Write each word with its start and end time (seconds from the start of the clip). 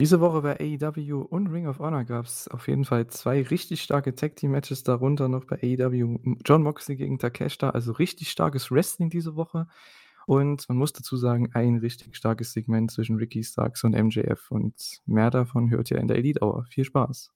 Diese 0.00 0.18
Woche 0.20 0.40
bei 0.40 0.58
AEW 0.58 1.20
und 1.20 1.48
Ring 1.48 1.66
of 1.66 1.78
Honor 1.78 2.04
gab 2.04 2.24
es 2.24 2.48
auf 2.48 2.68
jeden 2.68 2.86
Fall 2.86 3.08
zwei 3.08 3.42
richtig 3.42 3.82
starke 3.82 4.14
Tag-Team-Matches, 4.14 4.82
darunter 4.82 5.28
noch 5.28 5.44
bei 5.44 5.56
AEW 5.56 6.16
John 6.42 6.62
Moxley 6.62 6.96
gegen 6.96 7.18
Takeshita, 7.18 7.68
also 7.68 7.92
richtig 7.92 8.30
starkes 8.30 8.70
Wrestling 8.70 9.10
diese 9.10 9.36
Woche. 9.36 9.66
Und 10.26 10.66
man 10.70 10.78
muss 10.78 10.94
dazu 10.94 11.18
sagen, 11.18 11.50
ein 11.52 11.76
richtig 11.76 12.16
starkes 12.16 12.54
Segment 12.54 12.90
zwischen 12.90 13.16
Ricky 13.16 13.44
Starks 13.44 13.84
und 13.84 13.92
MJF. 13.92 14.50
Und 14.50 15.02
mehr 15.04 15.30
davon 15.30 15.68
hört 15.68 15.90
ihr 15.90 15.98
in 15.98 16.08
der 16.08 16.16
Elite 16.16 16.40
Hour. 16.40 16.64
Viel 16.70 16.84
Spaß! 16.84 17.30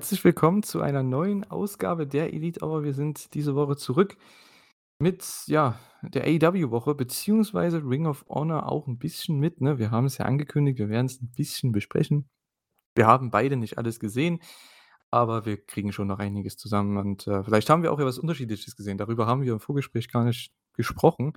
Herzlich 0.00 0.24
willkommen 0.24 0.62
zu 0.62 0.80
einer 0.80 1.02
neuen 1.02 1.44
Ausgabe 1.50 2.06
der 2.06 2.32
Elite 2.32 2.64
Hour. 2.64 2.84
Wir 2.84 2.94
sind 2.94 3.34
diese 3.34 3.54
Woche 3.54 3.76
zurück 3.76 4.16
mit 4.98 5.22
ja, 5.46 5.78
der 6.00 6.24
AEW-Woche, 6.24 6.94
beziehungsweise 6.94 7.84
Ring 7.84 8.06
of 8.06 8.24
Honor 8.26 8.72
auch 8.72 8.86
ein 8.86 8.96
bisschen 8.96 9.38
mit. 9.38 9.60
Ne? 9.60 9.78
Wir 9.78 9.90
haben 9.90 10.06
es 10.06 10.16
ja 10.16 10.24
angekündigt, 10.24 10.78
wir 10.78 10.88
werden 10.88 11.04
es 11.04 11.20
ein 11.20 11.30
bisschen 11.36 11.70
besprechen. 11.70 12.30
Wir 12.94 13.06
haben 13.06 13.30
beide 13.30 13.58
nicht 13.58 13.76
alles 13.76 14.00
gesehen, 14.00 14.40
aber 15.10 15.44
wir 15.44 15.62
kriegen 15.62 15.92
schon 15.92 16.06
noch 16.06 16.18
einiges 16.18 16.56
zusammen 16.56 16.96
und 16.96 17.26
äh, 17.26 17.44
vielleicht 17.44 17.68
haben 17.68 17.82
wir 17.82 17.92
auch 17.92 18.00
etwas 18.00 18.18
Unterschiedliches 18.18 18.76
gesehen. 18.76 18.96
Darüber 18.96 19.26
haben 19.26 19.42
wir 19.42 19.52
im 19.52 19.60
Vorgespräch 19.60 20.08
gar 20.10 20.24
nicht 20.24 20.50
gesprochen. 20.72 21.34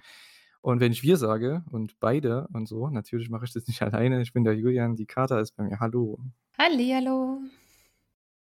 Und 0.62 0.80
wenn 0.80 0.94
ich 0.94 1.04
wir 1.04 1.18
sage 1.18 1.66
und 1.70 2.00
beide 2.00 2.48
und 2.54 2.70
so, 2.70 2.88
natürlich 2.88 3.30
mache 3.30 3.44
ich 3.44 3.52
das 3.52 3.68
nicht 3.68 3.82
alleine. 3.82 4.22
Ich 4.22 4.32
bin 4.32 4.46
der 4.46 4.56
Julian, 4.56 4.96
die 4.96 5.06
Kater 5.06 5.42
ist 5.42 5.52
bei 5.58 5.66
mir. 5.66 5.82
Hallo. 5.82 6.18
Hallihallo. 6.58 7.42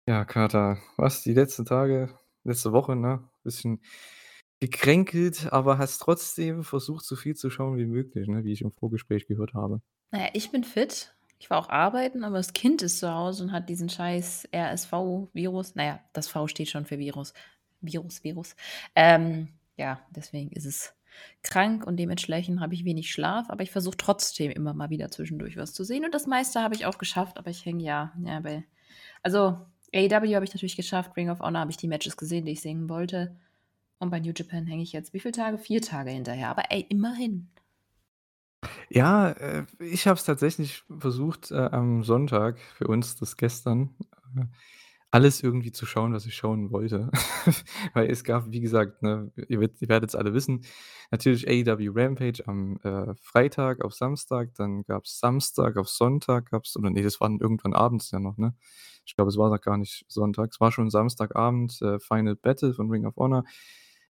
Ja, 0.06 0.26
Kater, 0.26 0.80
was 0.98 1.23
die 1.23 1.34
letzten 1.34 1.66
Tage, 1.66 2.09
letzte 2.44 2.73
Woche, 2.73 2.96
ne, 2.96 3.23
bisschen 3.44 3.82
gekränkelt, 4.59 5.52
aber 5.52 5.78
hast 5.78 6.00
trotzdem 6.00 6.64
versucht, 6.64 7.06
so 7.06 7.16
viel 7.16 7.36
zu 7.36 7.50
schauen 7.50 7.78
wie 7.78 7.86
möglich, 7.86 8.28
ne, 8.28 8.44
wie 8.44 8.52
ich 8.52 8.62
im 8.62 8.72
Vorgespräch 8.72 9.28
gehört 9.28 9.54
habe. 9.54 9.81
Naja, 10.12 10.30
ich 10.34 10.52
bin 10.52 10.64
fit. 10.64 11.14
Ich 11.40 11.50
war 11.50 11.58
auch 11.58 11.70
arbeiten, 11.70 12.24
aber 12.24 12.38
das 12.38 12.54
Kind 12.54 12.81
ist 12.81 13.00
zu 13.00 13.14
Hause 13.14 13.44
und 13.44 13.52
hat 13.52 13.68
diesen 13.68 13.90
scheiß 13.90 14.48
RSV-Virus. 14.54 15.76
Naja, 15.76 16.00
das 16.14 16.28
V 16.28 16.48
steht 16.48 16.70
schon 16.70 16.86
für 16.86 17.00
Virus. 17.00 17.34
Virus, 17.81 18.24
Virus. 18.24 18.56
Ähm, 18.96 19.50
ja, 19.76 20.00
deswegen 20.12 20.52
ist 20.52 20.66
es 20.66 20.94
krank 21.44 21.86
und 21.86 21.98
dementsprechend 21.98 22.59
habe 22.59 22.74
ich 22.74 22.86
wenig 22.86 23.12
Schlaf, 23.12 23.50
aber 23.50 23.64
ich 23.64 23.72
versuche 23.72 23.98
trotzdem 23.98 24.52
immer 24.52 24.74
mal 24.74 24.90
wieder 24.90 25.12
zwischendurch 25.12 25.58
was 25.58 25.74
zu 25.74 25.84
sehen 25.84 26.06
und 26.06 26.14
das 26.14 26.28
meiste 26.28 26.62
habe 26.62 26.76
ich 26.76 26.86
auch 26.86 26.98
geschafft, 26.98 27.38
aber 27.38 27.52
ich 27.52 27.66
hänge 27.66 27.84
ja, 27.84 28.14
ja, 28.24 28.40
bei, 28.40 28.64
also 29.22 29.58
AEW 29.94 30.36
habe 30.36 30.46
ich 30.46 30.54
natürlich 30.54 30.76
geschafft, 30.76 31.16
Ring 31.16 31.30
of 31.30 31.40
Honor 31.40 31.62
habe 31.62 31.72
ich 31.72 31.78
die 31.78 31.88
Matches 31.88 32.18
gesehen, 32.18 32.46
die 32.46 32.54
ich 32.54 32.62
sehen 32.62 32.90
wollte. 32.90 33.36
Und 34.00 34.10
bei 34.10 34.20
New 34.20 34.34
Japan 34.36 34.66
hänge 34.66 34.84
ich 34.84 34.92
jetzt 34.92 35.14
wie 35.14 35.20
viele 35.20 35.34
Tage? 35.34 35.58
Vier 35.58 35.82
Tage 35.82 36.12
hinterher. 36.12 36.50
Aber 36.50 36.64
ey, 36.70 36.86
immerhin. 36.90 37.50
Ja, 38.90 39.32
äh, 39.32 39.66
ich 39.80 40.08
habe 40.08 40.18
es 40.18 40.26
tatsächlich 40.26 40.84
versucht, 41.00 41.52
äh, 41.52 41.56
am 41.56 42.04
Sonntag 42.04 42.60
für 42.60 42.88
uns, 42.88 43.16
das 43.16 43.38
gestern, 43.38 43.96
äh, 44.36 44.46
alles 45.14 45.44
irgendwie 45.44 45.72
zu 45.72 45.86
schauen, 45.86 46.11
was 46.11 46.25
ich 46.25 46.36
schauen 46.36 46.72
wollte. 46.72 47.12
Weil 47.94 48.09
es 48.09 48.24
gab, 48.24 48.50
wie 48.50 48.62
gesagt, 48.62 49.03
ne, 49.03 49.31
ihr, 49.47 49.62
ihr 49.62 49.88
werdet 49.88 50.09
es 50.09 50.16
alle 50.16 50.34
wissen, 50.34 50.66
natürlich 51.12 51.47
AEW 51.47 51.91
Rampage 51.94 52.41
am 52.47 52.78
äh, 52.78 53.13
Freitag 53.22 53.84
auf 53.85 53.94
Samstag, 53.94 54.56
dann 54.56 54.84
gab 54.85 55.06
es 55.06 55.19
Samstag 55.19 55.78
auf 55.78 55.88
Sonntag, 55.88 56.50
gab 56.50 56.63
es, 56.63 56.75
oder 56.75 56.90
nee, 56.90 57.03
das 57.03 57.22
war 57.22 57.29
irgendwann 57.29 57.73
abends 57.73 58.09
ja 58.09 58.19
noch, 58.19 58.38
ne? 58.38 58.56
Ich 59.06 59.16
glaube, 59.16 59.29
es 59.29 59.38
war 59.38 59.52
noch 59.52 59.62
gar 59.62 59.78
nicht 59.78 60.03
Sonntag, 60.07 60.50
es 60.52 60.59
war 60.59 60.72
schon 60.72 60.90
Samstagabend, 60.90 61.79
äh, 61.84 62.00
Final 62.00 62.35
Battle 62.35 62.73
von 62.73 62.90
Ring 62.90 63.06
of 63.06 63.16
Honor. 63.16 63.44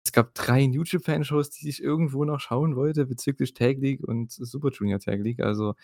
Es 0.05 0.13
gab 0.13 0.35
drei 0.35 0.67
New 0.67 0.83
Japan-Shows, 0.85 1.49
die 1.49 1.71
ich 1.71 1.83
irgendwo 1.83 2.27
noch 2.27 2.41
schauen 2.41 2.77
wollte, 2.77 3.07
bezüglich 3.07 3.55
Tag 3.55 3.79
League 3.79 4.05
und 4.07 4.33
Super 4.33 4.69
Junior 4.71 4.99
Tag 5.01 5.21
League. 5.21 5.41
Also, 5.41 5.77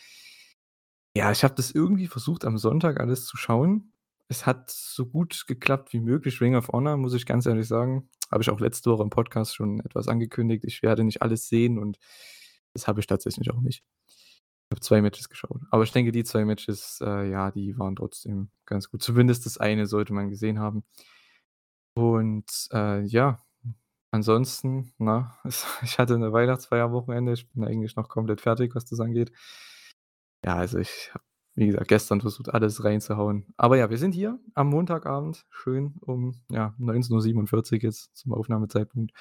ja, 1.16 1.32
ich 1.32 1.42
habe 1.42 1.54
das 1.54 1.70
irgendwie 1.70 2.06
versucht, 2.06 2.44
am 2.44 2.58
Sonntag 2.58 3.00
alles 3.00 3.24
zu 3.24 3.38
schauen 3.38 3.92
es 4.28 4.46
hat 4.46 4.70
so 4.70 5.06
gut 5.06 5.44
geklappt 5.46 5.92
wie 5.92 6.00
möglich. 6.00 6.40
Ring 6.40 6.56
of 6.56 6.68
Honor, 6.68 6.96
muss 6.96 7.14
ich 7.14 7.26
ganz 7.26 7.46
ehrlich 7.46 7.68
sagen. 7.68 8.08
Habe 8.30 8.42
ich 8.42 8.50
auch 8.50 8.60
letzte 8.60 8.90
Woche 8.90 9.02
im 9.02 9.10
Podcast 9.10 9.54
schon 9.54 9.80
etwas 9.80 10.08
angekündigt. 10.08 10.64
Ich 10.64 10.82
werde 10.82 11.04
nicht 11.04 11.22
alles 11.22 11.48
sehen 11.48 11.78
und 11.78 11.98
das 12.72 12.88
habe 12.88 13.00
ich 13.00 13.06
tatsächlich 13.06 13.52
auch 13.52 13.60
nicht. 13.60 13.84
Ich 14.08 14.74
habe 14.74 14.80
zwei 14.80 15.00
Matches 15.00 15.28
geschaut. 15.28 15.60
Aber 15.70 15.84
ich 15.84 15.92
denke, 15.92 16.10
die 16.10 16.24
zwei 16.24 16.44
Matches, 16.44 16.98
äh, 17.00 17.30
ja, 17.30 17.52
die 17.52 17.78
waren 17.78 17.94
trotzdem 17.94 18.50
ganz 18.64 18.90
gut. 18.90 19.00
Zumindest 19.02 19.46
das 19.46 19.58
eine 19.58 19.86
sollte 19.86 20.12
man 20.12 20.28
gesehen 20.28 20.58
haben. 20.58 20.84
Und 21.94 22.68
äh, 22.72 23.02
ja, 23.02 23.42
ansonsten, 24.10 24.92
na, 24.98 25.38
ich 25.82 25.98
hatte 25.98 26.14
eine 26.14 26.32
Weihnachtsfeier 26.32 26.90
Wochenende. 26.92 27.32
Ich 27.32 27.48
bin 27.50 27.64
eigentlich 27.64 27.96
noch 27.96 28.08
komplett 28.08 28.40
fertig, 28.40 28.74
was 28.74 28.86
das 28.86 28.98
angeht. 29.00 29.32
Ja, 30.44 30.56
also 30.56 30.78
ich 30.78 31.10
habe 31.14 31.24
wie 31.56 31.66
gesagt, 31.66 31.88
gestern 31.88 32.20
versucht, 32.20 32.52
alles 32.52 32.84
reinzuhauen. 32.84 33.46
Aber 33.56 33.78
ja, 33.78 33.88
wir 33.88 33.96
sind 33.96 34.14
hier 34.14 34.38
am 34.54 34.68
Montagabend, 34.68 35.46
schön 35.50 35.94
um 36.00 36.34
ja, 36.50 36.74
19.47 36.78 37.72
Uhr 37.72 37.82
jetzt 37.82 38.16
zum 38.16 38.34
Aufnahmezeitpunkt. 38.34 39.12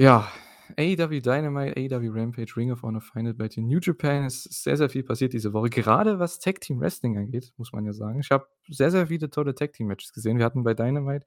Ja, 0.00 0.28
AEW 0.76 1.20
Dynamite, 1.20 1.76
AEW 1.76 2.10
Rampage, 2.10 2.56
Ring 2.56 2.72
of 2.72 2.82
Honor 2.82 3.00
Final 3.00 3.32
Battle 3.32 3.62
New 3.62 3.78
Japan. 3.80 4.24
Es 4.24 4.46
ist 4.46 4.64
sehr, 4.64 4.76
sehr 4.76 4.88
viel 4.88 5.04
passiert 5.04 5.32
diese 5.32 5.52
Woche. 5.52 5.70
Gerade 5.70 6.18
was 6.18 6.40
Tag 6.40 6.60
Team 6.60 6.80
Wrestling 6.80 7.16
angeht, 7.16 7.52
muss 7.58 7.72
man 7.72 7.84
ja 7.84 7.92
sagen. 7.92 8.18
Ich 8.18 8.30
habe 8.30 8.48
sehr, 8.68 8.90
sehr 8.90 9.06
viele 9.06 9.30
tolle 9.30 9.54
Tag 9.54 9.72
Team 9.72 9.86
Matches 9.86 10.12
gesehen. 10.12 10.38
Wir 10.38 10.44
hatten 10.44 10.64
bei 10.64 10.74
Dynamite 10.74 11.26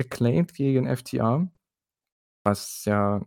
Acclaimed 0.00 0.52
gegen 0.54 0.96
FTR, 0.96 1.48
was 2.44 2.84
ja, 2.86 3.24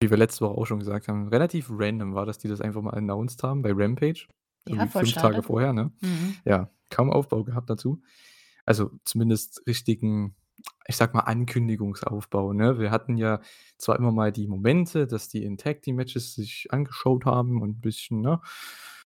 wie 0.00 0.08
wir 0.08 0.16
letzte 0.16 0.46
Woche 0.46 0.56
auch 0.56 0.66
schon 0.66 0.78
gesagt 0.78 1.08
haben, 1.08 1.28
relativ 1.28 1.68
random 1.70 2.14
war, 2.14 2.24
dass 2.24 2.38
die 2.38 2.48
das 2.48 2.62
einfach 2.62 2.80
mal 2.80 2.94
announced 2.94 3.42
haben 3.42 3.60
bei 3.60 3.72
Rampage. 3.74 4.28
Ja, 4.68 4.86
fünf 4.86 5.12
Tage 5.12 5.34
schade. 5.34 5.42
vorher, 5.42 5.72
ne? 5.72 5.92
Mhm. 6.00 6.34
Ja, 6.44 6.70
kaum 6.90 7.10
Aufbau 7.10 7.44
gehabt 7.44 7.68
dazu. 7.70 8.02
Also 8.64 8.90
zumindest 9.04 9.62
richtigen, 9.66 10.34
ich 10.86 10.96
sag 10.96 11.14
mal, 11.14 11.20
Ankündigungsaufbau, 11.20 12.52
ne? 12.52 12.78
Wir 12.78 12.90
hatten 12.90 13.16
ja 13.16 13.40
zwar 13.78 13.96
immer 13.98 14.12
mal 14.12 14.32
die 14.32 14.46
Momente, 14.46 15.06
dass 15.06 15.28
die 15.28 15.42
in 15.44 15.56
Tag 15.58 15.82
Team 15.82 15.96
Matches 15.96 16.34
sich 16.34 16.66
angeschaut 16.70 17.24
haben 17.24 17.62
und 17.62 17.78
ein 17.78 17.80
bisschen, 17.80 18.20
ne? 18.20 18.40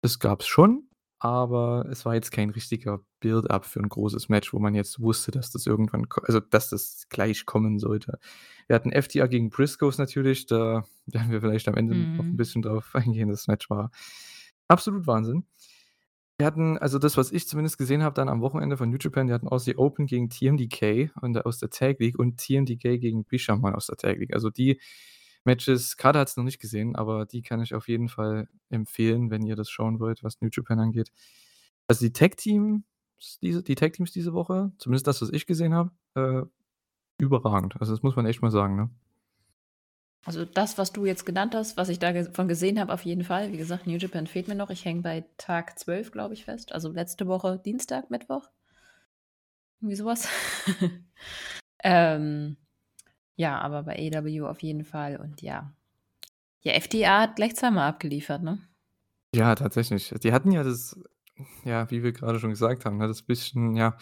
Das 0.01 0.19
gab's 0.19 0.45
schon, 0.47 0.83
aber 1.19 1.87
es 1.89 2.05
war 2.05 2.13
jetzt 2.13 2.31
kein 2.31 2.51
richtiger 2.51 2.99
Build-up 3.19 3.65
für 3.65 3.79
ein 3.79 3.89
großes 3.89 4.29
Match, 4.29 4.53
wo 4.53 4.59
man 4.59 4.75
jetzt 4.75 4.99
wusste, 4.99 5.31
dass 5.31 5.49
das 5.49 5.65
irgendwann 5.65 6.05
also, 6.23 6.39
dass 6.39 6.69
das 6.69 7.07
gleich 7.09 7.45
kommen 7.47 7.79
sollte. 7.79 8.19
Wir 8.67 8.75
hatten 8.75 8.91
FTR 8.91 9.27
gegen 9.27 9.49
Briscoes 9.49 9.97
natürlich, 9.97 10.45
da 10.45 10.83
werden 11.07 11.31
wir 11.31 11.41
vielleicht 11.41 11.67
am 11.67 11.75
Ende 11.75 11.95
noch 11.95 12.23
ein 12.25 12.31
Mhm. 12.33 12.37
bisschen 12.37 12.61
drauf 12.61 12.91
eingehen. 12.93 13.29
Das 13.29 13.47
Match 13.47 13.69
war 13.71 13.89
Absolut 14.67 15.07
Wahnsinn. 15.07 15.45
Wir 16.39 16.45
hatten 16.45 16.77
also 16.77 16.99
das, 16.99 17.17
was 17.17 17.31
ich 17.31 17.47
zumindest 17.47 17.79
gesehen 17.79 18.03
habe 18.03 18.13
dann 18.13 18.29
am 18.29 18.41
Wochenende 18.41 18.77
von 18.77 18.89
New 18.91 18.97
Japan, 18.99 19.27
die 19.27 19.33
hatten 19.33 19.47
Aussie 19.47 19.75
Open 19.75 20.05
gegen 20.05 20.29
TMDK 20.29 21.11
und 21.21 21.43
aus 21.45 21.57
der 21.57 21.71
Tag 21.71 21.99
League 21.99 22.19
und 22.19 22.37
TMDK 22.37 22.99
gegen 22.99 23.23
Bishamon 23.25 23.73
aus 23.73 23.87
der 23.87 23.97
Tag 23.97 24.19
League. 24.19 24.33
Also 24.33 24.51
die 24.51 24.79
Matches 25.45 25.97
Kader 25.97 26.19
hat's 26.19 26.37
noch 26.37 26.43
nicht 26.43 26.59
gesehen, 26.59 26.95
aber 26.95 27.25
die 27.25 27.41
kann 27.41 27.61
ich 27.61 27.73
auf 27.73 27.87
jeden 27.87 28.09
Fall 28.09 28.49
empfehlen, 28.69 29.31
wenn 29.31 29.43
ihr 29.45 29.55
das 29.55 29.69
schauen 29.71 29.99
wollt, 29.99 30.23
was 30.23 30.41
New 30.41 30.49
Japan 30.51 30.79
angeht. 30.79 31.11
Also 31.87 32.05
die 32.05 32.13
Tag 32.13 32.37
Teams 32.37 32.83
diese 33.41 33.63
die 33.63 33.75
Tag 33.75 33.93
Teams 33.93 34.11
diese 34.11 34.33
Woche, 34.33 34.71
zumindest 34.77 35.07
das, 35.07 35.21
was 35.21 35.31
ich 35.31 35.47
gesehen 35.47 35.73
habe, 35.73 35.91
äh, 36.15 36.43
überragend. 37.19 37.75
Also 37.81 37.93
das 37.93 38.03
muss 38.03 38.15
man 38.15 38.25
echt 38.27 38.41
mal 38.41 38.51
sagen, 38.51 38.75
ne? 38.75 38.89
Also 40.27 40.43
das, 40.43 40.77
was 40.77 40.91
du 40.91 41.05
jetzt 41.05 41.25
genannt 41.25 41.55
hast, 41.55 41.77
was 41.77 41.87
ich 41.87 41.99
davon 41.99 42.49
gesehen 42.49 42.81
habe, 42.81 42.93
auf 42.93 43.03
jeden 43.05 43.23
Fall. 43.23 43.53
Wie 43.53 43.57
gesagt, 43.57 43.87
New 43.87 43.95
Japan 43.95 44.27
fehlt 44.27 44.49
mir 44.49 44.55
noch. 44.55 44.69
Ich 44.69 44.83
hänge 44.83 45.01
bei 45.01 45.23
Tag 45.37 45.79
12, 45.79 46.11
glaube 46.11 46.33
ich, 46.33 46.43
fest. 46.43 46.73
Also 46.73 46.91
letzte 46.91 47.27
Woche 47.27 47.61
Dienstag, 47.63 48.09
Mittwoch. 48.11 48.49
Irgendwie 49.79 49.95
sowas. 49.95 50.27
ähm, 51.83 52.57
ja, 53.37 53.57
aber 53.57 53.83
bei 53.83 54.11
AW 54.13 54.41
auf 54.41 54.61
jeden 54.61 54.83
Fall. 54.83 55.15
Und 55.15 55.41
ja. 55.41 55.73
Ja, 56.61 56.73
FDA 56.73 57.21
hat 57.21 57.37
gleich 57.37 57.55
zweimal 57.55 57.87
abgeliefert, 57.87 58.43
ne? 58.43 58.59
Ja, 59.33 59.55
tatsächlich. 59.55 60.13
Die 60.21 60.33
hatten 60.33 60.51
ja 60.51 60.63
das 60.63 60.99
ja, 61.63 61.89
wie 61.91 62.03
wir 62.03 62.11
gerade 62.11 62.39
schon 62.39 62.49
gesagt 62.49 62.85
haben, 62.85 62.97
ne, 62.97 63.07
das 63.07 63.21
bisschen, 63.21 63.75
ja, 63.75 63.97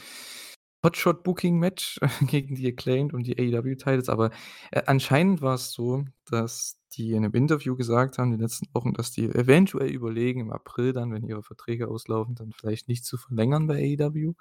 Hotshot-Booking-Match 0.85 1.99
gegen 2.29 2.55
die 2.55 2.67
Acclaimed 2.69 3.13
und 3.13 3.25
die 3.27 3.37
AEW-Titles, 3.39 4.09
aber, 4.09 4.31
äh, 4.71 4.83
anscheinend 4.87 5.41
war's 5.43 5.73
so, 5.73 6.05
dass 6.25 6.79
die 6.93 7.13
in 7.13 7.23
'nem 7.23 7.33
Interview 7.33 7.75
gesagt 7.77 8.19
haben, 8.19 8.27
in 8.33 8.39
den 8.39 8.41
letzten 8.43 8.67
Wochen, 8.73 8.93
dass 8.93 9.11
die 9.11 9.25
eventuell 9.25 9.89
überlegen, 9.91 10.41
im 10.41 10.51
April 10.53 10.93
dann, 10.93 11.13
wenn 11.13 11.25
ihre 11.25 11.43
Verträge 11.43 11.89
auslaufen, 11.89 12.35
dann 12.35 12.53
vielleicht 12.53 12.87
nicht 12.89 13.05
zu 13.05 13.17
verlängern 13.17 13.67
bei 13.67 13.77
AEW. 13.99 14.35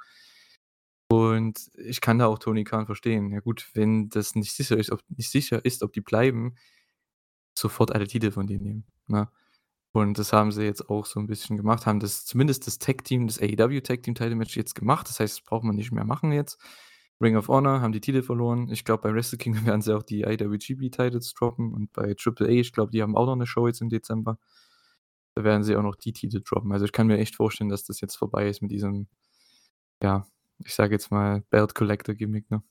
Und 1.10 1.70
ich 1.76 2.00
kann 2.00 2.18
da 2.18 2.26
auch 2.26 2.38
Tony 2.38 2.64
Khan 2.64 2.86
verstehen. 2.86 3.30
Ja 3.30 3.40
gut, 3.40 3.68
wenn 3.74 4.08
das 4.08 4.34
nicht 4.34 4.52
sicher 4.54 4.76
ist 4.78 4.90
ob 4.90 5.00
nicht 5.08 5.30
sicher 5.30 5.64
ist, 5.64 5.82
ob 5.82 5.92
die 5.92 6.00
bleiben, 6.00 6.54
sofort 7.58 7.92
alle 7.94 8.06
Titel 8.08 8.30
von 8.32 8.46
denen 8.46 8.64
nehmen, 8.64 8.84
ne? 9.08 9.28
Und 9.96 10.18
das 10.18 10.32
haben 10.32 10.50
sie 10.50 10.64
jetzt 10.64 10.90
auch 10.90 11.06
so 11.06 11.20
'n 11.20 11.28
bisschen 11.28 11.56
gemacht, 11.56 11.86
haben 11.86 12.00
das 12.00 12.24
zumindest 12.26 12.66
das 12.66 12.80
Tag-Team 12.80 13.28
das 13.28 13.38
AEW 13.40 13.80
Tag-Team 13.80 14.16
Title 14.16 14.34
Match 14.34 14.56
jetzt 14.56 14.74
gemacht. 14.74 15.08
Das 15.08 15.20
heißt, 15.20 15.38
das 15.38 15.44
braucht 15.44 15.62
man 15.62 15.76
nicht 15.76 15.92
mehr 15.92 16.04
machen 16.04 16.32
jetzt. 16.32 16.58
Ring 17.22 17.36
of 17.36 17.46
Honor 17.46 17.80
haben 17.80 17.92
die 17.92 18.00
Titel 18.00 18.22
verloren. 18.22 18.68
Ich 18.72 18.84
glaube, 18.84 19.04
bei 19.04 19.14
Wrestle 19.14 19.38
Kingdom 19.38 19.66
werden 19.66 19.82
sie 19.82 19.96
auch 19.96 20.02
die 20.02 20.22
IWGP 20.22 20.90
Titles 20.90 21.32
droppen 21.34 21.72
und 21.72 21.92
bei 21.92 22.12
Triple 22.14 22.46
A, 22.48 22.50
ich 22.50 22.72
glaube, 22.72 22.90
die 22.90 23.02
haben 23.02 23.16
auch 23.16 23.26
noch 23.26 23.36
'ne 23.36 23.46
Show 23.46 23.68
jetzt 23.68 23.80
im 23.82 23.88
Dezember. 23.88 24.36
Da 25.36 25.44
werden 25.44 25.64
sie 25.64 25.76
auch 25.76 25.82
noch 25.82 25.96
die 25.96 26.12
Titel 26.12 26.42
droppen. 26.44 26.72
Also, 26.72 26.84
ich 26.84 26.92
kann 26.92 27.06
mir 27.08 27.18
echt 27.18 27.36
vorstellen, 27.36 27.70
dass 27.70 27.84
das 27.84 28.00
jetzt 28.00 28.16
vorbei 28.16 28.48
ist 28.48 28.62
mit 28.62 28.70
diesem, 28.72 29.08
ja, 30.02 30.26
ich 30.64 30.74
sage 30.74 30.94
jetzt 30.94 31.10
mal, 31.12 31.42
Belt 31.50 31.74
Collector 31.74 32.14
Gimmick, 32.16 32.50
ne? 32.50 32.62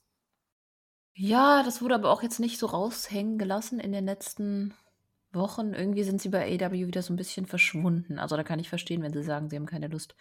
Ja, 1.16 1.62
das 1.62 1.80
wurde 1.80 1.94
aber 1.94 2.10
auch 2.10 2.22
jetzt 2.24 2.40
nicht 2.40 2.58
so 2.58 2.66
raushängen 2.66 3.38
gelassen 3.38 3.78
in 3.78 3.92
den 3.92 4.04
letzten 4.04 4.74
Wochen. 5.34 5.74
Irgendwie 5.74 6.02
sind 6.04 6.20
sie 6.22 6.28
bei 6.30 6.44
AEW 6.46 6.86
wieder 6.86 7.02
so 7.02 7.12
'n 7.12 7.16
bisschen 7.16 7.46
verschwunden. 7.46 8.18
Also, 8.18 8.36
da 8.36 8.42
kann 8.44 8.58
ich 8.60 8.68
verstehen, 8.68 9.02
wenn 9.02 9.12
sie 9.12 9.22
sagen, 9.22 9.50
sie 9.50 9.56
haben 9.56 9.66
keine 9.66 9.88
Lust 9.88 10.14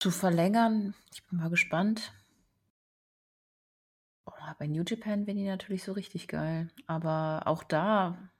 zu 0.00 0.10
verlängern. 0.10 0.94
Ich 1.14 1.24
bin 1.26 1.38
mal 1.38 1.48
gespannt. 1.48 2.12
Oh, 4.28 4.32
bei 4.58 4.66
New 4.68 4.82
Japan 4.86 5.26
wären 5.26 5.36
die 5.36 5.44
natürlich 5.46 5.82
so 5.84 5.92
richtig 5.92 6.28
geil. 6.28 6.68
Aber 6.86 7.42
auch 7.46 7.64
da 7.64 8.30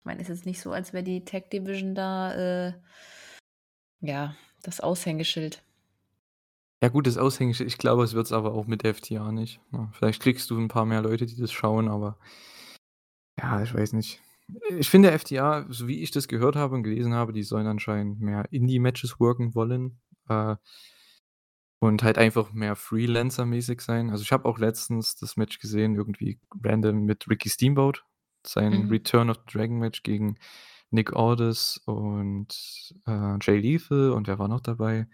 ich 0.00 0.06
meine, 0.06 0.22
ist 0.22 0.28
jetzt 0.28 0.46
nicht 0.46 0.60
so, 0.60 0.72
als 0.72 0.92
wäre 0.94 1.04
die 1.04 1.24
Tag 1.24 1.50
Division 1.50 1.94
da, 1.94 2.34
äh 2.68 2.74
ja, 4.00 4.36
das 4.62 4.80
Aushängeschild. 4.80 5.62
Ja 6.82 6.88
gut, 6.88 7.06
das 7.06 7.16
Aushängeschild 7.18 7.68
ich 7.68 7.78
glaube, 7.78 8.04
es 8.04 8.14
wird's 8.14 8.32
aber 8.32 8.52
auch 8.52 8.66
mit 8.66 8.84
FTR 8.84 9.32
nicht, 9.32 9.60
ne? 9.72 9.88
Vielleicht 9.92 10.20
kriegst 10.22 10.50
du 10.50 10.58
'n 10.58 10.68
paar 10.68 10.84
mehr 10.84 11.02
Leute, 11.02 11.24
die 11.26 11.36
das 11.36 11.52
schauen, 11.52 11.88
aber 11.88 12.18
ja, 13.38 13.62
ich 13.62 13.74
weiß 13.74 13.92
nicht. 13.94 14.20
Ich 14.78 14.90
finde 14.90 15.10
FTR, 15.18 15.66
so 15.70 15.88
wie 15.88 16.02
ich 16.02 16.10
das 16.10 16.28
gehört 16.28 16.56
habe 16.56 16.74
und 16.74 16.82
gelesen 16.82 17.14
habe, 17.14 17.32
die 17.32 17.42
sollen 17.42 17.66
anscheinend 17.66 18.20
mehr 18.20 18.46
Indie-Matches 18.52 19.18
worken 19.18 19.54
wollen, 19.54 20.00
äh 20.28 20.56
und 21.82 22.02
halt 22.02 22.18
einfach 22.18 22.52
mehr 22.52 22.76
Freelancer-mäßig 22.76 23.80
sein. 23.80 24.10
Also, 24.10 24.22
ich 24.22 24.32
habe 24.32 24.46
auch 24.48 24.58
letztens 24.58 25.16
das 25.16 25.36
Match 25.36 25.58
gesehen, 25.58 25.96
irgendwie 25.96 26.40
random 26.62 27.04
mit 27.04 27.28
Ricky 27.28 27.48
Steamboat, 27.50 28.04
sein 28.46 28.84
Mhm. 28.84 28.90
Return 28.90 29.30
of 29.30 29.36
the 29.38 29.52
Dragon 29.58 29.78
Match 29.78 30.02
gegen 30.02 30.36
Nick 30.90 31.14
Aldis 31.14 31.80
und, 31.86 32.94
äh, 33.06 33.36
Jay 33.42 33.58
Lethal 33.58 34.12
und 34.12 34.28
wer 34.28 34.38
war 34.38 34.48
noch 34.48 34.60
dabei? 34.60 35.08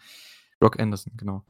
Brock 0.60 0.78
Anderson, 0.78 1.14
genau. 1.16 1.44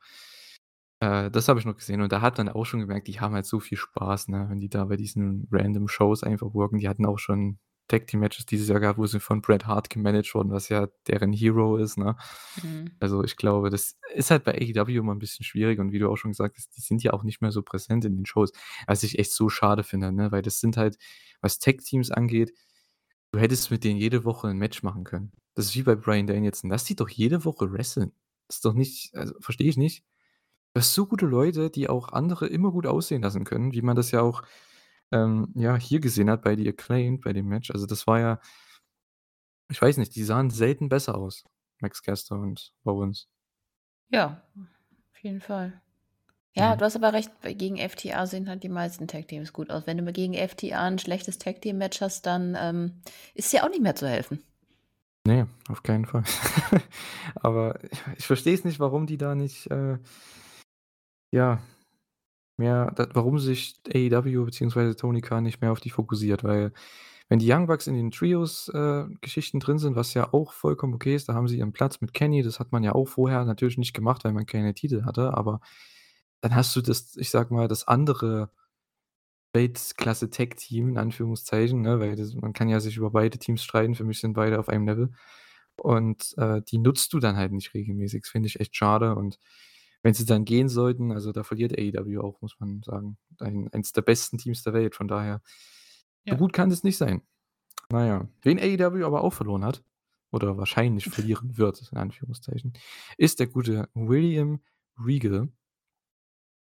Äh, 1.00 1.30
das 1.30 1.48
habe 1.48 1.58
ich 1.58 1.66
noch 1.66 1.76
gesehen 1.76 2.02
und 2.02 2.12
da 2.12 2.20
hat 2.20 2.38
man 2.38 2.48
auch 2.50 2.64
schon 2.66 2.80
gemerkt, 2.80 3.08
die 3.08 3.20
haben 3.20 3.34
halt 3.34 3.46
so 3.46 3.58
viel 3.60 3.78
Spaß, 3.78 4.28
ne, 4.28 4.46
wenn 4.50 4.60
die 4.60 4.68
da 4.68 4.84
bei 4.84 4.96
diesen 4.96 5.48
random 5.50 5.88
Shows 5.88 6.22
einfach 6.22 6.52
worken. 6.54 6.78
Die 6.78 6.88
hatten 6.88 7.06
auch 7.06 7.18
schon 7.18 7.58
Tag-Team-Matches 7.90 8.46
dieses 8.46 8.68
Jahr 8.68 8.80
gehabt, 8.80 8.98
wo 8.98 9.06
sie 9.06 9.20
von 9.20 9.42
Bret 9.42 9.66
Hart 9.66 9.90
gemanagt 9.90 10.34
wurden, 10.34 10.52
was 10.52 10.70
ja 10.70 10.88
deren 11.08 11.32
Hero 11.34 11.76
ist, 11.78 11.98
ne? 11.98 12.16
Mhm. 12.62 12.92
Also, 13.00 13.24
ich 13.24 13.36
glaube, 13.36 13.70
das 13.70 13.96
ist 14.14 14.30
halt 14.32 14.44
bei 14.44 14.52
AEW 14.54 14.98
immer 15.00 15.12
'n 15.14 15.18
bisschen 15.20 15.44
schwierig 15.44 15.78
und 15.80 15.92
wie 15.92 15.98
du 16.00 16.10
auch 16.10 16.16
schon 16.16 16.32
gesagt 16.32 16.56
hast, 16.58 16.76
die 16.76 16.82
sind 16.82 17.02
ja 17.04 17.12
auch 17.14 17.24
nicht 17.24 17.42
mehr 17.42 17.52
so 17.52 17.62
präsent 17.62 18.04
in 18.06 18.16
den 18.16 18.26
Shows, 18.26 18.52
was 18.86 19.02
ich 19.04 19.18
echt 19.18 19.32
so 19.32 19.48
schade 19.50 19.84
finde, 19.84 20.12
ne, 20.12 20.32
weil 20.32 20.42
das 20.42 20.60
sind 20.60 20.76
halt 20.78 20.98
was 21.42 21.58
Tag-Teams 21.60 22.10
angeht 22.12 22.52
du 23.32 23.40
hättest 23.40 23.70
mit 23.72 23.84
denen 23.84 23.98
jede 24.00 24.24
Woche 24.24 24.48
'n 24.48 24.58
Match 24.58 24.82
machen 24.84 25.04
können. 25.04 25.32
Das 25.56 25.66
ist 25.66 25.76
wie 25.76 25.82
bei 25.84 25.96
Bryan 25.96 26.26
Danielson. 26.28 26.70
Lass 26.70 26.84
die 26.84 26.96
doch 26.96 27.08
jede 27.10 27.44
Woche 27.44 27.72
wresteln. 27.72 28.12
Ist 28.48 28.64
doch 28.64 28.74
nicht 28.74 29.14
also, 29.16 29.34
verstehe 29.40 29.68
ich 29.70 29.76
nicht. 29.78 30.04
Du 30.74 30.80
hast 30.80 30.94
so 30.94 31.06
gute 31.06 31.26
Leute, 31.26 31.70
die 31.70 31.88
auch 31.90 32.10
andere 32.10 32.46
immer 32.48 32.72
gut 32.72 32.86
aussehen 32.86 33.22
lassen 33.22 33.44
können, 33.44 33.72
wie 33.74 33.82
man 33.82 33.96
das 33.96 34.10
ja 34.12 34.22
auch, 34.22 34.42
ähm, 35.12 35.52
ja, 35.56 35.76
hier 35.76 36.00
gesehen 36.00 36.30
hat 36.30 36.42
bei 36.42 36.56
The 36.56 36.68
Acclaimed, 36.68 37.22
bei 37.22 37.32
dem 37.32 37.46
Match. 37.48 37.70
Also, 37.70 37.86
das 37.86 38.06
war 38.06 38.20
ja 38.20 38.40
ich 39.70 39.80
weiß 39.80 39.96
nicht, 39.98 40.14
die 40.16 40.24
sahen 40.24 40.50
selten 40.50 40.88
besser 40.88 41.16
aus, 41.16 41.44
Max 41.80 42.02
Caster 42.02 42.34
und 42.38 42.72
Owens. 42.84 43.28
Ja, 44.12 44.42
auf 45.12 45.18
jeden 45.22 45.40
Fall. 45.40 45.80
Ja, 46.54 46.74
Mhm. 46.74 46.78
du 46.78 46.84
hast 46.84 46.96
aber 46.96 47.12
recht, 47.14 47.30
gegen 47.42 47.78
FTR 47.78 48.26
sehen 48.26 48.48
halt 48.48 48.62
die 48.64 48.68
meisten 48.70 49.08
Tag-Teams 49.08 49.52
gut 49.52 49.70
aus. 49.70 49.86
Wenn 49.86 49.98
du 49.98 50.04
mal 50.04 50.12
gegen 50.12 50.34
FTR 50.34 50.82
'n 50.88 50.98
schlechtes 50.98 51.38
Tag-Team-Match 51.38 52.00
hast, 52.00 52.26
dann, 52.26 52.56
ähm, 52.60 53.02
ist 53.34 53.52
dir 53.52 53.64
auch 53.64 53.70
nicht 53.70 53.82
mehr 53.82 53.96
zu 53.96 54.08
helfen. 54.08 54.44
Ne, 55.26 55.48
auf 55.68 55.82
keinen 55.82 56.06
Fall. 56.06 56.24
Aber 57.34 57.78
ich 57.84 58.00
ich 58.18 58.26
verstehe 58.26 58.54
es 58.54 58.64
nicht, 58.64 58.80
warum 58.80 59.06
die 59.06 59.18
da 59.18 59.34
nicht, 59.34 59.70
äh 59.70 59.98
ja, 61.32 61.60
mehr 62.60 62.94
warum 63.14 63.40
sich 63.40 63.80
AEW 63.94 64.44
beziehungsweise 64.46 64.96
Tony 64.96 65.22
Khan 65.22 65.44
nicht 65.44 65.62
mehr 65.62 65.72
auf 65.72 65.80
die 65.80 65.90
fokussiert, 65.90 66.44
weil 66.44 66.72
wenn 67.28 67.40
die 67.40 67.52
Young 67.52 67.66
Bucks 67.68 67.86
in 67.88 67.94
den 67.94 68.10
Trios, 68.12 68.68
äh, 68.70 69.04
drin 69.60 69.78
sind, 69.78 69.96
was 69.96 70.14
ja 70.14 70.32
auch 70.34 70.52
vollkommen 70.52 70.94
okay 70.94 71.14
ist, 71.16 71.28
da 71.28 71.34
haben 71.34 71.48
sie 71.48 71.58
ihren 71.58 71.72
Platz 71.72 72.00
mit 72.00 72.14
Kenny, 72.14 72.42
das 72.42 72.60
hat 72.60 72.72
man 72.72 72.84
ja 72.84 72.94
auch 72.94 73.06
vorher 73.08 73.44
natürlich 73.44 73.78
nicht 73.78 73.94
gemacht, 73.94 74.24
weil 74.24 74.32
man 74.32 74.46
keine 74.46 74.74
Titel 74.74 75.04
hatte, 75.04 75.34
aber 75.34 75.60
dann 76.42 76.54
hast 76.56 76.74
du 76.76 76.82
das 76.82 77.16
ich 77.16 77.30
sage 77.30 77.54
mal, 77.54 77.68
das 77.68 77.86
andere 77.88 78.50
Weltklasse-Tag-Team 79.52 80.90
in 80.90 80.98
Anführungszeichen, 80.98 81.80
ne, 81.82 81.98
weil 82.00 82.16
das 82.16 82.34
man 82.34 82.52
kann 82.52 82.68
ja 82.68 82.80
sich 82.80 82.96
über 82.96 83.10
beide 83.10 83.38
Teams 83.38 83.62
streiten, 83.64 83.94
für 83.94 84.04
mich 84.04 84.20
sind 84.20 84.34
beide 84.34 84.58
auf 84.60 84.68
einem 84.68 84.86
Level. 84.86 85.10
Und, 85.76 86.34
äh, 86.38 86.62
die 86.62 86.78
nutzt 86.78 87.12
du 87.14 87.20
dann 87.20 87.36
halt 87.36 87.52
nicht 87.52 87.74
regelmäßig. 87.74 88.22
Das 88.22 88.30
finde 88.30 88.48
ich 88.48 88.60
echt 88.60 88.76
schade 88.76 89.14
und 89.16 89.38
wenn 90.02 90.14
sie 90.14 90.24
dann 90.26 90.44
gehen 90.44 90.68
sollten 90.68 91.12
also, 91.12 91.32
da 91.32 91.44
verliert 91.44 91.78
AEW 91.78 92.20
auch, 92.22 92.40
muss 92.42 92.58
man 92.60 92.82
sagen. 92.82 93.18
Ein 93.40 93.68
eins 93.72 93.92
der 93.92 94.02
besten 94.02 94.38
Teams 94.38 94.62
der 94.62 94.72
Welt, 94.74 94.94
von 94.94 95.08
daher 95.08 95.42
so 96.26 96.32
Ja. 96.32 96.36
gut 96.36 96.52
kann 96.52 96.70
das 96.70 96.84
nicht 96.84 96.96
sein. 96.98 97.22
Na 97.90 98.06
ja. 98.06 98.28
Wen 98.42 98.58
AEW 98.58 99.04
aber 99.06 99.22
auch 99.24 99.32
verloren 99.34 99.64
hat 99.64 99.82
oder 100.32 100.56
wahrscheinlich 100.58 101.06
verlieren 101.10 101.58
wird, 101.58 101.88
in 101.92 101.98
Anführungszeichen, 101.98 102.74
ist 103.18 103.40
der 103.40 103.48
gute 103.48 103.88
William 103.94 104.60
Regal 104.98 105.48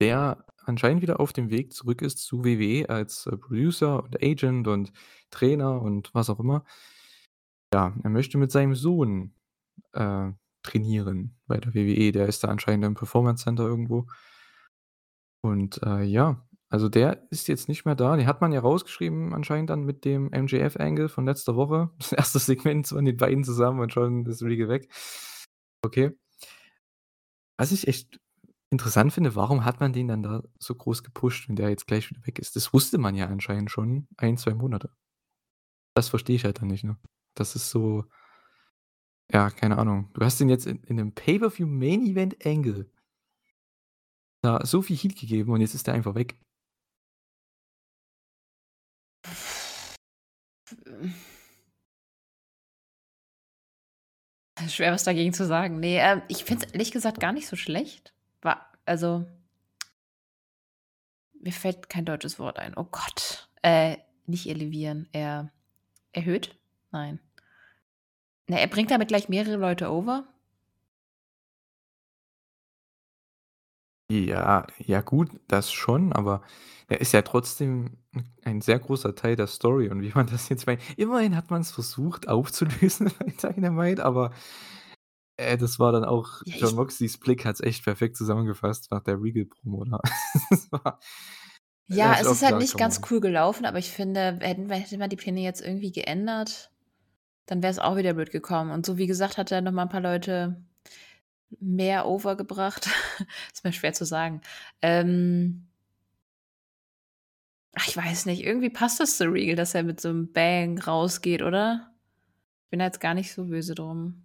der 0.01 0.45
anscheinend 0.65 1.03
wieder 1.03 1.21
auf 1.21 1.33
dem 1.33 1.51
Weg 1.51 1.73
zurück 1.73 2.03
ist 2.03 2.19
zu 2.19 2.45
WWE 2.45 2.89
als, 2.89 3.27
äh, 3.27 3.37
Producer 3.37 4.03
und 4.05 4.23
Agent 4.23 4.69
und 4.69 4.93
Trainer 5.31 5.81
und 5.81 6.13
was 6.15 6.29
auch 6.31 6.41
immer. 6.41 6.65
Ja, 7.73 7.95
er 8.03 8.11
möchte 8.11 8.39
mit 8.39 8.51
seinem 8.53 8.75
Sohn, 8.75 9.35
äh, 9.93 10.31
trainieren 10.67 11.37
bei 11.47 11.59
der 11.59 11.75
WWE. 11.75 12.13
Der 12.13 12.27
ist 12.27 12.45
da 12.45 12.49
anscheinend 12.49 12.85
im 12.85 12.95
Performance 12.95 13.45
Center 13.45 13.65
irgendwo. 13.65 14.07
Und, 15.43 15.83
äh, 15.83 16.03
ja, 16.03 16.47
also, 16.69 16.89
der 16.89 17.27
ist 17.31 17.47
jetzt 17.49 17.69
nicht 17.69 17.85
mehr 17.85 17.95
da. 17.95 18.17
Den 18.17 18.27
hat 18.27 18.41
man 18.41 18.53
ja 18.53 18.61
rausgeschrieben 18.61 19.33
anscheinend 19.33 19.71
dann 19.71 19.85
mit 19.85 20.05
dem 20.05 20.27
MJF 20.31 20.77
Angle 20.77 21.09
von 21.09 21.25
letzter 21.25 21.57
Woche. 21.57 21.91
Das 22.11 22.35
1. 22.35 22.45
Segment 22.47 22.89
von 22.89 23.05
den 23.05 23.17
beiden 23.17 23.45
zusammen 23.45 23.81
und 23.81 23.93
schon 23.93 24.27
ist 24.27 24.43
Regal 24.43 24.69
weg. 24.69 24.93
Okay. 25.83 26.13
Was 27.59 27.73
ich 27.73 27.87
echt 27.89 28.21
interessant 28.71 29.13
finde, 29.13 29.35
warum 29.37 29.65
hat 29.65 29.81
man 29.81 29.93
den 29.93 30.09
dann 30.09 30.23
da 30.23 30.43
so 30.59 30.75
groß 30.75 31.03
gepusht, 31.05 31.49
wenn 31.49 31.57
der 31.57 31.71
jetzt 31.71 31.87
gleich 31.87 32.11
wieder 32.11 32.27
weg 32.27 32.39
ist? 32.39 32.57
Das 32.57 32.73
wusste 32.73 32.99
man 32.99 33.15
ja 33.15 33.27
anscheinend 33.29 33.71
schon 33.71 34.09
1, 34.17 34.43
2 34.43 34.55
Monate. 34.55 34.91
Das 35.95 36.09
verstehe 36.09 36.37
ich 36.37 36.45
halt 36.45 36.61
dann 36.61 36.69
nicht, 36.69 36.85
ne? 36.85 36.99
Das 37.35 37.55
ist 37.57 37.71
so 37.71 38.05
ja, 39.33 39.51
keine 39.51 39.79
Ahnung. 39.79 40.09
Du 40.15 40.25
hast 40.25 40.39
den 40.41 40.49
jetzt 40.49 40.67
in 40.67 40.83
in 40.85 40.97
'nem 40.97 41.13
Pay-per-View 41.13 41.67
Main 41.67 42.07
Event 42.07 42.45
Angle 42.47 42.91
da 44.47 44.65
so 44.65 44.81
viel 44.83 44.97
Heat 44.97 45.17
gegeben 45.19 45.53
und 45.53 45.61
jetzt 45.61 45.75
ist 45.75 45.87
der 45.87 45.95
einfach 45.95 46.15
weg. 46.15 46.37
Schwer, 54.69 54.93
was 54.93 55.05
dagegen 55.05 55.33
zu 55.35 55.47
sagen. 55.47 55.81
Ne, 55.81 55.99
ähm, 55.99 56.23
ich 56.29 56.45
finde 56.45 56.67
es 56.67 56.73
ehrlich 56.73 56.93
gesagt 56.93 57.21
gar 57.21 57.33
nicht 57.33 57.47
so 57.47 57.57
schlecht. 57.57 58.15
Wa 58.43 58.65
also 58.87 59.27
mir 61.41 61.53
fällt 61.53 61.89
kein 61.89 62.05
deutsches 62.05 62.39
Wort 62.39 62.59
ein. 62.59 62.75
Oh 62.77 62.85
Gott. 62.85 63.49
Äh, 63.63 63.99
nicht 64.27 64.47
elevieren, 64.49 65.09
er 65.13 65.51
erhöht? 66.13 66.57
Nein. 66.91 67.21
Ne, 68.49 68.59
er 68.61 68.67
bringt 68.67 68.91
damit 68.91 69.07
gleich 69.09 69.29
mehrere 69.29 69.57
Leute 69.57 69.89
over? 69.91 70.27
Ja, 74.11 74.67
ja 74.79 75.01
gut, 75.01 75.31
das 75.49 75.73
schon, 75.73 76.13
aber 76.13 76.43
er 76.87 77.01
ist 77.01 77.11
ja 77.13 77.23
trotzdem 77.23 77.97
ein 78.45 78.61
sehr 78.61 78.79
großer 78.79 79.17
Teil 79.17 79.35
der 79.35 79.49
Story 79.49 79.89
und 79.89 80.01
wie 80.01 80.13
man 80.15 80.29
das 80.29 80.49
jetzt 80.49 80.67
bei 80.67 80.79
immerhin 80.97 81.35
hat 81.37 81.51
man's 81.51 81.73
versucht 81.73 82.29
aufzulösen 82.29 83.11
bei 83.19 83.33
Dynamite, 83.53 84.05
aber 84.05 84.31
Äh, 85.39 85.59
das 85.59 85.79
war 85.79 85.93
dann 85.93 86.05
auch 86.05 86.43
Ja, 86.45 86.55
ich 86.57 86.75
Moxleys 86.75 87.19
Blick 87.19 87.45
hat's 87.45 87.61
echt 87.61 87.85
perfekt 87.85 88.17
zusammengefasst 88.17 88.91
nach 88.91 89.03
der 89.03 89.21
Regal-Promo 89.21 89.85
Ja, 91.89 92.19
es 92.21 92.31
ist 92.31 92.43
halt 92.43 92.59
nicht 92.59 92.73
„Come 92.73 92.81
ganz 92.81 93.01
on.“ 93.01 93.07
cool 93.11 93.21
gelaufen, 93.21 93.65
aber 93.67 93.79
ich 93.79 93.91
finde, 93.91 94.39
hätten 94.41 94.69
wir 94.69 94.77
hätte 94.77 94.99
man 94.99 95.11
die 95.11 95.17
Pläne 95.17 95.41
jetzt 95.41 95.61
irgendwie 95.61 95.91
geändert, 95.93 96.71
dann 97.47 97.63
wäre 97.63 97.71
es 97.73 97.79
auch 97.79 97.97
wieder 97.97 98.15
blöd 98.15 98.31
gekommen. 98.31 98.71
Und 98.73 98.87
so 98.87 98.99
wie 98.99 99.07
gesagt, 99.07 99.39
hat 99.39 99.53
er 99.53 99.61
noch 99.63 99.73
mal 99.73 99.85
'n 99.85 99.89
paar 99.89 100.01
Leute 100.01 100.63
mehr 101.61 102.07
over 102.07 102.37
gebracht. 102.37 102.89
Ist 103.55 103.65
mir 103.65 103.73
schwer 103.75 103.95
zu 103.95 104.05
sagen. 104.07 104.43
Ähm 104.83 105.69
ach, 107.75 107.89
ich 107.89 107.97
weiß 107.97 108.27
nicht, 108.27 108.45
irgendwie 108.45 108.71
passt 108.71 109.01
das 109.01 109.17
zu 109.17 109.25
Regal, 109.31 109.57
dass 109.57 109.75
er 109.75 109.83
mit 109.83 110.01
so 110.01 110.09
'nem 110.09 110.33
Bang 110.33 110.79
rausgeht, 110.79 111.43
oder? 111.43 111.93
Ich 112.67 112.71
bin 112.71 112.81
da 112.81 112.87
jetzt 112.87 113.01
gar 113.01 113.15
nicht 113.15 113.33
so 113.35 113.47
böse 113.47 113.75
drum. 113.75 114.25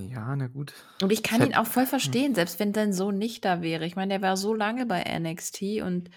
Ja, 0.00 0.34
na 0.36 0.48
gut. 0.48 0.72
Und 1.00 1.10
ich 1.12 1.22
kann 1.22 1.42
ihn 1.42 1.54
hätt 1.54 1.56
auch 1.56 1.66
voll 1.66 1.86
hm. 1.86 1.86
verstehen, 1.86 2.34
selbst 2.34 2.60
wenn 2.60 2.74
sein 2.74 2.92
Sohn 2.92 3.18
nicht 3.18 3.44
da 3.44 3.60
wäre. 3.62 3.84
Ich 3.86 3.96
meine, 3.96 4.10
der 4.10 4.22
war 4.22 4.36
so 4.36 4.54
lange 4.54 4.86
bei 4.86 5.02
NXT 5.02 5.82
und, 5.82 6.10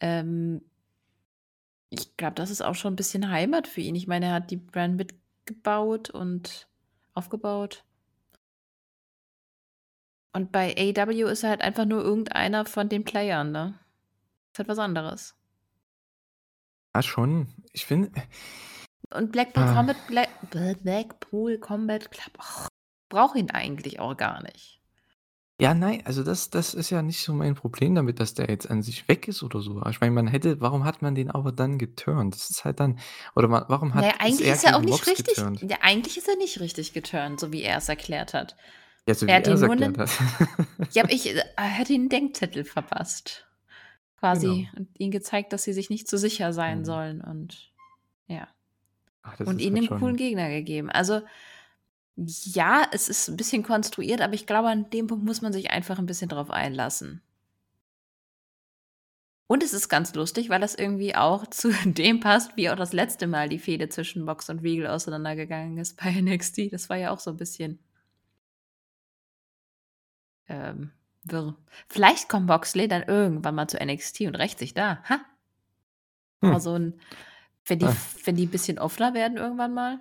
ähm 0.00 0.62
ich 1.92 2.16
glaube, 2.16 2.34
das 2.34 2.50
ist 2.50 2.62
auch 2.62 2.74
schon 2.74 2.94
'n 2.94 2.96
bisschen 2.96 3.30
Heimat 3.30 3.68
für 3.68 3.80
ihn. 3.80 3.94
Ich 3.94 4.06
meine, 4.08 4.26
er 4.26 4.32
hat 4.34 4.50
die 4.50 4.56
Brand 4.56 4.96
mitgebaut 5.46 6.10
und 6.10 6.68
aufgebaut. 7.14 7.84
Und 10.32 10.52
bei 10.52 10.74
AEW 10.76 11.28
ist 11.28 11.44
er 11.44 11.50
halt 11.50 11.62
einfach 11.62 11.86
nur 11.86 12.02
irgendeiner 12.02 12.66
von 12.66 12.88
den 12.88 13.04
Playern, 13.04 13.52
ne? 13.52 13.78
Ist 14.52 14.58
halt 14.58 14.68
was 14.68 14.78
anderes. 14.78 15.34
Ja, 16.94 17.02
schon. 17.02 17.48
Ich 17.72 17.86
finde 17.86 18.10
Und 19.14 19.32
Blackpool 19.32 19.62
Ah. 19.62 19.74
Combat 19.74 20.06
Bla 20.08 20.26
Bl 20.50 20.74
Blackpool 20.82 21.58
Combat 21.58 22.10
Club, 22.10 22.32
ach, 22.38 22.68
braucht 23.08 23.36
ihn 23.36 23.50
eigentlich 23.50 24.00
auch 24.00 24.16
gar 24.16 24.42
nicht. 24.42 24.75
Ja, 25.60 25.72
nein, 25.72 26.02
also 26.04 26.22
das 26.22 26.50
das 26.50 26.74
ist 26.74 26.90
ja 26.90 27.00
nicht 27.00 27.22
so 27.22 27.32
mein 27.32 27.54
Problem 27.54 27.94
damit, 27.94 28.20
dass 28.20 28.34
der 28.34 28.50
jetzt 28.50 28.68
an 28.70 28.82
sich 28.82 29.08
weg 29.08 29.26
ist 29.26 29.42
oder 29.42 29.60
so. 29.62 29.78
Aber 29.80 29.88
ich 29.88 30.00
meine, 30.02 30.12
man 30.12 30.26
hätte 30.26 30.60
warum 30.60 30.84
hat 30.84 31.00
man 31.00 31.14
den 31.14 31.30
aber 31.30 31.50
dann 31.50 31.78
geturnt? 31.78 32.34
Das 32.34 32.50
ist 32.50 32.66
halt 32.66 32.78
dann 32.78 32.98
oder 33.34 33.50
wa 33.50 33.64
warum 33.68 33.94
Na 33.94 34.06
ja, 34.08 34.12
hat 34.12 34.20
ist 34.24 34.40
eigentlich 34.40 34.42
er 34.42 34.58
ist 34.58 34.64
er 34.64 34.76
auch 34.76 34.82
gegen 34.82 34.84
nicht 34.84 35.06
Mox 35.06 35.06
richtig 35.06 35.48
geturnt? 35.54 35.60
ja, 35.60 35.78
eigentlich 35.80 36.16
ist 36.18 36.28
er 36.28 36.36
nicht 36.36 36.60
richtig 36.60 36.92
geturnt, 36.92 37.40
so 37.40 37.52
wie 37.52 37.62
er's 37.62 37.88
erklärt 37.88 38.34
hat. 38.34 38.56
Ja, 39.08 39.14
so 39.14 39.28
Er 39.28 39.36
wie 39.36 39.38
hat 39.38 39.48
er's 39.48 39.62
ihm 39.62 39.62
nur 39.62 39.76
erklärt 39.76 39.76
'nen 39.76 39.98
hat. 39.98 40.10
ja, 40.94 41.04
aber 41.04 41.12
ich 41.14 41.28
äh, 41.36 41.42
er 41.56 41.78
hat 41.78 41.90
ihm 41.90 42.04
'n 42.06 42.10
Denkzettel 42.10 42.64
verpasst, 42.64 43.46
quasi 44.18 44.68
Genau. 44.68 44.70
und 44.76 44.90
ihnen 45.00 45.12
gezeigt, 45.12 45.52
dass 45.52 45.64
sie 45.64 45.72
sich 45.74 45.90
nicht 45.90 46.08
zu 46.08 46.18
sicher 46.18 46.52
sein 46.54 46.84
Mhm. 46.84 46.86
sollen 46.86 47.20
und 47.22 47.72
ja. 48.28 48.48
Ach, 49.24 49.36
das 49.36 49.52
Und 49.52 49.60
ist 49.60 49.62
ihnen 49.62 49.76
halt 49.76 49.82
'nen 49.82 49.90
coolen 49.90 50.16
schon 50.16 50.18
Gegner 50.18 50.50
gegeben. 50.50 50.90
Also, 50.90 51.22
ja, 52.16 52.86
es 52.92 53.08
ist 53.08 53.28
'n 53.28 53.36
bisschen 53.36 53.62
konstruiert, 53.62 54.22
aber 54.22 54.34
ich 54.34 54.46
glaube, 54.46 54.68
an 54.68 54.88
dem 54.90 55.06
Punkt 55.06 55.24
muss 55.24 55.42
man 55.42 55.52
sich 55.52 55.70
einfach 55.70 55.98
'n 55.98 56.06
bisschen 56.06 56.28
drauf 56.30 56.50
einlassen. 56.50 57.20
Und 59.50 59.62
es 59.62 59.72
ist 59.72 59.88
ganz 59.88 60.12
lustig, 60.14 60.48
weil 60.48 60.60
das 60.60 60.74
irgendwie 60.74 61.14
auch 61.14 61.46
zu 61.50 61.70
dem 61.84 62.20
passt, 62.20 62.56
wie 62.56 62.68
auch 62.70 62.74
das 62.76 62.92
letzte 62.92 63.26
Mal 63.28 63.48
die 63.48 63.58
Fehde 63.60 63.88
zwischen 63.88 64.24
Mox 64.24 64.48
und 64.50 64.60
Regal 64.60 64.88
auseinandergegangen 64.88 65.78
ist 65.78 65.96
bei 66.02 66.10
NXT. 66.20 66.68
Das 66.72 66.88
war 66.88 66.96
ja 66.96 67.10
auch 67.12 67.20
so 67.20 67.30
'n 67.30 67.36
bisschen 67.36 67.78
ähm, 70.48 70.90
wirr. 71.24 71.56
Vielleicht 71.88 72.28
kommt 72.28 72.46
Moxley 72.46 72.88
dann 72.88 73.02
irgendwann 73.02 73.54
mal 73.54 73.68
zu 73.68 73.78
NXT 73.80 74.22
und 74.22 74.36
rächt 74.36 74.58
sich 74.58 74.74
da. 74.74 75.02
Ha! 75.08 75.20
Hm. 76.42 76.58
so 76.58 76.74
'n 76.74 76.94
wenn 77.66 77.78
die 77.80 77.86
Ah. 77.86 77.94
wenn 78.24 78.36
die 78.36 78.46
'n 78.46 78.50
bisschen 78.50 78.78
offener 78.78 79.14
werden 79.14 79.36
irgendwann 79.38 79.74
mal. 79.74 80.00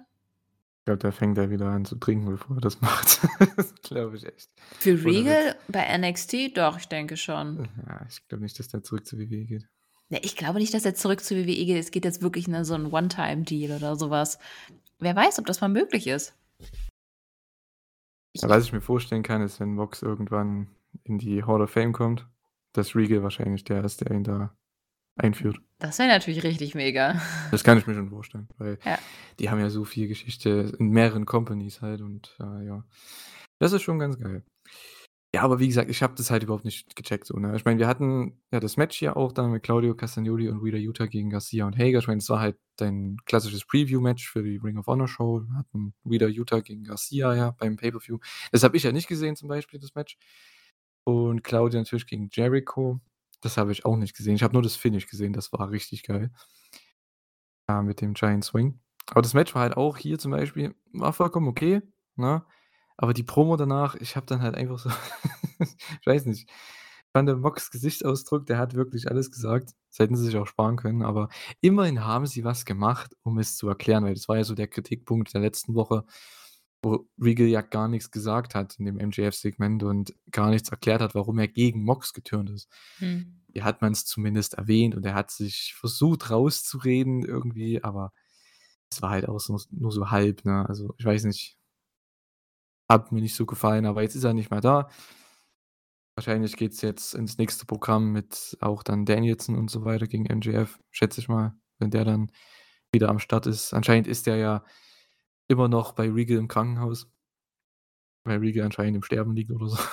Ich 0.85 0.87
glaube, 0.87 0.99
da 0.99 1.11
fängt 1.11 1.35
er 1.39 1.49
wieder 1.49 1.65
an 1.65 1.83
zu 1.83 1.95
trinken, 1.95 2.29
bevor 2.29 2.57
er 2.57 2.61
das 2.61 2.79
macht. 2.81 3.27
Das 3.57 3.73
glaube 3.81 4.17
ich 4.17 4.25
echt. 4.27 4.51
Für. 4.77 5.03
Regal 5.03 5.55
bei 5.67 5.97
NXT? 5.97 6.55
Doch, 6.55 6.77
ich 6.77 6.85
denke 6.87 7.17
schon. 7.17 7.67
Ja, 7.87 8.05
ich 8.07 8.27
glaube 8.27 8.43
nicht, 8.43 8.59
dass 8.59 8.67
der 8.67 8.83
zurück 8.83 9.07
zur 9.07 9.17
WWE 9.17 9.45
geht. 9.45 9.67
Ne, 10.09 10.19
ich 10.21 10.35
glaube 10.37 10.59
nicht, 10.59 10.75
dass 10.75 10.85
er 10.85 10.93
zurück 10.93 11.21
zur 11.21 11.37
WWE 11.37 11.45
geht. 11.65 11.77
Es 11.79 11.89
geht 11.89 12.05
jetzt 12.05 12.21
wirklich, 12.21 12.47
ne, 12.47 12.63
so 12.65 12.75
'n 12.75 12.91
One-Time-Deal 12.91 13.75
oder 13.75 13.95
so 13.95 14.11
was. 14.11 14.37
Wer 14.99 15.15
weiß, 15.15 15.39
ob 15.39 15.47
das 15.47 15.59
mal 15.59 15.69
möglich 15.69 16.05
ist. 16.05 16.35
Ich 18.33 18.43
Ja, 18.43 18.49
was 18.49 18.65
ich 18.65 18.71
mir 18.71 18.81
vorstellen 18.81 19.23
kann, 19.23 19.41
ist, 19.41 19.59
wenn 19.59 19.73
Mox 19.73 20.03
irgendwann 20.03 20.67
in 21.03 21.17
die 21.17 21.43
Hall 21.43 21.63
of 21.63 21.71
Fame 21.71 21.93
kommt, 21.93 22.27
dass 22.73 22.95
Regal 22.95 23.23
wahrscheinlich 23.23 23.63
der 23.63 23.83
ist, 23.83 24.01
der 24.01 24.11
ihn 24.11 24.23
da 24.23 24.55
einführt. 25.15 25.57
Das 25.79 25.99
wäre 25.99 26.09
natürlich 26.09 26.43
richtig 26.43 26.75
mega. 26.75 27.21
Das 27.51 27.63
kann 27.63 27.77
ich 27.77 27.87
mir 27.87 27.93
schon 27.95 28.09
vorstellen, 28.09 28.47
weil 28.57 28.77
Ja. 28.85 28.97
die 29.39 29.49
haben 29.49 29.59
ja 29.59 29.69
so 29.69 29.85
viel 29.85 30.07
Geschichte 30.07 30.75
in 30.79 30.89
mehreren 30.89 31.25
Companies 31.25 31.81
halt 31.81 32.01
und, 32.01 32.35
äh, 32.39 32.65
ja. 32.65 32.83
Das 33.59 33.71
ist 33.73 33.83
schon 33.83 33.99
ganz 33.99 34.19
geil. 34.19 34.43
Ja, 35.33 35.41
aber 35.41 35.59
wie 35.59 35.67
gesagt, 35.67 35.89
ich 35.89 36.01
habe 36.01 36.15
das 36.15 36.31
halt 36.31 36.43
überhaupt 36.43 36.63
nicht 36.63 36.95
gecheckt 36.95 37.25
so, 37.27 37.37
ne? 37.37 37.57
Ich 37.57 37.65
meine, 37.65 37.77
wir 37.77 37.87
hatten 37.87 38.41
ja 38.53 38.61
das 38.61 38.77
Match 38.77 38.97
hier 38.97 39.17
auch 39.17 39.33
dann 39.33 39.51
mit 39.51 39.63
Claudio 39.63 39.93
Castagnoli 39.93 40.47
und 40.47 40.63
Wheeler 40.63 40.77
Yuta 40.77 41.07
gegen 41.07 41.29
Garcia 41.29 41.65
und 41.65 41.77
Hager. 41.77 41.99
Ich 41.99 42.07
meine, 42.07 42.19
das 42.19 42.29
war 42.29 42.39
halt 42.39 42.57
dein 42.77 43.17
klassisches 43.25 43.65
Preview-Match 43.65 44.29
für 44.29 44.43
die 44.43 44.55
Ring 44.63 44.77
of 44.77 44.87
Honor 44.87 45.09
Show. 45.09 45.41
Wir 45.45 45.57
hatten 45.57 45.93
Wheeler 46.05 46.29
Yuta 46.29 46.61
gegen 46.61 46.85
Garcia 46.85 47.35
ja 47.35 47.51
beim 47.51 47.75
Pay-per-View. 47.75 48.19
Das 48.53 48.63
habe 48.63 48.77
ich 48.77 48.83
ja 48.83 48.93
nicht 48.93 49.09
gesehen 49.09 49.35
zum 49.35 49.49
Beispiel, 49.49 49.77
das 49.77 49.93
Match. 49.93 50.17
Und 51.03 51.43
Claudio 51.43 51.79
natürlich 51.79 52.07
gegen 52.07 52.29
Jericho. 52.31 53.01
Das 53.41 53.57
habe 53.57 53.71
ich 53.71 53.85
auch 53.85 53.97
nicht 53.97 54.15
gesehen. 54.15 54.35
Ich 54.35 54.43
habe 54.43 54.53
nur 54.53 54.63
das 54.63 54.75
Finish 54.75 55.07
gesehen, 55.07 55.33
das 55.33 55.51
war 55.53 55.69
richtig 55.71 56.03
geil. 56.03 56.31
Ja, 57.67 57.81
mit 57.81 58.01
dem 58.01 58.13
Giant 58.13 58.45
Swing. 58.45 58.79
Aber 59.07 59.21
das 59.21 59.33
Match 59.33 59.53
war 59.55 59.61
halt 59.61 59.77
auch 59.77 59.97
hier 59.97 60.17
zum 60.19 60.31
Beispiel 60.31 60.75
war 60.93 61.13
vollkommen 61.13 61.47
okay, 61.47 61.81
ne? 62.15 62.45
Aber 62.97 63.13
die 63.13 63.23
Promo 63.23 63.57
danach, 63.57 63.95
ich 63.95 64.15
habe 64.15 64.25
dann 64.25 64.41
halt 64.41 64.55
einfach 64.55 64.79
so 64.79 64.89
ich 65.59 66.05
weiß 66.05 66.25
nicht. 66.25 66.49
Ich 66.49 67.11
fand 67.11 67.29
der 67.29 67.37
Mox 67.37 67.71
Gesichtsausdruck, 67.71 68.45
der 68.45 68.57
hat 68.57 68.73
wirklich 68.73 69.09
alles 69.09 69.31
gesagt. 69.31 69.71
Das 69.89 69.99
hätten 69.99 70.15
sie 70.17 70.25
sich 70.25 70.37
auch 70.37 70.47
sparen 70.47 70.75
können, 70.75 71.01
aber 71.03 71.29
immerhin 71.61 72.03
haben 72.03 72.25
sie 72.25 72.43
was 72.43 72.65
gemacht, 72.65 73.15
um 73.23 73.37
es 73.39 73.55
zu 73.55 73.69
erklären, 73.69 74.03
weil 74.03 74.15
das 74.15 74.27
war 74.27 74.37
ja 74.37 74.43
so 74.43 74.55
der 74.55 74.67
Kritikpunkt 74.67 75.33
der 75.33 75.41
letzten 75.41 75.75
Woche, 75.75 76.05
wo 76.85 77.09
Regal 77.19 77.47
ja 77.47 77.61
gar 77.61 77.87
nix 77.87 78.11
gesagt 78.11 78.53
hat 78.53 78.75
in 78.77 78.85
dem 78.85 78.97
MJF-Segment 78.97 79.81
und 79.81 80.13
gar 80.31 80.51
nichts 80.51 80.69
erklärt 80.69 81.01
hat, 81.01 81.15
warum 81.15 81.39
er 81.39 81.47
gegen 81.47 81.83
Mox 81.83 82.13
geturnt 82.13 82.51
ist. 82.51 82.69
Mhm. 82.99 83.41
Hier 83.51 83.63
hat 83.63 83.81
man's 83.81 84.05
zumindest 84.05 84.53
erwähnt 84.53 84.93
und 84.93 85.03
er 85.03 85.15
hat 85.15 85.31
sich 85.31 85.73
versucht 85.75 86.29
rauszureden 86.29 87.25
irgendwie, 87.25 87.83
aber 87.83 88.13
es 88.91 89.01
war 89.01 89.09
halt 89.09 89.27
auch 89.27 89.39
so 89.39 89.59
nur 89.71 89.91
so 89.91 90.11
halb, 90.11 90.45
ne? 90.45 90.69
Also, 90.69 90.93
ich 90.97 91.05
weiß 91.05 91.23
nicht. 91.23 91.57
Hat 92.87 93.11
mir 93.11 93.21
nicht 93.21 93.33
so 93.33 93.47
gefallen, 93.47 93.87
aber 93.87 94.03
jetzt 94.03 94.13
ist 94.13 94.23
er 94.23 94.33
nicht 94.33 94.51
mehr 94.51 94.61
da. 94.61 94.89
Wahrscheinlich 96.15 96.55
geht's 96.55 96.81
jetzt 96.81 97.15
ins 97.15 97.39
nächste 97.39 97.65
Programm 97.65 98.11
mit 98.11 98.57
auch 98.61 98.83
dann 98.83 99.05
Danielson 99.05 99.55
und 99.55 99.71
so 99.71 99.85
weiter 99.85 100.05
gegen 100.05 100.31
MJF, 100.31 100.79
schätze 100.91 101.19
ich 101.19 101.27
mal, 101.27 101.57
wenn 101.79 101.89
der 101.89 102.05
dann 102.05 102.31
wieder 102.93 103.09
am 103.09 103.17
Start 103.17 103.47
ist. 103.47 103.73
Anscheinend 103.73 104.05
ist 104.05 104.27
der 104.27 104.35
ja 104.37 104.63
immer 105.47 105.67
noch 105.67 105.93
bei 105.93 106.09
Regal 106.09 106.37
im 106.37 106.47
Krankenhaus. 106.47 107.07
Weil 108.23 108.39
Regal 108.39 108.65
anscheinend 108.65 108.95
im 108.97 109.03
Sterben 109.03 109.35
liegt 109.35 109.51
oder 109.51 109.67
so. 109.69 109.77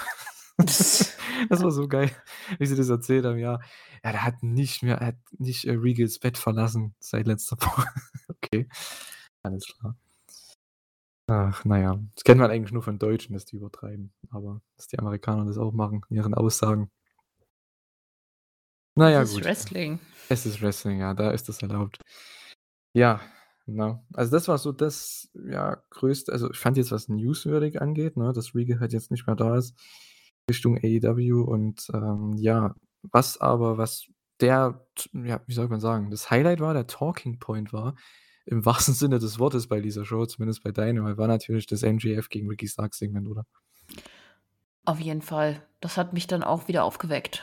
Das 1.48 1.62
war 1.62 1.70
so 1.72 1.88
geil, 1.88 2.10
wie 2.58 2.66
sie 2.66 2.76
das 2.76 2.88
erzählt 2.88 3.24
haben, 3.24 3.38
ja. 3.38 3.58
Ja, 4.04 4.12
der 4.12 4.24
hat 4.24 4.42
nicht 4.42 4.82
mehr 4.82 4.98
er 4.98 5.08
hat 5.08 5.16
nicht, 5.38 5.64
äh, 5.64 5.72
Regals 5.72 6.18
Bett 6.18 6.38
verlassen 6.38 6.94
seit 7.00 7.26
letzter 7.26 7.56
Woche. 7.60 7.86
Okay, 8.28 8.68
alles 9.42 9.64
klar. 9.66 9.96
Ach, 11.28 11.64
na 11.64 11.78
ja, 11.78 11.98
das 12.14 12.24
kennt 12.24 12.40
man 12.40 12.50
eigentlich 12.50 12.72
nur 12.72 12.82
von 12.82 12.98
Deutschen, 12.98 13.32
dass 13.32 13.44
die 13.44 13.56
übertreiben, 13.56 14.12
aber 14.30 14.60
dass 14.76 14.88
die 14.88 14.98
Amerikaner 14.98 15.44
das 15.46 15.58
auch 15.58 15.72
machen 15.72 16.02
in 16.10 16.16
ihren 16.16 16.34
Aussagen. 16.34 16.90
Na 18.96 19.10
ja, 19.10 19.22
Es 19.22 19.30
ist 19.30 19.36
gut. 19.36 19.44
Wrestling. 19.44 20.00
Es 20.28 20.44
ist 20.44 20.60
Wrestling, 20.60 21.00
ja, 21.00 21.14
da 21.14 21.30
ist 21.30 21.48
das 21.48 21.62
erlaubt. 21.62 21.98
Ja, 22.94 23.20
ne? 23.66 24.02
Also, 24.12 24.30
das 24.32 24.48
war 24.48 24.58
so 24.58 24.72
das, 24.72 25.30
ja, 25.34 25.82
größte 25.90 26.32
also, 26.32 26.50
ich 26.50 26.58
fand 26.58 26.76
jetzt, 26.76 26.92
was 26.92 27.08
newswürdig 27.08 27.80
angeht, 27.80 28.16
ne, 28.16 28.32
dass 28.32 28.54
Regal 28.54 28.80
halt 28.80 28.92
jetzt 28.92 29.10
nicht 29.10 29.26
mehr 29.26 29.36
da 29.36 29.56
ist, 29.56 29.74
Richtung 30.50 30.78
AEW 30.82 31.42
und, 31.42 31.88
ähm, 31.94 32.34
ja, 32.36 32.74
was 33.02 33.40
aber 33.40 33.78
was 33.78 34.06
der 34.40 34.86
ja, 35.12 35.40
wie 35.46 35.52
soll 35.54 35.68
man 35.68 35.80
sagen, 35.80 36.10
das 36.10 36.30
Highlight 36.30 36.60
war, 36.60 36.74
der 36.74 36.86
Talking 36.86 37.38
Point 37.38 37.72
war, 37.72 37.94
im 38.44 38.64
wahrsten 38.66 38.94
Sinne 38.94 39.18
des 39.18 39.38
Wortes 39.38 39.68
bei 39.68 39.80
dieser 39.80 40.04
Show, 40.04 40.26
zumindest 40.26 40.62
bei 40.62 40.72
Dynamite, 40.72 41.18
war 41.18 41.28
natürlich 41.28 41.66
das 41.66 41.82
MJF 41.82 42.28
gegen 42.28 42.48
Ricky 42.48 42.68
Starks 42.68 42.98
Segment, 42.98 43.28
oder? 43.28 43.46
Auf 44.84 44.98
jeden 44.98 45.22
Fall. 45.22 45.62
Das 45.80 45.96
hat 45.96 46.12
mich 46.12 46.26
dann 46.26 46.42
auch 46.42 46.66
wieder 46.66 46.84
aufgeweckt. 46.84 47.42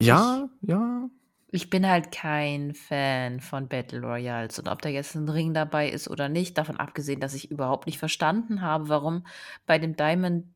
Ja, 0.00 0.48
ja. 0.60 1.08
Ich 1.52 1.68
bin 1.68 1.88
halt 1.88 2.12
kein 2.12 2.74
Fan 2.74 3.40
von 3.40 3.66
Battle 3.66 4.02
Royals 4.02 4.58
und 4.60 4.68
ob 4.68 4.82
da 4.82 4.88
jetzt 4.88 5.16
'n 5.16 5.28
Ring 5.28 5.52
dabei 5.52 5.88
ist 5.88 6.08
oder 6.08 6.28
nicht, 6.28 6.56
davon 6.56 6.76
abgesehen, 6.76 7.20
dass 7.20 7.34
ich 7.34 7.50
überhaupt 7.50 7.86
nicht 7.86 7.98
verstanden 7.98 8.62
habe, 8.62 8.88
warum 8.88 9.26
bei 9.66 9.78
dem 9.78 9.96
Diamond 9.96 10.46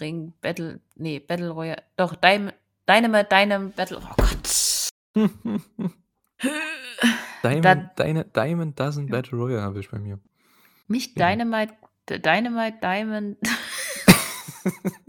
Ring 0.00 0.32
Battle 0.40 0.80
ne, 0.96 1.20
Battle 1.20 1.50
Royal 1.50 1.80
doch, 1.96 2.16
Dynamite 2.16 3.28
Dynam 3.30 3.72
Battle 3.72 3.98
oh 3.98 4.14
Gott. 4.16 4.90
Da 7.42 7.50
Diamond 7.50 7.90
Dyna 7.98 8.24
Diamond 8.24 8.80
Doesn't 8.80 9.10
Battle 9.10 9.38
Royale 9.38 9.62
habe 9.62 9.78
ich 9.80 9.90
bei 9.90 9.98
mir. 9.98 10.18
Nicht 10.88 11.16
Ja. 11.16 11.30
Dynamite 11.30 11.74
Dynamite 12.08 12.78
Diamond 12.80 13.38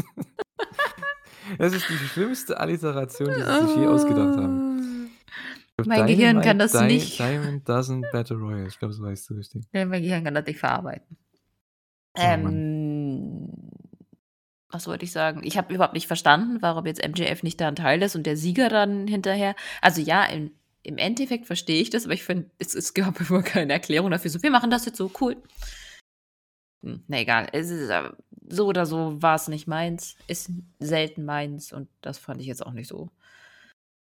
Das 1.57 1.73
ist 1.73 1.89
die 1.89 2.07
schlimmste 2.07 2.59
Alliteration, 2.59 3.29
die 3.33 3.41
sie 3.41 3.67
sich 3.67 3.75
je 3.77 3.87
ausgedacht 3.87 4.37
haben. 4.37 5.09
Glaube, 5.77 5.89
Mein 5.89 6.07
Gehirn 6.07 6.41
kann 6.41 6.59
Dynamite 6.59 6.77
das 6.77 6.87
Di 6.87 6.93
nicht. 6.95 7.19
Diamond 7.19 7.67
Doesn't 7.69 8.11
Battle 8.11 8.37
Royale. 8.37 8.67
Ich 8.67 8.79
glaube, 8.79 8.93
so 8.93 9.05
heißt 9.05 9.31
es 9.31 9.37
richtig. 9.37 9.63
Ja, 9.73 9.85
mein 9.85 10.01
Gehirn 10.01 10.23
kann 10.23 10.33
das 10.33 10.45
nicht 10.45 10.59
verarbeiten. 10.59 11.17
Oh. 12.17 12.21
Ähm, 12.21 13.49
was 14.69 14.87
wollte 14.87 15.05
ich 15.05 15.11
sagen? 15.11 15.41
Ich 15.43 15.57
habe 15.57 15.73
überhaupt 15.73 15.93
nicht 15.93 16.07
verstanden, 16.07 16.61
warum 16.61 16.85
jetzt 16.85 17.01
MJF 17.03 17.43
nicht 17.43 17.59
da 17.61 17.67
'n 17.69 17.75
Teil 17.75 18.01
ist 18.01 18.15
und 18.15 18.25
der 18.25 18.37
Sieger 18.37 18.69
dann 18.69 19.07
hinterher 19.07 19.55
also 19.81 20.01
ja, 20.01 20.25
im 20.25 20.51
im 20.83 20.97
Endeffekt 20.97 21.45
verstehe 21.45 21.81
ich 21.81 21.89
das, 21.89 22.05
aber 22.05 22.13
ich 22.13 22.23
finde, 22.23 22.49
es 22.57 22.73
es 22.73 22.93
gab 22.93 23.19
immer 23.29 23.41
keine 23.43 23.73
Erklärung 23.73 24.11
dafür, 24.11 24.31
so: 24.31 24.41
„Wir 24.43 24.51
machen 24.51 24.69
das 24.69 24.85
jetzt 24.85 24.97
so, 24.97 25.11
cool.“ 25.21 25.37
Hm, 26.83 27.03
na 27.07 27.19
egal. 27.19 27.47
Es 27.51 27.69
ist, 27.69 27.89
äh 27.89 28.09
so 28.49 28.67
oder 28.67 28.85
so 28.85 29.21
war's 29.21 29.47
nicht 29.49 29.67
meins, 29.67 30.15
ist 30.27 30.51
selten 30.79 31.25
meins 31.25 31.73
und 31.73 31.89
das 32.01 32.17
fand 32.19 32.41
ich 32.41 32.47
jetzt 32.47 32.65
auch 32.65 32.73
nicht 32.73 32.87
so 32.89 33.09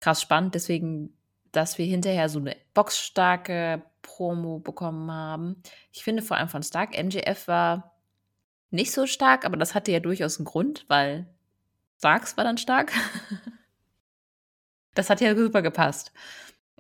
krass 0.00 0.22
spannend. 0.22 0.54
Deswegen, 0.56 1.16
dass 1.52 1.78
wir 1.78 1.86
hinterher 1.86 2.28
so 2.30 2.40
'ne 2.40 2.56
boxstarke 2.74 3.82
Promo 4.02 4.60
bekommen 4.60 5.10
haben. 5.12 5.62
Ich 5.92 6.04
finde 6.04 6.22
vor 6.22 6.36
allem 6.38 6.48
von 6.50 6.62
Stark 6.64 6.96
MJF 6.98 7.48
war 7.48 7.96
nicht 8.70 8.92
so 8.92 9.06
stark, 9.06 9.44
aber 9.46 9.56
das 9.58 9.74
hatte 9.74 9.92
ja 9.92 10.00
durchaus 10.00 10.38
'n 10.40 10.44
Grund, 10.46 10.86
weil 10.88 11.28
Starks 11.98 12.36
war 12.38 12.44
dann 12.44 12.58
stark. 12.58 12.92
Das 14.96 15.10
hat 15.10 15.20
ja 15.20 15.34
super 15.36 15.62
gepasst. 15.62 16.12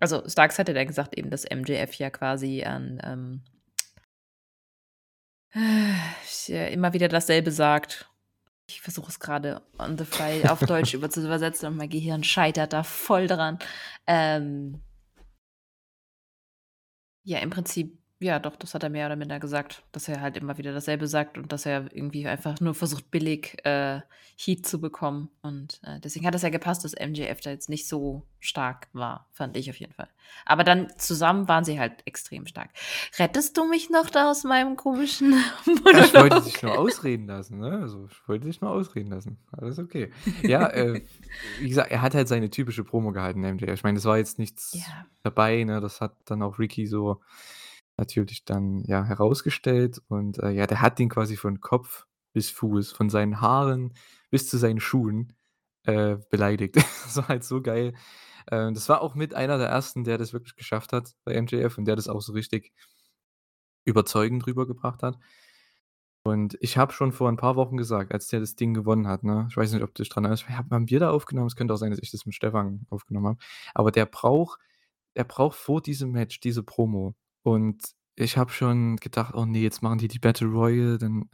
Also, 0.00 0.22
Starks 0.28 0.58
hatte 0.58 0.72
ja 0.72 0.84
gesagt 0.84 1.16
eben, 1.18 1.30
dass 1.30 1.44
MJF 1.44 1.94
ja 1.94 2.10
quasi 2.10 2.64
an, 2.64 3.00
ähm 3.04 3.42
immer 5.54 6.92
wieder 6.92 7.08
dasselbe 7.08 7.50
sagt. 7.50 8.08
Ich 8.68 8.82
versuche 8.82 9.08
es 9.08 9.18
grade 9.18 9.62
on 9.78 9.96
the 9.96 10.04
fly 10.04 10.46
auf 10.46 10.60
Deutsch 10.60 10.92
über 10.94 11.08
zu 11.08 11.24
übersetzen 11.24 11.68
und 11.68 11.76
mein 11.76 11.88
Gehirn 11.88 12.22
scheitert 12.22 12.72
da 12.72 12.82
voll 12.82 13.26
dran. 13.26 13.58
Ähm 14.06 14.82
Ja, 17.24 17.40
im 17.40 17.50
Prinzip 17.50 17.97
ja 18.20 18.38
doch, 18.38 18.56
das 18.56 18.74
hat 18.74 18.82
er 18.82 18.90
mehr 18.90 19.06
oder 19.06 19.16
minder 19.16 19.38
gesagt, 19.38 19.82
dass 19.92 20.08
er 20.08 20.20
halt 20.20 20.36
immer 20.36 20.58
wieder 20.58 20.72
dasselbe 20.72 21.06
sagt 21.06 21.38
und 21.38 21.52
dass 21.52 21.66
er 21.66 21.94
irgendwie 21.94 22.26
einfach 22.26 22.58
nur 22.60 22.74
versucht, 22.74 23.10
billig, 23.10 23.64
äh, 23.64 24.00
Heat 24.40 24.66
zu 24.66 24.80
bekommen. 24.80 25.30
Und, 25.42 25.80
äh, 25.82 25.98
deswegen 26.00 26.24
hat 26.26 26.34
das 26.34 26.42
ja 26.42 26.48
gepasst, 26.48 26.84
dass 26.84 26.94
MJF 26.94 27.40
da 27.40 27.50
jetzt 27.50 27.68
nicht 27.68 27.88
so 27.88 28.24
stark 28.38 28.88
war, 28.92 29.26
fand 29.32 29.56
ich 29.56 29.68
auf 29.68 29.76
jeden 29.80 29.92
Fall. 29.92 30.08
Aber 30.44 30.62
dann 30.62 30.88
zusammen 30.96 31.48
waren 31.48 31.64
sie 31.64 31.80
halt 31.80 31.94
extrem 32.06 32.46
stark. 32.46 32.70
Rettest 33.18 33.56
du 33.56 33.68
mich 33.68 33.90
noch 33.90 34.10
da 34.10 34.30
aus 34.30 34.44
meinem 34.44 34.76
komischen 34.76 35.32
Ja, 35.66 36.04
ich 36.04 36.14
wollte 36.14 36.40
dich 36.42 36.62
Monolog? 36.62 36.62
nur 36.62 36.78
ausreden 36.78 37.26
lassen, 37.26 37.58
ne? 37.58 37.80
Also, 37.82 38.06
ich 38.10 38.28
wollte 38.28 38.46
dich 38.46 38.60
nur 38.60 38.70
ausreden 38.70 39.10
lassen. 39.10 39.38
Alles 39.52 39.78
okay. 39.80 40.12
Ja, 40.42 40.68
äh, 40.68 41.02
wie 41.60 41.68
gesagt, 41.68 41.90
er 41.90 42.02
hat 42.02 42.14
halt 42.14 42.28
seine 42.28 42.50
typische 42.50 42.84
Promo 42.84 43.10
gehalten, 43.12 43.40
MJF. 43.40 43.74
Ich 43.74 43.82
meine, 43.82 43.96
das 43.96 44.04
war 44.04 44.18
jetzt 44.18 44.38
nichts 44.38 44.74
Ja. 44.74 45.06
dabei, 45.22 45.64
ne? 45.64 45.80
Das 45.80 46.00
hat 46.00 46.14
dann 46.26 46.42
auch 46.42 46.58
Ricky 46.60 46.86
so 46.86 47.20
natürlich 47.98 48.44
dann, 48.44 48.80
ja, 48.84 49.04
herausgestellt 49.04 50.00
und, 50.08 50.38
äh, 50.40 50.50
ja, 50.50 50.66
der 50.66 50.80
hat 50.82 51.00
ihn 51.00 51.08
quasi 51.10 51.36
von 51.36 51.60
Kopf 51.60 52.06
bis 52.32 52.50
Fuß, 52.50 52.92
von 52.92 53.10
seinen 53.10 53.40
Haaren 53.40 53.94
bis 54.30 54.48
zu 54.48 54.58
seinen 54.58 54.80
Schuhen, 54.80 55.34
äh, 55.84 56.16
beleidigt. 56.30 56.76
Das 57.04 57.16
war 57.18 57.28
halt 57.28 57.44
so 57.44 57.62
geil. 57.62 57.94
Äh, 58.46 58.72
das 58.72 58.88
war 58.88 59.02
auch 59.02 59.14
mit 59.14 59.34
einer 59.34 59.58
der 59.58 59.68
Ersten, 59.68 60.04
der 60.04 60.18
das 60.18 60.32
wirklich 60.34 60.56
geschafft 60.56 60.92
hat 60.92 61.14
bei 61.24 61.34
MJF 61.34 61.78
und 61.78 61.86
der 61.86 61.96
das 61.96 62.08
auch 62.08 62.20
so 62.22 62.32
richtig 62.32 62.70
überzeugend 63.84 64.46
rübergebracht 64.46 65.02
hat. 65.02 65.18
Und 66.26 66.56
ich 66.60 66.76
habe 66.76 66.92
schon 66.92 67.12
vor 67.12 67.28
'n 67.28 67.36
paar 67.36 67.56
Wochen 67.56 67.76
gesagt, 67.76 68.12
als 68.12 68.28
der 68.28 68.40
das 68.40 68.56
Ding 68.56 68.74
gewonnen 68.74 69.06
hat, 69.08 69.22
ne? 69.24 69.46
Ich 69.50 69.56
weiß 69.56 69.72
nicht, 69.72 69.82
ob 69.82 69.94
du 69.94 70.02
dich 70.02 70.10
dran 70.10 70.24
erinnerst. 70.24 70.48
Ha 70.48 70.64
haben 70.70 70.90
wir 70.90 71.00
da 71.00 71.10
aufgenommen? 71.10 71.46
Es 71.46 71.56
könnte 71.56 71.72
auch 71.74 71.78
sein, 71.78 71.90
dass 71.90 72.00
ich 72.02 72.10
das 72.10 72.26
mit 72.26 72.34
Stefan 72.34 72.86
aufgenommen 72.90 73.26
habe. 73.28 73.38
Aber 73.74 73.90
der 73.92 74.06
braucht 74.06 74.58
der 75.16 75.24
braucht 75.24 75.56
vor 75.58 75.82
diesem 75.82 76.12
Match 76.12 76.38
diese 76.40 76.62
Promo. 76.62 77.14
Und 77.48 77.82
ich 78.16 78.36
habe 78.36 78.50
schon 78.52 78.96
gedacht: 78.96 79.34
„Oh 79.34 79.44
ne, 79.46 79.58
jetzt 79.60 79.82
machen 79.82 79.98
die 79.98 80.08
die 80.08 80.18
Battle 80.18 80.48
Royal, 80.48 80.98
dann 80.98 81.28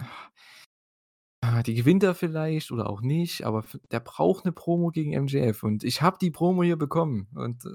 ah, 1.43 1.63
die 1.63 1.75
gewinnt 1.75 2.03
er 2.03 2.15
vielleicht 2.15 2.71
oder 2.73 2.89
auch 2.91 3.01
nicht, 3.03 3.45
aber 3.45 3.65
der 3.91 4.01
braucht 4.01 4.45
'ne 4.45 4.53
Promo 4.53 4.91
gegen 4.91 5.13
MJF.“ 5.13 5.63
Und 5.63 5.85
ich 5.85 6.03
habe 6.03 6.19
die 6.21 6.31
Promo 6.31 6.63
hier 6.63 6.77
bekommen 6.77 7.29
und, 7.35 7.65
äh, 7.67 7.71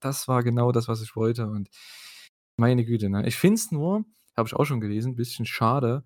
das 0.00 0.28
war 0.28 0.42
genau 0.42 0.72
das, 0.72 0.88
was 0.88 1.02
ich 1.02 1.16
wollte 1.16 1.48
und 1.48 1.70
meine 2.56 2.84
Güte, 2.84 3.08
ne? 3.10 3.26
Ich 3.26 3.36
finde 3.36 3.56
es 3.56 3.72
nur, 3.72 4.04
habe 4.36 4.48
ich 4.48 4.54
auch 4.54 4.64
schon 4.66 4.80
gelesen, 4.80 5.16
bisschen 5.16 5.46
schade, 5.46 6.04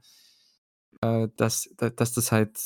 äh, 1.02 1.28
dass 1.36 1.68
da 1.76 1.90
dass 1.90 2.12
das 2.12 2.32
halt, 2.32 2.58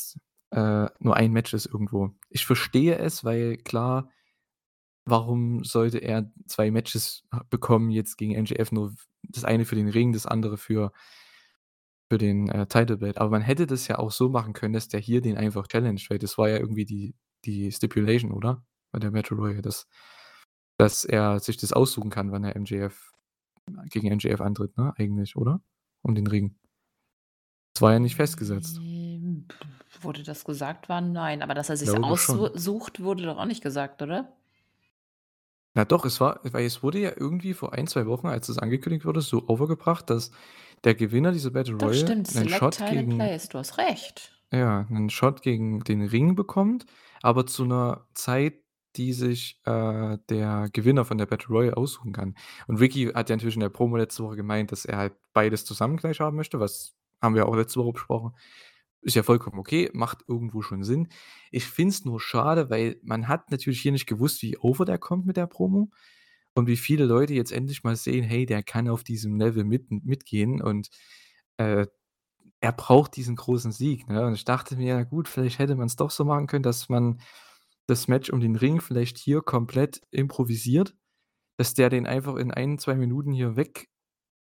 äh, 0.51 0.87
nur 0.99 1.15
ein 1.15 1.31
Match 1.33 1.53
ist 1.53 1.65
irgendwo. 1.67 2.11
Ich 2.29 2.45
verstehe 2.45 2.97
es, 2.97 3.23
weil 3.23 3.57
klar, 3.57 4.09
warum 5.05 5.63
sollte 5.63 5.99
er 5.99 6.31
2 6.47 6.71
Matches 6.71 7.23
bekommen 7.49 7.91
jetzt 7.91 8.17
gegen 8.17 8.33
MJF, 8.35 8.71
nur 8.71 8.95
das 9.29 9.43
eine 9.45 9.65
für 9.65 9.75
den 9.75 9.89
Ring, 9.89 10.13
das 10.13 10.25
andere 10.25 10.57
für 10.57 10.91
für 12.11 12.17
den, 12.17 12.49
äh, 12.49 12.67
Title 12.67 12.97
Belt. 12.97 13.17
Aber 13.17 13.29
man 13.31 13.41
hätte 13.41 13.65
das 13.65 13.87
ja 13.87 13.97
auch 13.97 14.11
so 14.11 14.29
machen 14.29 14.53
können, 14.53 14.73
dass 14.73 14.87
der 14.87 14.99
hier 14.99 15.21
den 15.21 15.37
einfach 15.37 15.67
challenged, 15.67 16.09
weil 16.09 16.19
das 16.19 16.37
war 16.37 16.49
ja 16.49 16.57
irgendwie 16.57 16.85
die 16.85 17.15
die 17.45 17.71
Stipulation, 17.71 18.31
oder? 18.31 18.63
Bei 18.91 18.99
der 18.99 19.11
Battle 19.11 19.37
Royal, 19.37 19.61
dass 19.61 19.87
dass 20.77 21.05
er 21.05 21.39
sich 21.39 21.57
das 21.57 21.73
aussuchen 21.73 22.09
kann, 22.09 22.31
wann 22.31 22.43
er 22.43 22.59
MJF 22.59 23.13
gegen 23.89 24.13
MJF 24.13 24.41
antritt, 24.41 24.77
ne, 24.77 24.93
eigentlich, 24.97 25.35
oder? 25.35 25.61
Um 26.01 26.15
den 26.15 26.27
Ring. 26.27 26.55
Das 27.73 27.81
war 27.81 27.93
ja 27.93 27.99
nicht 27.99 28.15
festgesetzt. 28.15 28.77
Ähm, 28.77 29.47
wurde 30.01 30.23
das 30.23 30.43
gesagt? 30.43 30.89
War 30.89 31.01
nein, 31.01 31.41
aber 31.41 31.53
dass 31.53 31.69
er 31.69 31.77
sich's 31.77 31.91
Glaube 31.91 32.07
aussu 32.07 32.47
schon. 32.47 32.57
sucht, 32.57 33.01
wurde 33.01 33.23
doch 33.23 33.37
auch 33.37 33.45
nicht 33.45 33.63
gesagt, 33.63 34.01
oder? 34.01 34.31
Ja 35.75 35.85
doch, 35.85 36.05
es 36.05 36.21
war 36.21 36.39
weil 36.43 36.65
es 36.65 36.83
wurde 36.83 36.99
ja 36.99 37.11
irgendwie 37.17 37.53
vor 37.55 37.73
1, 37.73 37.87
2 37.87 38.05
Wochen, 38.05 38.27
als 38.27 38.45
das 38.47 38.59
angekündigt 38.59 39.05
wurde, 39.05 39.21
so 39.21 39.47
overgebracht, 39.47 40.07
dass 40.09 40.31
der 40.83 40.93
Gewinner 40.93 41.31
dieser 41.31 41.49
Battle 41.49 41.73
Doch, 41.79 41.93
Royal 41.93 41.93
stimmt. 41.93 42.27
'nen 42.29 42.47
Select 42.47 42.47
Shot 42.47 42.85
and 42.99 43.09
gegen 43.09 43.09
Place. 43.09 43.49
Du 43.49 43.57
hast 43.57 43.77
recht. 43.77 44.33
ja, 44.51 44.85
'nen 44.89 45.09
Shot 45.09 45.41
gegen 45.41 45.79
den 45.83 46.01
Ring 46.03 46.35
bekommt, 46.35 46.85
aber 47.21 47.45
zu 47.47 47.65
'ner 47.65 48.07
Zeit, 48.13 48.55
die 48.95 49.13
sich, 49.13 49.59
äh, 49.65 50.17
der 50.29 50.69
Gewinner 50.71 51.05
von 51.05 51.17
der 51.17 51.25
Battle 51.25 51.47
Royal 51.49 51.73
aussuchen 51.73 52.13
kann. 52.13 52.35
Und 52.67 52.77
Ricky 52.79 53.05
hat 53.07 53.29
ja 53.29 53.35
natürlich 53.35 53.55
in 53.55 53.61
der 53.61 53.69
Promo 53.69 53.97
letzte 53.97 54.23
Woche 54.23 54.35
gemeint, 54.35 54.71
dass 54.71 54.85
er 54.85 54.97
halt 54.97 55.13
beides 55.33 55.65
zusammen 55.65 55.97
gleich 55.97 56.19
haben 56.19 56.37
möchte, 56.37 56.59
was 56.59 56.95
haben 57.21 57.33
wir 57.35 57.47
auch 57.47 57.55
letzte 57.55 57.79
Woche 57.79 57.93
besprochen. 57.93 58.33
Ist 59.05 59.15
ja 59.15 59.23
vollkommen 59.23 59.59
okay, 59.59 59.89
macht 59.93 60.23
irgendwo 60.29 60.61
schon 60.61 60.83
Sinn. 60.85 61.09
Ich 61.51 61.65
finde 61.65 61.89
es 61.93 62.05
nur 62.05 62.21
schade, 62.21 62.69
weil 62.69 62.99
man 63.03 63.27
hat 63.27 63.51
natürlich 63.51 63.81
hier 63.81 63.91
nicht 63.91 64.05
gewusst, 64.07 64.41
wie 64.41 64.57
over 64.57 64.85
der 64.85 64.97
kommt 64.97 65.25
mit 65.25 65.35
der 65.35 65.45
Promo 65.47 65.89
und 66.53 66.67
wie 66.67 66.77
viele 66.77 67.03
Leute 67.05 67.33
jetzt 67.33 67.51
endlich 67.51 67.83
mal 67.83 67.95
sehen: 67.97 68.23
„Hey, 68.23 68.45
der 68.45 68.63
kann 68.63 68.87
auf 68.87 69.03
diesem 69.03 69.37
Level 69.37 69.65
mit 69.65 69.91
mitgehen 70.05 70.61
und, 70.61 70.89
äh, 71.57 71.85
er 72.61 72.71
braucht 72.73 73.15
diesen 73.17 73.35
großen 73.37 73.71
Sieg“, 73.73 74.07
ne? 74.09 74.25
Und 74.27 74.35
ich 74.35 74.45
dachte 74.45 74.77
mir: 74.77 74.87
„Ja 74.97 75.03
gut, 75.03 75.27
vielleicht 75.29 75.59
hätte 75.59 75.75
man's 75.75 75.95
doch 75.97 76.11
so 76.11 76.25
machen 76.25 76.47
können, 76.47 76.63
dass 76.63 76.89
man 76.89 77.19
das 77.87 78.07
Match 78.09 78.29
um 78.31 78.39
den 78.41 78.55
Ring 78.57 78.81
vielleicht 78.81 79.17
hier 79.19 79.41
komplett 79.41 80.01
improvisiert, 80.11 80.95
dass 81.57 81.73
der 81.75 81.89
den 81.91 82.07
einfach 82.07 82.35
in 82.37 82.51
1, 82.51 82.77
2 82.79 82.95
Minuten 82.95 83.33
hier 83.33 83.55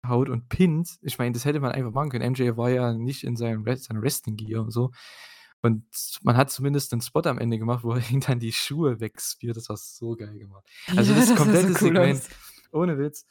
weghaut 0.02 0.28
und 0.28 0.48
pinnt.“ 0.48 0.98
Ich 1.02 1.18
meine, 1.18 1.32
das 1.32 1.44
hätte 1.44 1.60
man 1.60 1.72
einfach 1.72 1.92
machen 1.92 2.10
können. 2.10 2.32
MJF 2.32 2.56
war 2.56 2.70
ja 2.70 2.92
nicht 2.94 3.24
in 3.24 3.36
seinem 3.36 3.64
seiner 3.76 4.02
Wrestling 4.02 4.36
Gear 4.36 4.62
und 4.62 4.70
so. 4.70 4.90
Und 5.62 5.84
man 6.22 6.36
hat 6.36 6.50
zumindest 6.50 6.92
'nen 6.92 7.00
Spot 7.02 7.22
am 7.24 7.38
Ende 7.38 7.58
gemacht, 7.58 7.84
wo 7.84 7.92
er 7.94 8.10
ihm 8.10 8.20
dann 8.20 8.40
die 8.40 8.52
Schuhe 8.52 9.00
wegspeart. 9.00 9.56
Das 9.56 9.68
war 9.68 9.76
so 9.76 10.16
geil 10.16 10.38
gemacht. 10.38 10.66
Also, 10.96 11.12
Ja, 11.12 11.18
das 11.18 11.28
das 11.28 11.28
sah 11.28 11.36
so 11.36 11.44
komplette 11.44 11.74
cool 11.80 11.96
Segment, 11.96 11.96
aus. 11.96 12.28
ohne 12.72 12.98
Witz 12.98 13.26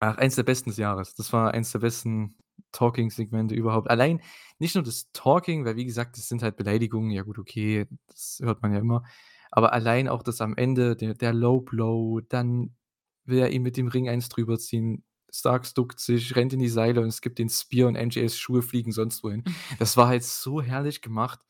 ach, 0.00 0.16
eins 0.18 0.36
der 0.36 0.42
besten 0.44 0.70
des 0.70 0.76
Jahres. 0.78 1.14
Das 1.14 1.32
war 1.32 1.52
eins 1.54 1.72
der 1.72 1.80
besten 1.80 2.36
Talking-Segmente 2.72 3.54
überhaupt. 3.54 3.90
Allein 3.90 4.20
nicht 4.58 4.74
nur 4.74 4.84
das 4.84 5.10
Talking, 5.12 5.64
weil 5.64 5.76
wie 5.76 5.84
gesagt, 5.84 6.16
das 6.18 6.28
sind 6.28 6.42
halt 6.42 6.56
Beleidigungen, 6.56 7.10
ja 7.10 7.22
gut, 7.22 7.38
okay, 7.38 7.86
das 8.08 8.40
hört 8.42 8.62
man 8.62 8.72
ja 8.72 8.80
immer. 8.80 9.04
Aber 9.50 9.72
allein 9.72 10.08
auch 10.08 10.22
das 10.22 10.40
am 10.40 10.56
Ende, 10.56 10.96
der 10.96 11.14
der 11.14 11.32
Low 11.32 11.60
Blow, 11.60 12.20
dann 12.20 12.76
will 13.24 13.38
er 13.38 13.50
ihm 13.50 13.62
mit 13.62 13.76
dem 13.76 13.88
Ring 13.88 14.08
eins 14.08 14.28
drüber 14.28 14.58
ziehen. 14.58 15.04
Starks 15.30 15.74
duckt 15.74 16.00
sich, 16.00 16.36
rennt 16.36 16.52
in 16.54 16.58
die 16.60 16.68
Seile 16.68 17.00
und 17.02 17.08
es 17.08 17.20
gibt 17.20 17.38
den 17.38 17.48
Spear 17.50 17.88
und 17.88 17.96
MJFs 17.96 18.38
Schuhe 18.38 18.62
fliegen 18.62 18.92
sonst 18.92 19.22
wohin. 19.24 19.44
Das 19.78 19.96
war 19.96 20.08
halt 20.08 20.24
so 20.24 20.62
herrlich 20.62 21.02
gemacht. 21.02 21.40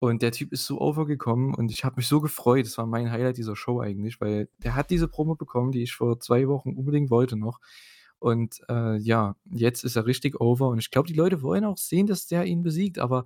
Und 0.00 0.22
der 0.22 0.30
Typ 0.32 0.52
ist 0.52 0.64
so 0.66 0.80
over 0.80 1.06
gekommen 1.06 1.54
und 1.54 1.72
ich 1.72 1.84
habe 1.84 1.96
mich 1.96 2.06
so 2.06 2.20
gefreut. 2.20 2.66
Das 2.66 2.78
war 2.78 2.86
mein 2.86 3.10
Highlight 3.10 3.36
dieser 3.36 3.56
Show 3.56 3.80
eigentlich, 3.80 4.20
weil 4.20 4.48
der 4.58 4.76
hat 4.76 4.90
diese 4.90 5.08
Promo 5.08 5.34
bekommen, 5.34 5.72
die 5.72 5.82
ich 5.82 5.94
vor 5.94 6.20
2 6.20 6.46
Wochen 6.48 6.70
unbedingt 6.74 7.10
wollte 7.10 7.36
noch. 7.36 7.58
Und, 8.20 8.60
äh, 8.68 8.96
ja, 8.98 9.36
jetzt 9.50 9.84
ist 9.84 9.96
er 9.96 10.06
richtig 10.06 10.40
over 10.40 10.68
und 10.68 10.78
ich 10.78 10.90
glaube, 10.90 11.08
die 11.08 11.14
Leute 11.14 11.42
wollen 11.42 11.64
auch 11.64 11.78
sehen, 11.78 12.06
dass 12.06 12.26
der 12.26 12.44
ihn 12.46 12.62
besiegt, 12.62 12.98
aber 13.00 13.24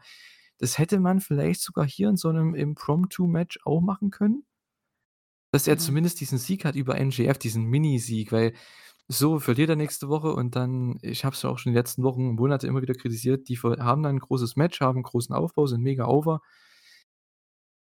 das 0.58 0.78
hätte 0.78 1.00
man 1.00 1.20
vielleicht 1.20 1.60
sogar 1.62 1.86
hier 1.86 2.08
in 2.10 2.16
so 2.16 2.30
'nem 2.32 2.54
Impromptu-Match 2.54 3.60
auch 3.64 3.80
machen 3.82 4.10
können? 4.10 4.44
Dass 5.54 5.66
er 5.68 5.74
Mhm. 5.74 5.78
zumindest 5.78 6.20
diesen 6.20 6.38
Sieg 6.38 6.64
hat 6.64 6.76
über 6.76 6.98
MJF, 6.98 7.38
diesen 7.38 7.64
Minisieg, 7.64 8.32
weil 8.32 8.54
So, 9.10 9.40
verliert 9.40 9.68
er 9.68 9.76
nächste 9.76 10.08
Woche 10.08 10.32
und 10.32 10.54
dann 10.56 10.98
ich 11.02 11.24
habe 11.24 11.34
es 11.34 11.42
ja 11.42 11.50
auch 11.50 11.58
schon 11.58 11.70
in 11.70 11.74
den 11.74 11.80
letzten 11.80 12.02
Wochen, 12.04 12.34
Monate 12.34 12.66
immer 12.66 12.82
wieder 12.82 12.94
kritisiert, 12.94 13.48
die 13.48 13.58
haben 13.58 14.02
dann 14.02 14.16
'n 14.16 14.20
großes 14.20 14.56
Match, 14.56 14.80
haben 14.80 14.98
'n 15.00 15.02
großen 15.02 15.34
Aufbau, 15.34 15.66
sind 15.66 15.82
mega 15.82 16.06
over 16.06 16.40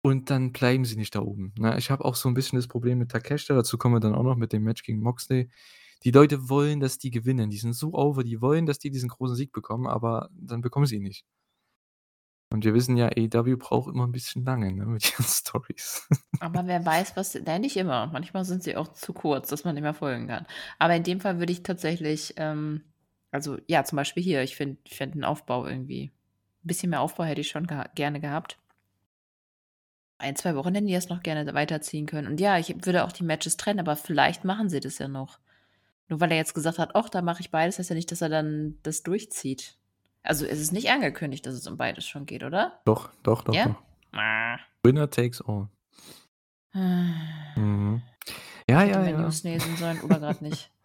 und 0.05 0.29
dann 0.29 0.53
bleiben 0.53 0.85
sie 0.85 0.95
nicht 0.95 1.13
da 1.15 1.19
oben, 1.21 1.53
ne? 1.57 1.77
Ich 1.77 1.91
habe 1.91 2.05
auch 2.05 2.15
so 2.15 2.29
'n 2.29 2.33
bisschen 2.33 2.55
das 2.57 2.67
Problem 2.67 2.99
mit 2.99 3.11
Takeshita, 3.11 3.53
dazu 3.53 3.77
kommen 3.77 3.95
wir 3.95 3.99
dann 3.99 4.15
auch 4.15 4.23
noch 4.23 4.37
mit 4.37 4.53
dem 4.53 4.63
Match 4.63 4.83
gegen 4.83 5.01
Moxley. 5.01 5.49
Die 6.05 6.11
Leute 6.11 6.47
wollen, 6.49 6.79
dass 6.79 6.97
die 6.97 7.11
gewinnen. 7.11 7.49
Die 7.49 7.57
sind 7.57 7.73
so 7.73 7.93
over, 7.93 8.23
die 8.23 8.39
wollen, 8.41 8.65
dass 8.65 8.79
die 8.79 8.89
diesen 8.91 9.09
großen 9.09 9.35
Sieg 9.35 9.51
bekommen, 9.51 9.87
aber 9.87 10.29
dann 10.33 10.61
bekommen 10.61 10.85
sie 10.85 10.95
ihn 10.97 11.03
nicht. 11.03 11.23
Und 12.51 12.65
wir 12.65 12.73
wissen 12.73 12.97
ja, 12.97 13.07
AEW 13.09 13.57
braucht 13.57 13.93
immer 13.93 14.05
'n 14.05 14.11
bisschen 14.11 14.43
lange, 14.43 14.71
ne, 14.73 14.85
mit 14.85 15.11
ihren 15.11 15.23
Storys. 15.27 16.07
Aber 16.41 16.65
wer 16.67 16.85
weiß, 16.85 17.17
was 17.17 17.33
nein, 17.35 17.61
nicht 17.61 17.75
immer. 17.75 18.07
Manchmal 18.07 18.45
sind 18.45 18.63
sie 18.63 18.77
auch 18.77 18.87
zu 18.93 19.13
kurz, 19.13 19.49
dass 19.49 19.65
man 19.65 19.75
nicht 19.75 19.83
mehr 19.83 19.93
folgen 19.93 20.27
kann. 20.27 20.45
Aber 20.77 20.95
in 20.95 21.03
dem 21.03 21.19
Fall 21.19 21.39
würde 21.39 21.51
ich 21.51 21.63
tatsächlich, 21.63 22.33
ähm 22.37 22.83
also, 23.31 23.57
ja, 23.67 23.83
zum 23.83 23.97
Beispiel 23.97 24.23
hier, 24.23 24.41
ich 24.41 24.55
finde 24.55 24.77
ich 24.85 24.95
finde 24.97 25.19
'n 25.19 25.23
Aufbau 25.25 25.67
irgendwie 25.67 26.05
'n 26.05 26.67
bisschen 26.67 26.89
mehr 26.89 27.01
Aufbau 27.01 27.25
hätte 27.25 27.41
ich 27.41 27.49
schon 27.49 27.67
geha 27.67 27.87
gerne 27.95 28.19
gehabt. 28.21 28.57
1, 30.17 30.35
2 30.35 30.55
Wochen 30.55 30.73
hätten 30.75 30.87
die 30.87 30.93
das 30.93 31.09
noch 31.09 31.23
gerne 31.23 31.53
weiterziehen 31.53 32.05
können. 32.05 32.27
Und 32.27 32.39
ja, 32.41 32.57
ich 32.57 32.69
würde 32.85 33.03
auch 33.05 33.11
die 33.11 33.23
Matches 33.23 33.57
trennen, 33.57 33.79
aber 33.79 33.95
vielleicht 33.95 34.43
machen 34.43 34.69
sie 34.69 34.79
das 34.81 34.97
ja 34.97 35.07
noch. 35.07 35.39
Nur 36.09 36.21
weil 36.21 36.31
er 36.31 36.37
jetzt 36.37 36.55
gesagt 36.55 36.79
hat: 36.79 36.95
„Och, 36.95 37.09
da 37.09 37.23
mache 37.23 37.41
ich 37.41 37.51
beides“, 37.51 37.79
heißt 37.79 37.91
ja 37.91 37.95
nicht, 37.97 38.11
dass 38.11 38.21
er 38.21 38.29
dann 38.29 38.79
das 38.83 39.03
durchzieht. 39.03 39.78
Also, 40.29 40.45
es 40.45 40.59
ist 40.59 40.71
nicht 40.71 40.91
angekündigt, 40.91 41.43
dass 41.47 41.55
es 41.55 41.65
um 41.65 41.75
beides 41.75 42.05
schon 42.05 42.27
geht, 42.27 42.43
oder? 42.43 42.81
Doch, 42.85 43.09
doch, 43.23 43.41
doch, 43.41 43.55
Ja? 43.55 43.65
doch. 43.65 43.81
Winner 44.83 45.09
takes 45.09 45.41
all. 45.41 45.69
Mhm. 46.75 48.03
Ja, 48.69 48.83
ja, 48.83 49.03
ja. 49.07 49.21
News 49.23 49.41
lesen 49.41 49.75
sollen 49.75 49.99
oder 50.01 50.19
grad 50.19 50.43
nicht. 50.43 50.71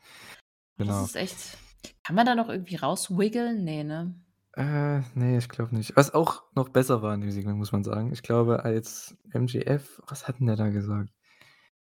Das 0.78 0.86
Genau. 0.88 1.04
ist 1.04 1.16
echt 1.16 1.58
kann 2.04 2.16
man 2.16 2.24
da 2.24 2.34
noch 2.34 2.48
irgendwie 2.48 2.76
rauswiggeln? 2.76 3.64
Ne, 3.64 3.84
ne? 3.84 4.14
Äh, 4.54 5.00
ne, 5.14 5.36
ich 5.36 5.48
glaube 5.50 5.74
nicht. 5.76 5.94
Was 5.94 6.14
auch 6.14 6.42
noch 6.54 6.70
besser 6.70 7.02
war 7.02 7.14
in 7.14 7.20
dem 7.20 7.30
Segment, 7.30 7.58
muss 7.58 7.72
man 7.72 7.84
sagen. 7.84 8.12
Ich 8.12 8.22
glaube, 8.22 8.64
als 8.64 9.14
MJF 9.34 10.00
was 10.08 10.26
hat 10.26 10.40
'n 10.40 10.46
der 10.46 10.56
da 10.56 10.70
gesagt? 10.70 11.10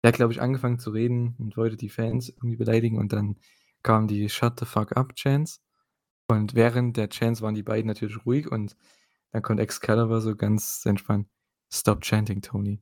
Der 0.03 0.09
hat, 0.09 0.15
glaube 0.15 0.33
ich, 0.33 0.41
angefangen 0.41 0.79
zu 0.79 0.91
reden 0.91 1.35
und 1.39 1.55
wollte 1.57 1.77
die 1.77 1.89
Fans 1.89 2.29
irgendwie 2.29 2.57
beleidigen 2.57 2.97
und 2.99 3.13
dann 3.13 3.37
kam 3.83 4.07
die 4.07 4.27
„Shut 4.29 4.59
the 4.59 4.65
fuck 4.65 4.97
up“ 4.97 5.15
Chants. 5.15 5.61
Und 6.27 6.55
während 6.55 6.97
der 6.97 7.09
Chants 7.09 7.41
waren 7.41 7.55
die 7.55 7.63
beiden 7.63 7.87
natürlich 7.87 8.25
ruhig 8.25 8.51
und 8.51 8.75
dann 9.31 9.41
kommt 9.41 9.59
Excalibur 9.59 10.21
so 10.21 10.35
ganz 10.35 10.85
entspannt: 10.85 11.27
„Stop 11.71 12.01
chanting, 12.01 12.41
Tony.“ 12.41 12.81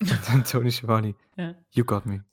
Und 0.00 0.20
dann 0.28 0.44
Tony 0.44 0.70
Schiavone: 0.72 1.14
Ja. 1.36 1.54
„You 1.70 1.84
got 1.84 2.06
me.“ 2.06 2.24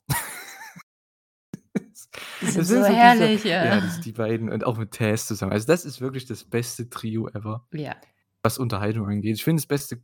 Die 1.74 2.46
sind 2.46 2.58
Das 2.58 2.68
so 2.68 2.76
ist 2.76 2.86
so 2.86 2.92
herrlich, 2.92 3.42
dieser 3.42 3.50
ja. 3.50 3.64
ja, 3.64 3.80
das 3.80 4.00
die 4.00 4.12
beiden 4.12 4.50
und 4.50 4.64
auch 4.64 4.76
mit 4.76 4.92
Taz 4.92 5.26
zusammen. 5.26 5.52
Also, 5.52 5.66
das 5.66 5.84
ist 5.84 6.00
wirklich 6.00 6.26
das 6.26 6.44
beste 6.44 6.90
Trio 6.90 7.28
ever, 7.28 7.66
Ja. 7.72 7.96
was 8.42 8.58
Unterhaltung 8.58 9.06
angeht. 9.06 9.36
Ich 9.36 9.44
finde, 9.44 9.60
das 9.60 9.66
beste 9.66 10.02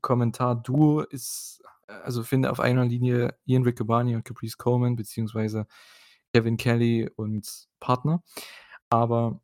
Kommentar-Duo 0.00 1.00
ist 1.00 1.62
also, 1.86 2.22
finde 2.22 2.50
auf 2.52 2.60
einer 2.60 2.84
Linie 2.84 3.34
Ian 3.46 3.64
Riccaboni 3.64 4.14
und 4.14 4.24
Caprice 4.24 4.56
Coleman 4.56 4.94
beziehungsweise 4.94 5.66
Kevin 6.32 6.56
Kelly 6.56 7.10
und 7.16 7.66
Partner. 7.80 8.22
Aber 8.90 9.40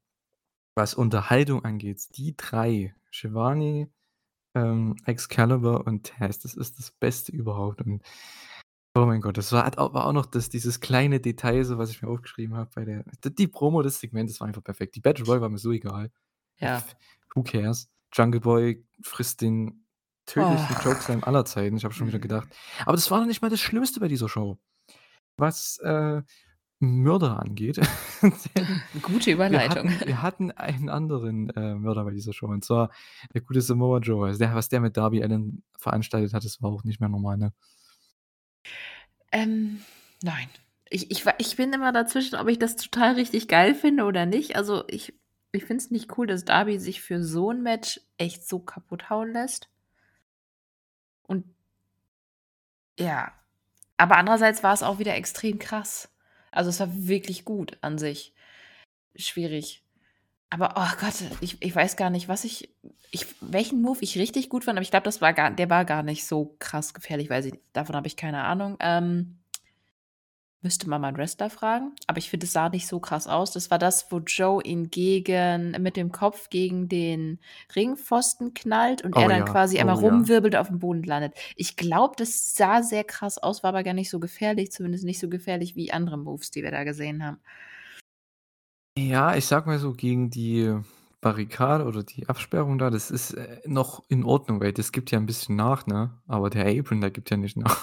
was 0.77 0.95
Unterhaltung 0.95 1.65
angeht, 1.65 2.17
die 2.17 2.37
3, 2.37 2.95
Schiavone, 3.11 3.91
ähm, 4.55 4.97
Excalibur 5.07 5.87
und 5.87 6.07
Taz, 6.07 6.39
das 6.41 6.55
ist 6.55 6.79
das 6.79 6.91
Beste 6.93 7.33
überhaupt 7.33 7.83
und 7.83 8.03
oh 8.97 9.07
mein 9.07 9.21
Gott, 9.21 9.37
das 9.39 9.53
war 9.53 9.67
war 9.77 10.07
auch 10.07 10.13
noch 10.15 10.27
das 10.27 10.49
dieses 10.51 10.81
kleine 10.81 11.21
Detail 11.21 11.65
so, 11.65 11.79
was 11.79 11.91
ich 11.91 12.03
mir 12.03 12.09
aufgeschrieben 12.09 12.57
habe 12.57 12.71
bei 12.75 12.85
der 12.85 13.05
die 13.25 13.49
Promo 13.49 13.83
des 13.83 14.01
Segments 14.01 14.41
war 14.41 14.49
einfach 14.49 14.65
perfekt. 14.65 14.97
Die 14.97 15.01
Battle 15.01 15.27
Royal 15.27 15.43
war 15.43 15.49
mir 15.51 15.59
so 15.59 15.73
egal. 15.73 16.11
Ja. 16.59 16.83
Who 17.35 17.43
cares? 17.43 17.91
Jungle 18.15 18.41
Boy 18.41 18.87
frisst 19.03 19.43
den 19.43 19.85
tödlichsten 20.27 20.77
Oh. 20.79 20.83
Chokeslam 20.83 21.25
aller 21.25 21.45
Zeiten. 21.45 21.77
Ich 21.77 21.85
habe 21.85 21.95
schon 21.95 22.07
wieder 22.09 22.19
Mhm. 22.19 22.23
gedacht 22.23 22.49
aber 22.87 22.93
das 22.97 23.11
war 23.11 23.21
noch 23.21 23.27
nicht 23.27 23.43
mal 23.43 23.51
das 23.51 23.61
Schlimmste 23.61 24.01
bei 24.01 24.09
dieser 24.09 24.29
Show, 24.31 24.59
was, 25.39 25.79
äh, 25.85 26.23
Mörder 26.81 27.41
angeht. 27.41 27.81
Gute 29.03 29.31
wir 29.31 29.35
Überleitung. 29.35 29.69
hatten 29.69 30.01
wir 30.05 30.23
hatten 30.23 30.51
einen 30.53 30.89
anderen, 30.89 31.51
äh, 31.51 31.75
Mörder 31.75 32.05
bei 32.05 32.11
dieser 32.11 32.33
Show 32.33 32.47
und 32.49 32.65
zwar 32.65 32.91
der 33.35 33.41
gute 33.43 33.61
Samoa 33.63 33.99
Joe. 34.01 34.27
Also, 34.27 34.39
der 34.39 34.55
was 34.55 34.69
der 34.69 34.81
mit 34.81 34.97
Darby 34.97 35.23
Allin 35.23 35.63
veranstaltet 35.79 36.35
hat, 36.35 36.45
das 36.45 36.61
war 36.63 36.71
auch 36.71 36.85
nicht 36.85 37.01
mehr 37.01 37.09
normal, 37.09 37.39
ne? 37.39 37.53
Ähm, 39.33 39.83
nein. 40.23 40.49
Ich 40.89 41.11
ich 41.11 41.25
ich 41.39 41.57
bin 41.57 41.73
immer 41.73 41.93
dazwischen, 41.93 42.37
ob 42.37 42.49
ich 42.49 42.59
das 42.59 42.77
total 42.77 43.15
richtig 43.15 43.49
geil 43.49 43.75
finde 43.75 44.05
oder 44.05 44.25
nicht. 44.27 44.57
Also, 44.57 44.85
ich 44.89 45.15
ich 45.53 45.65
finde 45.65 45.83
es 45.83 45.91
nicht 45.91 46.17
cool, 46.19 46.27
dass 46.27 46.45
Darby 46.45 46.79
sich 46.79 47.01
für 47.03 47.23
so 47.25 47.51
'n 47.51 47.63
Match 47.63 48.01
echt 48.19 48.47
so 48.49 48.61
kaputt 48.61 49.11
hauen 49.11 49.33
lässt. 49.33 49.69
Und 51.29 51.45
ja. 52.99 53.33
Aber 53.99 54.19
andererseits 54.19 54.63
war 54.63 54.75
es 54.75 54.83
auch 54.83 54.99
wieder 54.99 55.15
extrem 55.17 55.59
krass. 55.59 56.11
Also, 56.57 56.71
es 56.71 56.81
war 56.81 56.89
wirklich 56.93 57.45
gut 57.45 57.79
an 57.81 57.99
sich. 57.99 58.35
Schwierig. 59.17 59.83
Aber, 60.51 60.75
oh 60.77 60.97
Gott, 61.01 61.15
ich 61.41 61.57
ich 61.61 61.75
weiß 61.75 61.97
gar 61.97 62.11
nicht, 62.11 62.29
was 62.29 62.45
ich 62.45 62.71
ich 63.11 63.27
welchen 63.41 63.83
Move 63.83 63.99
ich 64.01 64.19
richtig 64.19 64.49
gut 64.49 64.65
fand, 64.65 64.77
aber 64.79 64.83
ich 64.83 64.91
glaube, 64.91 65.05
das 65.05 65.21
war 65.21 65.33
gar 65.33 65.51
der 65.51 65.71
war 65.71 65.85
gar 65.85 66.03
nicht 66.03 66.25
so 66.27 66.57
krass 66.59 66.95
gefährlich, 66.95 67.31
weiß 67.31 67.47
ich 67.47 67.55
davon 67.73 67.97
habe 67.97 68.07
ich 68.07 68.17
keine 68.17 68.45
Ahnung. 68.45 68.77
Ähm 68.81 69.39
müsste 70.63 70.89
man 70.89 71.01
mal 71.01 71.09
'n 71.11 71.17
Wrestler 71.17 71.51
fragen, 71.51 71.93
aber 72.07 72.19
ich 72.19 72.31
finde, 72.31 72.47
es 72.47 72.53
sah 72.53 72.69
nicht 72.69 72.87
so 72.89 72.99
krass 73.01 73.27
aus. 73.29 73.53
Das 73.53 73.71
war 73.71 73.79
das, 73.79 74.11
wo 74.11 74.19
Joe 74.21 74.63
ihn 74.63 74.91
gegen 74.91 75.73
mit 75.83 75.97
dem 75.97 76.13
Kopf 76.13 76.49
gegen 76.51 76.89
den 76.89 77.39
Ringpfosten 77.77 78.55
knallt 78.55 79.03
und 79.03 79.15
Oh 79.15 79.19
er 79.19 79.29
dann 79.29 79.45
ja, 79.45 79.47
quasi 79.47 79.79
einmal 79.79 79.95
oh 79.95 80.01
ja. 80.01 80.27
rumwirbelt 80.27 80.55
und 80.55 80.61
aufm 80.61 80.79
Boden 80.79 81.03
landet. 81.05 81.35
Ich 81.57 81.77
glaube, 81.77 82.15
das 82.17 82.55
sah 82.55 82.83
sehr 82.83 83.05
krass 83.05 83.39
aus, 83.39 83.63
war 83.63 83.69
aber 83.71 83.83
gar 83.85 83.95
nicht 83.95 84.11
so 84.11 84.19
gefährlich, 84.21 84.73
zumindest 84.73 85.05
nicht 85.05 85.21
so 85.21 85.29
gefährlich 85.29 85.77
wie 85.77 85.93
andere 85.93 86.19
Moves, 86.19 86.51
die 86.51 86.63
wir 86.63 86.71
da 86.71 86.85
gesehen 86.85 87.25
haben. 87.25 87.39
Ja, 88.99 89.37
ich 89.37 89.45
sage 89.45 89.67
mal 89.69 89.79
so, 89.79 89.93
gegen 89.93 90.31
die 90.31 90.75
Barrikade 91.21 91.85
oder 91.85 92.03
die 92.03 92.29
Absperrung 92.31 92.79
da, 92.79 92.89
das 92.89 93.11
ist, 93.11 93.33
äh, 93.35 93.61
noch 93.67 94.03
in 94.09 94.25
Ordnung, 94.25 94.59
weil 94.61 94.73
das 94.73 94.91
gibt 94.91 95.11
ja 95.11 95.19
'n 95.19 95.27
bisschen 95.27 95.55
nach, 95.57 95.87
ne? 95.87 96.19
Aber 96.27 96.49
der 96.49 96.67
Apron, 96.67 97.01
der 97.03 97.11
gibt 97.11 97.31
ja 97.31 97.37
nicht 97.37 97.57
nach. 97.59 97.79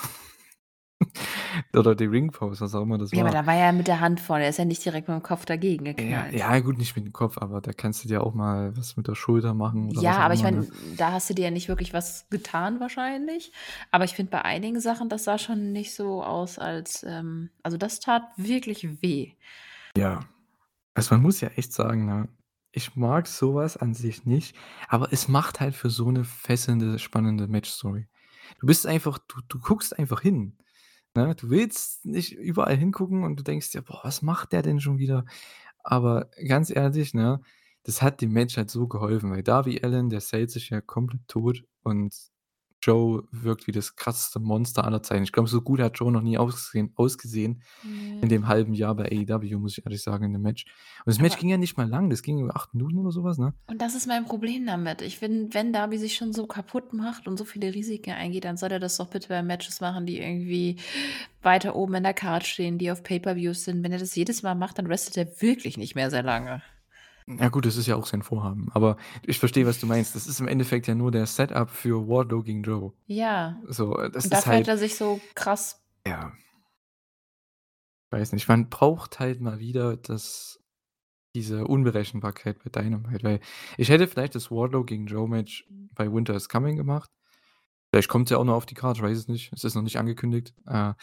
Oder 1.76 1.96
die 1.96 2.06
Ringpost, 2.06 2.62
was 2.62 2.76
auch 2.76 2.82
immer 2.84 2.98
das 2.98 3.16
Ja, 3.16 3.22
aber 3.22 3.30
war. 3.30 3.34
da 3.34 3.46
war 3.46 3.56
er 3.56 3.74
mit 3.74 3.88
der 3.88 4.00
Hand 4.00 4.20
vorne. 4.20 4.44
Er 4.46 4.50
ist 4.50 4.58
ja 4.58 4.66
nicht 4.66 4.84
direkt 4.84 5.08
mit'm 5.08 5.22
Kopf 5.22 5.46
dagegen 5.46 5.86
Ja, 5.98 6.26
geknallt. 6.26 6.34
ja 6.34 6.60
gut, 6.60 6.80
nicht 6.80 6.96
mit 6.96 7.06
dem 7.06 7.14
Kopf, 7.14 7.38
aber 7.38 7.62
da 7.62 7.72
kannst 7.72 8.04
du 8.04 8.08
dir 8.08 8.24
auch 8.24 8.34
mal 8.34 8.76
was 8.76 8.98
mit 8.98 9.08
der 9.08 9.14
Schulter 9.14 9.54
machen 9.54 9.92
Ja, 9.92 10.20
aber 10.20 10.34
ich 10.34 10.44
meine, 10.44 10.66
ne? 10.66 10.68
da 10.96 11.12
hast 11.12 11.30
du 11.30 11.34
dir 11.34 11.46
ja 11.46 11.52
nicht 11.52 11.68
wirklich 11.68 11.94
was 11.94 12.30
getan 12.30 12.80
wahrscheinlich. 12.80 13.52
Aber 13.92 14.06
ich 14.06 14.14
finde 14.14 14.32
bei 14.32 14.42
einigen 14.44 14.80
Sachen, 14.80 15.10
das 15.10 15.24
sah 15.26 15.38
schon 15.38 15.72
nicht 15.74 15.94
so 15.94 16.24
aus, 16.24 16.58
als, 16.58 17.04
ähm 17.04 17.50
also, 17.64 17.78
das 17.78 18.00
tat 18.00 18.24
wirklich 18.38 19.02
weh. 19.02 19.34
Ja. 19.98 20.28
Also, 20.96 21.16
man 21.16 21.24
muss 21.24 21.42
ja 21.42 21.50
echt 21.50 21.74
sagen, 21.74 22.06
ne, 22.06 22.30
ich 22.72 22.96
mag 22.96 23.28
so 23.28 23.56
was 23.56 23.78
an 23.78 23.94
sich 23.94 24.26
nicht, 24.26 24.56
aber 24.90 25.14
es 25.14 25.28
macht 25.28 25.60
halt 25.62 25.76
für 25.76 25.90
so 25.90 26.12
'ne 26.12 26.24
fesselnde, 26.26 27.00
spannende 27.00 27.48
Matchstory. 27.48 28.08
Du 28.60 28.68
bist 28.68 28.88
einfach 28.88 29.20
du 29.20 29.42
du 29.48 29.60
guckst 29.60 29.98
einfach 30.00 30.22
hin, 30.22 30.58
ne? 31.16 31.36
Du 31.36 31.50
willst 31.50 32.06
nicht 32.06 32.34
überall 32.34 32.78
hingucken 32.78 33.24
und 33.24 33.38
du 33.40 33.44
denkst 33.44 33.72
dir: 33.72 33.82
„Boah, 33.82 34.02
was 34.04 34.22
macht 34.22 34.52
der 34.54 34.62
denn 34.62 34.80
schon 34.82 34.98
wieder?“ 35.00 35.26
Aber 35.84 36.30
ganz 36.48 36.70
ehrlich, 36.76 37.14
ne, 37.14 37.42
das 37.84 38.02
hat 38.02 38.22
dem 38.22 38.32
Match 38.34 38.58
halt 38.58 38.72
so 38.72 38.88
geholfen, 38.88 39.32
weil 39.32 39.44
Darby 39.44 39.82
Allin, 39.84 40.10
der 40.10 40.22
sellt 40.22 40.52
sich 40.52 40.70
ja 40.70 40.82
komplett 40.82 41.28
tot 41.28 41.64
und 41.84 42.16
Joe 42.86 43.24
wirkt 43.32 43.66
wie 43.68 43.72
das 43.72 43.96
krasseste 43.96 44.40
Monster 44.42 44.84
aller 44.84 45.02
Zeiten. 45.02 45.24
Ich 45.24 45.32
glaube, 45.32 45.48
so 45.48 45.62
gut 45.62 45.80
hat 45.80 45.98
Joe 45.98 46.12
noch 46.12 46.22
nie 46.22 46.38
ausgesehen 46.38 46.92
ausgesehen 46.96 47.62
in 47.84 48.20
Ne. 48.20 48.28
dem 48.28 48.48
halben 48.48 48.74
Jahr 48.74 48.94
bei 48.96 49.06
AEW, 49.06 49.58
muss 49.58 49.78
ich 49.78 49.86
ehrlich 49.86 50.02
sagen, 50.02 50.26
in 50.26 50.34
dem 50.34 50.42
Match. 50.42 50.66
Und 51.06 51.14
das 51.14 51.20
Match 51.20 51.34
Aber 51.36 51.42
ging 51.42 51.50
ja 51.50 51.58
nicht 51.58 51.78
mal 51.78 51.88
lang, 51.88 52.10
das 52.10 52.22
ging 52.24 52.40
über 52.40 52.56
8 52.58 52.74
Minuten 52.74 52.98
oder 52.98 53.12
so 53.12 53.24
was, 53.24 53.38
ne? 53.38 53.54
Und 53.68 53.82
das 53.82 53.96
ist 53.96 54.08
mein 54.08 54.26
Problem 54.26 54.66
damit. 54.66 55.02
Ich 55.02 55.18
finde, 55.18 55.54
wenn 55.54 55.72
Darby 55.72 55.98
sich 55.98 56.16
schon 56.16 56.34
so 56.34 56.46
kaputt 56.46 56.94
macht 56.94 57.28
und 57.28 57.38
so 57.38 57.46
viele 57.46 57.74
Risiken 57.74 58.12
eingeht, 58.12 58.44
dann 58.44 58.58
soll 58.58 58.72
er 58.72 58.80
das 58.80 58.98
doch 58.98 59.08
bitte 59.08 59.30
bei 59.30 59.42
Matches 59.42 59.80
machen, 59.80 60.06
die 60.06 60.20
irgendwie 60.20 60.78
weiter 61.42 61.76
oben 61.76 61.96
in 61.96 62.04
der 62.04 62.14
Card 62.14 62.46
stehen, 62.46 62.78
die 62.78 62.92
auf 62.92 63.04
Pay-per-Views 63.04 63.64
sind. 63.64 63.84
Wenn 63.84 63.92
er 63.92 64.00
das 64.00 64.16
jedes 64.16 64.44
Mal 64.44 64.56
macht, 64.56 64.78
dann 64.78 64.90
wrestelt 64.90 65.18
er 65.18 65.42
wirklich 65.42 65.78
nicht 65.78 65.96
mehr 65.96 66.10
sehr 66.10 66.24
lange. 66.24 66.62
Ja 67.28 67.50
gut, 67.50 67.66
das 67.66 67.78
ist 67.78 67.88
ja 67.88 67.96
auch 67.96 68.06
sein 68.06 68.22
Vorhaben, 68.24 68.70
aber 68.74 68.98
ich 69.26 69.40
verstehe, 69.40 69.66
was 69.66 69.80
du 69.80 69.86
meinst. 69.88 70.16
Das 70.16 70.28
ist 70.28 70.40
im 70.40 70.48
Endeffekt 70.48 70.88
ja 70.88 70.96
nur 70.96 71.12
der 71.12 71.26
Setup 71.26 71.70
für 71.70 72.08
Wardlow 72.08 72.44
gegen 72.44 72.64
Joe. 72.64 72.94
Ja. 73.08 73.62
So, 73.68 73.94
das 73.96 74.04
Und 74.04 74.16
ist 74.16 74.34
dafür 74.34 74.52
hat 74.52 74.56
halt 74.58 74.68
er 74.68 74.78
sich 74.78 74.96
so 74.96 75.22
krass 75.36 75.82
Ja. 76.06 76.34
Weiß 78.12 78.32
nicht, 78.34 78.48
man 78.48 78.70
braucht 78.70 79.20
halt 79.20 79.42
mal 79.42 79.60
wieder 79.60 79.98
das 79.98 80.60
diese 81.36 81.66
Unberechenbarkeit 81.66 82.64
bei 82.64 82.70
Dynamite, 82.70 83.24
weil 83.24 83.40
ich 83.78 83.90
hätte 83.90 84.08
vielleicht 84.08 84.36
das 84.36 84.52
Wardlow 84.52 84.84
gegen 84.84 85.08
Joe 85.08 85.28
Match 85.28 85.68
bei 85.96 86.12
Winter 86.12 86.36
is 86.36 86.48
Coming 86.48 86.76
gemacht. 86.78 87.10
Vielleicht 87.92 88.08
kommt's 88.10 88.30
ja 88.32 88.38
auch 88.38 88.44
noch 88.44 88.54
auf 88.56 88.66
die 88.68 88.76
Card, 88.76 88.98
ich 88.98 89.04
weiß 89.04 89.18
es 89.18 89.28
nicht. 89.28 89.52
Es 89.54 89.64
ist 89.64 89.76
noch 89.76 89.82
nicht 89.82 89.98
angekündigt. 89.98 90.54
Äh, 90.68 90.94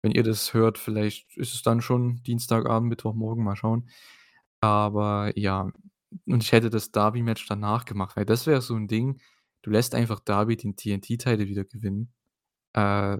Wenn 0.00 0.12
ihr 0.12 0.22
das 0.22 0.54
hört, 0.54 0.78
vielleicht 0.78 1.36
ist 1.36 1.54
es 1.54 1.62
dann 1.62 1.82
schon 1.82 2.22
Dienstagabend, 2.22 2.88
Mittwochmorgen, 2.88 3.44
mal 3.44 3.56
schauen. 3.56 3.90
Aber 4.62 5.32
ja, 5.38 5.70
und 6.26 6.42
ich 6.42 6.52
hätte 6.52 6.70
das 6.70 6.90
Darby-Match 6.90 7.46
danach 7.46 7.84
gemacht, 7.84 8.16
weil 8.16 8.24
das 8.24 8.46
wäre 8.46 8.60
so 8.62 8.74
'n 8.74 8.88
Ding, 8.88 9.20
du 9.62 9.70
lässt 9.70 9.94
einfach 9.94 10.20
Darby 10.20 10.56
den 10.56 10.74
TNT-Title 10.76 11.46
wieder 11.48 11.64
gewinnen. 11.64 12.12
Äh 12.74 13.18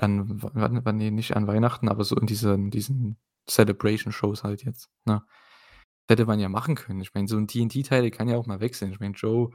an 0.00 0.28
w 0.42 0.48
wann 0.54 0.84
wann 0.84 0.96
ne, 0.96 1.10
nicht 1.10 1.36
an 1.36 1.46
Weihnachten, 1.46 1.88
aber 1.88 2.04
so 2.04 2.16
in 2.16 2.26
diesen 2.26 2.70
diesen 2.70 3.16
Celebration-Shows 3.48 4.42
halt 4.44 4.64
jetzt, 4.64 4.88
ne? 5.04 5.22
Hätte 6.08 6.26
man 6.26 6.40
ja 6.40 6.48
machen 6.50 6.74
können. 6.76 7.00
Ich 7.02 7.14
meine, 7.14 7.28
so 7.28 7.36
'n 7.38 7.48
TNT-Title 7.48 8.10
kann 8.10 8.28
ja 8.28 8.36
auch 8.38 8.46
mal 8.46 8.60
wechseln. 8.60 8.92
Ich 8.92 9.00
meine, 9.00 9.14
Joe, 9.14 9.50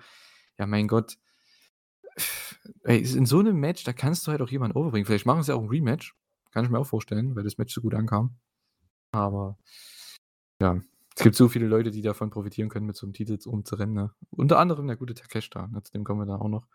ja, 0.60 0.66
mein 0.68 0.88
Gott. 0.88 1.18
Ey, 2.86 3.00
in 3.02 3.26
so 3.26 3.42
'nem 3.42 3.58
Match, 3.60 3.84
da 3.84 3.94
kannst 3.94 4.26
du 4.28 4.32
halt 4.32 4.42
auch 4.42 4.50
jemanden 4.50 4.78
overbringen. 4.78 5.06
Vielleicht 5.06 5.26
machen 5.26 5.44
sie 5.44 5.54
auch 5.56 5.62
'n 5.64 5.70
Rematch. 5.70 6.16
Kann 6.52 6.64
ich 6.66 6.72
mir 6.72 6.80
auch 6.80 6.86
vorstellen, 6.88 7.36
weil 7.36 7.44
das 7.44 7.58
Match 7.58 7.74
so 7.74 7.82
gut 7.82 7.94
ankam. 7.96 8.38
Aber 9.12 9.58
ja, 10.62 10.82
es 11.16 11.24
gibt 11.24 11.36
so 11.36 11.50
viele 11.50 11.68
Leute, 11.68 11.92
die 11.92 12.02
davon 12.02 12.30
profitieren 12.30 12.70
können, 12.70 12.86
mit 12.88 12.96
so 12.96 13.06
'nem 13.08 13.14
Titel 13.14 13.34
jetzt 13.34 13.48
rumzurennen, 13.48 13.96
ne? 13.96 14.12
Unter 14.32 14.60
anderem 14.60 14.88
der 14.88 14.98
gute 14.98 15.14
Takeshita, 15.16 15.68
ne, 15.68 15.84
zu 15.84 15.92
dem 15.94 16.04
kommen 16.04 16.22
wir 16.22 16.26
dann 16.28 16.42
auch 16.42 16.50
noch. 16.50 16.66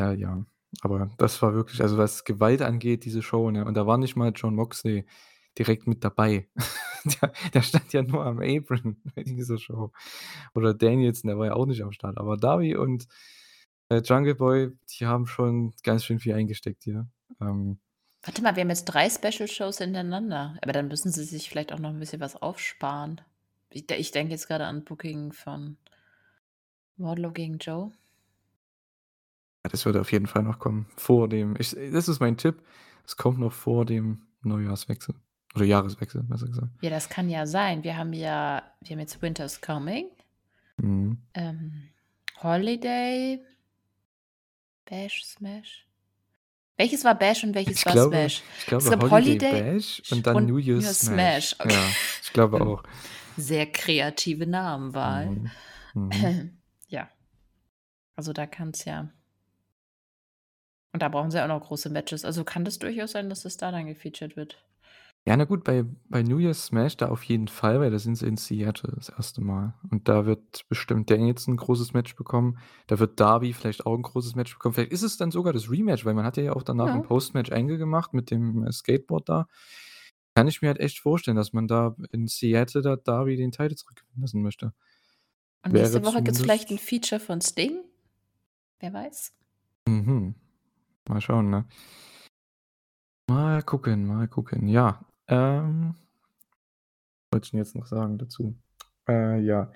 Äh, 0.00 0.14
ja, 0.16 0.44
aber 0.82 1.10
das 1.18 1.40
war 1.42 1.54
wirklich 1.54 1.82
also, 1.82 1.98
was 1.98 2.24
Gewalt 2.24 2.62
angeht, 2.62 3.04
diese 3.04 3.22
Show, 3.22 3.50
ne, 3.50 3.64
und 3.64 3.74
da 3.74 3.86
war 3.86 3.98
nicht 3.98 4.16
mal 4.16 4.32
Jon 4.34 4.54
Moxley 4.54 5.06
direkt 5.58 5.86
mit 5.86 6.04
dabei. 6.04 6.48
Der 7.22 7.32
der 7.54 7.62
stand 7.62 7.94
ja 7.94 8.02
nur 8.02 8.26
am 8.26 8.40
Apron 8.42 9.00
bei 9.14 9.22
dieser 9.22 9.56
Show. 9.58 9.90
Oder 10.54 10.74
Danielson, 10.74 11.28
der 11.28 11.38
war 11.38 11.46
ja 11.46 11.52
auch 11.54 11.64
nicht 11.64 11.82
am 11.82 11.92
Start. 11.92 12.18
Aber 12.18 12.36
Darby 12.36 12.76
und, 12.76 13.06
äh, 13.88 14.02
Jungle 14.04 14.34
Boy, 14.34 14.72
die 14.90 15.06
haben 15.06 15.26
schon 15.26 15.72
ganz 15.82 16.04
schön 16.04 16.20
viel 16.20 16.34
eingesteckt 16.34 16.84
hier. 16.84 17.08
Ähm 17.40 17.80
Warte 18.22 18.42
mal, 18.42 18.54
wir 18.54 18.60
haben 18.62 18.68
jetzt 18.70 18.84
3 18.84 19.08
Special-Shows 19.08 19.78
hintereinander. 19.78 20.56
Aber 20.62 20.72
dann 20.72 20.88
müssen 20.88 21.10
sie 21.10 21.24
sich 21.24 21.48
vielleicht 21.48 21.72
auch 21.72 21.78
noch 21.78 21.90
'n 21.90 21.98
bisschen 21.98 22.20
was 22.20 22.36
aufsparen. 22.40 23.20
Ich 23.70 23.90
ich 23.90 24.10
denke 24.10 24.32
jetzt 24.32 24.46
grade 24.48 24.66
an 24.66 24.84
Booking 24.84 25.32
von 25.32 25.76
Wardlow 26.98 27.32
gegen 27.32 27.58
Joe. 27.58 27.92
Ja, 29.64 29.70
das 29.70 29.84
wird 29.86 29.96
auf 29.96 30.12
jeden 30.12 30.26
Fall 30.26 30.42
noch 30.42 30.58
kommen. 30.58 30.86
Vor 30.96 31.28
dem 31.28 31.54
ich 31.58 31.70
das 31.70 32.08
ist 32.08 32.20
mein 32.20 32.36
Tipp, 32.36 32.62
es 33.06 33.16
kommt 33.16 33.38
noch 33.38 33.52
vor 33.52 33.86
dem 33.86 34.22
Neujahrswechsel 34.42 35.14
oder 35.54 35.64
Jahreswechsel, 35.64 36.22
besser 36.22 36.46
gesagt. 36.46 36.68
Ja, 36.82 36.90
das 36.90 37.08
kann 37.08 37.28
ja 37.28 37.46
sein. 37.46 37.84
Wir 37.84 37.96
haben 37.96 38.12
ja 38.12 38.62
wir 38.80 38.90
haben 38.96 39.00
jetzt 39.00 39.20
Winter 39.22 39.44
is 39.46 39.60
Coming. 39.60 40.06
Mhm. 40.76 41.18
Ähm, 41.34 41.88
Holiday 42.42 43.40
Bash, 44.86 45.24
Smash? 45.24 45.86
Welches 46.80 47.04
war 47.04 47.14
Bash 47.14 47.44
und 47.44 47.54
welches 47.54 47.76
Ich 47.80 47.84
war 47.84 47.92
glaube 47.92 48.08
Smash? 48.16 48.42
ich 48.56 48.58
Es 48.60 48.66
glaube 48.66 48.88
gab 48.88 49.10
Holiday 49.10 49.32
Holiday 49.32 49.72
Bash 49.74 50.02
und 50.10 50.26
dann 50.26 50.46
New 50.46 50.56
Year's 50.56 51.00
Smash. 51.00 51.54
Okay. 51.58 51.74
Ja, 51.74 51.88
ich 52.22 52.32
glaube 52.32 52.58
Hm. 52.58 52.66
auch. 52.68 52.82
Sehr 53.36 53.70
kreative 53.70 54.46
Namenwahl. 54.46 55.26
Mhm. 55.26 55.50
Mhm. 55.92 56.58
Ja. 56.88 57.10
Also, 58.16 58.32
da 58.32 58.46
kann's 58.46 58.86
ja 58.86 59.10
und 60.92 61.02
da 61.02 61.08
brauchen 61.10 61.30
sie 61.30 61.42
auch 61.42 61.48
noch 61.48 61.60
große 61.60 61.90
Matches. 61.90 62.24
Also, 62.24 62.44
kann 62.44 62.64
das 62.64 62.78
durchaus 62.78 63.12
sein, 63.12 63.28
dass 63.28 63.42
das 63.42 63.58
da 63.58 63.70
dann 63.70 63.86
gefeatured 63.86 64.36
wird. 64.38 64.64
Ja, 65.26 65.36
na 65.36 65.44
gut, 65.44 65.64
bei 65.64 65.84
bei 66.08 66.22
New 66.22 66.38
Year's 66.38 66.64
Smash 66.66 66.96
da 66.96 67.08
auf 67.08 67.22
jeden 67.24 67.46
Fall, 67.48 67.78
weil 67.78 67.90
da 67.90 67.98
sind 67.98 68.14
sie 68.16 68.26
in 68.26 68.38
Seattle 68.38 68.92
das 68.96 69.10
1. 69.10 69.42
Mal. 69.42 69.74
Und 69.90 70.08
da 70.08 70.24
wird 70.24 70.66
bestimmt 70.70 71.10
Danielson 71.10 71.54
'n 71.54 71.56
großes 71.58 71.92
Match 71.92 72.16
bekommen. 72.16 72.56
Da 72.86 72.98
wird 72.98 73.20
Darby 73.20 73.52
vielleicht 73.52 73.84
auch 73.84 73.94
'n 73.94 74.00
großes 74.02 74.34
Match 74.34 74.54
bekommen. 74.54 74.72
Vielleicht 74.74 74.92
ist 74.92 75.02
es 75.02 75.18
dann 75.18 75.30
sogar 75.30 75.52
das 75.52 75.70
Rematch, 75.70 76.06
weil 76.06 76.14
man 76.14 76.24
hat 76.24 76.38
ja 76.38 76.54
auch 76.54 76.62
danach 76.62 76.94
'n 76.94 77.02
Ja. 77.02 77.02
Post-Match-Angle 77.02 77.76
gemacht 77.76 78.14
mit 78.14 78.30
dem, 78.30 78.64
äh, 78.64 78.72
Skateboard 78.72 79.28
da. 79.28 79.46
Kann 80.34 80.48
ich 80.48 80.62
mir 80.62 80.68
halt 80.68 80.80
echt 80.80 81.00
vorstellen, 81.00 81.36
dass 81.36 81.52
man 81.52 81.68
da 81.68 81.96
in 82.12 82.26
Seattle 82.26 82.80
da 82.82 82.96
Darby 82.96 83.36
den 83.36 83.52
Title 83.52 83.76
zurückgewinnen 83.76 84.22
lassen 84.22 84.42
möchte. 84.42 84.72
Und 85.64 85.72
Wäre 85.72 85.74
nächste 85.74 86.02
Woche 86.04 86.22
gibt's 86.22 86.40
vielleicht 86.40 86.70
'n 86.70 86.78
zumindest 86.78 86.78
Feature 86.78 87.20
von 87.20 87.40
Sting? 87.40 87.84
Wer 88.80 88.92
weiß? 88.94 89.32
Mhm. 89.86 90.34
Mal 91.08 91.20
schauen, 91.20 91.50
ne? 91.50 91.66
Mal 93.28 93.62
gucken, 93.62 94.06
mal 94.06 94.26
gucken. 94.28 94.66
Ja, 94.68 95.04
ähm 95.30 95.94
wollte 97.32 97.46
ich 97.46 97.52
'n 97.54 97.58
jetzt 97.58 97.76
noch 97.76 97.86
sagen 97.86 98.18
dazu? 98.18 98.56
Äh, 99.08 99.40
ja. 99.40 99.70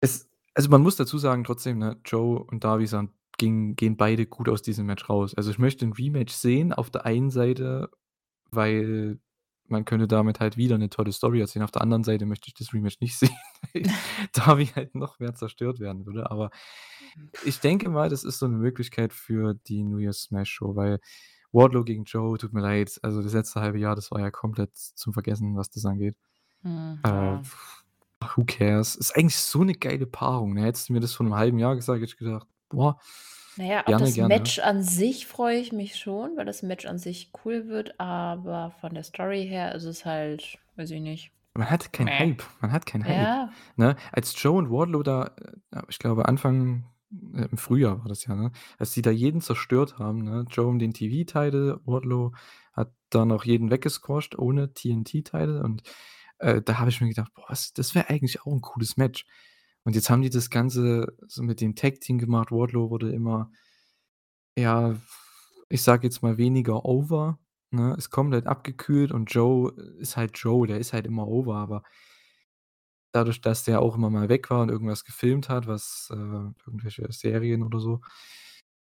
Es 0.00 0.28
also, 0.56 0.70
man 0.70 0.82
muss 0.82 0.96
dazu 0.96 1.18
sagen 1.18 1.44
trotzdem, 1.44 1.78
ne, 1.78 1.96
Joe 2.04 2.38
und 2.44 2.64
Darby 2.64 2.86
sahen 2.86 3.10
gingen 3.38 3.76
gehen 3.76 3.96
beide 3.96 4.26
gut 4.26 4.48
aus 4.48 4.62
diesem 4.62 4.86
Match 4.86 5.08
raus. 5.10 5.34
Also, 5.36 5.50
ich 5.50 5.58
möchte 5.58 5.84
'n 5.86 5.92
Rematch 5.94 6.32
sehen 6.34 6.72
auf 6.72 6.90
der 6.90 7.06
einen 7.06 7.30
Seite, 7.30 7.90
weil 8.52 9.18
man 9.68 9.84
könnte 9.86 10.08
damit 10.08 10.40
halt 10.40 10.56
wieder 10.58 10.78
'ne 10.78 10.90
tolle 10.90 11.12
Story 11.12 11.40
erzählen. 11.40 11.64
Auf 11.64 11.72
der 11.72 11.82
anderen 11.82 12.04
Seite 12.04 12.26
möchte 12.26 12.48
ich 12.48 12.54
das 12.54 12.74
Rematch 12.74 13.00
nicht 13.00 13.16
sehen, 13.20 13.36
weil 13.74 13.84
Darby 14.34 14.66
halt 14.68 14.94
noch 14.96 15.18
mehr 15.20 15.34
zerstört 15.34 15.80
werden 15.80 16.06
würde. 16.06 16.30
Aber 16.30 16.50
ich 17.46 17.60
denke 17.60 17.90
mal, 17.90 18.08
das 18.10 18.24
ist 18.24 18.38
so 18.40 18.48
'ne 18.48 18.56
Möglichkeit 18.58 19.12
für 19.14 19.54
die 19.68 19.84
New 19.84 19.98
Year's 19.98 20.22
Smash 20.24 20.50
Show, 20.52 20.76
weil 20.76 21.00
Wardlow 21.54 21.84
gegen 21.84 22.04
Joe, 22.04 22.38
tut 22.38 22.52
mir 22.54 22.62
leid, 22.62 22.98
also, 23.02 23.22
das 23.22 23.34
letzte 23.34 23.60
1/2 23.62 23.78
Jahr, 23.78 23.96
das 23.96 24.10
war 24.12 24.20
ja 24.20 24.30
komplett 24.32 24.76
zum 24.76 25.12
Vergessen, 25.14 25.56
was 25.56 25.70
das 25.70 25.84
angeht. 25.86 26.16
Hm, 26.62 27.04
Äh, 27.04 27.38
who 28.36 28.44
cares? 28.46 28.96
Ist 28.96 29.16
eigentlich 29.16 29.36
so 29.38 29.64
'ne 29.64 29.74
geile 29.74 30.06
Paarung, 30.06 30.54
ne? 30.54 30.62
Hättest 30.64 30.88
du 30.90 30.94
mir 30.94 31.00
das 31.00 31.14
vor 31.14 31.24
'nem 31.26 31.36
1/2 31.36 31.58
Jahr 31.60 31.76
gesagt, 31.76 31.98
hätte 32.02 32.06
ich 32.12 32.16
gedacht: 32.18 32.48
„Boah, 32.70 32.98
Na 33.56 33.64
ja, 33.64 33.86
auf 33.86 33.94
gerne, 33.94 33.96
das 33.96 34.14
gerne.“ 34.14 34.18
Match 34.18 34.58
an 34.58 34.82
sich 34.82 35.26
freue 35.28 35.58
ich 35.60 35.70
mich 35.72 35.94
schon, 35.96 36.36
weil 36.36 36.44
das 36.44 36.62
Match 36.62 36.86
an 36.86 36.98
sich 36.98 37.30
cool 37.44 37.68
wird, 37.68 38.00
aber 38.00 38.72
von 38.80 38.94
der 38.94 39.04
Story 39.04 39.46
her 39.46 39.74
ist 39.76 39.84
es 39.84 40.04
halt, 40.04 40.58
weiß 40.74 40.90
ich 40.90 41.00
nicht, 41.00 41.32
Man 41.56 41.70
hat 41.70 41.92
keinen. 41.92 42.10
Hype. 42.18 42.42
Man 42.60 42.72
hat 42.72 42.84
keinen 42.86 43.06
Hype, 43.08 43.30
Ja. 43.30 43.54
ne? 43.76 43.96
Als 44.12 44.34
Joe 44.42 44.58
und 44.58 44.70
Wardlow 44.70 45.02
da, 45.04 45.36
äh, 45.72 45.82
ich 45.88 45.98
glaube 46.00 46.26
Anfang 46.26 46.84
äh, 47.34 47.46
im 47.50 47.58
Frühjahr 47.58 47.98
war 48.00 48.08
das 48.08 48.24
ja, 48.26 48.34
ne? 48.34 48.52
Als 48.78 48.92
die 48.92 49.02
da 49.02 49.10
jeden 49.10 49.40
zerstört 49.40 49.98
haben, 49.98 50.24
ne? 50.24 50.44
Joe 50.50 50.66
um 50.66 50.78
den 50.78 50.92
TV-Title, 50.94 51.80
Wardlow 51.84 52.32
hat 52.72 52.92
da 53.10 53.24
noch 53.24 53.44
jeden 53.44 53.70
weggesquasht 53.70 54.36
ohne 54.36 54.72
TNT-Title 54.74 55.62
und, 55.62 55.82
äh, 56.38 56.62
da 56.62 56.78
habe 56.78 56.90
ich 56.90 57.00
mir 57.00 57.08
gedacht: 57.08 57.32
„Boah, 57.34 57.44
was 57.48 57.72
das 57.74 57.94
wäre 57.94 58.10
eigentlich 58.10 58.42
auch 58.42 58.52
'n 58.52 58.60
cooles 58.62 58.96
Match.“ 58.96 59.26
Und 59.84 59.94
jetzt 59.96 60.10
haben 60.10 60.22
die 60.22 60.30
das 60.30 60.50
Ganze 60.50 61.16
so 61.28 61.42
mit 61.42 61.60
dem 61.60 61.74
Tag-Team 61.76 62.18
gemacht. 62.18 62.50
Wardlow 62.52 62.90
wurde 62.90 63.12
immer 63.12 63.50
ja, 64.58 64.96
ich 65.68 65.82
sage 65.82 66.06
jetzt 66.06 66.22
mal 66.22 66.38
weniger 66.38 66.84
over, 66.84 67.38
ne? 67.70 67.94
Ist 67.98 68.10
komplett 68.10 68.46
abgekühlt 68.46 69.12
und 69.12 69.32
Joe 69.32 69.72
ist 69.98 70.16
halt 70.16 70.38
Joe, 70.38 70.66
der 70.66 70.78
ist 70.78 70.92
halt 70.92 71.06
immer 71.06 71.26
over, 71.28 71.56
aber 71.56 71.82
dadurch, 73.14 73.40
dass 73.40 73.64
der 73.64 73.80
auch 73.82 73.96
immer 73.96 74.10
mal 74.10 74.28
weg 74.28 74.50
war 74.50 74.62
und 74.62 74.70
irgendwas 74.70 75.04
gefilmt 75.04 75.48
hat, 75.48 75.66
was, 75.66 76.08
äh 76.12 76.16
irgendwelche 76.66 77.10
Serien 77.12 77.62
oder 77.62 77.80
so 77.80 78.00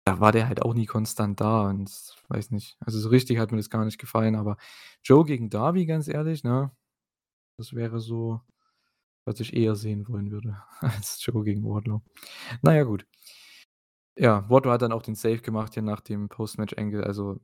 da 0.05 0.19
war 0.19 0.31
der 0.31 0.47
halt 0.47 0.61
auch 0.61 0.73
nie 0.73 0.85
konstant 0.85 1.39
da 1.41 1.67
und 1.69 1.89
weiß 2.29 2.51
nicht. 2.51 2.77
Also, 2.79 2.99
so 2.99 3.09
richtig 3.09 3.39
hat 3.39 3.51
mir 3.51 3.57
das 3.57 3.69
gar 3.69 3.85
nicht 3.85 3.97
gefallen, 3.99 4.35
aber 4.35 4.57
Joe 5.03 5.25
gegen 5.25 5.49
Darby, 5.49 5.85
ganz 5.85 6.07
ehrlich, 6.07 6.43
ne? 6.43 6.71
Das 7.57 7.73
wäre 7.75 7.99
so, 8.01 8.41
was 9.25 9.39
ich 9.41 9.55
eher 9.55 9.75
sehen 9.75 10.07
wollen 10.09 10.31
würde 10.31 10.57
als 10.81 11.23
Joe 11.25 11.43
gegen 11.45 11.63
Wardlow. 11.65 12.03
Na 12.63 12.75
ja, 12.75 12.83
gut. 12.83 13.07
Ja, 14.17 14.49
Wardlow 14.49 14.71
hat 14.71 14.81
dann 14.81 14.91
auch 14.93 15.01
den 15.01 15.15
Save 15.15 15.39
gemacht 15.39 15.73
hier 15.73 15.83
nach 15.83 15.99
dem 15.99 16.29
Post-Match-Angle. 16.29 17.03
Also, 17.05 17.39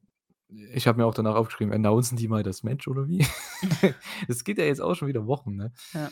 ich 0.49 0.87
habe 0.87 0.99
mir 0.99 1.05
auch 1.05 1.13
danach 1.13 1.35
aufgeschrieben: 1.35 1.73
„Announcen 1.73 2.17
die 2.17 2.27
mal 2.27 2.43
das 2.43 2.63
Match 2.63 2.87
oder 2.87 3.07
wie?“ 3.07 3.25
Das 4.27 4.43
geht 4.43 4.57
ja 4.57 4.65
jetzt 4.65 4.81
auch 4.81 4.95
schon 4.95 5.07
wieder 5.07 5.27
Wochen, 5.27 5.55
ne? 5.55 5.73
Ja. 5.93 6.11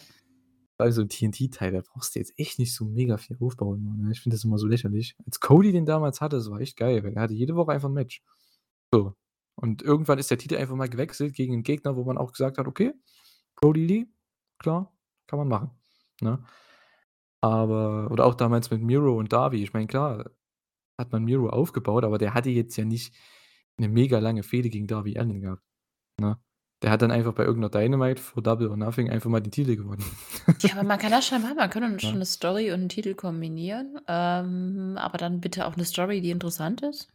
Also, 0.81 1.03
TNT-Title, 1.03 1.73
da 1.73 1.81
brauchst 1.81 2.15
du 2.15 2.19
jetzt 2.19 2.33
echt 2.37 2.57
nicht 2.57 2.73
so 2.73 2.85
mega 2.85 3.17
viel 3.17 3.35
Aufbau 3.41 3.73
immer, 3.75 3.95
ne? 3.97 4.11
Ich 4.13 4.21
finde 4.21 4.35
das 4.37 4.45
immer 4.45 4.57
so 4.57 4.65
lächerlich. 4.65 5.13
Als 5.25 5.41
Cody 5.41 5.73
den 5.73 5.85
damals 5.85 6.21
hatte, 6.21 6.37
das 6.37 6.49
war 6.49 6.61
echt 6.61 6.77
geil, 6.77 7.03
weil 7.03 7.13
er 7.15 7.23
hatte 7.23 7.33
jede 7.33 7.55
Woche 7.57 7.73
einfach 7.73 7.89
'n 7.89 7.93
Match. 7.93 8.23
So. 8.93 9.15
Und 9.55 9.81
irgendwann 9.83 10.19
ist 10.19 10.31
der 10.31 10.37
Titel 10.39 10.55
einfach 10.57 10.75
mal 10.77 10.89
gewechselt 10.89 11.33
gegen 11.35 11.53
'n 11.55 11.63
Gegner, 11.63 11.97
wo 11.97 12.05
man 12.05 12.17
auch 12.17 12.31
gesagt 12.33 12.57
hat: 12.59 12.67
„Okay, 12.67 12.93
Brodie 13.57 13.85
Lee, 13.87 14.07
klar, 14.59 14.93
kann 15.27 15.39
man 15.39 15.49
machen“, 15.49 15.71
ne? 16.21 16.43
Aber 17.43 18.09
oder 18.11 18.25
auch 18.25 18.35
damals 18.35 18.71
mit 18.71 18.81
Miro 18.83 19.17
und 19.17 19.33
Darby. 19.33 19.63
Ich 19.63 19.73
meine, 19.73 19.87
klar 19.87 20.31
hat 20.99 21.11
man 21.13 21.25
Miro 21.25 21.49
aufgebaut, 21.49 22.03
aber 22.05 22.17
der 22.19 22.33
hatte 22.35 22.49
jetzt 22.51 22.77
ja 22.77 22.85
nicht 22.85 23.15
'ne 23.79 23.89
mega 23.89 24.19
lange 24.19 24.43
Fehde 24.43 24.69
gegen 24.71 24.87
Darby 24.87 25.17
Allin 25.19 25.41
gehabt, 25.41 25.63
ne? 26.21 26.39
Der 26.81 26.91
hat 26.91 27.01
dann 27.01 27.11
einfach 27.11 27.33
bei 27.33 27.43
irgend 27.43 27.59
'ner 27.61 27.69
Dynamite 27.69 28.21
vor 28.21 28.41
Double 28.41 28.69
or 28.69 28.77
Nothing 28.77 29.09
einfach 29.09 29.29
mal 29.29 29.41
den 29.41 29.51
Titel 29.51 29.75
gewonnen. 29.75 30.03
Ja, 30.61 30.73
aber 30.73 30.83
man 30.83 30.99
kann 30.99 31.11
das 31.11 31.25
schon 31.25 31.41
machen. 31.41 31.55
Man 31.55 31.69
kann 31.69 31.99
schon 32.01 32.17
Ne? 32.17 32.19
'ne 32.19 32.25
Story 32.25 32.71
und 32.73 32.81
'n 32.81 32.89
Titel 32.89 33.13
kombinieren, 33.15 33.97
ähm, 34.07 34.97
aber 34.97 35.17
dann 35.17 35.39
bitte 35.39 35.65
auch 35.65 35.77
'ne 35.77 35.85
Story, 35.85 36.19
die 36.19 36.31
interessant 36.31 36.81
ist. 36.81 37.09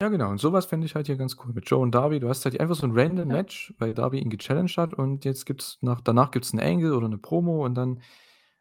Ja, 0.00 0.08
genau. 0.08 0.30
Und 0.30 0.38
so 0.38 0.52
was 0.52 0.66
fände 0.66 0.86
ich 0.86 0.94
halt 0.94 1.06
hier 1.06 1.16
ganz 1.16 1.36
cool 1.44 1.52
mit 1.52 1.68
Joe 1.70 1.80
und 1.80 1.94
Darby. 1.94 2.18
Du 2.18 2.28
hast 2.28 2.44
halt 2.44 2.58
einfach 2.60 2.74
so 2.74 2.86
'n 2.86 2.92
random 2.98 3.28
Ja. 3.28 3.28
Match, 3.30 3.72
weil 3.78 3.94
Darby 3.94 4.18
ihn 4.18 4.30
gechallenged 4.30 4.76
hat 4.76 4.94
und 4.94 5.24
jetzt 5.24 5.46
gibt's 5.46 5.78
nach 5.80 6.00
danach 6.00 6.30
gibt's 6.32 6.52
'n 6.52 6.60
Angle 6.60 6.94
oder 6.96 7.08
'ne 7.08 7.18
Promo 7.18 7.64
und 7.64 7.74
dann 7.74 8.00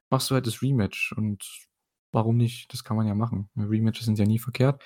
machst 0.10 0.30
du 0.30 0.36
halt 0.36 0.46
das 0.48 0.62
Rematch 0.62 1.14
und 1.18 1.44
warum 2.12 2.38
nicht? 2.38 2.72
Das 2.74 2.84
kann 2.84 2.98
man 2.98 3.08
ja 3.08 3.16
machen. 3.16 3.50
Rematches 3.58 4.06
sind 4.06 4.20
ja 4.20 4.26
nie 4.26 4.40
verkehrt. 4.40 4.82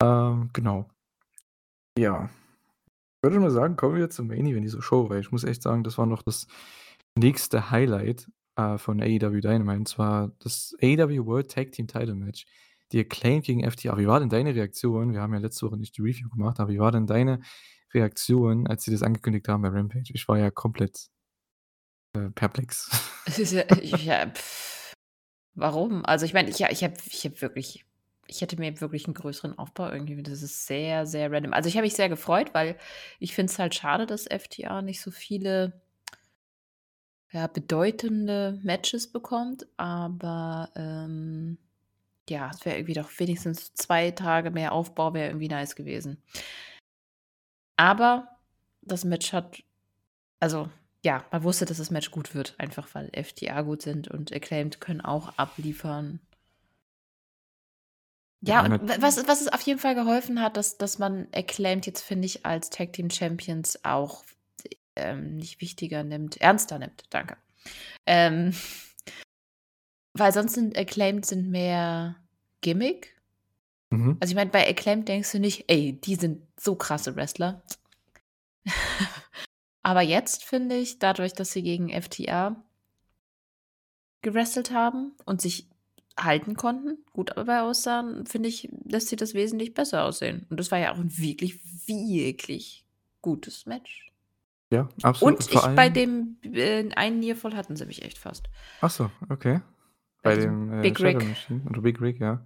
Ähm, 0.00 0.50
genau. 0.52 0.88
Ja. 1.98 2.28
Ich 3.26 3.32
würde 3.32 3.40
mal 3.40 3.50
sagen, 3.50 3.74
kommen 3.74 3.96
wir 3.96 4.08
zum 4.08 4.28
Main 4.28 4.46
Event 4.46 4.64
dieser 4.64 4.82
Show, 4.82 5.10
weil 5.10 5.18
ich 5.18 5.32
muss 5.32 5.42
echt 5.42 5.60
sagen, 5.60 5.82
das 5.82 5.98
war 5.98 6.06
noch 6.06 6.22
das 6.22 6.46
nächste 7.18 7.72
Highlight, 7.72 8.28
äh, 8.54 8.78
von 8.78 9.02
AEW 9.02 9.40
Dynamite, 9.40 9.78
und 9.80 9.88
zwar 9.88 10.30
das 10.38 10.76
AEW 10.80 11.26
World 11.26 11.50
Tag 11.50 11.72
Team 11.72 11.88
Title 11.88 12.14
Match. 12.14 12.46
Die 12.92 13.00
Acclaimed 13.00 13.44
gegen 13.44 13.68
FTR. 13.68 13.98
Wie 13.98 14.06
war 14.06 14.20
denn 14.20 14.28
deine 14.28 14.54
Reaktion? 14.54 15.12
Wir 15.12 15.22
haben 15.22 15.34
ja 15.34 15.40
letzte 15.40 15.66
Woche 15.66 15.76
nicht 15.76 15.96
die 15.96 16.02
Review 16.02 16.28
gemacht, 16.28 16.60
aber 16.60 16.70
wie 16.70 16.78
war 16.78 16.92
denn 16.92 17.08
deine 17.08 17.40
Reaktion, 17.92 18.68
als 18.68 18.84
sie 18.84 18.92
das 18.92 19.02
angekündigt 19.02 19.48
haben 19.48 19.62
bei 19.62 19.70
Rampage? 19.70 20.12
Ich 20.14 20.28
war 20.28 20.38
ja 20.38 20.52
komplett, 20.52 21.08
äh, 22.16 22.30
perplex. 22.30 22.88
Ja 23.26 23.64
ja, 23.82 24.32
warum? 25.56 26.04
Also, 26.04 26.26
ich 26.26 26.32
meine, 26.32 26.48
ich 26.48 26.60
ich 26.60 26.84
habe 26.84 26.94
ich 27.06 27.24
habe 27.24 27.40
wirklich 27.40 27.86
ich 28.28 28.40
hätte 28.40 28.58
mir 28.58 28.80
wirklich 28.80 29.06
'n 29.08 29.14
größeren 29.14 29.58
Aufbau 29.58 29.90
irgendwie 29.90 30.22
das 30.22 30.42
ist 30.42 30.66
sehr, 30.66 31.06
sehr 31.06 31.30
random. 31.32 31.52
Also, 31.52 31.68
ich 31.68 31.76
habe 31.76 31.84
mich 31.86 31.94
sehr 31.94 32.08
gefreut, 32.08 32.50
weil 32.54 32.76
ich 33.20 33.34
finde 33.34 33.52
es 33.52 33.58
halt 33.58 33.74
schade, 33.74 34.06
dass 34.06 34.26
FTR 34.26 34.82
nicht 34.82 35.00
so 35.00 35.10
viele 35.10 35.80
ja, 37.32 37.46
bedeutende 37.48 38.58
Matches 38.62 39.10
bekommt, 39.10 39.66
aber, 39.76 40.70
ähm, 40.76 41.58
ja, 42.30 42.50
es 42.54 42.64
wäre 42.64 42.76
irgendwie 42.78 42.94
doch 42.94 43.10
wenigstens 43.18 43.74
2 43.74 44.10
Tage 44.12 44.50
mehr 44.50 44.72
Aufbau 44.72 45.14
wäre 45.14 45.28
irgendwie 45.28 45.48
nice 45.48 45.76
gewesen. 45.76 46.22
Aber 47.78 48.28
das 48.82 49.04
Match 49.04 49.32
hat 49.32 49.62
also, 50.40 50.70
ja, 51.04 51.24
man 51.32 51.44
wusste, 51.44 51.66
dass 51.66 51.78
das 51.78 51.90
Match 51.90 52.10
gut 52.12 52.34
wird, 52.34 52.54
einfach 52.58 52.88
weil 52.94 53.10
FTR 53.14 53.64
gut 53.64 53.82
sind 53.82 54.08
und 54.08 54.32
Acclaimed 54.34 54.80
können 54.80 55.00
auch 55.02 55.38
abliefern. 55.38 56.20
Ja, 58.46 58.64
und 58.64 58.88
was 59.02 59.26
was 59.26 59.40
es 59.40 59.48
auf 59.48 59.60
jeden 59.62 59.80
Fall 59.80 59.94
geholfen 59.94 60.40
hat, 60.40 60.56
dass 60.56 60.78
dass 60.78 60.98
man 60.98 61.26
Acclaimed 61.34 61.86
jetzt, 61.86 62.02
finde 62.02 62.26
ich, 62.26 62.46
als 62.46 62.70
Tag 62.70 62.92
Team 62.92 63.10
Champions 63.10 63.84
auch, 63.84 64.24
ähm, 64.94 65.36
nicht 65.36 65.60
wichtiger 65.60 66.04
nimmt 66.04 66.40
ernster 66.40 66.78
nimmt, 66.78 67.04
danke. 67.10 67.36
Ähm, 68.06 68.54
weil 70.14 70.32
sonst 70.32 70.54
sind 70.54 70.78
Acclaimed 70.78 71.26
sind 71.26 71.50
mehr 71.50 72.16
Gimmick. 72.60 73.16
Mhm. 73.90 74.16
Also, 74.20 74.32
ich 74.32 74.36
meine, 74.36 74.50
bei 74.50 74.68
Acclaimed 74.68 75.08
denkst 75.08 75.32
du 75.32 75.40
nicht: 75.40 75.64
„Ey, 75.68 76.00
die 76.00 76.14
sind 76.14 76.42
so 76.58 76.76
krasse 76.76 77.16
Wrestler.“ 77.16 77.62
Aber 79.82 80.02
jetzt 80.02 80.44
finde 80.44 80.76
ich, 80.76 80.98
dadurch, 80.98 81.32
dass 81.32 81.52
sie 81.52 81.62
gegen 81.62 81.90
FTR 81.90 82.56
gewrestelt 84.22 84.72
haben 84.72 85.12
und 85.24 85.40
sich 85.40 85.68
halten 86.18 86.56
konnten, 86.56 86.98
gut 87.12 87.32
dabei 87.36 87.60
aussahen, 87.60 88.26
finde 88.26 88.48
ich, 88.48 88.68
lässt 88.84 89.08
sich 89.08 89.18
das 89.18 89.34
wesentlich 89.34 89.74
besser 89.74 90.04
aussehen. 90.04 90.46
Und 90.50 90.58
das 90.58 90.70
war 90.70 90.78
ja 90.78 90.92
auch 90.92 90.98
'n 90.98 91.16
wirklich, 91.18 91.60
wirklich 91.86 92.84
gutes 93.22 93.66
Match. 93.66 94.10
Ja, 94.72 94.88
absolut. 95.02 95.40
Und 95.40 95.52
ich 95.52 95.60
bei 95.60 95.88
dem, 95.88 96.38
äh, 96.42 96.88
einen 96.96 97.20
Nearfall 97.20 97.54
hatten 97.56 97.76
sie 97.76 97.86
mich 97.86 98.02
echt 98.02 98.18
fast. 98.18 98.48
Ach 98.80 98.90
so, 98.90 99.10
okay. 99.28 99.60
Bei 100.22 100.30
Bei 100.30 100.34
diesem 100.36 100.68
dem, 100.70 100.78
äh, 100.78 100.82
Big 100.82 100.98
Shadow 100.98 101.18
Rig. 101.18 101.28
Machine 101.28 101.62
oder 101.68 101.80
Big 101.82 102.00
Rig, 102.00 102.18
ja. 102.20 102.44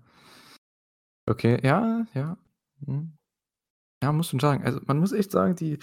Okay, 1.27 1.59
ja, 1.63 2.07
ja. 2.15 2.37
Mhm. 2.81 3.13
Ja, 4.03 4.13
muss 4.13 4.29
schon 4.31 4.41
sagen. 4.41 4.65
Also, 4.65 4.81
man 4.87 4.99
muss 4.99 5.13
echt 5.13 5.31
sagen, 5.31 5.55
die 5.57 5.79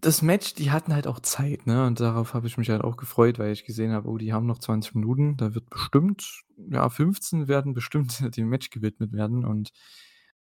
das 0.00 0.20
Match, 0.22 0.54
die 0.54 0.70
hatten 0.72 0.92
halt 0.94 1.06
auch 1.06 1.20
Zeit, 1.20 1.66
ne? 1.66 1.86
Und 1.86 2.00
darauf 2.00 2.34
habe 2.34 2.46
ich 2.48 2.58
mich 2.58 2.70
halt 2.70 2.82
auch 2.82 2.96
gefreut, 2.96 3.38
weil 3.38 3.52
ich 3.52 3.64
gesehen 3.64 3.92
habe: 3.92 4.08
„Oh, 4.08 4.18
die 4.18 4.32
haben 4.32 4.46
noch 4.46 4.58
20 4.58 4.94
Minuten. 4.96 5.36
Da 5.36 5.54
wird 5.54 5.70
bestimmt 5.70 6.42
ja, 6.70 6.88
15 6.88 7.46
werden 7.48 7.72
bestimmt 7.74 8.20
dem 8.36 8.48
Match 8.48 8.70
gewidmet 8.70 9.12
werden.“ 9.12 9.44
Und, 9.44 9.70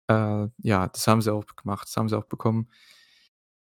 äh, 0.09 0.49
ja, 0.59 0.89
das 0.89 1.07
haben 1.07 1.21
sie 1.23 1.33
auch 1.33 1.45
gemacht. 1.57 1.89
Das 1.89 1.97
haben 1.97 2.09
sie 2.09 2.17
auch 2.17 2.25
bekommen. 2.25 2.69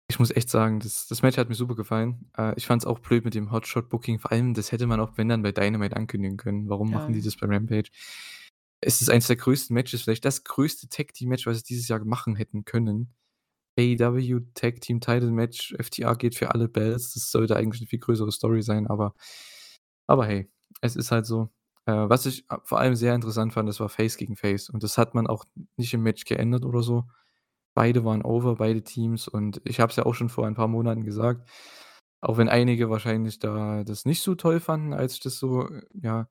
Ich 0.09 0.19
muss 0.21 0.31
echt 0.31 0.49
sagen, 0.51 0.79
das 0.79 1.09
das 1.09 1.23
Match 1.23 1.37
hat 1.37 1.49
mir 1.49 1.57
super 1.57 1.75
gefallen. 1.75 2.31
Äh, 2.39 2.55
ich 2.57 2.67
fand 2.67 2.83
es 2.83 2.87
auch 2.87 3.01
blöd 3.01 3.25
mit 3.25 3.35
dem 3.35 3.51
Hotshot 3.51 3.89
Booking. 3.89 4.21
Vor 4.21 4.31
allem, 4.31 4.55
das 4.55 4.71
hätte 4.71 4.87
man 4.87 5.01
auch, 5.01 5.17
wenn 5.17 5.29
dann, 5.29 5.43
bei 5.43 5.51
Dynamite 5.53 5.97
ankündigen 5.97 6.37
können. 6.37 6.69
Warum 6.69 6.93
machen 6.93 7.13
die 7.13 7.21
Ja. 7.21 7.25
das 7.25 7.37
bei 7.37 7.47
Rampage? 7.49 7.91
Es 8.81 9.01
ist 9.03 9.11
eins 9.11 9.27
der 9.27 9.37
größten 9.37 9.75
Matches, 9.75 10.03
vielleicht 10.03 10.25
das 10.25 10.45
größte 10.45 10.89
Tag 10.89 11.13
Team 11.15 11.31
Match, 11.31 11.47
was 11.47 11.59
sie 11.59 11.65
dieses 11.65 11.89
Jahr 11.89 12.05
machen 12.05 12.37
hätten 12.37 12.65
können. 12.65 13.15
AEW 13.79 14.41
Tag 14.55 14.81
Team 14.81 15.01
Title 15.01 15.31
Match, 15.33 15.75
FTR 15.79 16.17
geht 16.17 16.35
für 16.37 16.53
alle 16.53 16.69
Belts. 16.69 17.15
Das 17.15 17.31
sollte 17.31 17.57
eigentlich 17.57 17.81
'ne 17.83 17.87
viel 17.89 17.99
größere 18.01 18.33
Story 18.33 18.63
sein, 18.63 18.87
aber 18.87 19.15
aber 20.07 20.27
hey, 20.27 20.51
es 20.83 20.97
ist 20.97 21.13
halt 21.13 21.27
so. 21.27 21.51
Äh, 21.87 21.93
was 22.09 22.27
ich 22.27 22.47
vor 22.65 22.81
allem 22.81 22.97
sehr 22.97 23.15
interessant 23.15 23.53
fand, 23.55 23.69
das 23.69 23.81
war 23.81 23.89
Face 23.91 24.17
gegen 24.19 24.37
Face 24.37 24.71
und 24.71 24.83
das 24.85 24.99
hat 24.99 25.15
man 25.15 25.27
auch 25.29 25.45
nicht 25.77 25.95
im 25.95 26.03
Match 26.03 26.25
geändert 26.25 26.65
oder 26.65 26.83
so. 26.83 27.05
Beide 27.75 28.05
waren 28.05 28.23
over, 28.25 28.57
beide 28.57 28.83
Teams 28.85 29.29
und 29.29 29.61
ich 29.65 29.81
habe 29.81 29.91
es 29.91 29.97
ja 29.97 30.07
auch 30.07 30.15
schon 30.15 30.31
vor 30.31 30.47
ein 30.47 30.55
paar 30.57 30.69
Monaten 30.69 31.05
gesagt, 31.05 31.49
auch 32.23 32.39
wenn 32.39 32.49
einige 32.51 32.91
wahrscheinlich 32.91 33.39
da 33.41 33.85
das 33.85 34.05
nicht 34.07 34.23
so 34.23 34.35
toll 34.37 34.61
fanden, 34.61 34.95
als 34.95 35.15
ich 35.15 35.21
das 35.21 35.39
so, 35.39 35.69
ja 35.95 36.29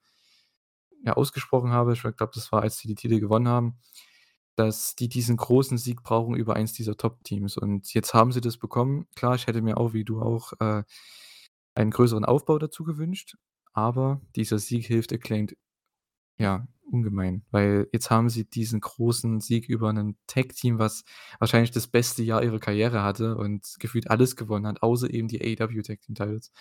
ja, 1.04 1.14
ausgesprochen 1.14 1.72
habe. 1.72 1.94
Ich 1.94 2.02
glaube, 2.02 2.32
das 2.34 2.52
war, 2.52 2.62
als 2.64 2.78
sie 2.78 2.88
die 2.88 2.96
Titel 2.96 3.20
gewonnen 3.20 3.48
haben, 3.48 3.78
dass 4.56 4.96
die 4.96 5.10
diesen 5.10 5.38
großen 5.38 5.78
Sieg 5.78 6.04
brauchen 6.04 6.36
über 6.36 6.56
eins 6.56 6.74
dieser 6.74 6.98
Top-Teams. 6.98 7.58
Und 7.58 7.94
jetzt 7.94 8.14
haben 8.14 8.32
sie 8.32 8.42
das 8.42 8.58
bekommen. 8.58 9.08
Klar, 9.16 9.36
ich 9.36 9.48
hätte 9.48 9.62
mir 9.62 9.78
auch, 9.78 9.94
wie 9.94 10.06
du 10.06 10.22
auch, 10.22 10.54
äh, 10.60 10.84
einen 11.76 11.92
größeren 11.92 12.26
Aufbau 12.26 12.58
dazu 12.60 12.84
gewünscht, 12.84 13.38
aber 13.74 14.22
dieser 14.36 14.60
Sieg 14.60 14.86
hilft 14.88 15.14
Acclaimed, 15.14 15.58
ja, 16.38 16.68
ungemein, 16.92 17.44
weil 17.52 17.88
jetzt 17.94 18.12
haben 18.12 18.30
sie 18.30 18.46
diesen 18.50 18.82
großen 18.82 19.42
Sieg 19.42 19.68
über 19.70 19.92
'nen 19.94 20.18
Tag-Team, 20.28 20.80
was 20.80 21.04
wahrscheinlich 21.40 21.72
das 21.72 21.88
beste 21.88 22.24
Jahr 22.24 22.44
ihrer 22.44 22.60
Karriere 22.60 23.04
hatte 23.04 23.38
und 23.38 23.76
gefühlt 23.80 24.10
alles 24.10 24.36
gewonnen 24.36 24.68
hat, 24.68 24.84
außer 24.84 25.10
eben 25.12 25.28
die 25.28 25.42
AEW 25.42 25.82
Tag 25.84 26.02
Team 26.02 26.16
Titles. 26.16 26.52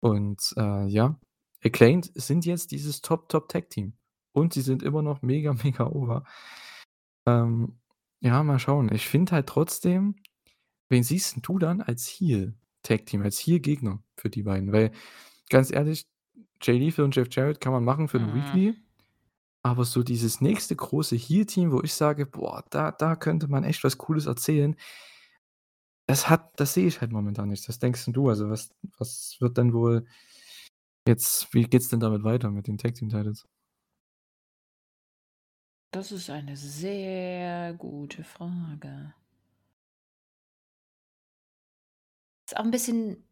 Und, 0.00 0.54
äh, 0.56 0.86
ja, 0.88 1.18
Acclaimed 1.64 2.10
sind 2.14 2.44
jetzt 2.46 2.72
dieses 2.72 3.02
Top, 3.02 3.28
Top 3.28 3.48
Tag 3.48 3.70
Team 3.70 3.94
und 4.32 4.52
sie 4.54 4.62
sind 4.62 4.82
immer 4.82 5.02
noch 5.02 5.22
mega, 5.22 5.54
mega 5.64 5.86
over. 5.86 6.24
Ähm, 7.26 7.78
ja, 8.20 8.42
mal 8.42 8.58
schauen. 8.58 8.90
Ich 8.92 9.08
finde 9.08 9.32
halt 9.32 9.46
trotzdem 9.48 10.16
wen 10.90 11.02
siehst 11.04 11.36
'n 11.38 11.42
du 11.42 11.58
dann 11.58 11.82
als 11.82 12.06
Heel 12.08 12.54
Tag 12.82 13.06
Team, 13.06 13.22
als 13.22 13.38
Heel 13.40 13.60
Gegner 13.60 14.02
für 14.16 14.30
die 14.30 14.42
beiden? 14.44 14.72
Weil, 14.72 14.92
ganz 15.50 15.72
ehrlich, 15.72 16.06
Jay 16.62 16.78
Lethal 16.78 17.04
und 17.06 17.16
Jeff 17.16 17.28
Jarrett 17.32 17.60
kann 17.60 17.72
man 17.72 17.84
machen 17.84 18.08
für 18.08 18.18
'ne 18.20 18.28
Mhm. 18.28 18.34
Weekly, 18.34 18.74
aber 19.62 19.84
so 19.86 20.02
dieses 20.04 20.40
nächste 20.42 20.76
große 20.76 21.16
Heel 21.16 21.46
Team, 21.46 21.72
wo 21.72 21.82
ich 21.82 21.94
sage: 21.94 22.26
„Boah, 22.26 22.64
da 22.70 22.92
da 22.92 23.16
könnte 23.16 23.48
man 23.48 23.64
echt 23.64 23.84
was 23.84 23.98
Cooles 23.98 24.26
erzählen“ 24.26 24.76
das 26.08 26.28
hat 26.28 26.50
das 26.58 26.74
sehe 26.74 26.86
ich 26.86 27.00
halt 27.00 27.12
momentan 27.12 27.48
nicht. 27.48 27.68
Was 27.68 27.78
denkst 27.78 28.06
'n 28.08 28.12
du? 28.12 28.28
Also, 28.28 28.50
was 28.50 28.70
was 28.98 29.36
wird 29.40 29.56
denn 29.56 29.72
wohl 29.72 30.04
jetzt 31.06 31.52
wie 31.54 31.64
geht's 31.64 31.88
denn 31.88 32.00
damit 32.00 32.24
weiter 32.24 32.50
mit 32.50 32.68
den 32.68 32.78
Tag 32.78 32.94
Team 32.94 33.08
Titles? 33.10 33.44
Das 35.92 36.10
ist 36.10 36.30
eine 36.30 36.56
sehr 36.56 37.74
gute 37.74 38.24
Frage. 38.24 39.12
Ist 42.48 42.56
auch 42.56 42.64
'n 42.64 42.70
bisschen 42.70 43.24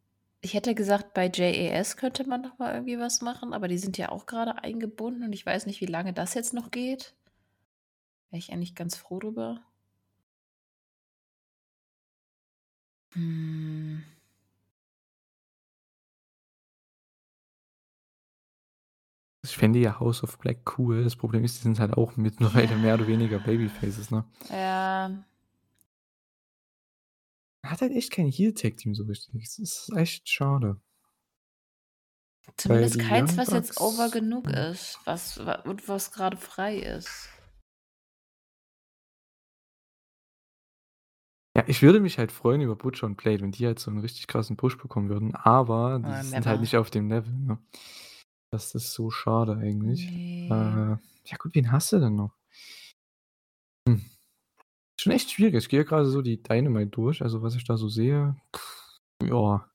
ich 0.42 0.54
hätte 0.54 0.74
gesagt, 0.74 1.12
bei 1.12 1.28
JAS 1.30 1.98
könnte 1.98 2.26
man 2.26 2.40
noch 2.40 2.58
mal 2.58 2.72
irgendwie 2.72 2.98
was 2.98 3.20
machen, 3.20 3.52
aber 3.52 3.68
die 3.68 3.76
sind 3.76 3.98
ja 3.98 4.08
auch 4.08 4.24
grade 4.24 4.56
eingebunden 4.64 5.22
und 5.24 5.34
ich 5.34 5.44
weiß 5.44 5.66
nicht, 5.66 5.82
wie 5.82 5.86
lange 5.86 6.14
das 6.14 6.32
jetzt 6.32 6.54
noch 6.54 6.70
geht. 6.70 7.14
Wäre 8.32 8.38
ich 8.38 8.52
eigentlich 8.52 8.76
ganz 8.76 8.96
froh 8.96 9.18
drüber. 9.18 9.60
Hm. 13.14 14.02
Ich 19.50 19.56
fände 19.56 19.80
ja 19.80 19.98
House 19.98 20.22
of 20.22 20.38
Black 20.38 20.78
cool. 20.78 21.02
Das 21.02 21.16
Problem 21.16 21.42
ist, 21.44 21.58
die 21.58 21.62
sind 21.64 21.80
halt 21.80 21.92
auch 21.94 22.16
mittlerweile 22.16 22.76
mehr 22.76 22.94
oder 22.94 23.06
weniger 23.08 23.38
Ja. 23.38 23.42
Babyfaces, 23.42 24.10
ne? 24.12 24.24
Ja. 24.48 25.24
Hat 27.64 27.80
halt 27.80 27.92
echt 27.92 28.10
kein 28.12 28.26
Heel 28.26 28.54
Tag 28.54 28.76
Team 28.76 28.94
so 28.94 29.04
richtig. 29.04 29.32
Das 29.44 29.58
ist 29.58 29.90
echt 29.96 30.28
schade. 30.28 30.80
Zumindest 32.56 32.98
keins, 32.98 33.36
was 33.36 33.50
jetzt 33.52 33.80
over 33.80 34.08
genug 34.10 34.48
ist, 34.50 34.98
was 35.04 35.38
und 35.38 35.88
was 35.88 36.10
grade 36.12 36.36
frei 36.36 36.78
ist. 36.78 37.28
Ja, 41.57 41.64
ich 41.66 41.82
würde 41.82 41.98
mich 42.01 42.18
halt 42.18 42.30
freuen 42.30 42.61
über 42.61 42.76
Butcher 42.76 43.07
und 43.07 43.16
Blade, 43.16 43.40
wenn 43.40 43.51
die 43.51 43.66
halt 43.66 43.80
so 43.80 43.90
'n 43.90 43.98
richtig 43.98 44.28
krassen 44.28 44.57
Push 44.57 44.78
bekommen 44.78 45.09
würden, 45.09 45.34
aber 45.34 45.98
die 45.98 46.11
Äh, 46.11 46.22
sind 46.22 46.46
halt 46.46 46.61
nicht 46.61 46.76
auf 46.76 46.90
dem 46.90 47.09
Level, 47.09 47.32
ne? 47.32 47.59
Das 48.53 48.74
ist 48.74 48.92
so 48.94 49.11
schade 49.11 49.53
eigentlich. 49.57 50.12
Äh, 50.48 50.55
ja 50.55 51.36
gut, 51.38 51.55
wen 51.55 51.70
hast 51.70 51.92
du 51.92 52.01
denn 52.01 52.16
noch? 52.16 52.34
Hm. 53.88 54.01
Schon 55.01 55.12
echt 55.12 55.30
schwierig. 55.32 55.55
Ich 55.57 55.68
gehe 55.68 55.84
grade 55.84 56.07
so 56.11 56.22
die 56.22 56.42
Dynamite 56.42 56.90
durch, 56.90 57.22
also, 57.22 57.42
was 57.42 57.57
ich 57.57 57.64
da 57.64 57.76
so 57.76 57.88
sehe. 57.88 58.36
Ja. 59.22 59.66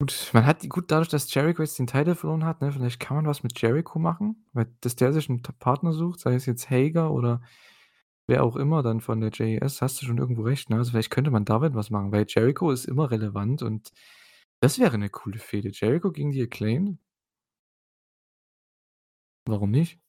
Gut, 0.00 0.30
man 0.32 0.46
hat 0.46 0.66
gut, 0.70 0.90
dadurch, 0.90 1.10
dass 1.10 1.32
Jericho 1.34 1.60
jetzt 1.62 1.78
den 1.78 1.86
Title 1.86 2.14
verloren 2.14 2.46
hat, 2.46 2.62
ne, 2.62 2.72
vielleicht 2.72 3.00
kann 3.00 3.16
man 3.18 3.26
was 3.26 3.42
mit 3.42 3.60
Jericho 3.60 3.98
machen, 3.98 4.46
weil 4.54 4.66
dass 4.80 4.96
der 4.96 5.12
sich 5.12 5.28
'n 5.28 5.42
t 5.42 5.52
Partner 5.58 5.92
sucht, 5.92 6.20
sei 6.20 6.32
es 6.36 6.46
jetzt 6.46 6.70
Hager 6.70 7.10
oder 7.12 7.42
wer 8.28 8.44
auch 8.44 8.56
immer 8.56 8.82
dann 8.82 9.00
von 9.02 9.20
der 9.20 9.30
JAS, 9.32 9.82
hast 9.82 10.02
du 10.02 10.06
schon 10.06 10.18
irgendwo 10.18 10.42
recht, 10.42 10.70
ne? 10.70 10.76
Also, 10.78 10.92
vielleicht 10.92 11.10
könnte 11.10 11.30
man 11.30 11.44
damit 11.44 11.74
was 11.74 11.90
machen, 11.90 12.12
weil 12.12 12.26
Jericho 12.28 12.70
ist 12.70 12.86
immer 12.86 13.10
relevant 13.10 13.62
und 13.62 13.92
das 14.60 14.78
wäre 14.78 14.98
'ne 14.98 15.10
coole 15.10 15.38
Fehde. 15.38 15.70
Jericho 15.72 16.12
gegen 16.12 16.30
die 16.32 16.42
Acclaimed? 16.42 16.98
Warum 19.46 19.70
nicht? 19.70 20.00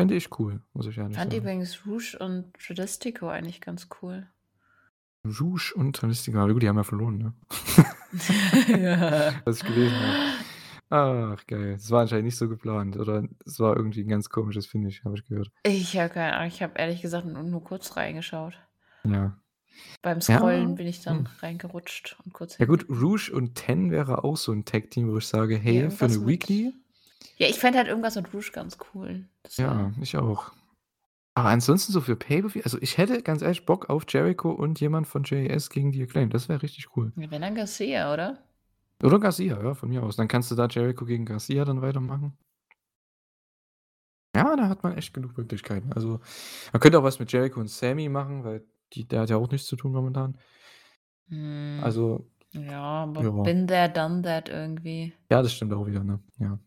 Fände 0.00 0.14
ich 0.14 0.38
cool, 0.38 0.60
muss 0.74 0.86
ich 0.86 0.98
ehrlich 0.98 1.16
Fand 1.16 1.32
sagen. 1.32 1.36
übrigens 1.40 1.86
Rouge 1.86 2.16
und 2.18 2.52
Dralistico 2.68 3.28
eigentlich 3.28 3.60
ganz 3.60 3.88
cool. 4.02 4.28
Rouge 5.24 5.72
und 5.74 5.92
Dralistico, 6.00 6.38
aber 6.38 6.52
gut, 6.52 6.62
die 6.62 6.68
haben 6.68 6.76
ja 6.76 6.84
verloren, 6.84 7.18
ne? 7.18 7.34
Ja. 8.68 9.34
Was 9.44 9.58
ich 9.58 9.64
gelesen 9.64 10.00
habe. 10.00 10.18
Ach, 10.90 11.46
geil. 11.46 11.74
Das 11.74 11.90
war 11.90 12.02
anscheinend 12.02 12.26
nicht 12.26 12.36
so 12.36 12.48
geplant 12.48 12.96
oder 12.96 13.28
es 13.44 13.58
war 13.60 13.76
irgendwie 13.76 14.02
'n 14.02 14.08
ganz 14.08 14.28
komisches 14.30 14.66
Finish, 14.66 15.04
habe 15.04 15.16
ich 15.18 15.24
gehört. 15.26 15.50
Ich 15.64 15.96
habe 15.98 16.10
keine 16.14 16.34
Ahnung, 16.34 16.48
ich 16.48 16.62
habe 16.62 16.78
ehrlich 16.78 17.02
gesagt 17.02 17.26
nur 17.26 17.64
kurz 17.64 17.96
reingeschaut. 17.96 18.58
Ja. 19.04 19.36
Beim 20.02 20.20
Scrollen 20.20 20.70
Ja, 20.70 20.74
bin 20.76 20.86
ich 20.86 21.02
dann 21.02 21.18
hm. 21.18 21.26
reingerutscht 21.40 22.16
und 22.24 22.32
kurz 22.32 22.58
Ja 22.58 22.66
gut. 22.66 22.86
Rouge 22.88 23.30
und 23.32 23.54
Ten 23.54 23.90
wäre 23.90 24.24
auch 24.24 24.36
so 24.36 24.52
'n 24.52 24.64
Tag-Team, 24.64 25.10
wo 25.12 25.18
ich 25.18 25.26
sage: 25.26 25.54
Ja, 25.54 25.60
„Hey, 25.60 25.90
für 25.90 26.06
irgendwas 26.06 26.12
'ne 26.18 26.26
mit 26.26 26.28
Weekly?“ 26.28 26.72
ja, 27.38 27.48
ich 27.48 27.58
fände 27.58 27.78
halt 27.78 27.88
irgendwas 27.88 28.16
mit 28.16 28.32
Rouge 28.34 28.50
ganz 28.52 28.78
cool. 28.94 29.26
Das 29.42 29.56
Ja, 29.58 29.92
ich 30.00 30.16
auch. 30.16 30.52
Aber 31.34 31.50
ansonsten 31.50 31.92
so 31.92 32.00
für 32.02 32.16
Pay-per-View 32.16 32.62
also, 32.64 32.78
ich 32.80 32.98
hätte 32.98 33.22
ganz 33.22 33.42
ehrlich 33.42 33.66
Bock 33.66 33.90
auf 33.90 34.04
Jericho 34.08 34.50
und 34.52 34.80
jemand 34.80 35.06
von 35.08 35.24
JAS 35.24 35.70
gegen 35.70 35.92
die 35.92 36.02
Acclaimed. 36.02 36.34
Das 36.34 36.48
wäre 36.48 36.62
richtig 36.62 36.96
cool. 36.96 37.12
Ja, 37.16 37.30
wenn 37.30 37.42
dann 37.42 37.54
Garcia, 37.54 38.12
oder? 38.12 38.38
Oder 39.02 39.18
Garcia, 39.20 39.62
ja, 39.62 39.74
von 39.74 39.88
mir 39.90 40.02
aus. 40.02 40.16
Dann 40.16 40.28
kannst 40.28 40.50
du 40.50 40.54
da 40.54 40.66
Jericho 40.68 41.04
gegen 41.04 41.24
Garcia 41.26 41.64
dann 41.64 41.82
weitermachen. 41.82 42.36
Ja, 44.34 44.54
da 44.56 44.68
hat 44.68 44.82
man 44.82 44.96
echt 44.96 45.14
genug 45.14 45.36
Möglichkeiten. 45.38 45.92
Also, 45.92 46.20
man 46.72 46.80
könnte 46.80 46.98
auch 46.98 47.02
was 47.04 47.18
mit 47.18 47.32
Jericho 47.32 47.60
und 47.60 47.68
Sammy 47.70 48.08
machen, 48.08 48.44
weil 48.44 48.66
die 48.92 49.06
der 49.06 49.20
hat 49.22 49.30
ja 49.30 49.36
auch 49.36 49.50
nichts 49.50 49.66
zu 49.68 49.76
tun 49.76 49.92
momentan. 49.92 50.38
Hm. 51.28 51.80
Also 51.82 52.26
Ja, 52.52 53.04
aber 53.04 53.22
ja. 53.22 53.30
been 53.42 53.66
there, 53.66 53.88
done 53.90 54.22
that 54.22 54.48
irgendwie. 54.48 55.12
Ja, 55.30 55.42
das 55.42 55.52
stimmt 55.52 55.72
auch 55.72 55.86
wieder, 55.86 56.04
ne? 56.04 56.20
Ja. 56.38 56.58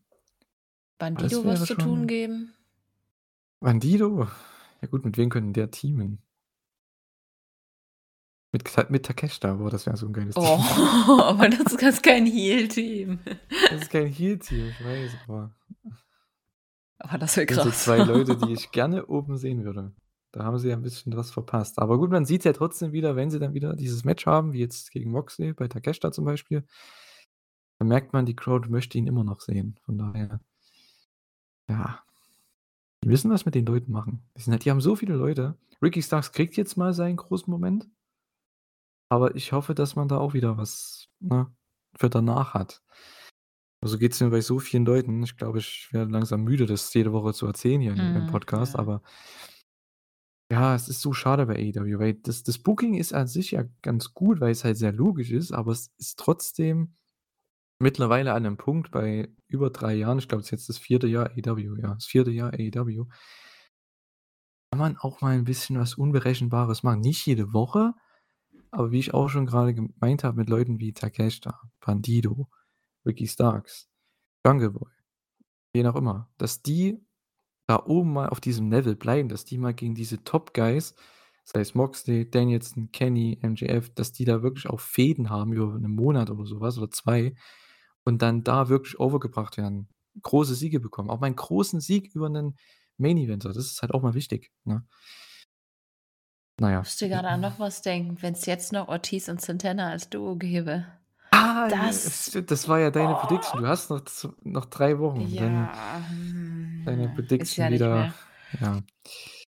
Bandido 0.97 1.45
was 1.45 1.65
zu 1.65 1.75
tun 1.75 2.07
geben? 2.07 2.53
Bandido? 3.61 4.27
Ja 4.81 4.87
gut, 4.87 5.05
mit 5.05 5.17
wem 5.17 5.29
könnte 5.29 5.53
der 5.53 5.71
teamen? 5.71 6.21
Mit 8.51 8.89
mit 8.89 9.05
Takeshita, 9.05 9.53
boah, 9.53 9.69
das 9.69 9.85
wäre 9.85 9.95
so 9.95 10.07
'n 10.07 10.13
geiles 10.13 10.35
Oh, 10.35 10.41
Team. 10.41 10.65
aber 11.21 11.49
das 11.49 11.73
ist 11.73 11.77
ganz 11.79 12.01
kein 12.01 12.25
Heel-Team. 12.25 13.19
Das 13.69 13.81
ist 13.83 13.91
kein 13.91 14.07
Heel-Team, 14.07 14.69
ich 14.69 14.83
weiß, 14.83 15.17
aber 15.27 15.53
Aber 16.97 17.17
das 17.17 17.37
wäre 17.37 17.45
das 17.47 17.55
sind 17.63 17.71
krass. 17.71 17.83
2 17.83 17.99
Leute, 17.99 18.35
die 18.45 18.53
ich 18.53 18.71
gerne 18.71 19.05
oben 19.05 19.37
sehen 19.37 19.63
würde. 19.63 19.93
Da 20.33 20.43
haben 20.43 20.59
sie 20.59 20.69
ja 20.69 20.75
'n 20.75 20.81
bisschen 20.83 21.15
was 21.17 21.31
verpasst. 21.31 21.79
Aber 21.79 21.97
gut, 21.97 22.11
man 22.11 22.25
sieht's 22.25 22.45
ja 22.45 22.53
trotzdem 22.53 22.91
wieder, 22.91 23.15
wenn 23.15 23.31
sie 23.31 23.39
dann 23.39 23.53
wieder 23.55 23.75
dieses 23.75 24.03
Match 24.05 24.25
haben, 24.27 24.53
wie 24.53 24.59
jetzt 24.59 24.91
gegen 24.91 25.11
Moxley 25.11 25.53
bei 25.53 25.67
Takeshita 25.67 26.11
zum 26.11 26.25
Beispiel 26.25 26.63
dann 27.79 27.87
merkt 27.87 28.11
man, 28.11 28.25
die 28.25 28.35
Crowd 28.35 28.69
möchte 28.69 28.97
ihn 28.97 29.07
immer 29.07 29.23
noch 29.23 29.39
sehen. 29.39 29.79
Von 29.85 29.97
daher 29.97 30.41
ja. 31.69 32.03
Die 33.03 33.07
müssen 33.09 33.31
was 33.31 33.45
mit 33.45 33.55
den 33.55 33.65
Leuten 33.65 33.91
machen. 33.91 34.23
Die 34.37 34.51
halt 34.51 34.65
die 34.65 34.71
haben 34.71 34.81
so 34.81 34.95
viele 34.95 35.15
Leute. 35.15 35.57
Ricky 35.81 36.01
Starks 36.01 36.31
kriegt 36.31 36.57
jetzt 36.57 36.77
mal 36.77 36.93
seinen 36.93 37.17
großen 37.17 37.49
Moment. 37.51 37.89
Aber 39.11 39.35
ich 39.35 39.51
hoffe, 39.53 39.73
dass 39.73 39.95
man 39.95 40.07
da 40.07 40.17
auch 40.19 40.33
wieder 40.33 40.57
was, 40.57 41.07
ne, 41.19 41.51
für 41.95 42.09
danach 42.09 42.53
hat. 42.53 42.81
Also, 43.81 43.97
geht's 43.97 44.19
mir 44.19 44.29
bei 44.29 44.41
so 44.41 44.59
vielen 44.59 44.85
Leuten. 44.85 45.23
Ich 45.23 45.37
glaube, 45.37 45.59
ich 45.59 45.87
werde 45.93 46.11
langsam 46.11 46.43
müde, 46.43 46.65
das 46.65 46.93
jede 46.93 47.13
Woche 47.13 47.33
zu 47.33 47.45
erzählen 47.47 47.79
hier 47.79 47.93
in 47.93 48.13
im 48.13 48.25
Mhm, 48.25 48.25
Podcast, 48.25 48.75
ja. 48.75 48.79
aber 48.79 49.01
ja, 50.51 50.75
es 50.75 50.89
ist 50.89 51.01
so 51.01 51.13
schade 51.13 51.45
bei 51.47 51.55
AEW, 51.55 51.99
weil 51.99 52.15
das 52.15 52.43
das 52.43 52.57
Booking 52.59 52.95
ist 52.95 53.13
an 53.13 53.27
sich 53.27 53.51
ja 53.51 53.63
ganz 53.83 54.13
gut, 54.13 54.41
weil's 54.41 54.63
halt 54.63 54.77
sehr 54.77 54.91
logisch 54.93 55.31
ist, 55.31 55.51
aber 55.53 55.71
es 55.73 55.91
ist 55.97 56.19
trotzdem 56.19 56.95
mittlerweile 57.79 58.33
an 58.33 58.43
'nem 58.43 58.57
Punkt 58.57 58.91
bei 58.91 59.29
über 59.49 59.69
3 59.71 59.95
Jahren 59.95 60.19
ich 60.19 60.27
glaube, 60.29 60.41
das 60.41 60.47
ist 60.47 60.51
jetzt 60.51 60.69
das 60.69 60.77
4. 60.79 61.07
Jahr 61.09 61.31
AEW, 61.31 61.77
ja, 61.81 61.95
das 61.95 62.05
4. 62.05 62.31
Jahr 62.31 62.53
AEW 62.53 63.07
kann 64.73 64.79
man 64.79 64.97
auch 64.97 65.21
mal 65.21 65.35
'n 65.35 65.45
bisschen 65.45 65.79
was 65.79 65.95
Unberechenbares 65.95 66.83
machen. 66.83 67.01
Nicht 67.01 67.25
jede 67.25 67.53
Woche, 67.53 67.93
aber 68.71 68.91
wie 68.91 68.99
ich 68.99 69.13
auch 69.13 69.29
schon 69.29 69.45
grade 69.47 69.73
gemeint 69.73 70.23
habe 70.23 70.37
mit 70.37 70.49
Leuten 70.49 70.79
wie 70.79 70.93
Takeshita, 70.93 71.61
Bandido, 71.81 72.49
Ricky 73.05 73.27
Starks, 73.27 73.89
Jungle 74.45 74.71
Boy, 74.71 74.91
wen 75.73 75.87
auch 75.87 75.95
immer, 75.97 76.29
dass 76.37 76.63
die 76.63 76.99
da 77.69 77.83
oben 77.85 78.13
mal 78.13 78.29
auf 78.29 78.41
diesem 78.41 78.71
Level 78.71 78.95
bleiben, 78.95 79.29
dass 79.29 79.45
die 79.45 79.57
mal 79.59 79.73
gegen 79.75 79.95
diese 79.95 80.23
Top 80.23 80.53
Guys, 80.55 80.95
sei 81.45 81.61
es 81.61 81.75
Moxley, 81.75 82.29
Danielson, 82.29 82.91
Kenny, 82.91 83.39
MJF, 83.41 83.89
dass 83.95 84.11
die 84.13 84.25
da 84.25 84.43
wirklich 84.43 84.67
auch 84.69 84.79
Fehden 84.81 85.29
haben 85.29 85.53
über 85.53 85.77
'nen 85.79 85.95
Monat 85.95 86.29
oder 86.31 86.45
so 86.45 86.61
was 86.61 86.77
oder 86.79 86.91
2 86.91 87.35
und 88.05 88.21
dann 88.23 88.43
da 88.43 88.69
wirklich 88.69 88.99
overgebracht 88.99 89.57
werden, 89.57 89.89
große 90.23 90.55
Siege 90.55 90.79
bekommen. 90.79 91.09
Auch 91.11 91.19
mal 91.21 91.27
'n 91.29 91.35
großen 91.35 91.79
Sieg 91.81 92.15
über 92.15 92.29
'nen 92.29 92.55
Main 92.97 93.17
Eventer, 93.17 93.49
das 93.53 93.67
ist 93.67 93.81
halt 93.83 93.93
auch 93.93 94.01
mal 94.03 94.13
wichtig, 94.15 94.51
ne? 94.65 94.85
Na 96.59 96.71
ja. 96.71 96.85
Musste 96.85 97.09
grade 97.09 97.27
an 97.27 97.41
noch 97.41 97.59
was 97.59 97.81
denken, 97.81 98.21
wenn's 98.21 98.45
jetzt 98.45 98.71
noch 98.71 98.87
Ortiz 98.87 99.27
und 99.27 99.41
Santana 99.41 99.89
als 99.91 100.09
Duo 100.09 100.35
gäbe. 100.37 100.85
Ah, 101.31 101.71
Das 101.77 102.31
das 102.47 102.67
war 102.67 102.79
ja 102.79 102.89
deine 102.91 103.15
Prediction. 103.15 103.57
oh. 103.57 103.61
Du 103.61 103.67
hast 103.67 103.89
noch 103.89 104.01
noch 104.43 104.65
3 104.65 104.97
Wochen, 104.99 105.35
dann 105.35 105.69
Ja, 105.69 106.05
hm, 106.07 106.48
deine 106.89 107.03
ja, 107.03 107.09
ist 107.09 107.15
Prediction 107.15 107.65
ja 107.65 107.71
wieder 107.71 108.13
ja. 108.59 108.81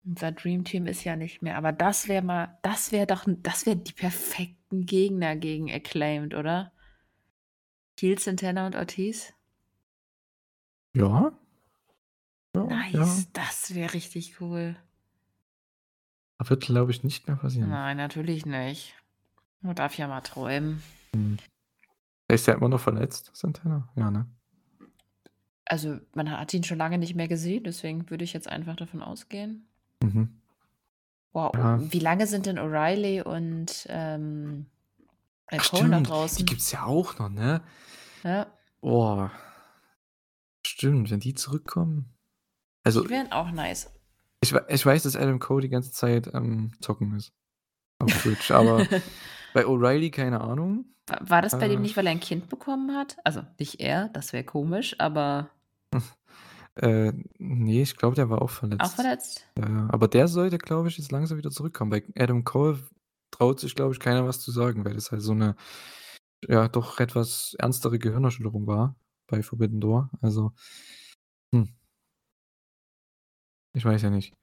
Unser 0.04 0.32
Dream 0.32 0.64
Team 0.64 0.86
ist 0.86 1.04
ja 1.04 1.16
nicht 1.16 1.42
mehr, 1.42 1.56
aber 1.56 1.72
das 1.72 2.08
wäre 2.08 2.22
mal 2.22 2.58
das 2.62 2.92
wäre 2.92 3.06
doch 3.06 3.24
das 3.26 3.66
wären 3.66 3.84
die 3.84 3.92
perfekten 3.92 4.86
Gegner 4.86 5.36
gegen 5.36 5.70
Acclaimed, 5.70 6.34
oder? 6.34 6.72
Heel, 7.98 8.18
Santana 8.18 8.66
und 8.66 8.76
Ortiz? 8.76 9.34
Ja. 10.94 11.32
Ja, 12.56 12.62
ja. 12.62 13.00
Nice, 13.00 13.28
das 13.32 13.74
wäre 13.74 13.92
richtig 13.92 14.40
cool. 14.40 14.76
Wird, 16.38 16.62
glaube 16.62 16.90
ich, 16.90 17.04
nicht 17.04 17.28
mehr 17.28 17.36
passieren. 17.36 17.68
Nein, 17.68 17.98
natürlich 17.98 18.46
nicht. 18.46 18.94
Man 19.60 19.74
darf 19.74 19.98
ja 19.98 20.08
mal 20.08 20.22
träumen. 20.22 20.82
Mhm. 21.14 21.36
Ist 22.28 22.46
der 22.46 22.54
immer 22.54 22.70
noch 22.70 22.80
verletzt, 22.80 23.30
Santana? 23.34 23.88
Ja, 23.94 24.10
ne? 24.10 24.26
Also, 25.64 25.98
man 26.14 26.30
hat 26.30 26.52
ihn 26.54 26.64
schon 26.64 26.78
lange 26.78 26.98
nicht 26.98 27.14
mehr 27.14 27.28
gesehen, 27.28 27.64
deswegen 27.64 28.08
würde 28.10 28.24
ich 28.24 28.32
jetzt 28.32 28.48
einfach 28.48 28.76
davon 28.76 29.02
ausgehen. 29.02 29.68
Mhm. 30.02 30.40
Boah, 31.32 31.52
Ja. 31.54 31.92
wie 31.92 31.98
lange 32.00 32.26
sind 32.26 32.46
denn 32.46 32.58
O'Reilly 32.58 33.22
und, 33.22 33.86
ähm, 33.88 34.66
äh, 35.46 35.58
Ach 35.60 35.70
Cole 35.70 35.82
noch 35.84 35.88
stimmt, 35.98 36.06
die 36.06 36.10
draußen? 36.10 36.46
gibt's 36.46 36.72
ja 36.72 36.84
auch 36.84 37.18
noch, 37.18 37.28
ne? 37.28 37.62
Ja. 38.24 38.46
Boah. 38.80 39.30
Stimmt, 40.66 41.10
wenn 41.10 41.20
die 41.20 41.34
zurückkommen. 41.34 42.12
Also 42.82 43.02
Die 43.02 43.10
wären 43.10 43.30
auch 43.32 43.50
nice. 43.50 43.90
ich 44.40 44.52
ich 44.68 44.86
weiß, 44.86 45.02
dass 45.04 45.16
Adam 45.16 45.38
Cole 45.38 45.62
die 45.62 45.68
ganze 45.68 45.92
Zeit 45.92 46.34
am 46.34 46.72
Zocken 46.80 47.14
ist 47.16 47.32
auf 47.98 48.10
Twitch, 48.22 48.50
aber 48.50 48.86
bei 49.52 49.66
O'Reilly 49.66 50.10
keine 50.10 50.40
Ahnung. 50.40 50.94
Wa 51.06 51.18
war 51.20 51.42
das 51.42 51.58
bei 51.58 51.68
dem 51.68 51.82
Äh 51.82 51.82
nicht, 51.82 51.96
weil 51.98 52.06
er 52.06 52.12
'n 52.14 52.20
Kind 52.20 52.48
bekommen 52.48 52.96
hat? 52.96 53.16
Also, 53.24 53.42
nicht 53.58 53.80
er, 53.80 54.08
das 54.08 54.32
wäre 54.32 54.44
komisch, 54.44 54.98
aber 54.98 55.50
Äh, 56.76 57.12
ne, 57.38 57.82
ich 57.82 57.96
glaube, 57.96 58.16
der 58.16 58.30
war 58.30 58.42
auch 58.42 58.50
auch 58.78 58.90
verletzt. 58.90 58.92
verletzt? 58.92 59.46
Ja, 59.58 59.88
aber 59.90 60.08
der 60.08 60.28
sollte, 60.28 60.58
glaube 60.58 60.88
ich, 60.88 60.98
jetzt 60.98 61.12
langsam 61.12 61.38
wieder 61.38 61.50
zurückkommen. 61.50 61.90
Bei 61.90 62.04
Adam 62.16 62.44
Cole 62.44 62.78
traut 63.32 63.60
sich, 63.60 63.74
glaube 63.74 63.92
ich, 63.94 64.00
keiner 64.00 64.26
was 64.26 64.40
zu 64.40 64.52
sagen, 64.52 64.84
weil 64.84 64.94
das 64.94 65.10
halt 65.12 65.22
so 65.22 65.34
'ne, 65.34 65.56
ja, 66.48 66.68
doch 66.68 67.00
etwas 67.00 67.54
ernstere 67.58 67.98
Gehirnerschütterung 68.00 68.66
war 68.68 68.96
bei 69.28 69.42
Forbidden 69.42 69.80
Door. 69.80 70.10
Also, 70.22 70.52
hm. 71.52 71.62
Ich 73.74 73.84
weiß 73.84 74.02
ja 74.02 74.10
nicht. 74.10 74.34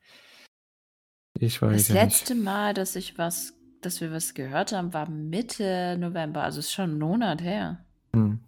Ich 1.39 1.62
weiß 1.62 1.88
Das 1.88 1.89
ja 1.89 1.95
nicht. 1.97 2.28
letzte 2.28 2.36
Mal, 2.36 2.74
dass 2.74 2.95
ich 2.97 3.18
was 3.18 3.53
dass 3.88 4.02
wir 4.02 4.12
was 4.12 4.34
gehört 4.34 4.72
haben, 4.74 4.94
war 4.94 5.10
Mitte 5.10 5.98
November, 6.00 6.44
also 6.44 6.60
ist 6.60 6.72
schon 6.74 6.92
'n 6.92 7.00
Monat 7.00 7.42
her. 7.42 7.86
Mhm. 8.14 8.40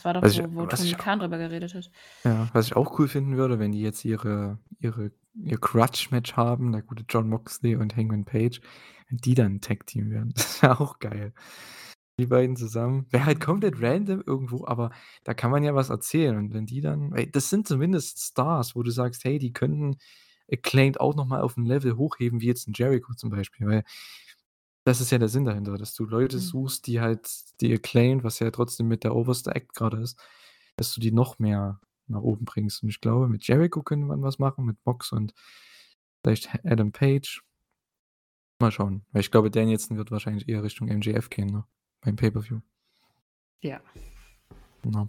Das 0.00 0.04
war 0.04 0.14
doch, 0.14 0.22
Was 0.22 0.32
ich 0.38 0.42
wo 0.54 0.66
was 0.70 0.82
Tony 0.82 0.94
ich 0.94 0.96
Khan 0.96 1.18
drüber 1.20 1.38
geredet 1.38 1.74
hat. 1.74 1.90
Ja, 2.24 2.48
was 2.52 2.66
ich 2.66 2.76
auch 2.76 2.98
cool 2.98 3.08
finden 3.08 3.36
würde, 3.36 3.58
wenn 3.58 3.72
die 3.72 3.80
jetzt 3.82 4.04
ihre 4.04 4.58
ihre 4.78 5.12
ihr 5.34 5.58
Grudge-Match 5.58 6.32
haben, 6.34 6.72
der 6.72 6.80
gute 6.82 7.04
Jon 7.08 7.28
Moxley 7.28 7.76
und 7.76 7.94
Hangman 7.96 8.24
Page, 8.24 8.60
wenn 9.08 9.18
die 9.18 9.34
dann 9.34 9.56
'n 9.56 9.60
Tag-Team 9.60 10.10
wären. 10.10 10.32
Das 10.36 10.62
wäre 10.62 10.80
auch 10.80 10.98
geil. 10.98 11.32
Die 12.18 12.26
beiden 12.26 12.56
zusammen. 12.56 13.06
Wäre 13.10 13.26
halt 13.26 13.40
komplett 13.40 13.80
random 13.82 14.22
irgendwo, 14.26 14.66
aber 14.66 14.90
da 15.24 15.34
kann 15.34 15.50
man 15.50 15.62
ja 15.64 15.74
was 15.74 15.90
erzählen 15.90 16.36
und 16.38 16.54
wenn 16.54 16.66
die 16.66 16.80
dann 16.80 17.12
ey, 17.14 17.30
das 17.30 17.50
sind 17.50 17.68
zumindest 17.68 18.20
Stars, 18.20 18.74
wo 18.76 18.82
du 18.82 18.90
sagst: 18.90 19.24
„Hey, 19.24 19.38
die 19.38 19.52
könnten 19.52 19.96
Acclaimed 20.52 21.00
auch 21.00 21.14
noch 21.16 21.26
mal 21.26 21.40
auf 21.42 21.56
'n 21.58 21.66
Level 21.66 21.96
hochheben“, 21.96 22.40
wie 22.40 22.46
jetzt 22.48 22.68
'n 22.68 22.72
Jericho 22.74 23.14
zum 23.14 23.30
Beispiel, 23.30 23.66
weil 23.68 23.84
das 24.86 25.00
ist 25.00 25.10
ja 25.10 25.18
der 25.18 25.28
Sinn 25.28 25.44
dahinter, 25.44 25.76
dass 25.76 25.94
du 25.94 26.04
Leute 26.04 26.36
Mhm. 26.36 26.40
suchst, 26.40 26.86
die 26.86 27.00
halt 27.00 27.28
die 27.60 27.72
Acclaimed, 27.74 28.22
was 28.22 28.38
ja 28.38 28.50
trotzdem 28.52 28.86
mit 28.86 29.02
der 29.02 29.16
oberste 29.16 29.52
Act 29.54 29.74
grade 29.74 29.98
ist, 30.00 30.16
dass 30.76 30.94
du 30.94 31.00
die 31.00 31.10
noch 31.10 31.40
mehr 31.40 31.80
nach 32.06 32.20
oben 32.20 32.44
bringst 32.44 32.84
und 32.84 32.88
ich 32.88 33.00
glaube, 33.00 33.28
mit 33.28 33.46
Jericho 33.48 33.82
könnte 33.82 34.06
man 34.06 34.22
was 34.22 34.38
machen, 34.38 34.64
mit 34.64 34.76
Mox 34.86 35.12
und 35.12 35.34
Vielleicht 36.22 36.48
Adam 36.64 36.90
Page. 36.92 37.42
Mal 38.60 38.70
schauen, 38.72 39.04
weil 39.12 39.20
ich 39.20 39.30
glaube, 39.30 39.50
Danielson 39.50 39.96
wird 39.96 40.10
wahrscheinlich 40.10 40.48
eher 40.48 40.62
Richtung 40.64 40.88
MJF 40.88 41.30
gehen, 41.30 41.48
ne, 41.48 41.64
beim 42.00 42.16
Pay-per-View. 42.16 42.60
Ja. 43.60 43.80
Na. 44.84 45.08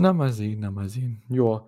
Na, 0.00 0.12
mal 0.12 0.32
sehen, 0.32 0.60
na, 0.60 0.70
mal 0.70 0.88
sehen. 0.88 1.22
Ja. 1.28 1.64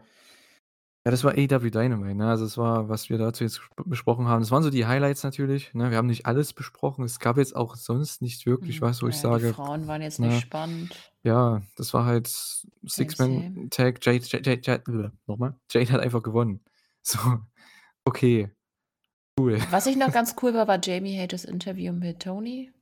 Ja, 1.04 1.10
das 1.10 1.22
war 1.22 1.32
AEW 1.32 1.70
Dynamite, 1.70 2.14
ne? 2.14 2.28
Also, 2.30 2.46
es 2.46 2.56
war, 2.56 2.88
was 2.88 3.10
wir 3.10 3.18
dazu 3.18 3.44
jetzt 3.44 3.60
besprochen 3.84 4.26
haben 4.26 4.40
das 4.40 4.50
waren 4.50 4.62
so 4.62 4.70
die 4.70 4.86
Highlights 4.86 5.22
natürlich, 5.22 5.74
ne? 5.74 5.90
Wir 5.90 5.98
haben 5.98 6.06
nicht 6.06 6.24
alles 6.24 6.54
besprochen. 6.54 7.04
Es 7.04 7.18
gab 7.18 7.36
jetzt 7.36 7.54
auch 7.54 7.76
sonst 7.76 8.22
nicht 8.22 8.46
wirklich 8.46 8.80
Mhm. 8.80 8.86
was, 8.86 9.02
wo 9.02 9.08
ich 9.08 9.20
Ja, 9.22 9.36
die 9.36 9.42
sage, 9.42 9.54
Frauen 9.54 9.86
waren 9.86 10.00
jetzt 10.00 10.18
ne 10.18 10.28
nicht 10.28 10.40
spannend. 10.40 10.94
Ja, 11.22 11.60
das 11.76 11.92
war 11.92 12.06
halt 12.06 12.28
Same, 12.28 12.70
Six 12.86 13.18
Man 13.18 13.30
same. 13.54 13.68
Tag. 13.70 13.98
Jade 14.04 14.24
Jade 14.24 14.50
Jade 14.50 14.60
Jade 14.64 15.12
noch 15.26 15.36
mal? 15.36 15.54
Jade 15.70 15.92
hat 15.92 16.00
einfach 16.00 16.22
gewonnen. 16.22 16.60
So, 17.06 17.18
okay. 18.06 18.50
Cool. 19.38 19.58
Was 19.70 19.86
ich 19.86 19.96
noch 19.96 20.10
ganz 20.10 20.36
cool 20.42 20.54
war, 20.54 20.66
war 20.68 20.78
Jamie 20.82 21.18
Hayters 21.18 21.44
Interview 21.44 21.92
mit 21.92 22.20
Tony. 22.20 22.72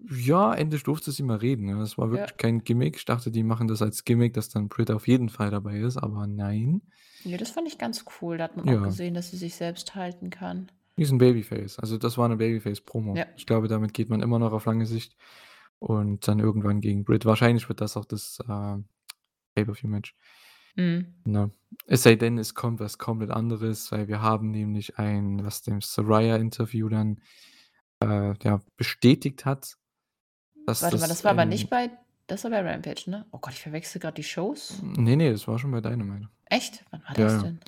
Ja, 0.00 0.54
endlich 0.54 0.84
durfte 0.84 1.10
sie 1.10 1.24
mal 1.24 1.38
reden? 1.38 1.76
Das 1.78 1.98
war 1.98 2.10
Ja. 2.12 2.12
wirklich 2.12 2.36
kein 2.36 2.62
Gimmick. 2.62 2.96
Ich 2.96 3.04
dachte, 3.04 3.32
die 3.32 3.42
machen 3.42 3.66
das 3.66 3.82
als 3.82 4.04
Gimmick, 4.04 4.32
dass 4.34 4.48
dann 4.48 4.68
Britt 4.68 4.90
auf 4.92 5.08
jeden 5.08 5.28
Fall 5.28 5.50
dabei 5.50 5.80
ist, 5.80 5.96
aber 5.96 6.26
nein. 6.28 6.82
Ja, 7.24 7.36
das 7.36 7.50
fand 7.50 7.66
ich 7.68 7.78
ganz 7.78 8.04
cool. 8.20 8.38
Da 8.38 8.44
hat 8.44 8.56
man 8.56 8.68
auch 8.68 8.72
Ja. 8.72 8.82
gesehen, 8.82 9.14
dass 9.14 9.30
sie 9.30 9.36
sich 9.36 9.54
selbst 9.56 9.94
halten 9.94 10.30
kann. 10.30 10.70
Die 10.98 11.02
ist 11.04 11.12
'n 11.12 11.18
Babyface. 11.18 11.78
Also, 11.78 11.96
das 11.96 12.18
war 12.18 12.28
'ne 12.28 12.36
Babyface-Promo. 12.36 13.14
Ja. 13.14 13.26
Ich 13.36 13.46
glaube, 13.46 13.68
damit 13.68 13.94
geht 13.94 14.08
man 14.10 14.20
immer 14.20 14.38
noch 14.40 14.52
auf 14.52 14.64
lange 14.66 14.84
Sicht 14.84 15.16
und 15.78 16.26
dann 16.26 16.40
irgendwann 16.40 16.80
gegen 16.80 17.04
Britt. 17.04 17.24
Wahrscheinlich 17.24 17.68
wird 17.68 17.80
das 17.80 17.96
auch 17.96 18.04
das, 18.04 18.40
äh, 18.40 18.76
Pay-per-View-Match. 19.56 20.14
Mhm. 20.76 21.18
Ne? 21.26 21.50
Es 21.86 22.02
sei 22.02 22.14
denn, 22.16 22.38
es 22.38 22.54
kommt 22.54 22.80
was 22.80 22.98
komplett 22.98 23.30
anderes, 23.30 23.90
weil 23.92 24.08
wir 24.08 24.22
haben 24.22 24.50
nämlich 24.50 24.98
ein, 24.98 25.44
was 25.44 25.62
dem 25.62 25.80
Saraya-Interview 25.80 26.88
dann, 26.88 27.20
äh, 28.02 28.34
ja, 28.44 28.60
bestätigt 28.76 29.44
hat, 29.46 29.76
dass 30.68 30.86
Warte 30.86 30.98
mal, 30.98 31.08
das 31.08 31.22
das 31.22 31.24
war 31.24 31.32
aber 31.32 31.44
ein 31.44 31.46
nicht 31.46 31.70
bei 31.70 31.90
das 32.26 32.44
war 32.44 32.50
bei 32.50 32.60
Rampage, 32.60 33.08
ne? 33.10 33.26
Oh 33.32 33.38
Gott, 33.38 33.54
ich 33.54 33.60
verwechsle 33.62 34.00
grad 34.00 34.18
die 34.18 34.22
Shows. 34.24 34.82
Ne, 34.82 35.16
ne, 35.16 35.30
das 35.32 35.46
war 35.48 35.58
schon 35.58 35.70
bei 35.70 35.80
Dynamite. 35.80 36.28
Echt? 36.46 36.84
Wann 36.90 37.02
war 37.04 37.14
Ja, 37.16 37.24
das 37.24 37.38
denn? 37.38 37.60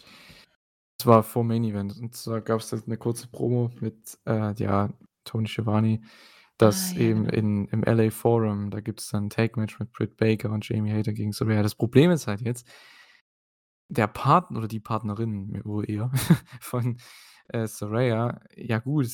Das 0.99 1.07
war 1.07 1.23
vor 1.23 1.45
Main 1.45 1.65
Event 1.65 1.97
und 1.99 2.15
zwar 2.15 2.43
gab's 2.43 2.69
da 2.69 2.77
'ne 2.85 2.97
kurze 2.99 3.27
Promo 3.29 3.71
mit, 3.81 4.19
äh, 4.27 4.53
ja, 4.55 4.91
Tony 5.25 5.47
Schiavone, 5.49 6.03
dass 6.59 6.91
Ah, 6.91 6.93
ja, 6.93 7.09
eben 7.09 7.25
genau. 7.25 7.31
in 7.31 7.67
im 7.69 7.83
LA 7.85 8.11
Forum, 8.11 8.71
da 8.71 8.81
gibt's 8.81 9.09
dann 9.09 9.25
'n 9.27 9.31
Tag-Match 9.31 9.79
mit 9.81 9.93
Britt 9.93 10.17
Baker 10.19 10.51
und 10.51 10.69
Jamie 10.69 10.93
Hayter 10.93 11.13
gegen 11.15 11.33
Saraya. 11.33 11.63
Das 11.63 11.75
Problem 11.75 12.11
ist 12.11 12.27
halt 12.27 12.43
jetzt 12.43 12.67
der 13.91 14.07
Partner 14.07 14.59
oder 14.59 14.69
die 14.69 14.79
Partnerin 14.81 15.61
wohl 15.65 15.89
eher 15.91 16.13
von, 16.61 16.99
äh, 17.49 17.67
Saraya, 17.67 18.41
ja 18.55 18.79
gut 18.79 19.09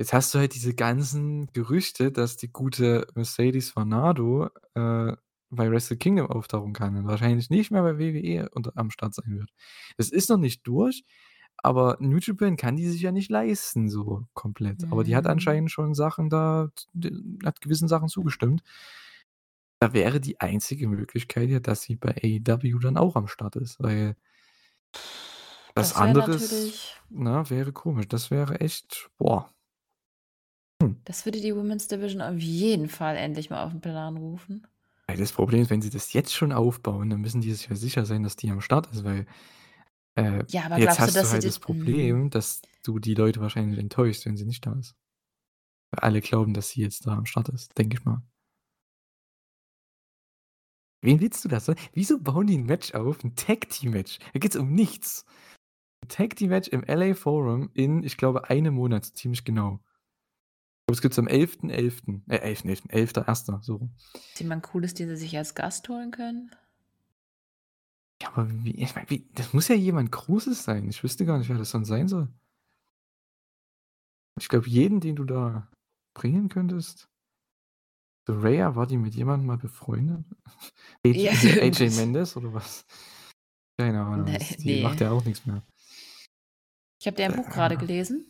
jetzt 0.00 0.14
hast 0.14 0.34
du 0.34 0.40
halt 0.40 0.56
diese 0.56 0.74
ganzen 0.74 1.48
Gerüchte, 1.54 2.12
dass 2.12 2.38
die 2.38 2.50
gute 2.52 3.06
Mercedes 3.16 3.76
Varnado, 3.76 4.50
äh, 4.76 5.14
bei 5.52 5.70
Wrestle 5.70 5.98
Kingdom 5.98 6.28
auftauchen 6.30 6.74
kann 6.74 6.96
und 6.96 7.06
wahrscheinlich 7.08 7.50
nicht 7.50 7.72
mehr 7.72 7.82
bei 7.84 7.98
WWE 8.00 8.50
unter 8.54 8.72
am 8.76 8.90
Start 8.90 9.14
sein 9.14 9.38
wird. 9.38 9.50
Es 9.98 10.10
ist 10.12 10.30
noch 10.30 10.38
nicht 10.38 10.66
durch, 10.66 11.04
aber 11.58 11.98
New 12.00 12.18
Japan 12.18 12.56
kann 12.56 12.76
die 12.76 12.88
sich 12.88 13.02
ja 13.02 13.12
nicht 13.12 13.30
leisten 13.30 13.90
so 13.90 14.24
komplett. 14.34 14.86
Aber 14.90 15.04
die 15.04 15.16
hat 15.16 15.26
Mhm. 15.26 15.30
anscheinend 15.30 15.70
schon 15.72 15.94
Sachen 15.94 16.30
da 16.30 16.70
hat 17.44 17.60
gewissen 17.62 17.88
Sachen 17.88 18.08
zugestimmt. 18.08 18.62
Da 19.78 19.92
wäre 19.94 20.20
die 20.20 20.40
einzige 20.40 20.88
Möglichkeit 20.88 21.48
ja, 21.50 21.60
dass 21.60 21.82
sie 21.82 21.96
bei 21.96 22.14
AEW 22.22 22.78
dann 22.80 22.96
auch 22.96 23.16
am 23.16 23.26
Start 23.28 23.56
ist, 23.56 23.78
weil 23.80 24.16
Das 25.74 25.94
anderes, 25.96 26.42
natürlich 26.42 27.00
ne, 27.08 27.44
wäre 27.48 27.72
komisch. 27.72 28.08
Das 28.08 28.30
wäre 28.30 28.60
echt 28.60 29.10
boah. 29.18 29.52
Hm. 30.80 31.00
Das 31.04 31.24
würde 31.26 31.40
die 31.40 31.54
Women's 31.56 31.88
Division 31.88 32.22
auf 32.22 32.38
jeden 32.38 32.88
Fall 32.88 33.16
endlich 33.16 33.50
mal 33.50 33.64
auf 33.64 33.72
'n 33.72 33.80
Plan 33.80 34.16
rufen. 34.16 34.66
Ja, 35.08 35.16
das 35.16 35.32
Problem 35.32 35.62
ist, 35.62 35.70
wenn 35.70 35.82
sie 35.82 35.90
das 35.90 36.12
jetzt 36.12 36.32
schon 36.34 36.52
aufbauen, 36.52 37.10
dann 37.10 37.20
müssen 37.20 37.40
die 37.40 37.52
sich 37.52 37.68
ja 37.68 37.74
sicher 37.76 38.04
sein, 38.06 38.22
dass 38.22 38.36
die 38.36 38.50
am 38.50 38.60
Start 38.60 38.86
ist, 38.92 39.04
weil, 39.04 39.26
äh, 40.16 40.44
Ja, 40.52 40.62
aber 40.64 40.80
jetzt 40.80 40.98
du, 40.98 41.00
hast 41.00 41.22
du 41.22 41.28
sie 41.28 41.28
halt 41.28 41.46
das 41.46 41.58
das 41.58 41.60
Problem, 41.60 42.30
mhm. 42.30 42.30
dass 42.30 42.62
du 42.84 42.98
die 43.00 43.14
Leute 43.14 43.40
wahrscheinlich 43.40 43.78
enttäuschst, 43.80 44.26
wenn 44.26 44.36
sie 44.36 44.46
nicht 44.46 44.66
da 44.66 44.74
ist. 44.74 44.96
Weil 45.92 46.00
alle 46.04 46.20
glauben, 46.20 46.54
dass 46.54 46.70
sie 46.70 46.82
jetzt 46.82 47.06
da 47.06 47.16
am 47.16 47.26
Start 47.26 47.48
ist, 47.50 47.76
denke 47.78 47.96
ich 47.98 48.04
mal. 48.04 48.22
Wen 51.04 51.20
willst 51.20 51.44
du 51.44 51.48
da 51.48 51.60
so 51.60 51.72
wieso 51.94 52.18
bauen 52.18 52.46
die 52.46 52.56
'n 52.56 52.66
Match 52.66 52.92
auf, 52.94 53.24
'n 53.24 53.34
Tag-Team-Match? 53.34 54.18
Da 54.34 54.38
geht's 54.38 54.56
um 54.56 54.72
nichts. 54.74 55.24
'N 56.04 56.08
Tag-Team-Match 56.08 56.68
im 56.70 56.84
LA 56.84 57.14
Forum 57.14 57.70
in, 57.74 58.02
ich 58.04 58.16
glaube, 58.18 58.50
einem 58.50 58.74
Monat, 58.74 59.06
ziemlich 59.06 59.44
genau. 59.44 59.80
Glaube, 60.90 60.96
das 60.96 61.02
gibt's 61.02 61.18
am 61.20 61.28
11.11. 61.28 62.22
Äh, 62.28 62.52
11.11., 62.54 62.90
11.1., 62.90 63.62
so 63.62 63.76
rum. 63.76 63.94
Ist 64.14 64.40
jemand 64.40 64.64
Cooles, 64.64 64.92
den 64.94 65.08
sie 65.08 65.16
sich 65.16 65.36
als 65.36 65.54
Gast 65.54 65.88
holen 65.88 66.10
können? 66.10 66.50
Ja, 68.20 68.28
aber 68.32 68.50
wie 68.64 68.72
ich 68.74 68.94
meine, 68.96 69.08
wie 69.08 69.28
das 69.34 69.52
muss 69.52 69.68
ja 69.68 69.76
jemand 69.76 70.10
Großes 70.10 70.64
sein. 70.64 70.88
Ich 70.88 71.02
wüsste 71.04 71.24
gar 71.24 71.38
nicht, 71.38 71.48
wer 71.48 71.58
das 71.58 71.70
dann 71.70 71.84
sein 71.84 72.08
soll. 72.08 72.28
Ich 74.40 74.48
glaube, 74.48 74.68
jeden, 74.68 75.00
den 75.00 75.14
du 75.14 75.24
da 75.24 75.70
bringen 76.14 76.48
könntest 76.48 77.08
Saraya, 78.26 78.74
war 78.74 78.86
die 78.86 78.96
mit 78.96 79.14
jemandem 79.14 79.46
mal 79.46 79.58
befreundet? 79.58 80.24
AJ 81.06 81.16
Ja, 81.22 81.32
AJ. 81.62 81.90
Mendes 81.90 82.36
oder 82.36 82.52
was? 82.52 82.84
Keine 83.78 84.02
Ahnung, 84.02 84.24
Ne, 84.26 84.38
das 84.38 84.56
die 84.56 84.82
macht 84.82 84.98
ne. 84.98 85.06
ja 85.06 85.12
auch 85.12 85.24
nix 85.24 85.46
mehr. 85.46 85.62
Ich 87.00 87.06
habe 87.06 87.16
deren 87.16 87.36
Buch 87.36 87.46
Äh, 87.48 87.50
grade 87.52 87.74
ja. 87.74 87.80
gelesen. 87.80 88.29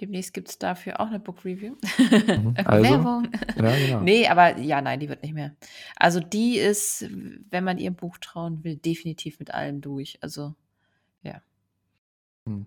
Demnächst 0.00 0.34
gibt's 0.34 0.58
dafür 0.58 1.00
auch 1.00 1.10
'ne 1.10 1.20
Book 1.20 1.44
Review. 1.44 1.76
Mhm, 2.36 2.54
also 2.64 2.82
Werbung. 2.82 3.28
ja, 3.56 3.76
genau. 3.76 4.00
Ne, 4.00 4.28
aber 4.28 4.58
ja, 4.58 4.80
nein, 4.80 4.98
die 5.00 5.08
wird 5.08 5.22
nicht 5.22 5.34
mehr. 5.34 5.54
Also, 5.96 6.20
die 6.20 6.58
ist, 6.58 7.06
wenn 7.50 7.64
man 7.64 7.78
ihrem 7.78 7.94
Buch 7.94 8.18
trauen 8.18 8.64
will, 8.64 8.76
definitiv 8.76 9.38
mit 9.38 9.54
allem 9.54 9.80
durch. 9.80 10.18
Also, 10.20 10.54
ja. 11.22 11.42
Hm. 12.46 12.62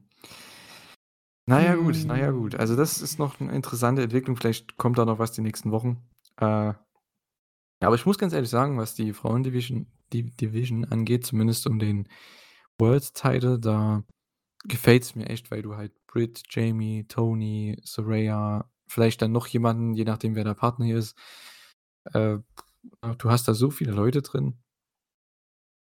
Na 1.49 1.61
ja 1.61 1.75
gut, 1.75 1.95
na 2.05 2.17
ja 2.17 2.31
gut. 2.31 2.53
Hm. 2.53 2.59
Also, 2.59 2.75
das 2.75 3.01
ist 3.01 3.19
noch 3.19 3.39
'ne 3.39 3.51
interessante 3.53 4.01
Entwicklung. 4.03 4.35
Vielleicht 4.37 4.77
kommt 4.77 4.97
da 4.97 5.05
noch 5.05 5.19
was 5.19 5.31
die 5.31 5.41
nächsten 5.41 5.71
Wochen. 5.71 6.03
Äh, 6.39 6.45
ja, 6.45 6.75
aber 7.81 7.95
ich 7.95 8.05
muss 8.05 8.17
ganz 8.17 8.33
ehrlich 8.33 8.49
sagen, 8.49 8.77
was 8.77 8.95
die 8.95 9.13
Frauen-Division 9.13 9.87
die 10.13 10.23
Division 10.35 10.85
angeht, 10.85 11.25
zumindest 11.25 11.67
um 11.67 11.79
den 11.79 12.07
World 12.79 13.13
Title, 13.15 13.59
da 13.59 14.03
gefällt's 14.65 15.15
mir 15.15 15.27
echt, 15.29 15.51
weil 15.51 15.63
du 15.63 15.75
halt 15.77 15.93
Britt, 16.07 16.43
Jamie, 16.49 17.05
Tony, 17.07 17.77
Saraya, 17.83 18.69
vielleicht 18.87 19.21
dann 19.21 19.31
noch 19.33 19.47
jemanden, 19.47 19.93
je 19.95 20.05
nachdem, 20.05 20.35
wer 20.35 20.43
der 20.45 20.53
Partner 20.55 20.85
hier 20.85 20.97
ist. 20.97 21.17
Äh, 22.13 22.39
du 23.19 23.29
hast 23.31 23.47
da 23.47 23.53
so 23.55 23.71
viele 23.71 23.91
Leute 23.93 24.21
drin. 24.23 24.59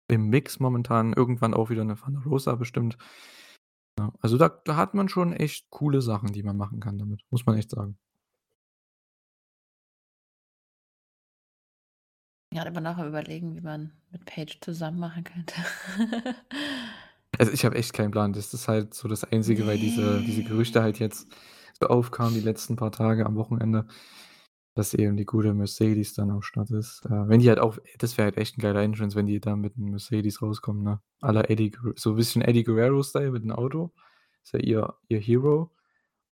Im 0.10 0.30
Mix 0.30 0.60
momentan, 0.60 1.14
irgendwann 1.14 1.54
auch 1.54 1.70
wieder 1.70 1.84
'ne 1.86 1.96
Thunder 1.96 2.22
Rosa 2.26 2.56
bestimmt. 2.56 2.98
Ja, 4.00 4.12
also, 4.22 4.38
da 4.38 4.50
da 4.50 4.76
hat 4.76 4.94
man 4.96 5.08
schon 5.10 5.34
echt 5.34 5.70
coole 5.70 6.02
Sachen, 6.02 6.34
die 6.34 6.42
man 6.44 6.58
machen 6.58 6.80
kann 6.80 6.98
damit, 6.98 7.22
muss 7.30 7.46
man 7.46 7.58
echt 7.58 7.70
sagen. 7.72 7.98
Immer 12.52 12.82
noch 12.82 12.98
am 12.98 13.08
Überlegen, 13.08 13.56
wie 13.56 13.62
man 13.62 13.92
mit 14.12 14.26
Paige 14.26 14.58
zusammen 14.62 15.00
machen 15.00 15.24
könnte. 15.24 15.56
Also, 17.40 17.52
ich 17.52 17.66
habe 17.66 17.76
echt 17.76 17.94
keinen 17.94 18.12
Plan. 18.12 18.34
Das 18.34 18.54
ist 18.54 18.68
halt 18.68 18.94
so 18.94 19.08
das 19.08 19.24
Einzige, 19.24 19.66
weil 19.66 19.80
diese 19.80 20.24
diese 20.24 20.44
Gerüchte 20.44 20.82
halt 20.84 21.00
jetzt 21.00 21.28
so 21.80 21.88
aufkamen 21.88 22.36
die 22.36 22.42
letzten 22.42 22.76
paar 22.76 22.92
Tage 22.92 23.26
am 23.26 23.36
Wochenende, 23.36 23.88
dass 24.76 24.94
eben 24.94 25.18
die 25.18 25.26
gute 25.26 25.54
Mercedes 25.54 26.14
dann 26.14 26.32
am 26.32 26.42
Start 26.44 26.72
ist. 26.72 27.04
Äh, 27.06 27.28
wenn 27.30 27.40
die 27.40 27.50
halt 27.50 27.60
auch 27.60 27.78
das 28.00 28.18
wäre 28.18 28.26
halt 28.28 28.38
echt 28.38 28.58
'n 28.58 28.62
geiler 28.62 28.82
Entrance, 28.84 29.16
wenn 29.18 29.28
die 29.28 29.40
da 29.40 29.56
mit 29.56 29.78
'nem 29.78 29.92
Mercedes 29.92 30.42
rauskommen, 30.42 30.84
ne? 30.84 31.02
La 31.22 31.42
Eddie 31.50 31.72
so 31.96 32.12
'n 32.12 32.16
bisschen 32.18 32.42
Eddie 32.44 32.64
Guerrero-Style 32.64 33.32
mit 33.32 33.46
'nem 33.46 33.56
Auto. 33.58 33.94
Ist 34.44 34.54
ja 34.54 34.60
ihr 34.60 34.94
ihr 35.10 35.20
Hero. 35.20 35.72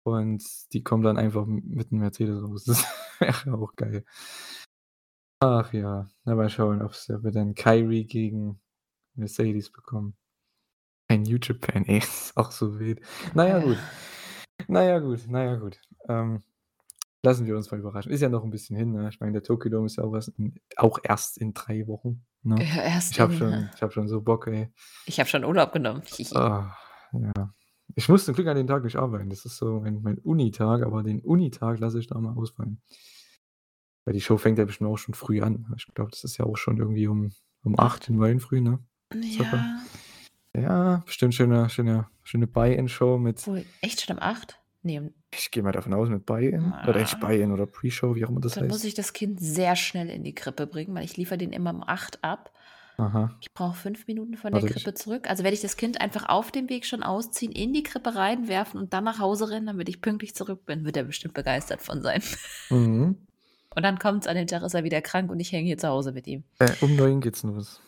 Und 0.03 0.43
die 0.73 0.83
kommen 0.83 1.03
dann 1.03 1.17
einfach 1.19 1.45
mit 1.47 1.91
'nem 1.93 2.01
Mercedes 2.01 2.41
raus. 2.43 2.65
Das 2.65 2.85
wäre 3.19 3.55
auch 3.57 3.75
geil. 3.75 4.05
Ach 5.41 5.71
ja, 5.71 6.07
na 6.25 6.33
mal 6.35 6.49
schauen, 6.49 6.81
ja 7.07 7.23
wir 7.23 7.31
dann 7.31 7.53
Kairi 7.53 8.05
gegen 8.05 8.59
Mercedes 9.15 9.71
bekommen. 9.71 10.15
Ein 11.17 11.23
New 11.23 11.37
Japan, 11.41 11.83
ey, 11.85 11.97
ist 12.03 12.37
auch 12.37 12.51
so 12.51 12.79
wild. 12.79 13.01
Na 13.33 13.47
ja, 13.47 13.59
gut. 13.59 13.77
Na 14.67 14.83
ja, 14.83 14.99
gut, 14.99 15.21
na 15.27 15.43
ja, 15.43 15.55
gut. 15.55 15.79
Ähm, 16.07 16.43
lassen 17.23 17.47
wir 17.47 17.57
uns 17.57 17.71
mal 17.71 17.79
überraschen. 17.79 18.11
Ist 18.11 18.21
ja 18.21 18.29
noch 18.29 18.43
'n 18.43 18.51
bisschen 18.51 18.75
hin, 18.77 18.91
ne? 18.91 19.09
Ich 19.09 19.19
meine, 19.19 19.31
der 19.33 19.41
Tokyo 19.43 19.71
Dome 19.71 19.87
ist 19.87 19.97
ja 19.97 20.03
auch 20.03 20.13
erst 20.13 20.29
in 20.37 20.59
auch 20.75 20.99
erst 21.01 21.39
in 21.39 21.55
3 21.55 21.87
Wochen, 21.87 22.23
ne? 22.43 22.63
Ja, 22.63 22.83
erst 22.83 23.13
Ich 23.13 23.19
habe 23.19 23.33
in 23.33 23.39
schon 23.39 23.69
ich 23.75 23.81
habe 23.81 23.91
schon 23.91 24.07
so 24.07 24.21
Bock, 24.21 24.45
ey. 24.47 24.71
Ich 25.07 25.19
habe 25.19 25.27
schon 25.27 25.43
Urlaub 25.43 25.73
genommen. 25.73 26.03
Ah, 26.35 26.77
ja. 27.13 27.53
Ich 27.95 28.07
muss 28.09 28.25
zum 28.25 28.35
Glück 28.35 28.47
an 28.47 28.57
dem 28.57 28.67
Tag 28.67 28.83
nicht 28.83 28.97
arbeiten. 28.97 29.31
Das 29.31 29.43
ist 29.43 29.57
so 29.57 29.79
mein 29.79 30.01
mein 30.03 30.19
Unitag, 30.19 30.83
aber 30.83 31.01
den 31.01 31.19
Unitag 31.21 31.79
lasse 31.79 31.99
ich 31.99 32.05
da 32.05 32.19
mal 32.19 32.35
ausfallen. 32.35 32.79
Weil 34.05 34.13
die 34.13 34.21
Show 34.21 34.37
fängt 34.37 34.59
ja 34.59 34.65
bestimmt 34.65 34.91
auch 34.91 34.97
schon 34.97 35.15
früh 35.15 35.41
an. 35.41 35.65
Ich 35.75 35.87
glaube, 35.95 36.11
das 36.11 36.23
ist 36.23 36.37
ja 36.37 36.45
auch 36.45 36.57
schon 36.57 36.77
irgendwie 36.77 37.07
um 37.07 37.31
um 37.63 37.79
8, 37.79 38.07
um 38.11 38.17
9 38.17 38.39
früh, 38.39 38.61
ne? 38.61 38.79
Ja. 39.13 39.81
Ja, 40.57 41.03
bestimmt 41.05 41.33
schöne 41.35 41.69
schöne 41.69 42.07
schöne 42.23 42.47
Buy-in-Show 42.47 43.17
mit 43.17 43.39
Obwohl, 43.39 43.65
echt 43.81 44.01
schon 44.01 44.17
um 44.17 44.23
8? 44.23 44.59
Ne, 44.83 44.99
um 44.99 45.13
Ich 45.33 45.51
gehe 45.51 45.63
mal 45.63 45.71
davon 45.71 45.93
aus 45.93 46.09
mit 46.09 46.25
Buy-in 46.25 46.73
oder 46.87 46.99
nicht 46.99 47.15
Ah. 47.15 47.19
Buy-in 47.19 47.51
oder 47.51 47.65
Pre-Show, 47.65 48.15
wie 48.15 48.25
auch 48.25 48.29
immer 48.29 48.41
das 48.41 48.53
Dann 48.53 48.67
muss 48.67 48.77
heißt. 48.77 48.85
ich 48.85 48.93
das 48.93 49.13
Kind 49.13 49.39
sehr 49.39 49.75
schnell 49.75 50.09
in 50.09 50.23
die 50.23 50.33
Krippe 50.33 50.67
bringen, 50.67 50.95
weil 50.95 51.03
ich 51.05 51.17
liefere 51.17 51.37
den 51.37 51.51
immer 51.51 51.71
um 51.71 51.83
8 51.85 52.23
ab. 52.23 52.51
Aha. 52.97 53.35
Ich 53.41 53.53
brauche 53.53 53.75
5 53.75 54.07
Minuten 54.07 54.37
von 54.37 54.51
der 54.51 54.61
Warte, 54.61 54.73
ich 54.73 54.83
Krippe 54.83 54.95
zurück. 54.95 55.29
Also 55.29 55.43
werde 55.43 55.53
ich 55.53 55.61
das 55.61 55.77
Kind 55.77 56.01
einfach 56.01 56.29
auf 56.29 56.51
dem 56.51 56.67
Weg 56.69 56.85
schon 56.85 57.03
ausziehen, 57.03 57.51
in 57.51 57.71
die 57.73 57.83
Krippe 57.83 58.15
reinwerfen 58.15 58.79
und 58.79 58.91
dann 58.93 59.03
nach 59.03 59.19
Hause 59.19 59.49
rennen, 59.51 59.67
damit 59.67 59.87
ich 59.89 60.01
pünktlich 60.01 60.33
zurück 60.33 60.65
bin. 60.65 60.83
Wird 60.85 60.97
er 60.97 61.03
bestimmt 61.03 61.35
begeistert 61.35 61.81
von 61.81 62.01
sein. 62.01 62.23
Mhm. 62.71 63.17
Und 63.75 63.83
dann 63.83 63.99
kommt's 63.99 64.25
an 64.25 64.35
dem 64.35 64.47
Tag 64.47 64.63
ist 64.63 64.73
er 64.73 64.83
wieder 64.83 65.01
krank 65.01 65.29
und 65.29 65.39
ich 65.39 65.51
hänge 65.51 65.67
hier 65.67 65.77
zu 65.77 65.87
Hause 65.87 66.11
mit 66.11 66.25
ihm. 66.25 66.43
Äh, 66.57 66.71
um 66.81 66.95
9 66.95 67.21
geht's 67.21 67.43
los. 67.43 67.79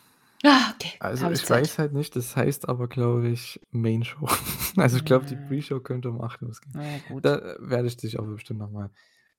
Ah, 0.43 0.71
okay, 0.73 0.93
Also, 0.99 1.25
habe 1.25 1.33
ich 1.33 1.43
Zeit. 1.43 1.63
weiß 1.63 1.79
halt 1.79 1.93
nicht, 1.93 2.15
das 2.15 2.35
heißt 2.35 2.69
aber, 2.69 2.87
glaube 2.87 3.27
ich, 3.29 3.59
Main 3.71 4.03
Show. 4.03 4.27
Also, 4.77 4.97
ich 4.97 5.05
glaube, 5.05 5.25
die 5.25 5.35
Hm. 5.35 5.47
Pre-Show 5.47 5.79
könnte 5.81 6.09
um 6.09 6.21
8 6.21 6.41
losgehen. 6.41 6.73
Ja, 6.75 6.97
gut. 7.09 7.25
Da, 7.25 7.37
äh, 7.39 7.55
werde 7.59 7.87
ich 7.87 7.97
dich 7.97 8.17
aber 8.19 8.27
bestimmt 8.33 8.59
noch 8.59 8.69
mal 8.71 8.89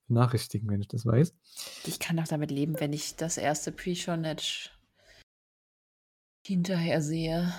benachrichtigen, 0.08 0.68
wenn 0.68 0.80
ich 0.80 0.88
das 0.88 1.06
weiß. 1.06 1.32
Ich 1.86 1.98
kann 2.00 2.18
auch 2.18 2.28
damit 2.28 2.50
leben, 2.50 2.78
wenn 2.80 2.92
ich 2.92 3.16
das 3.16 3.38
erste 3.38 3.72
Pre-Show-Match 3.72 4.76
hinterher 6.46 7.00
sehe. 7.00 7.52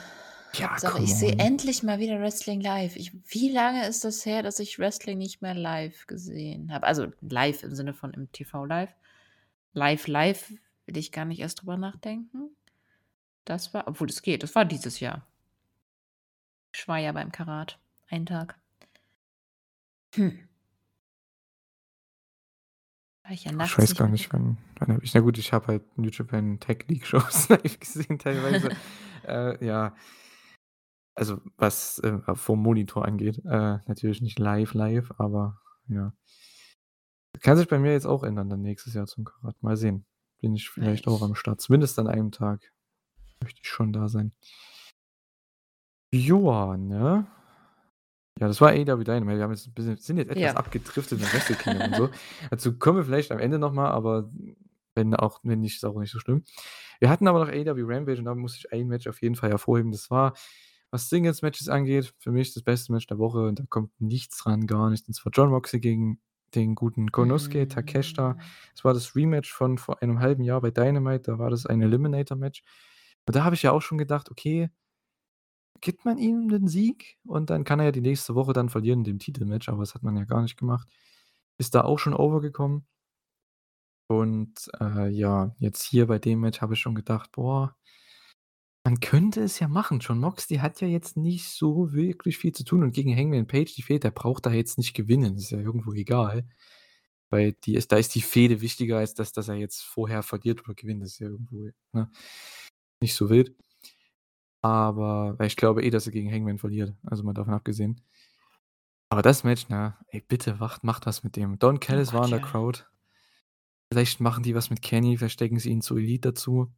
Ja, 0.53 0.75
come 0.75 1.05
ich 1.05 1.15
sehe 1.15 1.37
endlich 1.37 1.81
mal 1.81 1.99
wieder 1.99 2.19
Wrestling 2.19 2.59
live. 2.59 2.97
Ich 2.97 3.13
wie 3.31 3.49
lange 3.49 3.87
ist 3.87 4.03
das 4.03 4.25
her, 4.25 4.43
dass 4.43 4.59
ich 4.59 4.77
Wrestling 4.79 5.17
nicht 5.17 5.41
mehr 5.41 5.55
live 5.55 6.05
gesehen 6.07 6.73
habe? 6.73 6.85
Also, 6.87 7.07
live 7.21 7.63
im 7.63 7.73
Sinne 7.73 7.93
von 7.93 8.13
im 8.13 8.29
TV 8.33 8.65
live. 8.65 8.93
Live, 9.73 10.07
live 10.07 10.51
will 10.85 10.97
ich 10.97 11.13
gar 11.13 11.23
nicht 11.23 11.39
erst 11.39 11.61
drüber 11.61 11.77
nachdenken. 11.77 12.49
Das 13.45 13.73
war 13.73 13.87
obwohl 13.87 14.07
das 14.07 14.21
geht, 14.21 14.43
das 14.43 14.55
war 14.55 14.65
dieses 14.65 14.99
Jahr. 14.99 15.27
Ich 16.73 16.87
war 16.87 16.97
ja 16.97 17.11
beim 17.11 17.31
Karat, 17.31 17.79
einen 18.09 18.25
Tag. 18.25 18.59
Hm. 20.15 20.47
War 23.23 23.31
ich 23.31 23.43
ja 23.43 23.51
Ich 23.51 23.57
nachts 23.57 23.77
weiß 23.77 23.89
nicht 23.89 23.99
gar 23.99 24.09
nicht, 24.09 24.33
wann 24.33 24.57
wann 24.77 24.95
habe 24.95 25.03
ich 25.03 25.13
na 25.13 25.21
gut, 25.21 25.37
ich 25.37 25.53
habe 25.53 25.67
halt 25.67 25.97
New 25.97 26.09
Japan 26.09 26.59
Tag 26.59 26.87
League 26.87 27.05
Shows 27.05 27.49
live 27.49 27.79
gesehen 27.79 28.19
teilweise. 28.19 28.69
Äh, 29.23 29.63
ja. 29.63 29.95
Also, 31.13 31.41
was, 31.55 31.99
äh, 31.99 32.17
vom 32.33 32.59
Monitor 32.59 33.05
angeht. 33.05 33.37
Äh, 33.45 33.77
natürlich 33.85 34.19
nicht 34.23 34.39
live, 34.39 34.73
live, 34.73 35.13
aber 35.19 35.61
ja. 35.87 36.15
Kann 37.41 37.55
sich 37.55 37.67
bei 37.67 37.77
mir 37.77 37.91
jetzt 37.91 38.07
auch 38.07 38.23
ändern 38.23 38.49
dann 38.49 38.63
nächstes 38.63 38.95
Jahr 38.95 39.05
zum 39.05 39.25
Karat. 39.25 39.61
Mal 39.61 39.77
sehen. 39.77 40.07
Bin 40.39 40.55
ich 40.55 40.71
vielleicht 40.71 41.07
auch 41.07 41.17
Ich 41.17 41.21
am 41.21 41.35
Start. 41.35 41.61
Zumindest 41.61 41.99
an 41.99 42.07
einem 42.07 42.31
Tag 42.31 42.73
möchte 43.41 43.61
ich 43.63 43.69
schon 43.69 43.93
da 43.93 44.07
sein. 44.09 44.31
Joa, 46.13 46.77
ne? 46.77 47.25
Ja, 48.39 48.47
das 48.47 48.59
war 48.61 48.69
AEW 48.69 49.03
Dynamite. 49.03 49.37
Wir 49.37 49.43
haben 49.43 49.51
jetzt 49.51 49.67
'n 49.67 49.73
bisschen 49.73 49.97
sind 49.97 50.17
jetzt 50.17 50.29
etwas 50.31 50.41
Ja. 50.43 50.53
abgedriftet 50.55 51.19
mit 51.19 51.33
Wrestle 51.33 51.55
Kingdom 51.55 51.87
und 51.91 51.95
so. 51.95 52.09
Dazu 52.49 52.77
kommen 52.77 52.97
wir 52.99 53.05
vielleicht 53.05 53.31
am 53.31 53.39
Ende 53.39 53.59
noch 53.59 53.71
mal, 53.73 53.89
aber 53.91 54.29
wenn 54.95 55.15
auch 55.15 55.39
wenn 55.43 55.59
nicht, 55.61 55.75
ist 55.75 55.85
auch 55.85 55.97
nicht 55.99 56.11
so 56.11 56.19
schlimm. 56.19 56.43
Wir 56.99 57.09
hatten 57.09 57.27
aber 57.27 57.39
noch 57.45 57.49
AEW 57.51 57.83
Rampage 57.85 58.19
und 58.19 58.25
da 58.25 58.35
muss 58.35 58.57
ich 58.57 58.71
ein 58.73 58.87
Match 58.87 59.07
auf 59.07 59.21
jeden 59.21 59.35
Fall 59.35 59.49
hervorheben. 59.51 59.91
Das 59.91 60.09
war, 60.11 60.33
was 60.91 61.09
Singles-Matches 61.09 61.69
angeht, 61.69 62.13
für 62.19 62.31
mich 62.31 62.53
das 62.53 62.63
beste 62.63 62.91
Match 62.93 63.07
der 63.07 63.17
Woche 63.19 63.45
und 63.47 63.59
da 63.59 63.63
kommt 63.69 63.91
nichts 64.01 64.45
ran, 64.45 64.67
gar 64.67 64.89
nichts. 64.89 65.07
Und 65.07 65.13
zwar 65.13 65.31
Jon 65.33 65.49
Moxley 65.49 65.79
gegen 65.79 66.19
den 66.55 66.75
guten 66.75 67.11
Konosuke 67.11 67.67
Takeshita. 67.67 68.31
Hm. 68.33 68.39
Das 68.75 68.83
war 68.83 68.93
das 68.93 69.15
Rematch 69.15 69.51
von 69.53 69.77
vor 69.77 70.01
einem 70.01 70.19
halben 70.19 70.43
Jahr 70.43 70.61
bei 70.61 70.71
Dynamite. 70.71 71.31
Da 71.31 71.39
war 71.39 71.49
das 71.49 71.65
ein 71.65 71.81
Eliminator-Match. 71.81 72.63
Und 73.27 73.35
da 73.35 73.43
habe 73.43 73.55
ich 73.55 73.63
ja 73.63 73.71
auch 73.71 73.81
schon 73.81 73.97
gedacht: 73.97 74.29
„Okay, 74.31 74.69
gibt 75.81 76.05
man 76.05 76.17
ihm 76.17 76.49
den 76.49 76.67
Sieg 76.67 77.17
und 77.25 77.49
dann 77.49 77.63
kann 77.63 77.79
er 77.79 77.85
ja 77.85 77.91
die 77.91 78.01
nächste 78.01 78.35
Woche 78.35 78.53
dann 78.53 78.69
verlieren 78.69 78.99
in 78.99 79.03
dem 79.05 79.19
Titelmatch“, 79.19 79.69
aber 79.69 79.79
das 79.79 79.93
hat 79.95 80.03
man 80.03 80.15
ja 80.17 80.23
gar 80.25 80.41
nicht 80.41 80.57
gemacht. 80.57 80.87
Ist 81.57 81.75
da 81.75 81.81
auch 81.83 81.99
schon 81.99 82.13
over 82.13 82.41
gekommen. 82.41 82.87
Und, 84.07 84.69
äh, 84.79 85.09
ja, 85.09 85.55
jetzt 85.57 85.83
hier 85.83 86.05
bei 86.07 86.19
dem 86.19 86.41
Match 86.41 86.61
habe 86.61 86.73
ich 86.75 86.79
schon 86.79 86.93
gedacht: 86.95 87.31
„Boah, 87.31 87.75
man 88.83 88.99
könnte 88.99 89.41
es 89.41 89.59
ja 89.59 89.67
machen.“ 89.67 89.99
Jon 89.99 90.19
Moxley 90.19 90.57
hat 90.57 90.81
ja 90.81 90.87
jetzt 90.87 91.17
nicht 91.17 91.45
so 91.49 91.93
wirklich 91.93 92.37
viel 92.37 92.51
zu 92.53 92.63
tun 92.63 92.83
und 92.83 92.91
gegen 92.93 93.15
Hangman 93.15 93.47
Page, 93.47 93.73
die 93.75 93.81
Fehde, 93.83 93.99
der 94.01 94.11
braucht 94.11 94.45
da 94.45 94.51
jetzt 94.51 94.77
nicht 94.77 94.93
gewinnen. 94.95 95.35
Ist 95.37 95.51
ja 95.51 95.59
irgendwo 95.59 95.93
egal. 95.93 96.47
Weil 97.31 97.53
die 97.53 97.75
ist 97.75 97.91
da 97.93 97.97
ist 97.97 98.15
die 98.15 98.21
Fehde 98.23 98.61
wichtiger, 98.61 98.97
als 98.99 99.13
dass 99.15 99.33
dass 99.33 99.47
er 99.49 99.55
jetzt 99.55 99.83
vorher 99.83 100.23
verliert 100.23 100.63
oder 100.65 100.75
gewinnt. 100.75 101.03
Das 101.03 101.11
ist 101.13 101.19
ja 101.19 101.27
irgendwo, 101.29 101.69
ne, 101.93 102.11
nicht 103.01 103.15
so 103.15 103.29
wild. 103.29 103.55
Aber 104.63 105.35
ich 105.41 105.55
glaube 105.55 105.81
eh, 105.83 105.89
dass 105.89 106.05
er 106.05 106.11
gegen 106.11 106.31
Hangman 106.31 106.59
verliert, 106.59 106.93
also 107.03 107.23
mal 107.23 107.33
davon 107.33 107.53
abgesehen. 107.53 108.01
Aber 109.11 109.21
das 109.21 109.43
Match, 109.43 109.67
ne, 109.67 109.93
ey, 110.07 110.21
bitte 110.25 110.61
wacht 110.61 110.85
macht 110.85 111.05
was 111.05 111.21
mit 111.21 111.35
dem. 111.35 111.59
Don 111.59 111.81
Oh 111.89 111.99
Callis 111.99 112.13
war 112.13 112.23
Gott, 112.23 112.25
in 112.25 112.31
der 112.31 112.39
ja. 112.39 112.39
Crowd. 112.39 112.83
Vielleicht 113.91 114.21
machen 114.21 114.41
die 114.41 114.55
was 114.55 114.69
mit 114.69 114.81
Kenny, 114.81 115.17
vielleicht 115.17 115.33
stecken 115.33 115.59
sie 115.59 115.69
ihn 115.69 115.81
zu 115.81 115.97
Elite 115.97 116.29
dazu, 116.29 116.71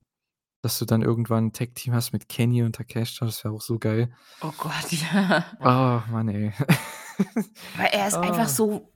dass 0.64 0.80
du 0.80 0.86
dann 0.86 1.04
irgendwann 1.04 1.48
'n 1.50 1.54
Tag-Team 1.54 1.94
hast 1.94 2.14
mit 2.14 2.30
Kenny 2.30 2.64
und 2.64 2.76
Takeshita, 2.76 3.26
das 3.26 3.44
wäre 3.44 3.54
auch 3.54 3.62
so 3.62 3.80
geil. 3.80 4.14
Oh 4.42 4.52
Gott, 4.58 4.92
ja. 4.92 5.46
Ah, 5.60 6.04
Mann, 6.12 6.30
ey. 6.30 6.54
Weil 7.76 7.88
er 7.92 8.08
ist 8.08 8.24
einfach 8.24 8.48
Ah. 8.48 8.48
so 8.48 8.90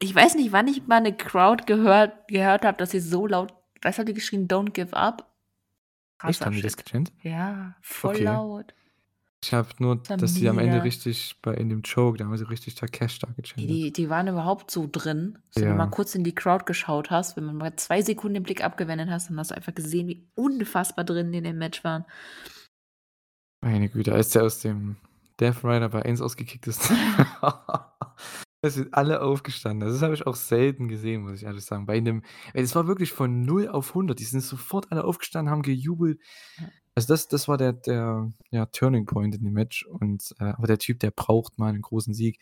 ich 0.00 0.14
weiß 0.14 0.36
nicht, 0.36 0.52
wann 0.52 0.68
ich 0.68 0.86
mal 0.86 1.00
'ne 1.00 1.16
Crowd 1.16 1.64
gehört 1.66 2.28
gehört 2.28 2.64
habe, 2.64 2.78
dass 2.78 2.90
sie 2.92 3.00
so 3.00 3.26
laut 3.26 3.54
was 3.82 3.98
haben 3.98 4.06
die 4.06 4.14
geschrien? 4.14 4.48
„Don't 4.48 4.72
give 4.72 4.94
up“? 4.96 5.33
Echt, 6.28 6.40
Krasser 6.40 6.46
haben 6.46 6.56
die 6.56 6.62
das 6.62 6.76
gechantet? 6.76 7.14
Ja, 7.22 7.76
voll 7.82 8.14
Okay. 8.14 8.24
laut. 8.24 8.74
Ich 9.44 9.52
habe 9.52 9.68
nur, 9.78 9.96
dass 9.96 10.34
sie 10.34 10.48
am 10.48 10.58
Ende 10.58 10.82
richtig 10.82 11.36
bei 11.42 11.52
in 11.54 11.68
dem 11.68 11.82
Choke, 11.82 12.16
da 12.16 12.24
haben 12.24 12.36
sie 12.38 12.48
richtig 12.48 12.76
Takeshita 12.76 13.26
Die 13.26 13.36
gechantet. 13.36 13.70
die 13.76 13.92
die 13.92 14.08
waren 14.08 14.26
überhaupt 14.26 14.70
so 14.70 14.88
drin, 14.90 15.38
dass 15.52 15.62
wenn 15.62 15.68
du 15.70 15.74
mal 15.76 15.84
Ja. 15.84 15.90
kurz 15.90 16.14
in 16.14 16.24
die 16.24 16.34
Crowd 16.34 16.64
geschaut 16.64 17.10
hast, 17.10 17.36
wenn 17.36 17.44
man 17.44 17.56
mal 17.56 17.76
2 17.76 18.00
Sekunden 18.00 18.34
den 18.34 18.42
Blick 18.42 18.64
abgewendet 18.64 19.10
hast, 19.10 19.28
dann 19.28 19.38
hast 19.38 19.50
du 19.50 19.54
einfach 19.54 19.74
gesehen, 19.74 20.08
wie 20.08 20.26
unfassbar 20.34 21.04
drin 21.04 21.30
die 21.30 21.38
in 21.38 21.44
dem 21.44 21.58
Match 21.58 21.84
waren. 21.84 22.06
Meine 23.62 23.90
Güte, 23.90 24.14
als 24.14 24.30
der 24.30 24.44
aus 24.44 24.60
dem 24.60 24.96
Death 25.40 25.62
Rider 25.62 25.90
bei 25.90 26.02
1 26.04 26.22
ausgekickt 26.22 26.66
ist. 26.66 26.90
Da 28.64 28.70
sind 28.70 28.94
alle 28.94 29.20
aufgestanden. 29.20 29.86
Das 29.86 30.00
habe 30.00 30.14
ich 30.14 30.26
auch 30.26 30.36
selten 30.36 30.88
gesehen, 30.88 31.20
muss 31.20 31.34
ich 31.34 31.42
ehrlich 31.42 31.66
sagen. 31.66 31.84
Bei 31.84 32.00
'nem 32.00 32.22
ey, 32.54 32.62
es 32.62 32.74
war 32.74 32.86
wirklich 32.86 33.12
von 33.12 33.42
0 33.42 33.68
auf 33.68 33.92
100. 33.92 34.20
Die 34.20 34.24
sind 34.24 34.40
sofort 34.40 34.90
alle 34.90 35.04
aufgestanden, 35.04 35.50
haben 35.52 35.60
gejubelt. 35.60 36.18
Also, 36.94 37.08
das 37.12 37.28
das 37.28 37.46
war 37.46 37.58
der 37.58 37.74
der, 37.74 38.32
ja, 38.50 38.64
Turning 38.66 39.04
Point 39.04 39.34
in 39.34 39.44
dem 39.44 39.52
Match 39.52 39.84
und, 39.84 40.34
äh 40.40 40.44
aber 40.44 40.66
der 40.66 40.78
Typ, 40.78 40.98
der 41.00 41.10
braucht 41.10 41.58
mal 41.58 41.72
'nen 41.74 41.82
großen 41.82 42.14
Sieg. 42.14 42.38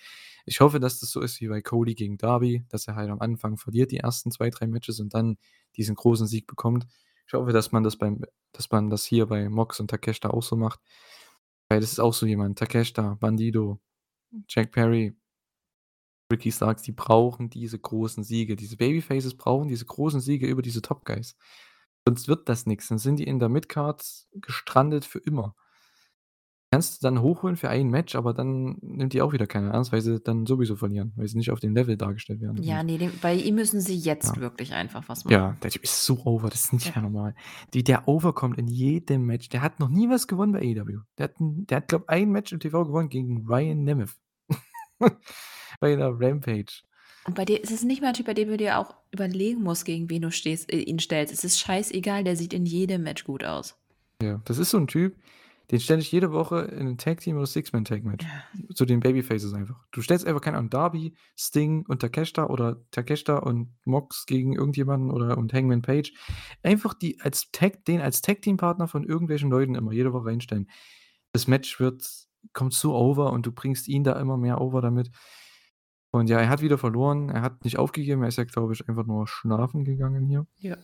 Ich 0.47 0.61
hoffe, 0.61 0.79
dass 0.79 1.01
das 1.01 1.11
so 1.11 1.21
ist 1.23 1.41
wie 1.41 1.49
bei 1.49 1.61
Cody 1.61 1.95
gegen 1.95 2.19
Darby, 2.19 2.65
dass 2.69 2.87
er 2.87 2.95
halt 2.95 3.11
am 3.11 3.19
Anfang 3.21 3.57
verliert, 3.57 3.91
die 3.91 3.97
ersten 3.99 4.31
2, 4.31 4.51
3 4.51 4.69
Matches 4.69 5.01
und 5.01 5.15
dann 5.15 5.39
diesen 5.77 5.97
großen 5.97 6.29
Sieg 6.29 6.47
bekommt. 6.47 6.87
Ich 7.27 7.33
hoffe, 7.35 7.53
dass 7.53 7.73
man 7.73 7.83
das 7.83 7.97
beim 7.97 8.23
dass 8.53 8.71
man 8.71 8.91
das 8.91 9.05
hier 9.05 9.27
bei 9.27 9.49
Mox 9.49 9.81
und 9.81 9.89
Takeshita 9.91 10.31
auch 10.31 10.43
so 10.45 10.55
macht. 10.57 10.79
Weil 11.69 11.81
das 11.81 11.91
ist 11.93 12.01
auch 12.01 12.15
so 12.15 12.27
jemand, 12.27 12.59
Takeshita, 12.59 13.15
Bandido, 13.21 13.81
Jack 14.49 14.73
Perry, 14.73 15.15
Ricky 16.33 16.51
Starks, 16.51 16.83
die 16.83 16.93
brauchen 16.93 17.49
diese 17.51 17.79
großen 17.79 18.25
Siege. 18.25 18.57
Diese 18.57 18.77
Babyfaces 18.77 19.35
brauchen 19.37 19.69
diese 19.69 19.85
großen 19.85 20.21
Siege 20.21 20.47
über 20.47 20.63
diese 20.63 20.83
Top 20.83 21.05
Guys. 21.05 21.37
Sonst 22.07 22.27
wird 22.27 22.49
das 22.49 22.67
nix. 22.67 22.89
Dann 22.89 22.99
sind 22.99 23.17
die 23.21 23.25
in 23.25 23.39
der 23.39 23.49
Midcard 23.49 24.03
gestrandet 24.33 25.05
für 25.05 25.21
immer. 25.21 25.55
Kannst 26.73 27.03
du 27.03 27.07
dann 27.07 27.21
hochholen 27.21 27.57
für 27.57 27.69
ein 27.69 27.91
Match, 27.91 28.15
aber 28.15 28.33
dann 28.33 28.79
nimmt 28.81 29.13
die 29.13 29.21
auch 29.21 29.35
wieder 29.35 29.47
keiner 29.47 29.73
ernst, 29.75 29.93
weil 29.93 30.01
sie 30.01 30.19
dann 30.21 30.47
sowieso 30.47 30.75
verlieren, 30.75 31.13
weil 31.17 31.29
sie 31.29 31.37
nicht 31.37 31.51
auf 31.51 31.61
dem 31.61 31.75
Level 31.75 31.99
dargestellt 31.99 32.41
werden. 32.41 32.63
Ja, 32.63 32.81
Und 32.81 32.87
ne, 32.87 32.97
dem 32.97 33.13
bei 33.21 33.35
ihm 33.35 33.57
müssen 33.57 33.83
sie 33.83 33.95
jetzt 33.95 34.37
Ja. 34.37 34.41
wirklich 34.41 34.73
einfach 34.73 35.07
was 35.07 35.25
machen. 35.27 35.33
Ja, 35.35 35.57
der 35.63 35.71
Typ 35.71 35.83
ist 35.85 36.03
so 36.03 36.25
over, 36.25 36.49
das 36.49 36.65
ist 36.65 36.73
nicht 36.73 36.87
Ja. 36.87 36.93
mehr 36.95 37.03
normal. 37.11 37.35
Wie 37.73 37.83
der 37.85 38.09
overkommt 38.09 38.57
in 38.59 38.69
jedem 38.69 39.27
Match. 39.27 39.51
Der 39.51 39.61
hat 39.61 39.81
noch 39.81 39.91
nie 39.91 40.09
was 40.09 40.27
gewonnen 40.27 40.53
bei 40.53 40.61
AEW. 40.61 41.01
Der 41.19 41.25
hat 41.25 41.35
der 41.39 41.77
hat, 41.77 41.89
glaube 41.89 42.09
ein 42.09 42.31
Match 42.33 42.53
im 42.53 42.59
TV 42.61 42.87
gewonnen 42.87 43.11
gegen 43.11 43.47
Ryan 43.47 43.85
Nemeth. 43.85 44.17
Bei 45.83 45.97
der 45.97 46.11
Rampage. 46.21 46.85
Und 47.27 47.35
bei 47.35 47.45
dir 47.45 47.61
ist 47.61 47.73
es 47.73 47.83
nicht 47.83 48.01
mal 48.01 48.09
'n 48.11 48.15
Typ, 48.15 48.27
bei 48.27 48.35
dem 48.35 48.49
du 48.49 48.57
dir 48.57 48.79
auch 48.79 48.95
überlegen 49.11 49.63
musst, 49.65 49.85
gegen 49.85 50.09
wen 50.09 50.23
du 50.23 50.31
stehst 50.31 50.73
äh, 50.73 50.79
ihn 50.79 51.01
stellst. 51.01 51.33
Es 51.35 51.43
ist 51.43 51.59
scheißegal, 51.59 52.23
der 52.23 52.37
sieht 52.37 52.53
in 52.55 52.67
jedem 52.67 53.03
Match 53.03 53.25
gut 53.25 53.43
aus. 53.43 53.77
Ja, 54.23 54.41
das 54.45 54.59
ist 54.59 54.71
so 54.71 54.79
'n 54.79 54.87
Typ, 54.87 55.17
den 55.73 55.81
stelle 55.81 56.01
ich 56.03 56.13
jede 56.13 56.31
Woche 56.31 56.61
in 56.61 56.87
'n 56.87 56.99
Tag-Team 56.99 57.37
oder 57.37 57.47
Six-Man-Tag-Match. 57.47 58.25
Ja. 58.25 58.75
Zu 58.77 58.85
den 58.85 59.01
Babyfaces 59.01 59.55
einfach. 59.55 59.75
Du 59.91 60.03
stellst 60.03 60.25
einfach, 60.25 60.41
keine 60.41 60.57
Ahnung, 60.59 60.71
Darby, 60.71 61.15
Sting 61.37 61.85
und 61.89 61.99
Takeshita 61.99 62.47
oder 62.47 62.81
Takeshita 62.93 63.39
und 63.39 63.75
Mox 63.85 64.27
gegen 64.27 64.53
irgendjemanden 64.55 65.11
oder 65.11 65.37
und 65.37 65.53
Hangman 65.53 65.83
Page. 65.83 66.13
Einfach 66.63 66.95
die 66.95 67.21
als 67.21 67.51
Tag 67.51 67.85
den 67.87 68.01
als 68.01 68.21
Tag-Team-Partner 68.23 68.87
von 68.87 69.03
irgendwelchen 69.03 69.51
Leuten 69.51 69.75
immer 69.75 69.91
jede 69.91 70.13
Woche 70.13 70.27
reinstellen. 70.27 70.71
Das 71.33 71.49
Match 71.49 71.81
wird 71.81 72.09
kommt 72.53 72.73
so 72.73 72.95
over 72.95 73.33
und 73.33 73.47
du 73.47 73.53
bringst 73.53 73.89
ihn 73.89 74.05
da 74.05 74.13
immer 74.21 74.37
mehr 74.37 74.61
over 74.61 74.81
damit. 74.81 75.11
Und 76.15 76.29
ja, 76.29 76.39
er 76.39 76.51
hat 76.51 76.61
wieder 76.61 76.77
verloren. 76.77 77.31
Er 77.31 77.41
hat 77.41 77.65
nicht 77.65 77.79
aufgegeben. 77.79 78.21
Er 78.23 78.29
ist 78.29 78.37
ja, 78.37 78.45
glaube 78.45 78.75
ich, 78.75 78.87
einfach 78.87 79.07
nur 79.07 79.27
schlafen 79.27 79.83
gegangen 79.85 80.27
hier. 80.27 80.47
Ja. 80.59 80.77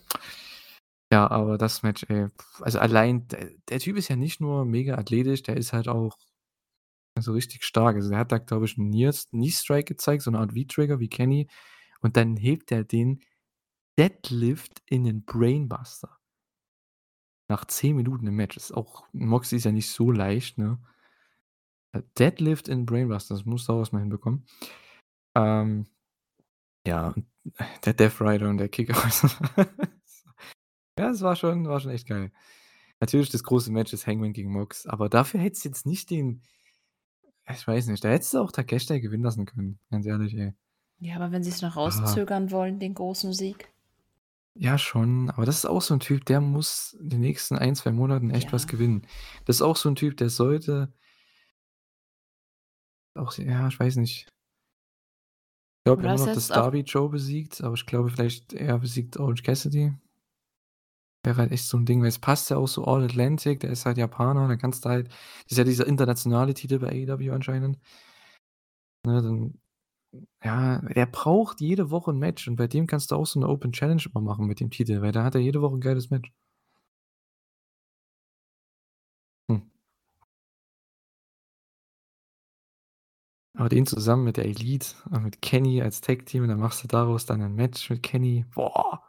Ja, 1.12 1.30
aber 1.30 1.56
das 1.56 1.82
Match, 1.82 2.04
ey, 2.10 2.26
also 2.60 2.78
allein 2.80 3.26
der 3.28 3.50
der 3.70 3.78
Typ 3.80 3.96
ist 3.96 4.08
ja 4.08 4.16
nicht 4.16 4.40
nur 4.42 4.66
mega 4.66 4.96
athletisch, 4.98 5.42
der 5.42 5.56
ist 5.56 5.72
halt 5.72 5.88
auch 5.88 6.18
so 7.20 7.32
richtig 7.32 7.64
stark. 7.64 7.96
Also, 7.96 8.10
der 8.10 8.18
hat 8.18 8.32
da, 8.32 8.38
glaube 8.38 8.66
ich, 8.66 8.76
'n 8.78 8.90
Nears 8.90 9.28
Knee 9.30 9.50
Strike 9.50 9.84
gezeigt, 9.86 10.22
so 10.22 10.30
'ne 10.30 10.38
Art 10.38 10.52
V-Trigger 10.52 11.00
wie 11.00 11.08
Kenny 11.08 11.48
und 12.00 12.16
dann 12.16 12.36
hebt 12.36 12.70
der 12.70 12.84
den 12.84 13.20
Deadlift 13.98 14.82
in 14.86 15.02
'nen 15.04 15.24
Brainbuster. 15.24 16.18
Nach 17.50 17.64
10 17.64 17.96
Minuten 17.96 18.26
im 18.26 18.36
Match. 18.36 18.56
Ist 18.58 18.72
auch 18.72 19.04
Moxley 19.12 19.56
ist 19.56 19.64
ja 19.64 19.72
nicht 19.72 19.88
so 19.90 20.10
leicht, 20.12 20.58
ne? 20.58 20.78
Deadlift 22.18 22.68
in 22.68 22.84
Brainbuster, 22.86 23.34
das 23.34 23.44
du 23.44 23.72
auch 23.72 23.78
erst 23.78 23.92
mal 23.92 24.00
hinbekommen. 24.00 24.44
Ähm, 25.38 25.86
ja, 26.86 27.14
der 27.86 27.94
Death 27.94 28.20
Rider 28.20 28.48
und 28.50 28.58
der 28.58 28.68
Kick 28.70 28.90
aus. 28.96 29.22
Ja, 30.98 31.10
es 31.10 31.22
war 31.22 31.36
schon 31.36 31.68
war 31.68 31.80
schon 31.80 31.92
echt 31.92 32.08
geil. 32.08 32.32
Natürlich 33.00 33.30
das 33.30 33.44
große 33.44 33.72
Match 33.72 33.92
ist 33.92 34.06
Hangman 34.06 34.32
gegen 34.32 34.52
Mox, 34.52 34.86
aber 34.86 35.08
dafür 35.08 35.40
hättest 35.40 35.64
du 35.64 35.68
jetzt 35.70 35.86
nicht 35.86 36.10
den 36.10 36.42
ich 37.50 37.66
weiß 37.66 37.86
nicht, 37.88 38.04
da 38.04 38.08
hättest 38.10 38.34
du 38.34 38.38
auch 38.38 38.52
Takeshita 38.52 38.98
gewinnen 38.98 39.24
lassen 39.24 39.46
können, 39.46 39.78
ganz 39.90 40.06
ehrlich, 40.06 40.34
ey. 40.34 40.52
Ja, 41.00 41.16
aber 41.16 41.32
wenn 41.32 41.42
sie's 41.42 41.60
noch 41.62 41.76
Ah. 41.82 41.82
rauszögern 41.82 42.50
wollen, 42.52 42.78
den 42.78 42.94
großen 42.94 43.32
Sieg? 43.32 43.72
Ja, 44.56 44.76
schon, 44.78 45.30
aber 45.30 45.46
das 45.46 45.58
ist 45.58 45.66
auch 45.66 45.80
so 45.82 45.94
'n 45.94 46.00
Typ, 46.00 46.24
der 46.24 46.40
muss 46.40 46.94
in 47.00 47.10
den 47.10 47.20
nächsten 47.20 47.56
1, 47.56 47.76
2 47.76 47.92
Monaten 47.92 48.30
echt 48.30 48.52
was 48.52 48.66
Ja. 48.66 48.66
gewinnen. 48.66 49.06
Das 49.44 49.56
ist 49.56 49.62
auch 49.62 49.76
so 49.76 49.88
'n 49.88 49.94
Typ, 49.94 50.16
der 50.16 50.30
sollte 50.30 50.92
auch 53.16 53.32
ja, 53.38 53.68
ich 53.68 53.78
weiß 53.78 53.96
nicht. 53.96 54.28
Ich 55.94 55.94
glaube 55.94 56.02
immer 56.04 56.18
ist 56.18 56.26
noch, 56.26 56.34
auch 56.50 56.50
Darby 56.50 56.80
Joe 56.80 57.08
besiegt, 57.08 57.62
aber 57.62 57.74
ich 57.74 57.86
glaube 57.86 58.10
vielleicht, 58.10 58.52
er 58.52 58.78
besiegt 58.78 59.16
Orange 59.18 59.42
Cassidy. 59.42 59.92
Wäre 61.24 61.36
halt 61.38 61.50
echt 61.52 61.64
so 61.66 61.76
'n 61.76 61.84
Ding, 61.84 62.00
weil 62.00 62.08
es 62.08 62.18
passt 62.20 62.48
ja 62.50 62.56
auch 62.58 62.68
so 62.68 62.84
All 62.84 63.02
Atlantic, 63.02 63.58
der 63.60 63.70
ist 63.70 63.84
halt 63.86 63.98
Japaner, 63.98 64.46
dann 64.46 64.58
kannst 64.58 64.84
du 64.84 64.88
halt 64.88 65.08
das 65.08 65.52
ist 65.52 65.58
ja 65.58 65.64
dieser 65.64 65.86
internationale 65.86 66.54
Titel 66.54 66.78
bei 66.78 66.88
AEW 66.90 67.32
anscheinend. 67.34 67.78
Ne, 69.04 69.22
dann 69.22 69.54
ja, 70.44 70.80
der 70.80 71.06
braucht 71.06 71.60
jede 71.60 71.90
Woche 71.90 72.12
'n 72.12 72.18
Match 72.18 72.48
und 72.48 72.56
bei 72.56 72.66
dem 72.68 72.86
kannst 72.86 73.10
du 73.12 73.16
auch 73.16 73.26
so 73.26 73.40
'ne 73.40 73.48
Open 73.48 73.72
Challenge 73.72 74.02
immer 74.12 74.22
machen 74.22 74.46
mit 74.46 74.60
dem 74.60 74.70
Titel, 74.70 75.02
weil 75.02 75.12
da 75.12 75.24
hat 75.24 75.34
er 75.36 75.40
jede 75.42 75.62
Woche 75.62 75.76
'n 75.76 75.80
geiles 75.80 76.10
Match. 76.10 76.32
Aber 83.58 83.68
den 83.68 83.86
zusammen 83.86 84.22
mit 84.22 84.36
der 84.36 84.44
Elite 84.44 84.94
und 85.10 85.24
mit 85.24 85.42
Kenny 85.42 85.82
als 85.82 86.00
Tag 86.00 86.26
Team 86.26 86.44
und 86.44 86.48
dann 86.48 86.60
machst 86.60 86.84
du 86.84 86.86
daraus 86.86 87.26
dann 87.26 87.40
'nen 87.40 87.56
Match 87.56 87.90
mit 87.90 88.04
Kenny. 88.04 88.44
Boah. 88.54 89.00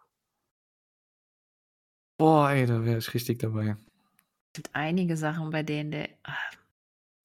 Boah, 2.20 2.50
ey, 2.52 2.66
da 2.66 2.84
wäre 2.84 2.97
ich 2.97 3.14
richtig 3.14 3.39
dabei. 3.39 3.78
Gibt 4.56 4.72
einige 4.74 5.16
Sachen, 5.16 5.52
bei 5.52 5.62
denen 5.64 5.91
der 5.91 6.10
ah, 6.24 6.34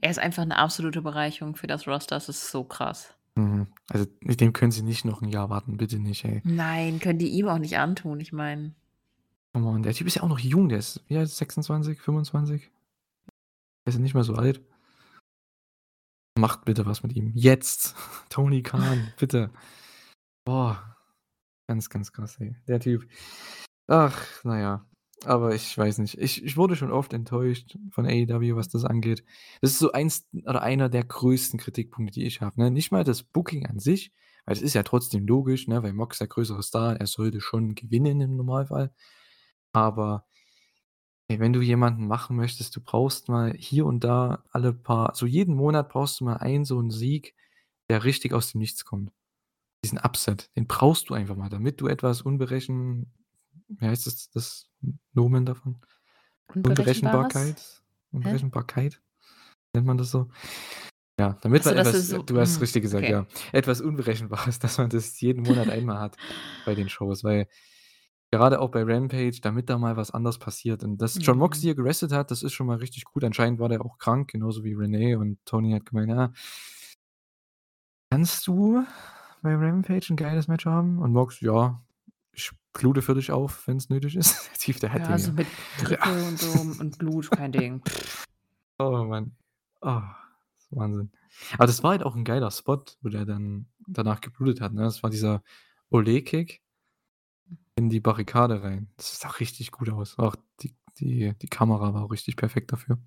er 0.01 0.11
ist 0.11 0.19
einfach 0.21 0.45
'ne 0.45 0.57
absolute 0.59 1.03
Bereicherung 1.03 1.57
für 1.57 1.67
das 1.69 1.87
Roster, 1.89 2.17
das 2.17 2.29
ist 2.29 2.51
so 2.51 2.65
krass. 2.65 3.15
Mhm. 3.37 3.67
Also, 3.89 4.07
mit 4.21 4.41
dem 4.41 4.53
können 4.53 4.71
sie 4.73 4.83
nicht 4.83 5.05
noch 5.05 5.21
'n 5.23 5.29
Jahr 5.29 5.51
warten, 5.51 5.77
bitte 5.77 5.99
nicht, 5.99 6.25
ey. 6.25 6.45
Nein, 6.47 7.01
können 7.01 7.19
die 7.19 7.31
ihm 7.31 7.49
auch 7.49 7.57
nicht 7.59 7.79
antun, 7.79 8.21
ich 8.21 8.31
meine 8.33 8.75
Come 9.55 9.69
on, 9.69 9.83
der 9.85 9.95
Typ 9.95 10.09
ist 10.09 10.17
ja 10.17 10.23
auch 10.25 10.29
noch 10.29 10.41
jung, 10.41 10.69
der 10.69 10.79
ist 10.79 11.05
wie 11.07 11.17
alt, 11.17 11.29
26, 11.29 12.01
25? 12.01 12.71
Der 13.87 13.91
ist 13.91 13.97
ja 13.97 14.01
nicht 14.01 14.15
mehr 14.15 14.25
so 14.25 14.35
alt. 14.35 14.63
Macht 16.45 16.67
bitte 16.67 16.85
was 16.85 17.03
mit 17.03 17.17
ihm. 17.17 17.33
Jetzt! 17.35 17.95
Tony 18.29 18.63
Khan, 18.63 19.15
bitte. 19.19 19.51
Boah, 20.45 20.95
ganz, 21.67 21.89
ganz 21.89 22.13
krass, 22.13 22.37
ey, 22.39 22.55
der 22.69 22.81
Typ. 22.81 23.09
Ach, 23.87 24.15
na 24.43 24.61
ja, 24.61 24.87
aber 25.25 25.55
ich 25.55 25.79
weiß 25.79 25.97
nicht. 26.01 26.19
Ich 26.19 26.45
ich 26.45 26.59
wurde 26.59 26.77
schon 26.77 26.93
oft 26.93 27.15
enttäuscht 27.15 27.79
von 27.89 28.05
AEW, 28.05 28.57
was 28.57 28.69
das 28.69 28.85
angeht. 28.85 29.25
Das 29.63 29.71
ist 29.71 29.79
so 29.79 29.93
eins 29.93 30.27
oder 30.45 30.61
einer 30.61 30.91
der 30.91 31.05
größten 31.05 31.59
Kritikpunkte, 31.59 32.21
die 32.21 32.27
ich 32.27 32.43
habe, 32.43 32.61
ne? 32.61 32.71
Nicht 32.71 32.93
mal 32.93 33.05
das 33.05 33.23
Booking 33.23 33.65
an 33.65 33.79
sich, 33.79 34.13
weil 34.45 34.55
es 34.55 34.61
ist 34.61 34.75
ja 34.75 34.83
trotzdem 34.83 35.27
logisch, 35.27 35.67
ne, 35.67 35.83
weil 35.83 35.95
Mox 35.95 36.19
der 36.19 36.29
größere 36.29 36.63
Star, 36.63 37.01
er 37.01 37.07
sollte 37.07 37.41
schon 37.41 37.75
gewinnen 37.75 38.21
im 38.21 38.37
Normalfall. 38.37 38.93
Aber 39.73 40.27
ey, 41.29 41.41
wenn 41.41 41.53
du 41.53 41.61
jemanden 41.63 42.07
machen 42.07 42.37
möchtest, 42.37 42.77
du 42.77 42.81
brauchst 42.81 43.29
mal 43.29 43.55
hier 43.55 43.87
und 43.87 44.05
da 44.05 44.45
alle 44.51 44.73
paar 44.73 45.15
so 45.15 45.27
jeden 45.27 45.55
Monat 45.55 45.89
brauchst 45.91 46.21
du 46.21 46.25
mal 46.25 46.37
einen 46.39 46.65
so 46.65 46.79
'n 46.81 46.91
Sieg, 46.91 47.35
der 47.91 48.05
richtig 48.05 48.33
aus 48.35 48.53
dem 48.53 48.61
Nichts 48.61 48.85
kommt. 48.85 49.13
Diesen 49.85 49.99
Upset, 49.99 50.51
den 50.57 50.67
brauchst 50.67 51.11
du 51.11 51.15
einfach 51.15 51.37
mal, 51.37 51.51
damit 51.51 51.81
du 51.81 51.89
etwas 51.89 52.23
unberechen 52.23 53.13
wie 53.69 53.87
heißt 53.87 54.07
das 54.07 54.31
das 54.31 54.69
Nomen 55.15 55.47
davon? 55.47 55.81
Unberechenbares? 56.65 56.65
Unberechenbarkeit? 56.69 57.83
Hä? 58.13 58.19
Unberechenbarkeit? 58.19 59.03
Nennt 59.75 59.87
man 59.87 59.99
das 59.99 60.11
so? 60.11 60.29
Ja, 61.19 61.39
Ach 61.57 61.63
damit 61.63 61.65
so, 61.65 61.71
man 61.71 61.77
dass 61.77 61.93
du 61.93 61.99
etwas 61.99 62.09
so 62.09 62.23
du 62.23 62.39
hast 62.41 62.57
hm, 62.57 62.63
richtig 62.63 62.83
gesagt, 62.83 63.05
okay. 63.05 63.13
ja. 63.13 63.27
Etwas 63.53 63.81
Unberechenbares, 63.81 64.59
dass 64.61 64.79
man 64.79 64.91
das 64.91 65.21
jeden 65.21 65.43
Monat 65.45 65.71
einmal 65.71 66.01
hat 66.01 66.19
bei 66.65 66.75
den 66.75 66.89
Shows, 66.89 67.25
weil 67.25 67.49
gerade 68.37 68.61
auch 68.61 68.71
bei 68.71 68.83
Rampage, 68.85 69.41
damit 69.43 69.71
da 69.71 69.79
mal 69.79 69.97
was 69.97 70.11
anderes 70.13 70.39
passiert 70.39 70.85
und 70.85 70.99
dass 71.01 71.19
Jon 71.21 71.39
Mhm. 71.39 71.39
Moxley 71.39 71.69
hier 71.69 71.75
gerestet 71.77 72.13
hat, 72.13 72.31
das 72.31 72.43
ist 72.43 72.53
schon 72.53 72.67
mal 72.67 72.79
richtig 72.79 73.05
gut. 73.05 73.25
Anscheinend 73.25 73.61
war 73.61 73.69
der 73.69 73.85
auch 73.85 73.99
krank, 73.99 74.31
genauso 74.33 74.65
wie 74.65 74.75
Renee 74.75 75.15
und 75.17 75.39
Tony 75.47 75.73
hat 75.73 75.87
gemeint: 75.87 76.11
„Ja“ 76.11 76.33
„kannst 78.11 78.47
du 78.47 78.85
bei 79.43 79.55
Rampage 79.55 80.11
'n 80.13 80.17
geiles 80.17 80.49
Match 80.49 80.67
haben?“ 80.67 80.99
Und 81.01 81.13
Mox: 81.13 81.41
„Ja, 81.41 81.83
ich 82.33 82.51
blute 82.73 83.03
für 83.03 83.15
dich 83.15 83.31
auf, 83.33 83.67
wenn's 83.67 83.89
nötig 83.91 84.17
ist.“ 84.17 84.47
Der 84.53 84.59
Typ, 84.59 84.81
der 84.81 84.93
hat 84.93 85.09
Ja, 85.09 85.09
den 85.09 85.19
so 85.19 85.33
ja. 85.33 85.33
mit 85.33 85.57
Grippe 85.77 86.25
und 86.25 86.39
so 86.39 86.55
und 86.61 86.99
Blut, 86.99 87.33
kein 87.33 87.53
Ding. 87.53 87.83
Oh 88.79 89.05
Mann. 89.05 89.37
Oh, 89.83 90.03
Wahnsinn. 90.71 91.13
Aber 91.55 91.67
das 91.67 91.83
war 91.83 91.93
halt 91.93 92.03
auch 92.05 92.17
'n 92.17 92.25
geiler 92.25 92.51
Spot, 92.51 92.85
wo 93.03 93.09
der 93.09 93.25
dann 93.25 93.69
danach 93.87 94.21
geblutet 94.21 94.61
hat, 94.61 94.73
ne? 94.75 94.83
Das 94.83 95.03
war 95.03 95.11
dieser 95.11 95.43
Ole 95.91 96.23
Kick 96.23 96.63
in 97.77 97.89
die 97.89 98.01
Barrikade 98.01 98.63
rein. 98.63 98.89
Das 98.97 99.19
sah 99.21 99.29
richtig 99.29 99.73
gut 99.73 99.91
aus. 99.91 100.19
Auch 100.19 100.37
die 100.61 100.75
die 100.99 101.35
die 101.41 101.49
Kamera 101.49 101.93
war 101.93 102.05
auch 102.05 102.13
richtig 102.13 102.37
perfekt 102.37 102.73
dafür. 102.73 102.99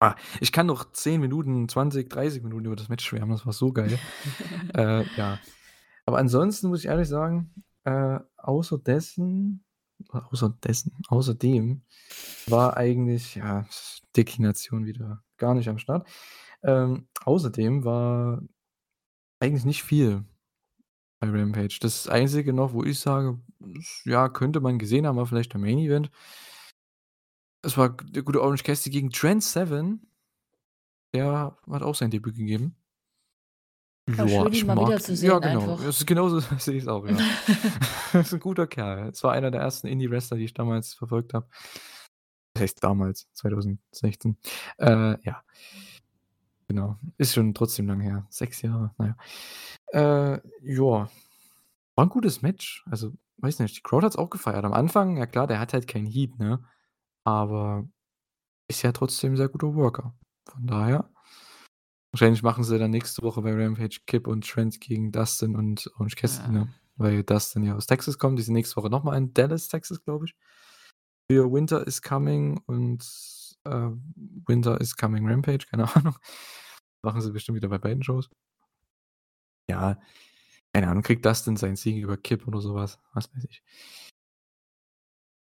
Ah, 0.00 0.16
ich 0.40 0.50
kann 0.50 0.66
noch 0.66 0.90
10 0.90 1.20
Minuten, 1.20 1.68
20, 1.68 2.10
30 2.10 2.42
Minuten 2.42 2.64
über 2.64 2.74
das 2.74 2.88
Match 2.88 3.04
schwärmen, 3.04 3.30
das 3.30 3.46
war 3.46 3.52
so 3.52 3.72
geil. 3.72 3.98
Äh, 4.74 5.04
ja. 5.16 5.38
Aber 6.06 6.18
ansonsten 6.18 6.68
muss 6.68 6.80
ich 6.80 6.86
ehrlich 6.86 7.08
sagen, 7.08 7.52
äh, 7.84 8.18
außer 8.38 8.78
dessen 8.78 9.64
außer 10.08 10.56
dessen 10.64 10.92
außerdem 11.08 11.82
war 12.46 12.76
eigentlich, 12.76 13.36
ja, 13.36 13.66
Deklination 14.16 14.86
wieder 14.86 15.22
gar 15.36 15.54
nicht 15.54 15.68
am 15.68 15.78
Start. 15.78 16.08
Ähm, 16.62 17.08
außerdem 17.24 17.84
war 17.84 18.42
eigentlich 19.40 19.64
nicht 19.64 19.82
viel 19.82 20.24
bei 21.22 21.30
Rampage. 21.30 21.78
Das 21.80 22.08
Einzige 22.08 22.52
noch, 22.52 22.72
wo 22.72 22.82
ich 22.82 22.98
sage, 22.98 23.38
ja, 24.04 24.28
könnte 24.28 24.60
man 24.60 24.78
gesehen 24.78 25.06
haben, 25.06 25.16
war 25.16 25.26
vielleicht 25.26 25.52
der 25.52 25.60
Main 25.60 25.78
Event. 25.78 26.10
Es 27.64 27.76
war 27.76 27.90
der 27.90 28.22
gute 28.22 28.42
Orange 28.42 28.64
Cassidy 28.64 28.90
gegen 28.90 29.10
Trent 29.10 29.44
Seven. 29.44 30.08
Der 31.14 31.56
hat 31.70 31.82
auch 31.82 31.94
sein 31.94 32.10
Debüt 32.10 32.36
gegeben. 32.36 32.74
Ja, 34.08 34.24
Ja, 34.24 34.28
schön, 34.28 34.46
ihn 34.48 34.52
ich 34.52 34.64
mal 34.64 34.74
mag 34.74 34.84
den 34.86 34.90
ja 34.90 34.96
wiederzusehen 34.96 35.40
genau. 35.40 35.60
einfach. 35.60 35.84
Es 35.84 35.98
ist 36.00 36.06
genauso 36.06 36.40
sehe 36.58 36.74
ich's 36.74 36.88
auch, 36.88 37.06
ja. 37.06 37.16
Ist 38.20 38.32
'n 38.32 38.40
guter 38.40 38.66
Kerl. 38.66 39.10
Es 39.10 39.22
war 39.22 39.32
einer 39.32 39.52
der 39.52 39.60
ersten 39.60 39.86
Indie-Wrestler, 39.86 40.38
die 40.38 40.44
ich 40.44 40.54
damals 40.54 40.94
verfolgt 40.94 41.34
habe. 41.34 41.46
Was 42.54 42.62
heißt 42.62 42.82
damals, 42.82 43.28
2016. 43.34 44.36
Äh, 44.78 45.16
ja. 45.24 45.44
Genau. 46.66 46.98
Ist 47.16 47.34
schon 47.34 47.54
trotzdem 47.54 47.86
lang 47.86 48.00
her. 48.00 48.26
6 48.30 48.62
Jahre, 48.62 48.92
na 48.98 49.06
ja. 49.08 49.16
Äh, 49.92 50.40
ja. 50.62 51.08
War 51.96 52.04
'n 52.06 52.08
gutes 52.10 52.42
Match. 52.42 52.84
Also, 52.90 53.12
weiß 53.38 53.58
nicht, 53.60 53.76
die 53.78 53.82
Crowd 53.82 54.06
hat's 54.06 54.16
auch 54.16 54.30
gefeiert. 54.30 54.64
Am 54.64 54.72
Anfang, 54.74 55.16
ja 55.18 55.26
klar, 55.26 55.46
der 55.46 55.60
hat 55.60 55.72
halt 55.74 55.86
kein 55.88 56.06
Heat, 56.06 56.38
ne? 56.38 56.64
Aber 57.24 57.88
ist 58.68 58.82
ja 58.82 58.92
trotzdem 58.92 59.34
'n 59.34 59.36
sehr 59.38 59.48
guter 59.50 59.74
Worker. 59.76 60.14
Von 60.50 60.66
daher 60.66 61.10
wahrscheinlich 62.12 62.42
machen 62.42 62.64
sie 62.64 62.78
dann 62.78 62.90
nächste 62.90 63.22
Woche 63.22 63.42
bei 63.42 63.52
Rampage 63.54 64.00
Kip 64.06 64.26
und 64.26 64.46
Trent 64.48 64.80
gegen 64.80 65.12
Dustin 65.12 65.56
und 65.56 65.90
Orange 65.96 66.16
Cassidy, 66.16 66.46
Ja. 66.48 66.52
ne? 66.52 66.74
Weil 66.96 67.24
Dustin 67.24 67.62
ja 67.64 67.74
aus 67.76 67.86
Texas 67.86 68.18
kommt. 68.18 68.38
Die 68.38 68.42
sind 68.42 68.54
nächste 68.54 68.76
Woche 68.76 68.90
noch 68.90 69.02
mal 69.04 69.16
in 69.16 69.32
Dallas, 69.34 69.68
Texas, 69.68 70.02
glaube 70.04 70.26
ich. 70.26 70.34
Für 71.30 71.50
Winter 71.52 71.86
is 71.86 72.02
Coming 72.02 72.60
und, 72.66 73.02
äh, 73.64 73.90
Winter 74.46 74.80
is 74.80 74.96
Coming 74.96 75.28
Rampage, 75.28 75.66
keine 75.70 75.84
Ahnung. 75.96 76.16
Machen 77.04 77.20
sie 77.22 77.32
bestimmt 77.32 77.56
wieder 77.56 77.68
bei 77.68 77.78
beiden 77.78 78.02
Shows. 78.04 78.28
Ja, 79.68 80.00
keine 80.72 80.88
Ahnung, 80.88 81.02
kriegt 81.02 81.24
Dustin 81.26 81.56
seinen 81.56 81.76
Sieg 81.76 81.96
über 82.02 82.16
Kip 82.16 82.46
oder 82.48 82.60
so 82.60 82.74
was, 82.74 83.00
weiß 83.14 83.28
ich. 83.50 83.60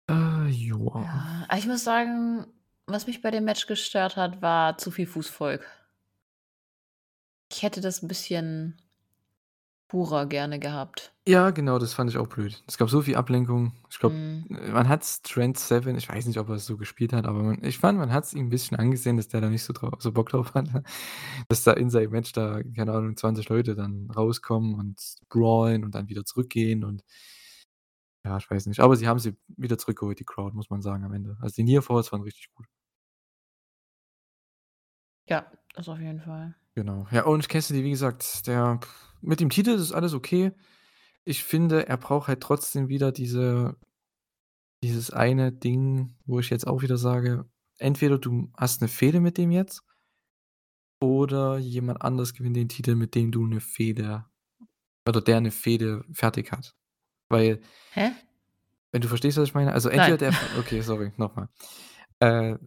Äh, 0.09 0.49
ja. 0.49 1.47
Ich 1.57 1.67
muss 1.67 1.85
sagen, 1.85 2.47
was 2.87 3.07
mich 3.07 3.23
bei 3.23 3.31
dem 3.31 3.45
Match 3.45 3.67
gestört 3.67 4.17
hat, 4.17 4.43
war 4.43 4.79
zu 4.79 4.91
viel 4.91 5.07
Fußvolk. 5.07 5.65
Ich 7.51 7.63
hätte 7.63 7.81
das 7.81 8.03
'n 8.03 8.09
bisschen 8.09 8.81
purer 9.93 10.25
gerne 10.25 10.59
gehabt. 10.59 11.13
Ja, 11.29 11.51
genau, 11.51 11.79
das 11.79 11.95
fand 11.95 12.11
ich 12.11 12.17
auch 12.19 12.27
blöd. 12.27 12.65
Es 12.67 12.79
gab 12.79 12.91
so 12.91 13.03
viel 13.03 13.15
Ablenkung. 13.15 13.73
Ich 13.91 13.99
glaube, 14.01 14.17
äh, 14.49 14.73
man 14.73 14.89
hat's 14.89 15.23
Trent 15.23 15.57
Seven 15.59 15.97
ich 15.97 16.09
weiß 16.09 16.27
nicht, 16.27 16.39
ob 16.39 16.49
er's 16.49 16.67
so 16.67 16.77
gespielt 16.77 17.13
hat, 17.13 17.27
aber 17.27 17.43
man 17.45 17.63
ich 17.63 17.79
fand, 17.79 17.97
man 17.99 18.13
hat's 18.13 18.33
ihm 18.35 18.47
'n 18.47 18.51
bisschen 18.51 18.77
angesehen, 18.79 19.17
dass 19.19 19.29
der 19.29 19.41
da 19.41 19.49
nicht 19.49 19.63
so 19.63 19.73
drau 19.73 19.93
so 20.01 20.11
Bock 20.13 20.31
drauf 20.31 20.55
hatte, 20.55 20.83
dass 21.49 21.63
da 21.63 21.73
in 21.75 21.91
seinem 21.91 22.11
Match 22.11 22.33
da, 22.33 22.61
keine 22.77 22.93
Ahnung, 22.93 23.17
20 23.17 23.49
Leute 23.51 23.77
dann 23.77 24.11
rauskommen 24.11 24.75
und 24.75 24.99
brawlen 25.29 25.85
und 25.85 25.95
dann 25.95 26.09
wieder 26.09 26.25
zurückgehen 26.25 26.83
und 26.85 27.03
ja, 28.25 28.37
ich 28.39 28.51
weiß 28.51 28.67
nicht. 28.67 28.81
Aber 28.81 28.97
sie 28.97 29.09
haben 29.09 29.19
sie 29.19 29.37
wieder 29.49 29.79
zurückgeholt, 29.79 30.19
die 30.21 30.25
Crowd, 30.25 30.55
muss 30.57 30.71
man 30.71 30.83
sagen 30.83 31.05
am 31.05 31.13
Ende. 31.13 31.37
Also, 31.41 31.57
die 31.57 31.65
Near 31.65 31.83
Falls 31.83 32.13
waren 32.13 32.23
richtig 32.23 32.53
gut. 32.55 32.67
Ja, 35.29 35.51
das 35.75 35.89
auf 35.89 35.99
jeden 35.99 36.21
Fall. 36.21 36.55
Genau. 36.75 37.07
Ja, 37.11 37.27
Orange 37.27 37.49
Cassidy, 37.49 37.85
wie 37.85 37.91
gesagt, 37.91 38.47
der 38.47 38.81
mit 39.23 39.41
dem 39.41 39.51
Titel 39.51 39.71
ist 39.71 39.93
alles 39.93 40.15
okay. 40.15 40.53
Ich 41.25 41.45
finde, 41.45 41.89
er 41.89 41.97
braucht 41.99 42.29
halt 42.29 42.41
trotzdem 42.43 42.89
wieder 42.89 43.13
diese 43.13 43.77
dieses 44.85 45.13
eine 45.13 45.53
Ding, 45.53 46.17
wo 46.27 46.41
ich 46.41 46.51
jetzt 46.51 46.67
auch 46.67 46.83
wieder 46.83 46.97
sage, 46.97 47.49
entweder 47.79 48.19
du 48.19 48.51
hast 48.57 48.83
'ne 48.83 48.89
Fehde 48.89 49.21
mit 49.21 49.39
dem 49.39 49.53
jetzt 49.53 49.83
oder 51.03 51.59
jemand 51.59 52.01
anderes 52.03 52.33
gewinnt 52.33 52.55
den 52.57 52.69
Titel, 52.69 52.95
mit 52.95 53.17
dem 53.17 53.33
du 53.33 53.45
'ne 53.45 53.59
Fehde 53.61 54.25
oder 55.09 55.21
der 55.23 55.41
'ne 55.41 55.51
Fehde 55.53 56.05
fertig 56.13 56.53
hat. 56.53 56.77
Weil 57.31 57.61
Hä? 57.91 58.13
wenn 58.95 59.01
du 59.01 59.09
verstehst, 59.09 59.39
was 59.39 59.49
ich 59.49 59.55
meine? 59.55 59.73
Also, 59.73 59.89
entweder 59.89 60.19
Nein. 60.19 60.19
der 60.19 60.35
okay, 60.53 60.83
sorry, 60.83 61.13
noch 61.17 61.35
mal. 61.35 61.49
Äh, 62.21 62.59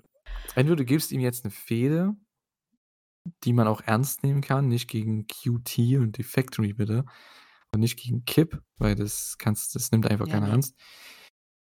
entweder 0.55 0.77
du 0.77 0.85
gibst 0.85 1.11
ihm 1.11 1.21
jetzt 1.21 1.45
'ne 1.45 1.51
Fehde 1.51 2.15
die 3.43 3.53
man 3.53 3.67
auch 3.67 3.81
ernst 3.85 4.23
nehmen 4.23 4.41
kann, 4.41 4.67
nicht 4.69 4.87
gegen 4.89 5.27
QT 5.27 5.77
und 5.99 6.17
die 6.17 6.23
Factory 6.23 6.73
bitte 6.73 7.05
und 7.73 7.81
nicht 7.81 7.97
gegen 7.99 8.25
Kip, 8.25 8.61
weil 8.77 8.95
das 8.95 9.37
kannst 9.39 9.75
das 9.75 9.91
nimmt 9.91 10.07
einfach 10.07 10.27
Ja, 10.27 10.29
keiner 10.29 10.49
ne. 10.49 10.51
ernst. 10.51 10.75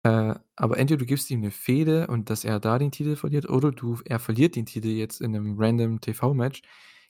Äh, 0.05 0.35
aber 0.57 0.79
entweder 0.79 0.99
du 1.01 1.07
gibst 1.07 1.31
ihm 1.31 1.41
'ne 1.43 1.51
Fehde 1.53 2.09
und 2.09 2.31
dass 2.31 2.45
er 2.45 2.61
da 2.61 2.79
den 2.79 2.93
Titel 2.93 3.17
verliert 3.17 3.49
oder 3.51 3.73
du 3.73 3.99
er 4.07 4.21
verliert 4.21 4.57
den 4.57 4.67
Titel 4.67 4.89
jetzt 4.89 5.21
in 5.23 5.33
'nem 5.33 5.57
random 5.59 6.01
TV-Match 6.01 6.63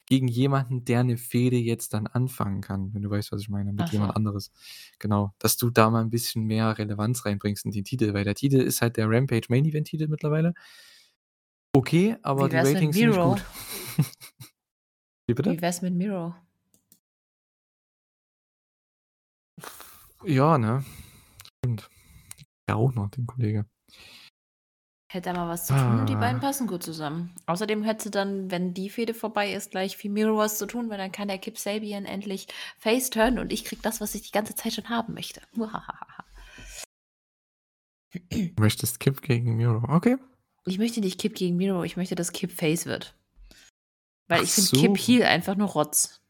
gegen 0.06 0.28
jemanden, 0.28 0.84
der 0.86 1.04
'ne 1.04 1.16
Fehde 1.18 1.56
jetzt 1.58 1.94
dann 1.94 2.06
anfangen 2.08 2.62
kann, 2.62 2.94
wenn 2.94 3.02
du 3.02 3.10
weißt, 3.10 3.32
was 3.32 3.42
ich 3.42 3.48
meine, 3.50 3.72
mit 3.74 3.88
Ach 3.88 3.92
jemand 3.92 4.16
anderes. 4.16 4.52
Genau, 5.00 5.32
dass 5.40 5.56
du 5.58 5.70
da 5.70 5.90
mal 5.90 6.02
'n 6.04 6.10
bisschen 6.10 6.44
mehr 6.46 6.78
Relevanz 6.78 7.26
reinbringst 7.26 7.64
in 7.66 7.72
den 7.72 7.84
Titel, 7.84 8.14
weil 8.14 8.24
der 8.24 8.34
Titel 8.36 8.58
ist 8.58 8.82
halt 8.82 8.96
der 8.98 9.08
Rampage 9.10 9.46
Main 9.50 9.66
Event 9.66 9.88
Titel 9.88 10.08
mittlerweile. 10.08 10.54
Okay, 11.76 12.16
aber 12.22 12.48
die 12.48 12.56
Ratings 12.56 12.96
sind 12.96 13.06
nicht 13.06 13.16
Miro? 13.16 13.34
gut. 13.34 13.44
Wie 15.28 15.34
bitte? 15.34 15.52
Wie 15.52 15.60
wär's 15.62 15.82
mit 15.82 15.94
Miro? 15.94 16.34
Ja, 20.24 20.58
ne? 20.58 20.84
Stimmt. 21.58 21.88
Ja, 22.68 22.76
auch 22.76 22.92
noch 22.92 23.08
den 23.10 23.26
Kollege. 23.26 23.66
Hätte 25.12 25.30
er 25.30 25.34
mal 25.34 25.48
was 25.48 25.66
zu 25.66 25.74
tun 25.74 25.98
und 26.00 26.08
die 26.08 26.14
beiden 26.14 26.36
Ah. 26.38 26.40
passen 26.40 26.68
gut 26.68 26.84
zusammen. 26.84 27.34
Außerdem 27.46 27.82
hätte 27.82 28.12
dann, 28.12 28.48
wenn 28.52 28.74
die 28.74 28.90
Fehde 28.90 29.12
vorbei 29.12 29.52
ist, 29.52 29.72
gleich 29.72 29.96
für 29.96 30.08
Miro 30.08 30.36
was 30.36 30.56
zu 30.56 30.66
tun, 30.66 30.88
weil 30.88 30.98
dann 30.98 31.10
kann 31.10 31.26
der 31.26 31.38
Kip 31.38 31.58
Sabian 31.58 32.04
endlich 32.04 32.46
face 32.78 33.10
turnen 33.10 33.40
und 33.40 33.52
ich 33.52 33.64
kriege 33.64 33.82
das, 33.82 34.00
was 34.00 34.14
ich 34.14 34.22
die 34.22 34.30
ganze 34.30 34.54
Zeit 34.54 34.72
schon 34.74 34.88
haben 34.88 35.14
möchte. 35.14 35.40
Möchtest 38.58 39.00
Kip 39.00 39.20
gegen 39.22 39.56
Miro, 39.56 39.82
okay. 39.88 40.16
Ich 40.66 40.78
möchte 40.78 41.00
nicht 41.00 41.18
Kip 41.18 41.34
gegen 41.34 41.56
Miro, 41.56 41.84
ich 41.84 41.96
möchte, 41.96 42.14
dass 42.14 42.32
Kip 42.32 42.52
Face 42.52 42.84
wird. 42.86 43.14
Weil 44.30 44.38
Ach 44.38 44.44
ich 44.44 44.52
finde 44.52 44.70
so. 44.70 44.76
Kip 44.76 44.96
Heel 44.96 45.24
einfach 45.24 45.56
nur 45.56 45.68
Rotz. 45.68 46.20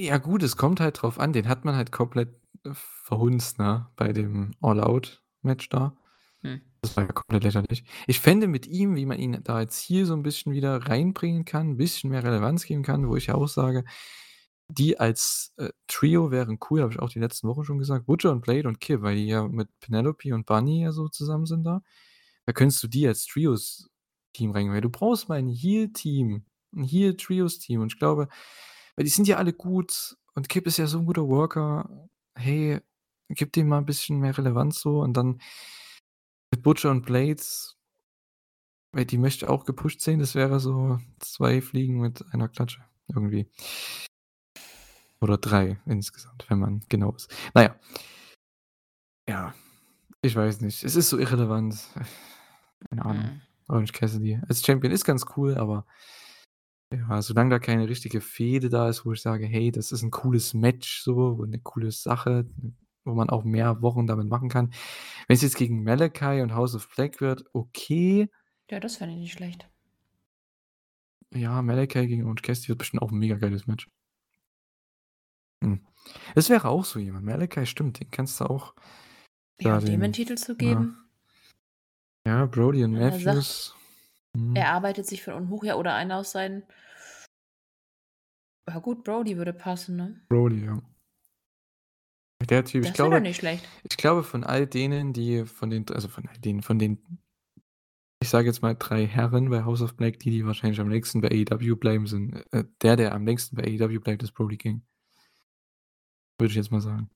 Ja 0.00 0.18
gut, 0.18 0.42
es 0.42 0.58
kommt 0.58 0.78
halt 0.80 1.00
drauf 1.00 1.18
an, 1.18 1.32
den 1.32 1.48
hat 1.48 1.64
man 1.64 1.74
halt 1.74 1.90
komplett, 1.90 2.28
äh, 2.64 2.70
verhunzt, 2.74 3.58
ne, 3.58 3.86
bei 3.96 4.12
dem 4.12 4.50
All-Out-Match 4.60 5.70
da. 5.70 5.96
Hm. 6.42 6.60
Das 6.82 6.96
war 6.96 7.04
ja 7.06 7.12
komplett 7.12 7.44
lächerlich. 7.44 7.84
Ich 8.06 8.20
fände 8.20 8.48
mit 8.48 8.66
ihm, 8.66 8.96
wie 8.96 9.06
man 9.06 9.18
ihn 9.18 9.40
da 9.44 9.60
jetzt 9.60 9.78
hier 9.80 10.06
so 10.06 10.14
'n 10.14 10.22
bisschen 10.22 10.52
wieder 10.52 10.78
reinbringen 10.88 11.44
kann, 11.46 11.70
'n 11.72 11.76
bisschen 11.78 12.10
mehr 12.10 12.24
Relevanz 12.24 12.64
geben 12.66 12.82
kann, 12.84 13.08
wo 13.08 13.16
ich 13.16 13.26
ja 13.28 13.34
auch 13.36 13.48
sage, 13.48 13.84
die 14.68 15.00
als, 15.00 15.52
äh, 15.58 15.70
Trio 15.88 16.30
wären 16.32 16.58
cool, 16.70 16.82
habe 16.82 16.92
ich 16.92 17.00
auch 17.00 17.10
die 17.10 17.20
letzten 17.20 17.48
Wochen 17.48 17.64
schon 17.64 17.78
gesagt. 17.78 18.06
Butcher 18.06 18.32
und 18.32 18.42
Blade 18.42 18.68
und 18.68 18.80
Kip, 18.80 19.02
weil 19.02 19.16
die 19.16 19.26
ja 19.28 19.48
mit 19.48 19.68
Penelope 19.80 20.34
und 20.34 20.46
Bunny 20.46 20.82
ja 20.84 20.92
so 20.92 21.08
zusammen 21.08 21.46
sind 21.46 21.64
da. 21.64 21.82
Da 22.48 22.52
könntest 22.52 22.82
du 22.82 22.86
die 22.88 23.06
als 23.08 23.26
Trios-Team 23.26 24.52
rein 24.52 24.70
weil 24.70 24.80
du 24.80 24.88
brauchst 24.88 25.28
mal 25.28 25.38
'n 25.40 25.48
Heel-Team, 25.48 26.44
'n 26.74 26.84
Heel-Trios-Team 26.84 27.80
und 27.80 27.92
ich 27.92 27.98
glaube 27.98 28.28
weil 28.96 29.04
die 29.04 29.10
sind 29.10 29.26
ja 29.28 29.36
alle 29.38 29.52
gut 29.52 30.16
und 30.34 30.48
Kip 30.48 30.66
ist 30.66 30.78
ja 30.78 30.86
so 30.86 30.98
'n 31.00 31.06
guter 31.06 31.26
Worker. 31.28 32.08
Hey, 32.36 32.80
gib 33.30 33.52
dem 33.52 33.68
mal 33.68 33.78
'n 33.78 33.84
bisschen 33.86 34.20
mehr 34.20 34.36
Relevanz 34.38 34.80
so 34.80 35.00
und 35.00 35.14
dann 35.16 35.40
mit 36.52 36.62
Butcher 36.62 36.90
und 36.90 37.04
Blades 37.04 37.72
weil 38.94 39.04
die 39.04 39.18
möchte 39.18 39.48
auch 39.50 39.64
gepusht 39.64 40.00
sehen, 40.00 40.20
das 40.20 40.34
wäre 40.34 40.60
so 40.60 40.98
2 41.20 41.60
Fliegen 41.60 42.00
mit 42.00 42.24
einer 42.32 42.48
Klatsche 42.48 42.84
irgendwie. 43.08 43.46
Oder 45.22 45.38
3 45.38 45.78
insgesamt, 45.86 46.44
wenn 46.48 46.58
man 46.58 46.80
genau 46.88 47.12
ist. 47.14 47.30
Na 47.54 47.62
ja. 47.62 47.76
Ja, 49.28 49.54
ich 50.22 50.36
weiß 50.36 50.60
nicht. 50.62 50.84
Es 50.84 50.96
ist 50.96 51.10
so 51.10 51.18
irrelevant. 51.18 51.76
Keine 52.82 53.04
Ahnung. 53.04 53.30
Mhm. 53.30 53.46
Orange 53.68 53.92
Cassidy 53.92 54.38
als 54.48 54.64
Champion 54.64 54.92
ist 54.92 55.04
ganz 55.04 55.24
cool, 55.36 55.56
aber 55.56 55.86
ja, 56.92 57.20
solange 57.20 57.50
da 57.50 57.58
keine 57.58 57.88
richtige 57.88 58.20
Fehde 58.20 58.68
da 58.68 58.88
ist, 58.88 59.04
wo 59.04 59.12
ich 59.12 59.20
sage: 59.20 59.44
„Hey, 59.46 59.72
das 59.72 59.90
ist 59.90 60.02
'n 60.04 60.10
cooles 60.12 60.54
Match 60.54 61.02
so 61.02 61.14
und 61.30 61.50
'ne 61.50 61.58
coole 61.58 61.90
Sache, 61.90 62.48
wo 63.04 63.14
man 63.14 63.28
auch 63.28 63.42
mehr 63.44 63.82
Wochen 63.82 64.06
damit 64.06 64.28
machen 64.28 64.48
kann.“ 64.48 64.72
Wenn's 65.28 65.42
jetzt 65.42 65.56
gegen 65.56 65.82
Malachi 65.84 66.42
und 66.42 66.54
House 66.54 66.74
of 66.76 66.88
Black 66.94 67.20
wird, 67.20 67.44
okay. 67.54 68.28
Ja, 68.70 68.80
das 68.80 68.96
fände 68.96 69.14
ich 69.14 69.20
nicht 69.20 69.32
schlecht. 69.32 69.68
Ja, 71.32 71.60
Malachi 71.62 72.06
gegen 72.06 72.24
Orange 72.24 72.42
Cassidy 72.42 72.68
wird 72.68 72.78
bestimmt 72.78 73.02
auch 73.02 73.10
'n 73.12 73.18
mega 73.18 73.36
geiles 73.36 73.66
Match. 73.66 73.88
Hm. 75.62 75.86
Das 76.34 76.50
wäre 76.50 76.68
auch 76.68 76.84
so 76.84 76.98
jemand. 76.98 77.24
Malachi, 77.24 77.66
stimmt, 77.66 78.00
den 78.00 78.10
kannst 78.10 78.40
du 78.40 78.44
auch 78.46 78.74
Ja, 79.60 79.80
dem 79.80 80.02
'n 80.02 80.02
den 80.02 80.12
Titel 80.12 80.36
zu 80.36 80.54
geben. 80.56 80.96
Ja, 80.96 81.05
Brody 82.46 82.82
und 82.84 82.94
Wenn 82.94 83.02
er 83.02 83.12
sagt, 83.12 83.24
Matthews. 83.24 83.74
Mhm. 84.34 84.56
er 84.56 84.72
arbeitet 84.72 85.06
sich 85.06 85.22
von 85.22 85.34
unten 85.34 85.50
hoch, 85.50 85.64
ja, 85.64 85.76
oder 85.76 85.94
einer 85.94 86.16
aus 86.16 86.32
seinen 86.32 86.64
Ja 88.68 88.78
gut, 88.80 89.04
Brody 89.04 89.36
würde 89.36 89.52
passen, 89.52 89.96
ne? 89.96 90.20
Brody, 90.28 90.64
ja. 90.64 90.82
Der 92.50 92.64
Typ, 92.64 92.82
ich 92.82 92.88
Das 92.90 92.96
doch 92.98 93.04
glaube 93.08 93.20
nicht 93.20 93.36
schlecht. 93.38 93.66
ich 93.88 93.96
glaube, 93.96 94.22
von 94.22 94.44
all 94.44 94.66
denen, 94.66 95.12
die 95.12 95.46
von 95.46 95.70
den 95.70 95.86
also, 95.90 96.08
von 96.08 96.28
all 96.28 96.38
denen 96.38 96.62
von 96.62 96.78
den 96.78 96.98
ich 98.22 98.30
sage 98.30 98.46
jetzt 98.48 98.62
mal 98.62 98.74
3 98.74 99.06
Herren 99.06 99.50
bei 99.50 99.64
House 99.64 99.82
of 99.82 99.94
Black, 99.94 100.18
die, 100.18 100.30
die 100.30 100.44
wahrscheinlich 100.46 100.80
am 100.80 100.88
längsten 100.88 101.20
bei 101.20 101.28
AEW 101.28 101.76
bleiben, 101.76 102.06
sind 102.06 102.34
äh, 102.52 102.64
der, 102.82 102.96
der 102.96 103.14
am 103.14 103.24
längsten 103.26 103.56
bei 103.56 103.64
AEW 103.64 104.00
bleibt, 104.00 104.22
ist 104.22 104.32
Brody 104.32 104.56
King. 104.56 104.82
Würde 106.38 106.50
ich 106.50 106.56
jetzt 106.56 106.70
mal 106.70 106.80
sagen. 106.80 107.10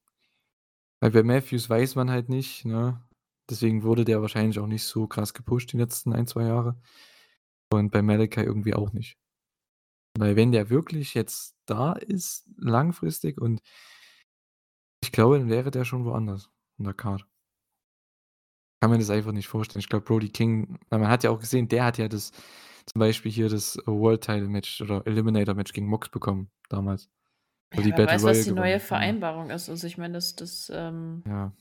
Weil 1.00 1.10
bei 1.10 1.22
Matthews 1.22 1.68
weiß 1.68 1.94
man 1.96 2.10
halt 2.10 2.28
nicht, 2.28 2.64
ne? 2.64 3.02
Deswegen 3.50 3.82
wurde 3.82 4.04
der 4.04 4.22
wahrscheinlich 4.22 4.58
auch 4.58 4.66
nicht 4.66 4.84
so 4.84 5.06
krass 5.06 5.34
gepusht 5.34 5.72
die 5.72 5.78
letzten 5.78 6.12
1, 6.12 6.30
2 6.30 6.44
Jahre. 6.44 6.80
Und 7.72 7.90
bei 7.90 8.02
Malachi 8.02 8.40
irgendwie 8.40 8.74
auch 8.74 8.92
nicht. 8.92 9.18
Weil 10.18 10.36
wenn 10.36 10.52
der 10.52 10.70
wirklich 10.70 11.14
jetzt 11.14 11.56
da 11.66 11.92
ist, 11.92 12.48
langfristig 12.56 13.40
und 13.40 13.60
ich 15.02 15.12
glaube, 15.12 15.38
dann 15.38 15.48
wäre 15.48 15.70
der 15.70 15.84
schon 15.84 16.04
woanders 16.04 16.50
in 16.78 16.84
der 16.84 16.94
Card. 16.94 17.26
Kann 18.82 18.90
mir 18.90 18.98
das 18.98 19.10
einfach 19.10 19.32
nicht 19.32 19.48
vorstellen. 19.48 19.80
Ich 19.80 19.88
glaube, 19.88 20.04
Brody 20.04 20.30
King 20.30 20.78
man 20.90 21.08
hat 21.08 21.22
ja 21.22 21.30
auch 21.30 21.38
gesehen, 21.38 21.68
der 21.68 21.84
hat 21.84 21.98
ja 21.98 22.08
das 22.08 22.32
zum 22.86 22.98
Beispiel 22.98 23.30
hier 23.30 23.48
das 23.48 23.76
World 23.86 24.22
Title 24.22 24.48
Match 24.48 24.80
oder 24.80 25.06
Eliminator 25.06 25.54
Match 25.54 25.72
gegen 25.72 25.86
Mox 25.86 26.08
bekommen 26.08 26.50
damals. 26.68 27.08
Ja, 27.72 27.82
die 27.82 27.90
wer 27.90 27.96
Battle 27.98 28.06
weiß, 28.06 28.14
was 28.14 28.22
Royale 28.24 28.42
die 28.42 28.50
gewonnen 28.50 28.62
neue. 28.62 28.80
Vereinbarung 28.80 29.50
ist. 29.50 29.68
Also, 29.68 29.86
ich 29.86 29.96
meine, 29.96 30.14
das 30.14 30.34
das, 30.34 30.72
ähm 30.74 31.22
Ja. 31.26 31.52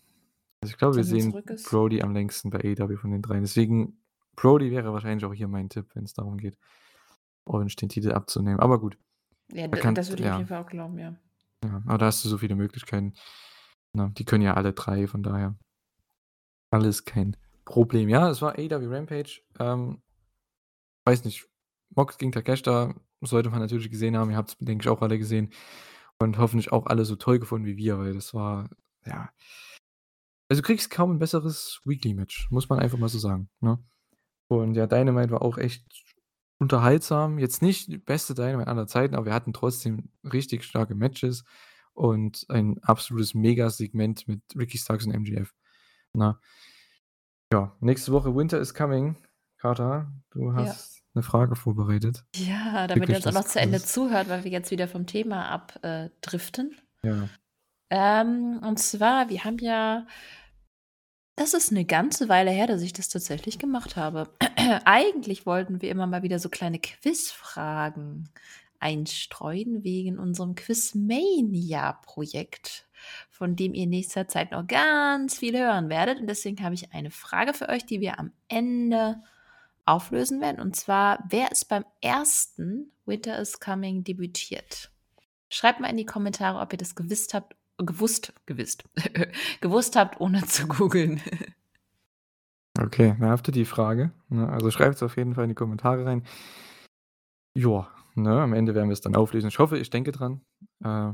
Also, 0.61 0.71
ich 0.71 0.77
glaube, 0.77 0.95
wir 0.95 1.03
Wenn 1.03 1.15
er 1.15 1.21
sehen 1.21 1.31
zurück 1.31 1.49
ist. 1.49 1.69
Brody 1.69 2.01
am 2.01 2.13
längsten 2.13 2.49
bei 2.49 2.59
AEW 2.59 2.97
von 2.97 3.11
den 3.11 3.21
3. 3.21 3.39
Deswegen 3.39 4.01
Brody 4.35 4.71
wäre 4.71 4.93
wahrscheinlich 4.93 5.25
auch 5.25 5.33
hier 5.33 5.47
mein 5.47 5.69
Tipp, 5.69 5.89
wenn's 5.93 6.13
darum 6.13 6.37
geht, 6.37 6.57
Orange 7.45 7.75
den 7.75 7.89
Titel 7.89 8.11
abzunehmen. 8.11 8.59
Aber 8.59 8.79
gut. 8.79 8.97
Ja, 9.51 9.67
Da 9.67 9.77
kann 9.77 9.95
das 9.95 10.09
würde 10.09 10.23
ich 10.23 10.29
auf 10.29 10.33
ja. 10.33 10.37
jeden 10.37 10.47
Fall 10.47 10.63
auch 10.63 10.69
glauben, 10.69 10.97
ja. 10.99 11.15
Ja, 11.63 11.81
aber 11.85 11.97
da 11.97 12.05
hast 12.05 12.23
du 12.23 12.29
so 12.29 12.37
viele 12.37 12.55
Möglichkeiten. 12.55 13.13
Ne, 13.93 14.11
die 14.17 14.23
können 14.25 14.43
ja 14.43 14.53
alle 14.53 14.73
3, 14.73 15.07
von 15.07 15.23
daher 15.23 15.57
alles 16.71 17.03
kein 17.05 17.35
Problem. 17.65 18.07
Ja, 18.07 18.29
es 18.29 18.41
war 18.41 18.57
AEW 18.57 18.87
Rampage. 18.93 19.41
Ähm 19.59 20.01
weiß 21.05 21.25
nicht, 21.25 21.47
Mox 21.95 22.17
gegen 22.17 22.31
Takeshita 22.31 22.93
sollte 23.21 23.49
man 23.49 23.59
natürlich 23.59 23.89
gesehen 23.89 24.15
haben. 24.15 24.29
Ihr 24.29 24.37
habt's, 24.37 24.57
denke 24.59 24.83
ich, 24.83 24.89
auch 24.89 25.01
alle 25.01 25.17
gesehen 25.17 25.51
und 26.19 26.37
hoffentlich 26.37 26.71
auch 26.71 26.85
alle 26.85 27.05
so 27.05 27.15
toll 27.15 27.39
gefunden 27.39 27.65
wie 27.65 27.77
wir, 27.77 27.97
weil 27.97 28.13
das 28.13 28.33
war 28.33 28.69
ja 29.05 29.29
also, 30.49 30.61
du 30.61 30.65
kriegst 30.67 30.89
kaum 30.91 31.11
'n 31.13 31.19
besseres 31.19 31.81
Weekly-Match, 31.85 32.49
muss 32.51 32.69
man 32.69 32.79
einfach 32.79 32.97
mal 32.99 33.09
so 33.09 33.19
sagen, 33.19 33.49
ne? 33.61 33.79
Und 34.49 34.75
ja, 34.75 34.87
Dynamite 34.87 35.31
war 35.31 35.41
auch 35.43 35.57
echt 35.59 35.85
unterhaltsam. 36.59 37.39
Jetzt 37.39 37.61
nicht 37.63 37.89
die 37.89 37.97
beste 37.99 38.35
Dynamite 38.35 38.67
aller 38.69 38.87
Zeiten, 38.87 39.15
aber 39.15 39.27
wir 39.27 39.33
hatten 39.35 39.53
trotzdem 39.53 40.11
richtig 40.25 40.63
starke 40.65 40.95
Matches 40.95 41.45
und 41.93 42.45
ein 42.49 42.79
absolutes 42.83 43.33
Megasegment 43.35 44.27
mit 44.27 44.41
Ricky 44.57 44.77
Starks 44.79 45.05
und 45.07 45.13
MJF, 45.13 45.53
ne? 46.13 46.39
Ja, 47.51 47.75
nächste 47.79 48.11
Woche 48.11 48.35
Winter 48.35 48.59
is 48.59 48.73
Coming. 48.75 49.15
Carter, 49.57 50.11
du 50.29 50.53
Ja. 50.55 50.55
hast 50.55 51.01
'ne 51.15 51.23
Frage 51.23 51.55
vorbereitet. 51.55 52.23
Ja, 52.35 52.85
damit 52.87 53.09
ihr 53.09 53.15
uns 53.17 53.25
auch 53.27 53.31
noch 53.31 53.45
zu 53.45 53.59
Ende 53.59 53.81
zuhört, 53.81 54.29
weil 54.29 54.43
wir 54.43 54.51
jetzt 54.51 54.69
wieder 54.71 54.87
vom 54.87 55.07
Thema 55.07 55.47
ab 55.49 55.79
äh. 55.83 56.09
Ja. 57.03 57.29
Ähm, 57.91 58.59
und 58.63 58.79
zwar, 58.79 59.29
wir 59.29 59.43
haben 59.43 59.59
ja 59.59 60.05
das 61.39 61.53
ist 61.53 61.71
'ne 61.71 61.85
ganze 61.85 62.27
Weile 62.27 62.51
her, 62.51 62.67
dass 62.67 62.81
ich 62.81 62.91
das 62.93 63.07
tatsächlich 63.07 63.59
gemacht 63.59 63.95
habe. 63.95 64.29
Eigentlich 64.85 65.45
wollten 65.45 65.81
wir 65.81 65.89
immer 65.89 66.05
mal 66.05 66.21
wieder 66.21 66.37
so 66.37 66.49
kleine 66.49 66.79
Quizfragen 66.79 68.27
einstreuen 68.79 69.85
wegen 69.85 70.19
unserem 70.19 70.55
Quizmania-Projekt, 70.55 72.87
von 73.29 73.55
dem 73.55 73.73
ihr 73.73 73.87
nächster 73.87 74.27
Zeit 74.27 74.51
noch 74.51 74.67
ganz 74.67 75.37
viel 75.37 75.57
hören 75.57 75.87
werdet. 75.89 76.19
Und 76.19 76.27
deswegen 76.27 76.61
habe 76.63 76.75
ich 76.75 76.91
eine 76.93 77.11
Frage 77.11 77.53
für 77.53 77.69
euch, 77.69 77.85
die 77.85 78.01
wir 78.01 78.19
am 78.19 78.33
Ende 78.49 79.21
auflösen 79.85 80.41
werden. 80.41 80.59
Und 80.59 80.75
zwar: 80.75 81.23
Wer 81.29 81.51
ist 81.53 81.69
beim 81.69 81.85
ersten 82.01 82.91
Winter 83.05 83.39
is 83.39 83.61
Coming 83.61 84.03
debütiert? 84.03 84.91
Schreibt 85.49 85.79
mal 85.79 85.89
in 85.89 85.97
die 85.97 86.05
Kommentare, 86.05 86.59
ob 86.59 86.73
ihr 86.73 86.77
das 86.77 86.95
gewisst 86.95 87.33
habt 87.33 87.55
gewusst 87.79 88.33
gewisst 88.45 88.83
gewusst 89.61 89.95
habt, 89.95 90.19
ohne 90.21 90.45
zu 90.45 90.67
googeln. 90.67 91.21
Okay, 92.77 93.15
da 93.19 93.29
habt 93.29 93.47
ihr 93.49 93.51
die 93.51 93.65
Frage, 93.65 94.11
ne? 94.29 94.47
Also, 94.47 94.71
schreibt's 94.71 95.03
auf 95.03 95.17
jeden 95.17 95.33
Fall 95.35 95.43
in 95.45 95.49
die 95.49 95.55
Kommentare 95.55 96.05
rein. 96.05 96.23
Ja, 97.55 97.89
ne, 98.15 98.41
am 98.41 98.53
Ende 98.53 98.75
werden 98.75 98.89
wir's 98.89 99.01
dann 99.01 99.15
auflösen. 99.15 99.47
Ich 99.49 99.59
hoffe, 99.59 99.77
ich 99.77 99.89
denke 99.89 100.11
dran. 100.11 100.41
Äh, 100.83 101.11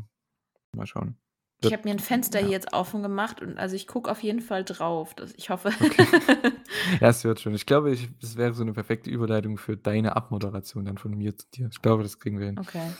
mal 0.75 0.85
schauen. 0.85 1.17
Ich 1.61 1.71
habe 1.71 1.83
mir 1.85 1.91
'n 1.95 1.99
Fenster 1.99 2.39
ja. 2.39 2.45
hier 2.45 2.53
jetzt 2.53 2.73
offen 2.73 3.01
gemacht 3.01 3.41
und 3.41 3.57
also, 3.57 3.75
ich 3.75 3.87
gucke 3.87 4.11
auf 4.11 4.21
jeden 4.21 4.41
Fall 4.41 4.63
drauf. 4.63 5.15
Das 5.15 5.33
ich 5.37 5.49
hoffe 5.49 5.69
Okay. 5.81 6.05
Ja, 7.01 7.07
es 7.09 7.23
wird 7.23 7.39
schon. 7.39 7.55
Ich 7.55 7.65
glaube, 7.65 7.91
ich 7.91 8.09
das 8.19 8.35
wäre 8.35 8.53
so 8.53 8.63
'ne 8.63 8.73
perfekte 8.73 9.09
Überleitung 9.09 9.57
für 9.57 9.77
deine 9.77 10.15
Abmoderation 10.15 10.85
dann 10.85 10.97
von 10.97 11.17
mir 11.17 11.35
zu 11.35 11.47
dir. 11.51 11.69
Ich 11.71 11.81
glaube, 11.81 12.03
das 12.03 12.19
kriegen 12.19 12.37
wir 12.39 12.47
hin. 12.47 12.59
Okay. 12.59 12.91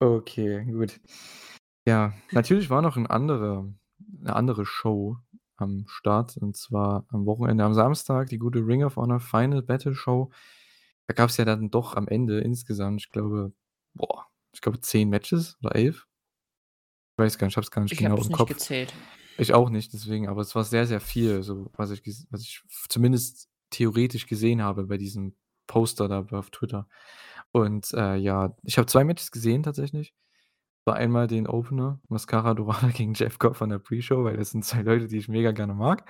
Okay, 0.00 0.64
gut. 0.64 0.98
Ja, 1.86 2.14
natürlich 2.30 2.70
war 2.70 2.80
noch 2.80 2.96
'n 2.96 3.06
anderer 3.06 3.70
'ne 3.98 4.34
andere 4.34 4.64
Show 4.64 5.18
am 5.56 5.84
Start, 5.86 6.36
und 6.38 6.56
zwar 6.56 7.04
am 7.10 7.26
Wochenende 7.26 7.62
am 7.64 7.74
Samstag, 7.74 8.28
die 8.30 8.38
gute 8.38 8.60
Ring 8.66 8.82
of 8.84 8.96
Honor 8.96 9.20
Final 9.20 9.60
Battle 9.62 9.94
Show. 9.94 10.30
Da 11.06 11.14
gab's 11.14 11.36
ja 11.36 11.44
dann 11.44 11.70
doch 11.70 11.94
am 11.94 12.08
Ende 12.08 12.40
insgesamt, 12.40 13.02
ich 13.02 13.10
glaube 13.10 13.52
boah, 13.94 14.26
ich 14.54 14.62
glaube 14.62 14.80
10 14.80 15.10
Matches 15.10 15.58
oder 15.62 15.74
11? 15.76 16.06
Ich 17.18 17.22
weiß 17.22 17.38
gar 17.38 17.46
nicht, 17.46 17.52
ich 17.52 17.56
habe 17.56 17.64
es 17.64 17.70
gar 17.70 17.82
nicht 17.82 17.96
Ich 17.96 18.02
genau 18.02 18.16
habe 18.16 18.20
das 18.20 18.28
im 18.28 18.30
nicht 18.30 18.32
Kopf. 18.32 18.46
gezählt. 18.46 18.94
Ich 19.36 19.54
auch 19.54 19.70
nicht, 19.70 19.92
deswegen, 19.94 20.28
aber 20.28 20.42
es 20.42 20.54
war 20.54 20.64
sehr, 20.64 20.86
sehr 20.86 21.00
viel, 21.00 21.42
so 21.42 21.70
was 21.76 21.90
ich 21.92 22.02
ges 22.02 22.26
was 22.30 22.42
ich 22.42 22.62
f 22.68 22.86
zumindest 22.88 23.48
theoretisch 23.70 24.26
gesehen 24.26 24.62
habe 24.62 24.84
bei 24.86 24.98
diesem 24.98 25.36
Poster 25.68 26.08
da 26.08 26.26
auf 26.32 26.50
Twitter. 26.50 26.88
Und, 27.52 27.92
äh, 27.94 28.16
ja, 28.16 28.56
ich 28.64 28.78
habe 28.78 28.86
2 28.88 29.04
Matches 29.04 29.30
gesehen 29.32 29.62
tatsächlich. 29.64 30.12
War 30.86 30.96
einmal 30.96 31.26
den 31.26 31.46
Opener, 31.46 31.98
Mascara 32.08 32.52
Dorada 32.54 32.88
gegen 32.88 33.14
Jeff 33.14 33.38
Cobb 33.38 33.56
von 33.56 33.70
der 33.70 33.78
Pre-Show, 33.78 34.24
weil 34.24 34.36
das 34.36 34.50
sind 34.50 34.64
2 34.64 34.82
Leute, 34.82 35.08
die 35.08 35.16
ich 35.16 35.28
mega 35.28 35.52
gerne 35.52 35.74
mag. 35.74 36.08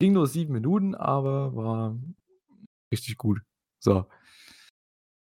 Ging 0.00 0.14
nur 0.14 0.26
7 0.26 0.52
Minuten, 0.52 0.94
aber 0.94 1.54
war 1.54 1.98
richtig 2.92 3.18
gut. 3.18 3.40
So. 3.80 4.06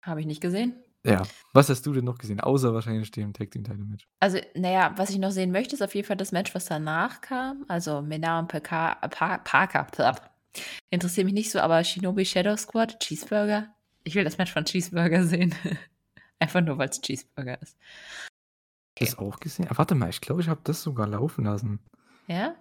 Habe 0.03 0.19
ich 0.21 0.27
nicht 0.27 0.41
gesehen. 0.41 0.75
Ja. 1.05 1.23
Was 1.53 1.69
hast 1.69 1.85
du 1.85 1.93
denn 1.93 2.05
noch 2.05 2.17
gesehen, 2.17 2.41
außer 2.41 2.73
wahrscheinlich 2.73 3.09
dem 3.11 3.33
Tag 3.33 3.51
Team 3.51 3.63
Title 3.63 3.85
Match? 3.85 4.07
Also, 4.19 4.39
na 4.53 4.69
ja, 4.69 4.93
was 4.97 5.09
ich 5.09 5.17
noch 5.17 5.31
sehen 5.31 5.51
möchte, 5.51 5.75
ist 5.75 5.81
auf 5.81 5.95
jeden 5.95 6.05
Fall 6.05 6.17
das 6.17 6.31
Match, 6.31 6.53
was 6.53 6.65
danach 6.65 7.21
kam. 7.21 7.65
Also, 7.67 8.01
Menar 8.01 8.39
und 8.39 8.49
Paka 8.49 8.95
Pa 9.07 9.37
Parker. 9.39 9.87
Interessiert 10.89 11.25
mich 11.25 11.33
nicht 11.33 11.51
so, 11.51 11.59
aber 11.59 11.83
Shinobi 11.83 12.25
Shadow 12.25 12.57
Squad, 12.57 12.99
Cheeseburger. 12.99 13.73
Ich 14.03 14.15
will 14.15 14.23
das 14.23 14.37
Match 14.37 14.51
von 14.51 14.65
Cheeseburger 14.65 15.23
sehen. 15.23 15.55
Einfach 16.39 16.61
nur, 16.61 16.77
weil's 16.77 17.01
Cheeseburger 17.01 17.61
ist. 17.61 17.77
Das 18.99 19.17
auch 19.17 19.39
gesehen? 19.39 19.67
Ah, 19.69 19.77
warte 19.77 19.95
mal, 19.95 20.09
ich 20.09 20.21
glaube, 20.21 20.41
ich 20.41 20.49
habe 20.49 20.61
das 20.63 20.81
sogar 20.81 21.07
laufen 21.07 21.45
lassen. 21.45 21.79
Ja? 22.27 22.55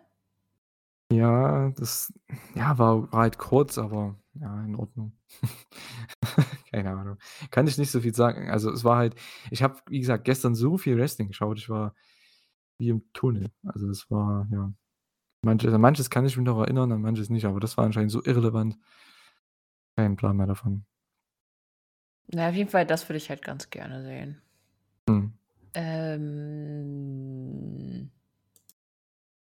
Ja, 1.10 1.70
das 1.70 2.12
ja, 2.54 2.76
war 2.78 3.10
war 3.12 3.20
halt 3.22 3.38
kurz, 3.38 3.78
aber 3.78 4.18
ja, 4.34 4.62
in 4.64 4.74
Ordnung. 4.74 5.12
Keine 6.70 6.90
Ahnung. 6.90 7.16
Kann 7.50 7.66
ich 7.66 7.78
nicht 7.78 7.90
so 7.90 8.00
viel 8.00 8.14
sagen. 8.14 8.50
Also, 8.50 8.70
es 8.70 8.84
war 8.84 8.98
halt 8.98 9.14
ich 9.50 9.62
habe, 9.62 9.80
wie 9.88 10.00
gesagt, 10.00 10.24
gestern 10.24 10.54
so 10.54 10.76
viel 10.76 10.98
Wrestling 10.98 11.28
geschaut, 11.28 11.58
ich 11.58 11.70
war 11.70 11.94
wie 12.78 12.90
im 12.90 13.10
Tunnel. 13.14 13.50
Also, 13.64 13.88
es 13.88 14.10
war 14.10 14.46
ja 14.52 14.72
manches 15.42 15.72
an 15.72 15.80
manches 15.80 16.10
kann 16.10 16.26
ich 16.26 16.36
mich 16.36 16.44
noch 16.44 16.60
erinnern, 16.60 16.92
an 16.92 17.00
manches 17.00 17.30
nicht, 17.30 17.46
aber 17.46 17.60
das 17.60 17.76
war 17.78 17.84
anscheinend 17.84 18.10
so 18.12 18.22
irrelevant. 18.22 18.76
Keinen 19.96 20.16
Plan 20.16 20.36
mehr 20.36 20.46
davon. 20.46 20.84
Na, 22.28 22.50
auf 22.50 22.54
jeden 22.54 22.68
Fall, 22.68 22.84
das 22.84 23.08
würde 23.08 23.16
ich 23.16 23.30
halt 23.30 23.42
ganz 23.42 23.70
gerne 23.70 24.02
sehen. 24.02 24.42
Mhm. 25.08 25.37
Ähm. 25.74 27.30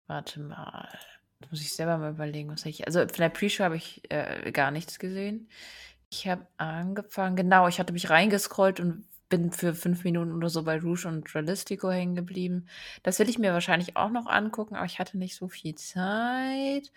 Warte 0.06 0.40
mal. 0.40 0.88
Jetzt 1.40 1.50
muss 1.52 1.60
ich 1.62 1.72
selber 1.72 1.98
mal 1.98 2.10
überlegen, 2.12 2.50
was 2.50 2.66
ich 2.66 2.86
also, 2.86 3.00
von 3.00 3.08
der 3.18 3.28
Pre-Show 3.30 3.64
habe 3.64 3.76
ich, 3.76 4.02
äh, 4.10 4.50
gar 4.52 4.70
nichts 4.70 4.98
gesehen. 4.98 5.48
Ich 6.10 6.28
habe 6.28 6.46
angefangen 6.58 7.36
genau, 7.36 7.68
ich 7.68 7.78
hatte 7.78 7.92
mich 7.92 8.10
reingescrollt 8.10 8.80
und 8.80 9.06
bin 9.28 9.52
für 9.52 9.74
5 9.74 10.04
Minuten 10.04 10.32
oder 10.34 10.48
so 10.50 10.64
bei 10.64 10.78
Rouge 10.80 11.06
und 11.08 11.34
Realistico 11.34 11.90
hängen 11.90 12.16
geblieben. 12.16 12.66
Das 13.04 13.18
will 13.20 13.28
ich 13.28 13.38
mir 13.38 13.52
wahrscheinlich 13.52 13.96
auch 13.96 14.10
noch 14.10 14.26
angucken, 14.26 14.74
aber 14.76 14.86
ich 14.86 14.98
hatte 14.98 15.18
nicht 15.18 15.36
so 15.36 15.48
viel 15.48 15.76
Zeit. 15.76 16.92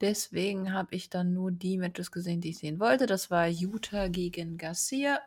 Deswegen 0.00 0.72
habe 0.72 0.94
ich 0.94 1.10
dann 1.10 1.34
nur 1.34 1.50
die 1.52 1.78
Matches 1.78 2.12
gesehen, 2.12 2.40
die 2.40 2.50
ich 2.50 2.58
sehen 2.58 2.80
wollte. 2.80 3.06
Das 3.06 3.30
war 3.30 3.48
Yuta 3.48 4.08
gegen 4.08 4.58
Garcia. 4.58 5.20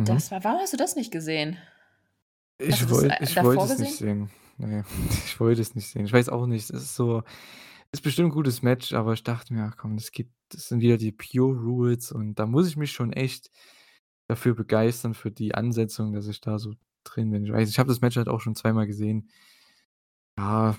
Mhm. 0.00 0.06
Das 0.06 0.30
war 0.30 0.42
warum 0.44 0.60
hast 0.60 0.72
du 0.72 0.76
das 0.78 0.96
nicht 0.96 1.12
gesehen? 1.12 1.58
Ich 2.58 2.80
du 2.80 2.86
das, 2.86 3.02
wollt 3.02 3.20
äh, 3.36 3.42
wollte 3.42 3.64
es 3.64 3.78
nicht 3.78 3.92
sehen. 3.94 4.30
Ne, 4.58 4.84
ich 5.24 5.40
wollte 5.40 5.62
es 5.62 5.74
nicht 5.74 5.88
sehen. 5.88 6.04
Ich 6.04 6.12
weiß 6.12 6.28
auch 6.28 6.46
nicht, 6.46 6.64
es 6.64 6.70
ist 6.70 6.94
so 6.94 7.22
ist 7.92 8.02
bestimmt 8.02 8.28
'n 8.30 8.32
gutes 8.34 8.62
Match, 8.62 8.92
aber 8.92 9.14
ich 9.14 9.22
dachte 9.24 9.54
mir: 9.54 9.64
„Ach 9.64 9.76
komm, 9.76 9.96
das 9.96 10.12
gibt 10.12 10.32
das 10.50 10.68
sind 10.68 10.80
wieder 10.80 10.96
die 10.98 11.12
Pure 11.12 11.58
Rules“, 11.58 12.12
und 12.12 12.34
da 12.38 12.46
muss 12.46 12.68
ich 12.68 12.76
mich 12.76 12.92
schon 12.92 13.12
echt 13.12 13.50
dafür 14.28 14.54
begeistern 14.54 15.14
für 15.14 15.30
die 15.30 15.54
Ansetzung, 15.54 16.12
dass 16.12 16.26
ich 16.28 16.40
da 16.40 16.58
so 16.58 16.74
drin 17.04 17.30
bin. 17.30 17.44
Ich 17.44 17.52
weiß 17.52 17.68
ich 17.70 17.78
habe 17.78 17.88
das 17.88 18.00
Match 18.02 18.16
halt 18.16 18.28
auch 18.28 18.40
schon 18.40 18.54
zweimal 18.56 18.86
gesehen. 18.86 19.28
Ja, 20.38 20.76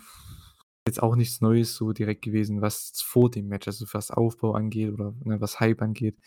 jetzt 0.88 1.02
auch 1.04 1.16
nichts 1.16 1.42
Neues 1.42 1.76
so 1.76 1.92
direkt 1.94 2.22
gewesen, 2.24 2.62
was 2.62 2.92
vor 3.04 3.30
dem 3.30 3.48
Match, 3.48 3.68
also, 3.68 3.86
was 3.94 4.12
Aufbau 4.12 4.54
angeht 4.54 4.92
oder, 4.94 5.14
ne, 5.24 5.40
was 5.42 5.60
Hype 5.60 5.82
angeht. 5.82 6.18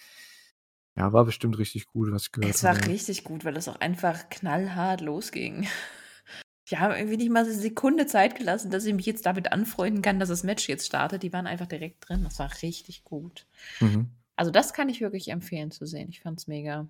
Ja, 0.97 1.13
war 1.13 1.25
bestimmt 1.25 1.59
richtig 1.59 1.87
gut, 1.89 2.13
was 2.13 2.25
ich 2.25 2.33
gehört 2.33 2.55
Es 2.55 2.63
war 2.63 2.77
habe. 2.77 2.87
richtig 2.87 3.25
gut, 3.25 3.45
weil 3.45 3.57
es 3.57 3.69
auch 3.69 3.81
einfach 3.81 4.29
knallhart 4.31 5.01
losging. 5.01 5.67
Die 6.71 6.79
haben 6.79 6.95
irgendwie 6.95 7.19
nicht 7.19 7.31
mal 7.31 7.45
'ne 7.45 7.53
Sekunde 7.53 8.07
Zeit 8.07 8.37
gelassen, 8.37 8.71
dass 8.71 8.87
ich 8.87 8.95
mich 8.95 9.07
jetzt 9.07 9.27
damit 9.27 9.53
anfreunden 9.53 10.03
kann, 10.03 10.19
dass 10.21 10.31
das 10.31 10.45
Match 10.45 10.69
jetzt 10.69 10.87
startet. 10.87 11.23
Die 11.23 11.33
waren 11.33 11.47
einfach 11.47 11.67
direkt 11.67 12.09
drin. 12.09 12.25
Das 12.25 12.39
war 12.39 12.51
richtig 12.63 13.05
gut. 13.05 13.47
Mhm. 13.81 14.11
Also, 14.37 14.51
das 14.53 14.73
kann 14.75 14.89
ich 14.89 15.01
wirklich 15.03 15.29
empfehlen 15.31 15.71
zu 15.73 15.87
sehen. 15.87 16.09
Ich 16.11 16.21
fand's 16.21 16.47
mega. 16.49 16.89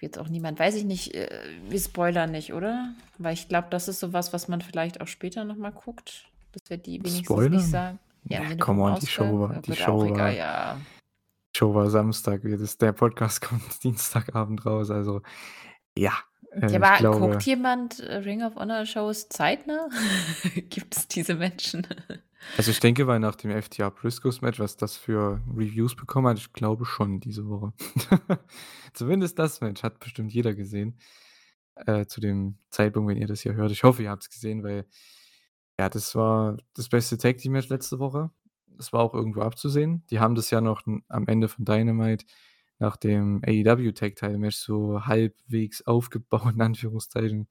Jetzt 0.00 0.18
auch 0.18 0.28
niemand 0.28 0.58
weiß 0.58 0.76
ich 0.76 0.84
nicht, 0.84 1.14
äh, 1.14 1.28
wir 1.68 1.78
spoilern 1.78 2.30
nicht, 2.30 2.52
oder? 2.54 2.94
Weil 3.18 3.34
ich 3.34 3.48
glaube, 3.48 3.68
das 3.70 3.86
ist 3.88 4.00
so 4.00 4.12
was, 4.14 4.48
man 4.48 4.60
vielleicht 4.62 5.00
auch 5.00 5.06
später 5.06 5.44
noch 5.44 5.56
mal 5.56 5.72
guckt, 5.72 6.24
dass 6.52 6.62
wir 6.70 6.78
die 6.78 7.02
wenigstens 7.04 7.28
nicht 7.48 7.68
Spoilern? 7.68 7.70
sagen. 7.70 7.98
Ja, 8.24 8.42
Ja, 8.42 8.64
vom 8.64 8.80
on, 8.80 8.98
die 8.98 9.06
Show 9.06 9.40
war 9.40 9.60
die 9.60 9.74
Show 9.74 10.04
egal, 10.04 10.18
war 10.18 10.30
ja. 10.30 10.80
Show 11.56 11.74
war 11.74 11.90
Samstag, 11.90 12.42
das 12.44 12.78
der 12.78 12.92
Podcast 12.92 13.40
kommt 13.48 13.82
Dienstagabend 13.82 14.64
raus, 14.64 14.90
also 14.90 15.22
ja, 15.96 16.12
äh, 16.52 16.72
Ja, 16.72 16.82
aber 16.82 16.98
glaube 16.98 17.28
guckt 17.30 17.42
jemand, 17.44 18.00
äh, 18.00 18.16
Ring 18.16 18.42
of 18.42 18.56
Honor 18.56 18.86
Shows 18.86 19.28
zeitnah? 19.28 19.88
Gibt 20.54 20.96
es 20.96 21.08
diese 21.08 21.34
Menschen? 21.34 21.86
Also, 22.56 22.70
ich 22.70 22.80
denke, 22.80 23.06
weil 23.06 23.20
nach 23.20 23.34
dem 23.34 23.50
FTR 23.50 23.90
Briscoes 23.90 24.40
Match, 24.40 24.58
was 24.58 24.78
das 24.78 24.96
für 24.96 25.42
Reviews 25.54 25.94
bekommen 25.94 26.26
hat, 26.26 26.38
ich 26.38 26.54
glaube 26.54 26.86
schon 26.86 27.20
diese 27.20 27.46
Woche. 27.46 27.74
Zumindest 28.94 29.38
das 29.38 29.60
Match 29.60 29.82
hat 29.82 30.00
bestimmt 30.00 30.32
jeder 30.32 30.54
gesehen, 30.54 30.98
äh, 31.74 32.06
zu 32.06 32.22
dem 32.22 32.56
Zeitpunkt, 32.70 33.10
wenn 33.10 33.18
ihr 33.18 33.26
das 33.26 33.42
hier 33.42 33.52
hört. 33.52 33.72
Ich 33.72 33.82
hoffe, 33.82 34.02
ihr 34.02 34.08
habt's 34.08 34.30
gesehen, 34.30 34.62
weil 34.62 34.86
ja, 35.80 35.88
das 35.88 36.14
war 36.14 36.56
das 36.74 36.88
beste 36.88 37.18
Tag 37.18 37.38
Team 37.38 37.52
Match 37.52 37.68
letzte 37.68 37.98
Woche. 37.98 38.30
Das 38.68 38.92
war 38.92 39.00
auch 39.02 39.14
irgendwo 39.14 39.42
abzusehen. 39.42 40.04
Die 40.10 40.20
haben 40.20 40.34
das 40.34 40.50
ja 40.50 40.60
noch 40.60 40.82
am 41.08 41.26
Ende 41.26 41.48
von 41.48 41.64
Dynamite 41.64 42.24
nach 42.78 42.96
dem 42.96 43.42
AEW 43.46 43.92
Tag 43.92 44.16
Title 44.16 44.38
Match 44.38 44.56
so 44.56 45.06
halbwegs 45.06 45.82
aufgebaut, 45.86 46.54
in 46.54 46.62
Anführungszeichen. 46.62 47.48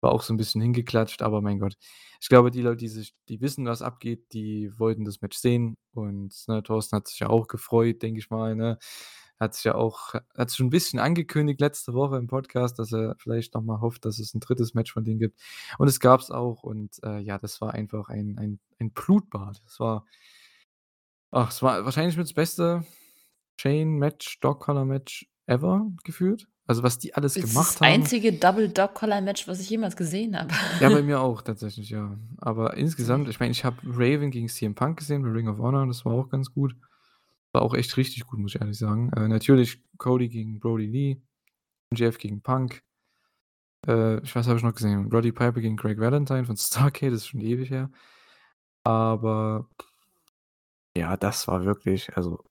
War 0.00 0.12
auch 0.12 0.22
so 0.22 0.32
'n 0.34 0.38
bisschen 0.38 0.62
hingeklatscht, 0.62 1.22
aber 1.22 1.42
mein 1.42 1.58
Gott. 1.60 1.76
Ich 2.22 2.28
glaube, 2.28 2.50
die 2.50 2.62
Leute, 2.62 2.78
die 2.78 2.88
sich 2.88 3.14
die 3.28 3.40
wissen, 3.42 3.66
was 3.66 3.82
abgeht, 3.82 4.32
die 4.32 4.70
wollten 4.78 5.04
das 5.04 5.20
Match 5.22 5.36
sehen 5.38 5.76
und, 5.92 6.34
ne, 6.48 6.62
Thorsten 6.62 6.96
hat 6.96 7.08
sich 7.08 7.20
ja 7.20 7.28
auch 7.28 7.48
gefreut, 7.48 8.02
denke 8.02 8.20
ich 8.20 8.30
mal, 8.30 8.56
ne? 8.56 8.78
Hat 9.40 9.54
sich 9.54 9.64
ja 9.64 9.74
auch 9.74 10.14
hat 10.36 10.52
schon 10.52 10.66
'n 10.68 10.70
bisschen 10.70 10.98
angekündigt 11.00 11.60
letzte 11.60 11.94
Woche 11.94 12.16
im 12.18 12.26
Podcast, 12.28 12.78
dass 12.78 12.92
er 12.92 13.16
vielleicht 13.18 13.54
noch 13.54 13.62
mal 13.62 13.80
hofft, 13.80 14.04
dass 14.04 14.18
es 14.20 14.34
'n 14.34 14.40
3. 14.40 14.74
Match 14.74 14.92
von 14.92 15.04
denen 15.04 15.18
gibt. 15.20 15.40
Und 15.78 15.88
es 15.88 16.00
gab's 16.00 16.30
auch 16.30 16.62
und, 16.62 17.02
äh, 17.04 17.18
ja, 17.20 17.38
das 17.38 17.60
war 17.60 17.74
einfach 17.74 18.08
ein 18.10 18.36
ein 18.38 18.60
ein 18.80 18.92
Blutbad. 18.92 19.62
Es 19.66 19.80
war 19.80 20.04
ach, 21.32 21.50
es 21.50 21.62
war 21.62 21.84
wahrscheinlich 21.84 22.16
mit 22.16 22.26
das 22.26 22.32
beste 22.34 22.84
Chain-Match, 23.58 24.40
Dog-Collar-Match 24.40 25.28
ever 25.46 25.90
gefühlt. 26.04 26.48
Also, 26.66 26.82
was 26.82 26.98
die 26.98 27.14
alles 27.14 27.36
Es 27.36 27.44
ist 27.44 27.44
das 27.44 27.52
gemacht 27.54 27.80
haben. 27.80 27.88
einzige 27.94 28.32
Double-Dog-Collar-Match, 28.32 29.48
was 29.48 29.60
ich 29.60 29.70
jemals 29.70 29.96
gesehen 29.96 30.38
habe. 30.38 30.52
Ja, 30.80 30.88
bei 30.90 31.02
mir 31.02 31.20
auch 31.22 31.42
tatsächlich, 31.42 31.90
ja. 31.90 32.16
Aber 32.38 32.76
insgesamt 32.76 33.28
ich 33.28 33.38
meine, 33.40 33.52
ich 33.52 33.64
habe 33.64 33.76
Raven 33.84 34.30
gegen 34.30 34.48
CM 34.48 34.74
Punk 34.74 34.98
gesehen 34.98 35.22
bei 35.22 35.30
Ring 35.30 35.48
of 35.48 35.58
Honor, 35.58 35.86
das 35.86 36.04
war 36.04 36.12
auch 36.14 36.28
ganz 36.30 36.52
gut. 36.52 36.74
War 37.52 37.62
auch 37.62 37.74
echt 37.74 37.96
richtig 37.96 38.26
gut, 38.26 38.38
muss 38.38 38.54
ich 38.54 38.60
ehrlich 38.60 38.78
sagen. 38.78 39.12
Äh, 39.12 39.28
natürlich 39.28 39.82
Cody 39.98 40.28
gegen 40.28 40.60
Brodie 40.60 40.86
Lee, 40.86 41.22
MJF 41.92 42.18
gegen 42.18 42.42
Punk. 42.42 42.82
Äh, 43.86 44.22
ich 44.22 44.34
was 44.34 44.46
habe 44.46 44.58
ich 44.58 44.62
noch 44.64 44.74
gesehen? 44.74 45.10
Roddy 45.12 45.32
Piper 45.32 45.60
gegen 45.60 45.76
Greg 45.76 45.98
Valentine 45.98 46.44
von 46.44 46.56
Starrcade, 46.58 47.12
das 47.12 47.22
ist 47.22 47.28
schon 47.28 47.40
ewig 47.40 47.70
her. 47.70 47.90
Aber 48.84 49.68
ja, 50.96 51.16
das 51.16 51.48
war 51.48 51.64
wirklich 51.64 52.16
also 52.16 52.44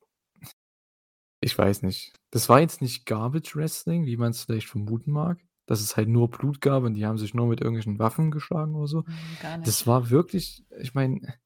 ich 1.42 1.58
weiß 1.58 1.84
nicht. 1.84 2.14
Das 2.32 2.50
war 2.50 2.60
jetzt 2.60 2.82
nicht 2.82 3.06
Garbage 3.06 3.56
Wrestling, 3.56 4.06
wie 4.06 4.18
man's 4.18 4.44
vielleicht 4.44 4.68
vermuten 4.68 5.12
mag, 5.12 5.40
dass 5.68 5.80
es 5.80 5.96
halt 5.96 6.10
nur 6.10 6.30
Blut 6.30 6.60
gab 6.60 6.84
und 6.84 6.96
die 6.96 7.06
haben 7.06 7.18
sich 7.18 7.34
nur 7.34 7.48
mit 7.48 7.62
irgendwelchen 7.62 7.98
Waffen 8.00 8.30
geschlagen 8.32 8.76
oder 8.76 8.88
so. 8.88 9.02
Mhm, 9.02 9.64
Das 9.64 9.88
war 9.88 10.10
wirklich 10.10 10.66
ich 10.80 10.94
meine 10.94 11.40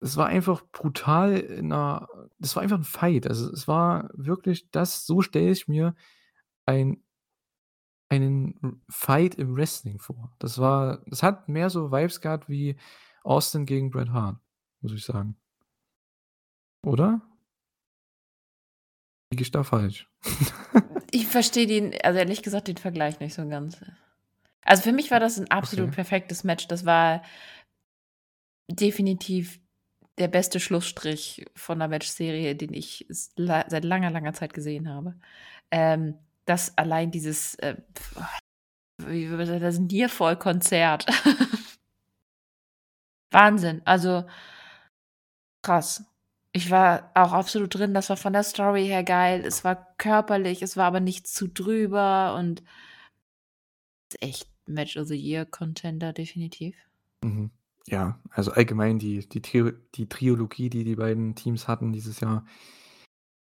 es 0.00 0.16
war 0.16 0.26
einfach 0.26 0.62
brutal 0.72 1.36
in 1.38 1.68
'ner 1.68 2.08
das 2.38 2.56
war 2.56 2.62
einfach 2.62 2.78
'n 2.78 2.84
Fight. 2.84 3.26
Also, 3.26 3.52
es 3.52 3.68
war 3.68 4.10
wirklich 4.14 4.70
das 4.70 5.06
so 5.06 5.22
stelle 5.22 5.50
ich 5.50 5.68
mir 5.68 5.94
ein 6.66 7.02
einen 8.12 8.82
Fight 8.88 9.36
im 9.36 9.56
Wrestling 9.56 10.00
vor. 10.00 10.32
Das 10.40 10.58
war 10.58 11.00
es 11.12 11.22
hat 11.22 11.48
mehr 11.48 11.70
so 11.70 11.92
Vibes 11.92 12.20
gehabt 12.20 12.48
wie 12.48 12.76
Austin 13.22 13.66
gegen 13.66 13.90
Bret 13.90 14.10
Hart, 14.10 14.36
muss 14.80 14.92
ich 14.92 15.04
sagen. 15.04 15.36
Oder? 16.84 17.20
Liege 19.32 19.42
ich 19.42 19.50
da 19.52 19.62
falsch? 19.62 20.08
Ich 21.12 21.26
verstehe 21.26 21.66
den 21.66 21.94
also, 22.02 22.18
ehrlich 22.18 22.42
gesagt, 22.42 22.68
den 22.68 22.76
Vergleich 22.76 23.20
nicht 23.20 23.34
so 23.34 23.46
ganz. 23.48 23.78
Also, 24.62 24.82
für 24.82 24.92
mich 24.92 25.10
war 25.10 25.20
das 25.20 25.38
'n 25.38 25.50
absolut 25.50 25.90
Okay. 25.90 25.92
perfektes 25.92 26.44
Match. 26.44 26.68
Das 26.68 26.86
war 26.86 27.22
definitiv 28.68 29.60
der 30.18 30.28
beste 30.28 30.60
Schlussstrich 30.60 31.46
von 31.56 31.78
'ner 31.78 31.88
Matchserie, 31.88 32.54
den 32.54 32.74
ich 32.74 33.06
seit 33.08 33.84
langer, 33.84 34.10
langer 34.10 34.32
Zeit 34.34 34.52
gesehen 34.54 34.88
habe. 34.88 35.14
Ähm, 35.70 36.14
das 36.46 36.76
allein 36.78 37.10
dieses, 37.10 37.54
äh, 37.56 37.76
das 38.98 39.78
Nearfall-Konzert. 39.78 41.06
Wahnsinn, 43.32 43.82
also 43.84 44.24
krass. 45.64 46.04
Ich 46.52 46.70
war 46.70 47.10
auch 47.14 47.32
absolut 47.32 47.74
drin. 47.74 47.94
Das 47.94 48.08
war 48.10 48.16
von 48.16 48.32
der 48.32 48.42
Story 48.42 48.84
her 48.86 49.04
geil. 49.04 49.44
Es 49.46 49.62
war 49.64 49.94
körperlich, 49.98 50.62
es 50.62 50.76
war 50.76 50.86
aber 50.86 51.00
nicht 51.00 51.28
zu 51.28 51.46
drüber 51.48 52.34
und 52.38 52.62
echt 54.20 54.48
Match 54.66 54.96
of 54.96 55.06
the 55.08 55.16
Year 55.16 55.44
Contender, 55.46 56.12
definitiv. 56.12 56.76
Mhm. 57.24 57.50
Ja, 57.88 58.20
also, 58.30 58.52
allgemein 58.52 58.98
die 58.98 59.26
die 59.28 59.40
Trio 59.42 59.70
die 59.94 60.08
Trilogie, 60.08 60.68
die 60.70 60.84
die 60.84 60.96
beiden 60.96 61.34
Teams 61.34 61.66
hatten 61.66 61.92
dieses 61.92 62.20
Jahr 62.20 62.44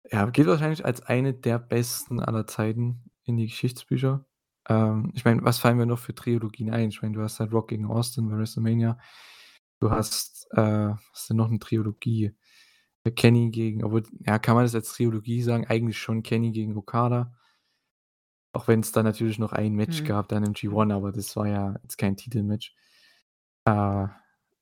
ja, 0.10 0.26
geht 0.30 0.48
wahrscheinlich 0.48 0.84
als 0.86 1.02
eine 1.04 1.34
der 1.34 1.60
besten 1.60 2.20
aller 2.20 2.48
Zeiten 2.48 3.12
in 3.24 3.38
die 3.38 3.46
Geschichtsbücher. 3.48 4.26
Ähm, 4.68 5.12
ich 5.14 5.26
meine, 5.26 5.44
was 5.44 5.60
fallen 5.60 5.78
mir 5.78 5.86
noch 5.86 6.00
für 6.00 6.16
Trilogien 6.16 6.70
ein? 6.72 6.90
Ich 6.90 7.02
meine, 7.02 7.14
du 7.14 7.22
hast 7.22 7.40
halt 7.40 7.52
Rock 7.54 7.70
gegen 7.70 7.86
Austin 7.86 8.28
bei 8.30 8.38
WrestleMania. 8.38 8.98
Du 9.80 9.92
hast, 9.92 10.48
äh 10.54 10.58
was 10.58 11.22
ist 11.22 11.30
denn 11.30 11.38
noch 11.38 11.50
'ne 11.50 11.60
Trilogie? 11.60 12.34
Äh, 13.06 13.12
Kenny 13.12 13.52
gegen 13.52 13.84
obwohl 13.84 14.04
ja, 14.22 14.40
kann 14.40 14.56
man 14.56 14.66
das 14.66 14.76
als 14.76 14.94
Trilogie 14.94 15.42
sagen? 15.44 15.68
Eigentlich 15.68 16.00
schon 16.00 16.24
Kenny 16.24 16.52
gegen 16.52 16.78
Okada. 16.78 17.34
Auch 18.56 18.68
wenn's 18.68 18.92
da 18.92 19.02
natürlich 19.02 19.40
noch 19.40 19.54
ein 19.54 19.74
Match 19.76 20.04
Mhm. 20.04 20.04
gab 20.04 20.28
dann 20.28 20.44
im 20.44 20.54
G1, 20.54 20.92
aber 20.92 21.12
das 21.14 21.36
war 21.38 21.48
ja 21.48 21.76
jetzt 21.84 21.98
kein 21.98 22.18
Titelmatch. 22.18 22.76
Äh, 23.66 24.08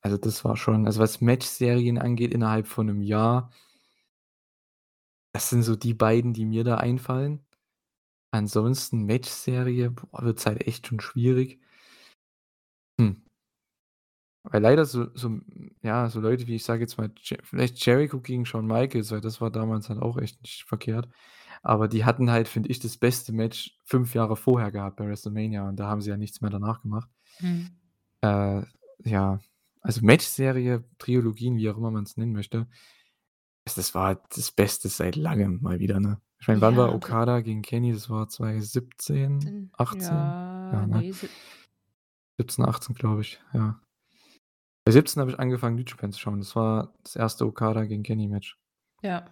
also, 0.02 0.16
das 0.18 0.44
war 0.44 0.56
schon 0.56 0.86
also, 0.86 1.00
was 1.00 1.20
Matchserien 1.20 1.98
angeht 1.98 2.32
innerhalb 2.34 2.66
von 2.66 2.86
'nem 2.86 3.02
Jahr 3.02 3.50
das 5.34 5.48
sind 5.48 5.62
so 5.62 5.76
die 5.76 5.94
beiden, 5.94 6.32
die 6.32 6.44
mir 6.44 6.64
da 6.64 6.76
einfallen. 6.78 7.44
Ansonsten 8.32 9.06
Matchserie, 9.06 9.90
boah, 9.90 10.24
wird's 10.24 10.46
halt 10.46 10.66
echt 10.66 10.86
schon 10.88 11.00
schwierig. 11.00 11.58
Hm. 12.98 13.20
Weil 14.44 14.62
leider 14.62 14.84
so 14.86 15.06
so 15.14 15.28
hm, 15.28 15.70
ja, 15.82 16.08
so 16.08 16.20
Leute 16.20 16.46
wie 16.46 16.54
ich 16.56 16.64
sage 16.64 16.80
jetzt 16.80 16.96
mal, 16.98 17.10
vielleicht 17.42 17.84
Jericho 17.84 18.20
gegen 18.20 18.46
Shawn 18.46 18.66
Michaels, 18.66 19.10
weil 19.12 19.20
das 19.20 19.40
war 19.40 19.50
damals 19.50 19.88
halt 19.90 20.00
auch 20.00 20.16
echt 20.16 20.40
nicht 20.42 20.64
verkehrt. 20.64 21.08
Aber 21.62 21.88
die 21.88 22.04
hatten 22.06 22.30
halt, 22.30 22.48
finde 22.48 22.70
ich, 22.70 22.78
das 22.80 22.96
beste 22.96 23.32
Match 23.32 23.76
5 23.84 24.14
Jahre 24.14 24.36
vorher 24.36 24.70
gehabt 24.72 24.96
bei 24.96 25.06
WrestleMania 25.06 25.68
und 25.68 25.76
da 25.78 25.88
haben 25.88 26.00
sie 26.00 26.10
ja 26.10 26.16
nichts 26.16 26.40
mehr 26.40 26.50
danach 26.50 26.80
gemacht. 26.82 27.08
Mhm. 27.40 27.70
Äh, 28.22 28.62
ja, 29.04 29.40
also, 29.80 30.00
Matchserie, 30.04 30.84
Trilogien, 30.98 31.56
wie 31.56 31.70
auch 31.70 31.76
immer 31.76 31.90
man's 31.90 32.16
nennen 32.16 32.32
möchte. 32.32 32.66
Das 33.64 33.74
das 33.74 33.94
war 33.94 34.22
das 34.34 34.50
Beste 34.52 34.88
seit 34.88 35.16
Langem 35.16 35.58
mal 35.62 35.78
wieder, 35.80 36.00
ne? 36.00 36.20
Ich 36.40 36.48
meine, 36.48 36.60
wann 36.62 36.76
war 36.76 36.88
Ja, 36.88 36.94
Okada 36.94 37.40
gegen 37.40 37.60
Kenny? 37.62 37.92
Das 37.92 38.08
war 38.08 38.28
2017, 38.28 39.40
Hm, 39.42 39.70
18? 39.76 40.00
ja, 40.02 40.70
Ja, 40.72 40.86
ne? 40.86 41.02
ne, 41.02 41.12
sieb 41.12 41.30
17, 42.38 42.64
18, 42.64 42.94
glaube 42.94 43.20
ich, 43.20 43.38
ja. 43.52 43.78
Bei 44.84 44.92
17 44.92 45.20
habe 45.20 45.30
ich 45.30 45.38
angefangen, 45.38 45.76
New 45.76 45.84
Japan 45.86 46.10
zu 46.10 46.18
schauen. 46.18 46.38
Das 46.38 46.56
war 46.56 46.94
das 47.04 47.16
1. 47.18 47.42
Okada 47.42 47.84
gegen 47.84 48.02
Kenny 48.02 48.28
Match. 48.28 48.58
Ja. 49.02 49.26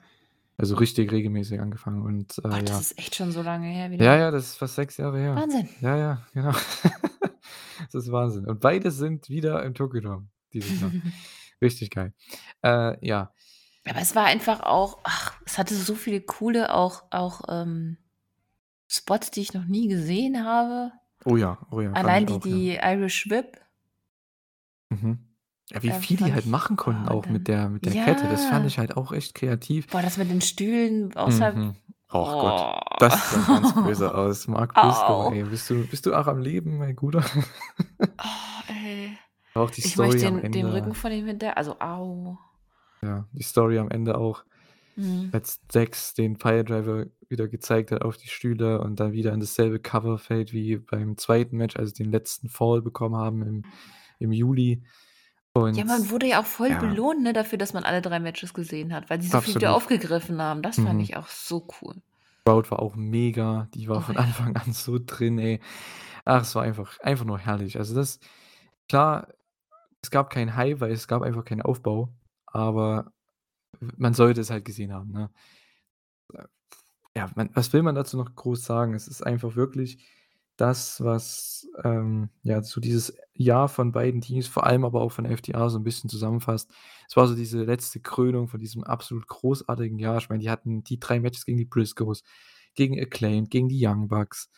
Also, 0.58 0.76
richtig 0.76 1.10
regelmäßig 1.12 1.60
angefangen 1.60 2.02
und, 2.02 2.38
äh, 2.38 2.42
das 2.62 2.68
ja. 2.68 2.78
ist 2.80 2.98
echt 2.98 3.14
schon 3.14 3.32
so 3.32 3.40
lange 3.42 3.68
her 3.68 3.86
Ja, 3.86 3.90
wieder. 3.92 4.18
ja, 4.18 4.30
das 4.30 4.48
ist 4.48 4.56
fast 4.56 4.74
6 4.74 4.98
Jahre 4.98 5.18
her. 5.18 5.34
Wahnsinn. 5.36 5.68
Ja, 5.80 5.96
ja, 5.96 6.26
genau. 6.34 6.52
Das 7.92 8.04
ist 8.04 8.10
Wahnsinn. 8.12 8.44
Und 8.46 8.60
beide 8.60 8.90
sind 8.90 9.28
wieder 9.30 9.64
im 9.64 9.72
Tokyo 9.72 10.00
Dome 10.00 10.28
dieses 10.52 10.80
Jahr. 10.80 10.92
Richtig 11.60 11.90
geil. 11.90 12.12
Äh, 12.62 13.06
ja. 13.06 13.32
Aber 13.88 14.00
es 14.00 14.14
war 14.14 14.26
einfach 14.26 14.60
auch 14.60 14.98
ach, 15.04 15.34
es 15.46 15.58
hatte 15.58 15.74
so 15.74 15.94
viele 15.94 16.20
coole 16.20 16.74
auch 16.74 17.04
auch, 17.10 17.42
ähm, 17.48 17.96
Spots, 18.86 19.30
die 19.30 19.40
ich 19.40 19.52
noch 19.54 19.64
nie 19.66 19.88
gesehen 19.88 20.44
habe. 20.44 20.92
Oh 21.24 21.36
ja, 21.36 21.58
oh 21.70 21.80
ja, 21.80 21.92
Allein 21.92 22.26
die 22.26 22.32
auch, 22.32 22.44
ja. 22.46 22.52
die 22.52 22.78
Irish 22.82 23.28
Whip. 23.28 23.60
Mhm. 24.90 25.18
Ja, 25.70 25.82
wie 25.82 25.88
Äh, 25.88 26.00
viel 26.00 26.16
die 26.16 26.32
halt 26.32 26.46
machen 26.46 26.76
konnten 26.76 27.08
oh, 27.08 27.18
auch 27.18 27.26
mit 27.26 27.48
dann 27.48 27.54
der 27.54 27.68
mit 27.68 27.84
der 27.84 28.04
Kette. 28.04 28.26
Das 28.28 28.46
fand 28.46 28.62
ja. 28.62 28.66
ich 28.68 28.78
halt 28.78 28.96
auch 28.96 29.12
echt 29.12 29.34
kreativ. 29.34 29.88
Boah, 29.88 30.00
das 30.00 30.16
mit 30.16 30.30
den 30.30 30.40
Stühlen 30.40 31.14
außerhalb 31.14 31.56
Mhm. 31.56 31.76
Och 32.10 32.32
Gott, 32.32 32.60
oh. 32.62 32.96
das 33.00 33.32
sah 33.32 33.40
ganz 33.46 33.74
böse 33.84 34.14
aus. 34.14 34.48
Mark 34.48 34.72
Briscoe, 34.72 35.26
Au. 35.26 35.30
ey, 35.32 35.42
bist 35.44 35.68
du 35.68 35.86
bist 35.86 36.06
du 36.06 36.14
auch 36.14 36.26
am 36.26 36.38
Leben, 36.40 36.78
mein 36.78 36.96
Guter? 36.96 37.22
Oh, 38.00 38.62
ey. 38.68 39.18
Auch 39.58 39.70
die 39.70 39.80
Ich 39.80 39.96
möchte 39.96 40.18
Story 40.18 40.34
am 40.34 40.40
den 40.42 40.52
den 40.52 40.66
Rücken 40.66 40.84
Ende. 40.88 40.94
von 40.94 41.12
ihm 41.12 41.26
hinter 41.26 41.56
also, 41.56 41.78
au. 41.80 42.38
Ja, 43.02 43.26
die 43.32 43.42
Story 43.42 43.78
am 43.78 43.90
Ende 43.90 44.16
auch, 44.18 44.44
Mhm. 44.96 45.30
als 45.32 45.60
Dax 45.68 46.14
den 46.14 46.38
Piledriver 46.38 47.06
wieder 47.28 47.46
gezeigt 47.46 47.92
hat 47.92 48.02
auf 48.02 48.16
die 48.16 48.26
Stühle 48.28 48.80
und 48.80 48.98
dann 48.98 49.12
wieder 49.12 49.32
in 49.32 49.38
dasselbe 49.40 49.78
Cover 49.78 50.18
fällt 50.18 50.52
wie 50.52 50.76
beim 50.78 51.16
2. 51.16 51.56
Match, 51.56 51.76
als 51.76 51.90
sie 51.90 52.02
den 52.02 52.10
letzten 52.10 52.48
Fall 52.48 52.82
bekommen 52.82 53.16
haben 53.16 53.42
im 53.42 53.62
im 54.18 54.32
Juli. 54.32 54.82
Ja, 55.56 55.62
Und 55.62 55.86
man 55.86 56.10
wurde 56.10 56.26
ja 56.26 56.40
auch 56.40 56.44
voll 56.46 56.70
ja. 56.70 56.78
belohnt, 56.80 57.22
ne, 57.22 57.32
dafür, 57.32 57.56
dass 57.58 57.72
man 57.72 57.84
alle 57.84 58.02
3 58.02 58.18
Matches 58.20 58.52
gesehen 58.54 58.92
hat, 58.92 59.08
weil 59.10 59.20
sie 59.22 59.28
so 59.28 59.40
viel 59.40 59.54
wieder 59.56 59.74
aufgegriffen 59.74 60.40
haben. 60.42 60.62
Das 60.62 60.76
fand 60.76 60.94
Mhm. 60.94 61.00
ich 61.00 61.16
auch 61.16 61.28
so 61.28 61.66
cool. 61.80 61.94
Crowd 62.44 62.70
war 62.72 62.80
auch 62.80 62.96
mega. 62.96 63.68
Die 63.74 63.88
war 63.88 63.98
Oh 63.98 64.00
von 64.00 64.14
ja. 64.16 64.22
Anfang 64.22 64.56
an 64.56 64.72
so 64.72 64.98
drin, 65.04 65.38
ey. 65.38 65.60
Ach, 66.24 66.42
es 66.42 66.54
war 66.56 66.62
einfach 66.64 66.98
einfach 67.00 67.24
nur 67.24 67.38
herrlich. 67.38 67.78
Also, 67.78 67.94
das 67.94 68.18
klar, 68.88 69.28
es 70.02 70.10
gab 70.10 70.30
keinen 70.30 70.56
Hype, 70.56 70.80
weil 70.80 70.92
es 70.92 71.08
gab 71.08 71.22
einfach 71.22 71.44
keinen 71.44 71.62
Aufbau, 71.62 72.12
aber 72.46 73.12
man 73.96 74.14
sollte 74.14 74.40
es 74.42 74.50
halt 74.50 74.64
gesehen 74.66 74.92
haben, 74.94 75.12
ne? 75.12 75.30
Ja, 77.16 77.30
man 77.34 77.50
was 77.54 77.72
will 77.72 77.82
man 77.82 77.94
dazu 77.94 78.16
noch 78.16 78.34
groß 78.34 78.64
sagen? 78.64 78.94
Es 78.94 79.08
ist 79.08 79.22
einfach 79.26 79.56
wirklich 79.56 79.98
das, 80.56 81.02
was, 81.04 81.68
ähm, 81.84 82.30
ja, 82.42 82.62
so 82.62 82.80
dieses 82.80 83.16
Jahr 83.34 83.68
von 83.68 83.92
beiden 83.92 84.20
Teams, 84.20 84.48
vor 84.48 84.66
allem 84.66 84.84
aber 84.84 85.00
auch 85.00 85.12
von 85.12 85.24
FTR 85.26 85.70
so 85.70 85.78
'n 85.78 85.84
bisschen 85.84 86.10
zusammenfasst. 86.10 86.70
Es 87.08 87.16
war 87.16 87.28
so 87.28 87.34
diese 87.36 87.62
letzte 87.64 88.00
Krönung 88.00 88.48
von 88.48 88.60
diesem 88.60 88.82
absolut 88.84 89.26
großartigen 89.28 89.98
Jahr. 89.98 90.18
Ich 90.18 90.28
meine, 90.28 90.40
die 90.42 90.50
hatten 90.50 90.82
die 90.84 90.98
3 90.98 91.20
Matches 91.20 91.44
gegen 91.46 91.58
die 91.58 91.64
Briscoes, 91.64 92.22
gegen 92.74 92.98
Acclaimed, 93.00 93.50
gegen 93.50 93.68
die 93.68 93.84
Young 93.86 94.08
Bucks. 94.08 94.50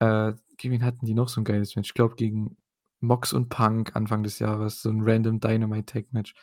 Äh, 0.00 0.34
gegen 0.58 0.74
wen 0.74 0.84
hatten 0.84 1.06
die 1.06 1.14
noch 1.14 1.28
so 1.30 1.40
'n 1.40 1.44
geiles 1.44 1.76
Match? 1.76 1.90
Ich 1.90 1.94
glaube, 1.94 2.16
gegen 2.16 2.56
Mox 3.00 3.32
und 3.32 3.48
Punk 3.48 3.94
Anfang 3.96 4.22
des 4.22 4.38
Jahres, 4.38 4.82
so 4.82 4.90
'n 4.90 5.02
random 5.02 5.40
Dynamite 5.40 5.86
Tag 5.86 6.12
Match. 6.12 6.34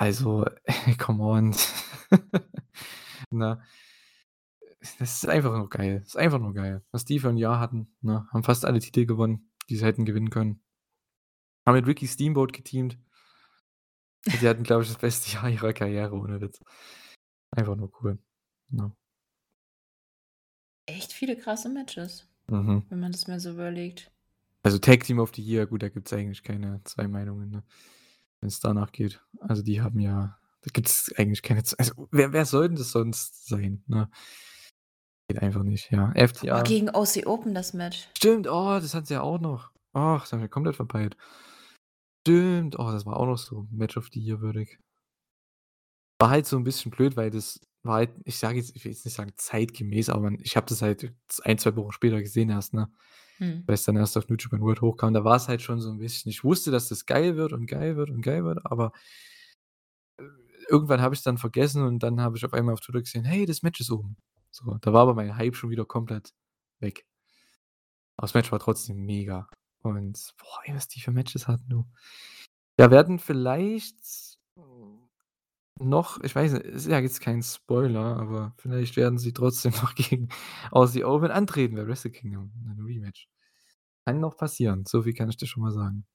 Also, 0.00 0.44
come 0.98 1.22
on. 1.22 1.54
Na 3.30 3.60
das 4.98 5.00
ist 5.22 5.28
einfach 5.28 5.56
nur 5.56 5.68
geil. 5.68 6.00
Das 6.00 6.08
ist 6.10 6.16
einfach 6.16 6.38
nur 6.38 6.54
geil. 6.54 6.82
Was 6.90 7.04
die 7.04 7.18
für 7.18 7.28
'n 7.28 7.36
Jahr 7.36 7.60
hatten, 7.60 7.94
ne? 8.00 8.26
Haben 8.32 8.44
fast 8.44 8.64
alle 8.64 8.78
Titel 8.80 9.06
gewonnen, 9.06 9.50
die 9.68 9.76
sie 9.76 9.84
hätten 9.84 10.04
gewinnen 10.04 10.30
können. 10.30 10.62
Haben 11.66 11.76
mit 11.76 11.86
Ricky 11.86 12.06
Steamboat 12.08 12.52
geteamt. 12.52 12.98
Die 14.26 14.48
hatten, 14.48 14.62
glaube 14.64 14.82
ich, 14.82 14.88
das 14.88 14.98
beste 14.98 15.30
Jahr 15.34 15.48
ihrer 15.48 15.72
Karriere, 15.72 16.14
ohne 16.14 16.40
Witz. 16.40 16.60
Einfach 17.56 17.76
nur 17.76 17.90
cool, 18.02 18.18
ne? 18.70 18.92
Echt 20.86 21.12
viele 21.12 21.36
krasse 21.36 21.68
Matches, 21.68 22.26
Mhm. 22.50 22.84
wenn 22.88 23.00
man 23.00 23.12
das 23.12 23.26
mal 23.26 23.40
so 23.40 23.50
überlegt. 23.50 24.10
Also, 24.68 24.78
Tag 24.78 25.02
Team 25.04 25.18
of 25.18 25.32
the 25.34 25.40
Year, 25.40 25.66
gut, 25.66 25.82
da 25.82 25.88
gibt's 25.88 26.12
eigentlich 26.12 26.42
keine 26.42 26.82
2 26.84 27.08
Meinungen, 27.08 27.48
ne? 27.50 27.64
Wenn's 28.42 28.60
danach 28.60 28.92
geht. 28.92 29.22
Also, 29.40 29.62
die 29.62 29.80
haben 29.80 29.98
ja 29.98 30.38
da 30.60 30.70
gibt's 30.74 31.10
eigentlich 31.16 31.42
keine 31.42 31.62
z 31.64 31.78
also, 31.78 32.08
wer 32.12 32.34
wer 32.34 32.44
soll 32.44 32.68
denn 32.68 32.76
das 32.76 32.90
sonst 32.92 33.46
sein, 33.48 33.82
ne? 33.86 34.10
Geht 35.30 35.42
einfach 35.42 35.62
nicht, 35.62 35.90
ja. 35.90 36.12
Oh, 36.16 36.26
FTR 36.26 36.62
gegen 36.64 36.88
Aussie 36.90 37.26
Open 37.26 37.54
das 37.54 37.74
Match. 37.74 38.08
Stimmt, 38.16 38.46
oh, 38.48 38.78
das 38.80 38.94
hatten 38.94 39.06
sie 39.06 39.14
ja 39.14 39.20
auch 39.22 39.38
noch. 39.40 39.70
Ach, 39.92 40.22
das 40.22 40.32
habe 40.32 40.44
ich 40.44 40.50
komplett 40.50 40.76
verpeilt. 40.76 41.16
Stimmt, 42.26 42.78
oh, 42.78 42.90
das 42.90 43.06
war 43.06 43.16
auch 43.16 43.26
noch 43.26 43.38
so 43.38 43.66
Match 43.70 43.96
of 43.96 44.08
the 44.12 44.20
Year 44.20 44.40
würdig. 44.40 44.78
War 46.20 46.30
halt 46.30 46.46
so 46.46 46.56
'n 46.56 46.64
bisschen 46.64 46.90
blöd, 46.90 47.16
weil 47.16 47.30
das 47.30 47.60
war 47.84 47.94
halt 47.96 48.10
ich 48.24 48.38
sage 48.38 48.58
jetzt 48.58 48.74
ich 48.74 48.84
will 48.84 48.90
jetzt 48.92 49.04
nicht 49.04 49.14
sagen 49.14 49.32
zeitgemäß, 49.36 50.08
aber 50.10 50.32
ich 50.40 50.56
habe 50.56 50.66
das 50.66 50.82
halt 50.82 51.12
z 51.28 51.46
1, 51.46 51.62
2 51.62 51.76
Wochen 51.76 51.92
später 51.92 52.20
gesehen 52.20 52.50
erst, 52.50 52.74
ne? 52.74 52.90
Mhm. 53.40 53.68
Weil's 53.68 53.84
dann 53.84 53.96
erst 53.96 54.16
auf 54.18 54.28
New 54.28 54.36
Japan 54.38 54.60
World 54.62 54.80
hochkam. 54.82 55.14
Da 55.14 55.24
war's 55.24 55.48
halt 55.48 55.62
schon 55.62 55.80
so 55.80 55.90
'n 55.90 55.98
bisschen 55.98 56.30
ich 56.30 56.44
wusste, 56.44 56.70
dass 56.70 56.88
das 56.88 57.06
geil 57.06 57.36
wird 57.36 57.52
und 57.52 57.66
geil 57.66 57.96
wird 57.96 58.10
und 58.10 58.22
geil 58.22 58.44
wird, 58.44 58.60
aber 58.66 58.92
äh, 60.18 60.24
irgendwann 60.68 61.00
habe 61.00 61.14
ich's 61.14 61.22
dann 61.22 61.38
vergessen 61.38 61.82
und 61.82 62.00
dann 62.02 62.20
habe 62.20 62.36
ich 62.36 62.44
auf 62.44 62.52
einmal 62.52 62.74
auf 62.74 62.80
Twitter 62.80 63.00
gesehen: 63.00 63.24
„Hey, 63.24 63.46
das 63.46 63.62
Match 63.62 63.80
ist 63.80 63.90
oben.“ 63.90 64.16
So, 64.50 64.76
da 64.80 64.92
war 64.92 65.02
aber 65.02 65.14
mein 65.14 65.36
Hype 65.36 65.56
schon 65.56 65.70
wieder 65.70 65.84
komplett 65.84 66.32
weg. 66.80 67.04
Aber 68.18 68.26
das 68.26 68.34
Match 68.34 68.50
war 68.50 68.58
trotzdem 68.58 69.06
mega 69.06 69.48
und 69.82 70.34
boah, 70.38 70.60
ey, 70.64 70.74
was 70.74 70.88
die 70.88 71.00
für 71.00 71.12
Matches 71.12 71.46
hatten, 71.46 71.68
du. 71.68 71.86
Ja, 72.78 72.90
werden 72.90 73.18
vielleicht 73.20 73.96
noch 75.80 76.20
ich 76.22 76.34
weiß 76.34 76.52
nicht, 76.52 76.64
ist 76.64 76.86
ja 76.88 76.98
jetzt 76.98 77.20
kein 77.20 77.42
Spoiler, 77.42 78.16
aber 78.18 78.54
vielleicht 78.58 78.96
werden 78.96 79.18
sie 79.18 79.32
trotzdem 79.32 79.72
noch 79.82 79.94
gegen 79.94 80.28
Aussie 80.70 81.04
Open 81.04 81.30
antreten 81.30 81.76
bei 81.76 81.86
Wrestle 81.86 82.10
Kingdom 82.10 82.52
in 82.64 82.76
'nem 82.76 82.84
Rematch. 82.86 83.28
Kann 84.06 84.20
noch 84.20 84.36
passieren, 84.36 84.84
so 84.86 85.02
viel 85.02 85.14
kann 85.14 85.28
ich 85.30 85.36
dir 85.36 85.46
schon 85.46 85.62
mal 85.62 85.72
sagen. 85.72 86.06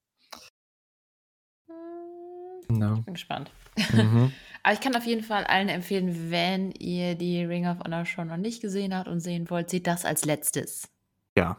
Hm, 2.70 2.78
Ne? 2.78 2.96
ich 3.00 3.06
bin 3.06 3.14
gespannt. 3.14 3.52
Mhm. 3.94 4.32
Aber 4.64 4.74
ich 4.74 4.80
kann 4.80 4.96
auf 4.96 5.06
jeden 5.06 5.24
Fall 5.24 5.44
allen 5.44 5.68
empfehlen, 5.70 6.32
wenn 6.32 6.72
ihr 6.72 7.16
die 7.16 7.44
Ring 7.44 7.68
of 7.68 7.80
Honor 7.80 8.06
Show 8.06 8.24
noch 8.24 8.38
nicht 8.38 8.62
gesehen 8.62 8.96
habt 8.96 9.10
und 9.10 9.20
sehen 9.20 9.50
wollt, 9.50 9.70
seht 9.70 9.88
das 9.88 10.06
als 10.06 10.24
Letztes. 10.26 10.90
Ja. 11.38 11.58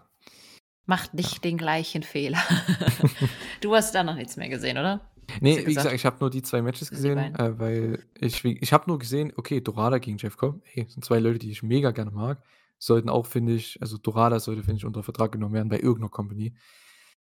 Macht 0.87 1.11
Ja. 1.13 1.17
nicht 1.17 1.45
den 1.45 1.59
gleichen 1.59 2.03
Fehler. 2.03 2.39
Du 3.61 3.75
hast 3.75 3.95
da 3.95 4.03
noch 4.05 4.15
nichts 4.17 4.37
mehr 4.37 4.49
gesehen, 4.51 4.77
oder? 4.79 5.01
Ne, 5.41 5.57
du 5.57 5.67
wie 5.67 5.75
gesagt? 5.75 5.95
ich 5.95 6.05
habe 6.07 6.17
nur 6.21 6.31
die 6.31 6.43
2 6.43 6.63
Matches 6.63 6.93
gesehen, 6.93 7.35
äh, 7.35 7.59
weil 7.59 8.05
ich 8.21 8.45
ich 8.45 8.73
habe 8.73 8.85
nur 8.89 8.99
gesehen, 8.99 9.33
okay, 9.37 9.61
Dorada 9.61 9.99
gegen 9.99 10.19
Jeff 10.19 10.37
Cobb. 10.37 10.61
Hey, 10.65 10.87
sind 10.89 11.05
2 11.05 11.19
Leute, 11.19 11.39
die 11.39 11.51
ich 11.51 11.63
mega 11.63 11.91
gerne 11.91 12.11
mag. 12.11 12.43
Sollten 12.79 13.09
auch, 13.09 13.27
finde 13.27 13.55
ich 13.55 13.81
also, 13.81 13.99
Dorada 13.99 14.41
sollte, 14.41 14.63
finde 14.63 14.79
ich, 14.79 14.85
unter 14.85 15.03
Vertrag 15.03 15.33
genommen 15.33 15.55
werden 15.55 15.69
bei 15.69 15.79
irgend 15.81 16.01
'ner 16.03 16.09
Company. 16.11 16.55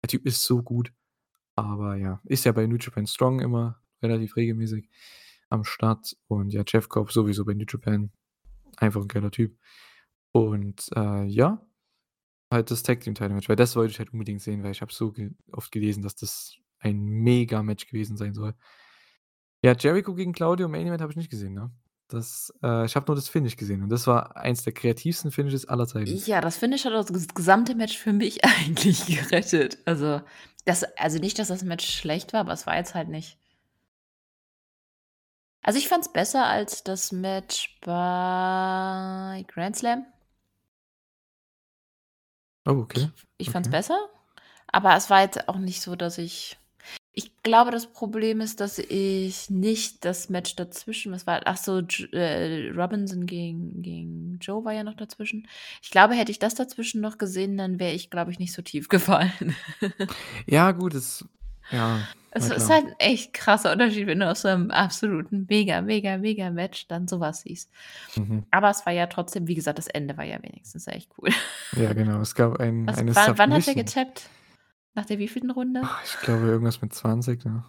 Der 0.02 0.08
Typ 0.08 0.26
ist 0.26 0.42
so 0.44 0.62
gut, 0.62 0.92
aber 1.56 1.96
ja, 1.96 2.20
ist 2.24 2.44
ja 2.46 2.52
bei 2.52 2.66
New 2.66 2.76
Japan 2.78 3.06
Strong 3.06 3.40
immer 3.40 3.80
relativ 4.02 4.36
regelmäßig 4.36 4.88
am 5.50 5.64
Start 5.64 6.16
und 6.28 6.52
ja, 6.52 6.64
Jeff 6.66 6.88
Cobb 6.88 7.12
sowieso 7.12 7.44
bei 7.44 7.54
New 7.54 7.66
Japan. 7.68 8.12
Einfach 8.78 9.02
'n 9.02 9.08
geiler 9.08 9.30
Typ. 9.32 9.58
Und, 10.32 10.88
äh, 10.96 11.24
ja, 11.26 11.66
halt 12.52 12.70
das 12.72 12.82
Tag 12.84 13.00
Team 13.02 13.14
Title 13.16 13.34
Match, 13.34 13.48
weil 13.50 13.56
das 13.56 13.76
wollte 13.76 13.92
ich 13.92 14.00
halt 14.00 14.12
unbedingt 14.14 14.42
sehen, 14.42 14.62
weil 14.64 14.72
ich 14.72 14.82
habe 14.82 14.92
so 14.94 15.12
ge 15.12 15.32
oft 15.52 15.72
gelesen, 15.72 16.02
dass 16.04 16.16
das 16.16 16.56
ein 16.82 17.00
Mega-Match 17.00 17.86
gewesen 17.86 18.16
sein 18.16 18.34
soll. 18.34 18.54
Ja, 19.64 19.74
Jericho 19.74 20.14
gegen 20.14 20.32
Claudio 20.32 20.68
Main 20.68 20.86
Event 20.86 21.00
habe 21.00 21.12
ich 21.12 21.16
nicht 21.16 21.30
gesehen, 21.30 21.54
ne? 21.54 21.70
Das 22.08 22.52
äh, 22.62 22.84
ich 22.84 22.94
habe 22.94 23.06
nur 23.06 23.16
das 23.16 23.28
Finish 23.28 23.56
gesehen 23.56 23.82
und 23.82 23.88
das 23.88 24.06
war 24.06 24.36
eins 24.36 24.64
der 24.64 24.74
kreativsten 24.74 25.30
Finishes 25.30 25.66
aller 25.66 25.86
Zeiten. 25.86 26.14
Ja, 26.26 26.40
das 26.40 26.58
Finish 26.58 26.84
hat 26.84 26.92
das 26.92 27.06
ges 27.12 27.28
gesamte 27.28 27.74
Match 27.74 27.96
für 27.96 28.12
mich 28.12 28.44
eigentlich 28.44 29.06
gerettet. 29.06 29.78
Also, 29.86 30.20
das 30.64 30.84
also, 30.98 31.18
nicht, 31.18 31.38
dass 31.38 31.48
das 31.48 31.62
Match 31.62 31.88
schlecht 31.88 32.32
war, 32.32 32.40
aber 32.40 32.52
es 32.52 32.66
war 32.66 32.76
jetzt 32.76 32.94
halt 32.94 33.08
nicht 33.08 33.38
Also, 35.62 35.78
ich 35.78 35.88
fand's 35.88 36.12
besser 36.12 36.46
als 36.46 36.82
das 36.82 37.12
Match 37.12 37.78
bei 37.82 39.44
Grand 39.48 39.76
Slam. 39.76 40.04
Oh, 42.66 42.72
okay. 42.72 43.10
Ich 43.38 43.50
fand's 43.50 43.68
Okay. 43.68 43.76
besser, 43.76 44.08
aber 44.66 44.96
es 44.96 45.08
war 45.08 45.22
jetzt 45.22 45.48
auch 45.48 45.56
nicht 45.56 45.80
so, 45.80 45.96
dass 45.96 46.18
ich 46.18 46.56
ich 46.56 46.58
glaube, 47.42 47.70
das 47.70 47.92
Problem 47.92 48.40
ist, 48.40 48.60
dass 48.60 48.78
ich 48.78 49.50
nicht 49.50 50.04
das 50.04 50.28
Match 50.28 50.56
dazwischen 50.56 51.12
was 51.12 51.26
war 51.26 51.40
ach 51.44 51.56
so, 51.56 51.78
äh, 52.12 52.70
Robinson 52.76 53.26
gegen 53.26 53.82
gegen 53.82 54.38
Joe 54.40 54.64
war 54.64 54.72
ja 54.72 54.84
noch 54.84 54.94
dazwischen. 54.96 55.48
Ich 55.82 55.90
glaube, 55.90 56.14
hätte 56.14 56.30
ich 56.32 56.38
das 56.38 56.54
dazwischen 56.54 57.00
noch 57.00 57.18
gesehen, 57.18 57.56
dann 57.58 57.78
wäre 57.78 57.92
ich, 57.94 58.10
glaube 58.10 58.30
ich, 58.30 58.38
nicht 58.38 58.52
so 58.52 58.62
tief 58.62 58.88
gefallen. 58.88 59.54
Ja, 60.46 60.72
gut, 60.72 60.94
das 60.94 61.24
ja, 61.70 62.00
Es 62.32 62.50
ist 62.50 62.68
halt 62.70 62.84
'n 62.86 62.94
echt 62.98 63.32
krasser 63.32 63.72
Unterschied, 63.72 64.06
wenn 64.06 64.20
du 64.20 64.28
aus 64.30 64.42
so 64.42 64.48
'nem 64.48 64.70
absoluten 64.70 65.46
mega, 65.48 65.80
mega, 65.80 66.18
mega 66.18 66.50
Match 66.50 66.86
dann 66.88 67.08
so 67.08 67.20
was 67.20 67.40
siehst. 67.42 67.70
Mhm. 68.16 68.44
Aber 68.50 68.70
es 68.70 68.84
war 68.86 68.92
ja 68.92 69.06
trotzdem 69.06 69.46
wie 69.48 69.54
gesagt, 69.54 69.78
das 69.78 69.86
Ende 69.88 70.16
war 70.16 70.24
ja 70.24 70.42
wenigstens 70.42 70.86
echt 70.86 71.10
cool. 71.18 71.30
Ja, 71.76 71.92
genau. 71.92 72.20
Es 72.20 72.34
gab 72.34 72.60
ein 72.60 72.86
Was 72.86 72.98
eine 72.98 73.14
wann 73.14 73.38
wann 73.38 73.52
hat 73.54 73.66
er 73.68 73.74
getappt? 73.74 74.28
Nach 74.96 75.06
der 75.06 75.18
wievielten 75.18 75.50
Runde? 75.50 75.84
Ah, 75.84 76.00
ich 76.04 76.16
glaube, 76.20 76.46
irgendwas 76.46 76.80
mit 76.80 76.92
20, 76.94 77.44
ne? 77.44 77.64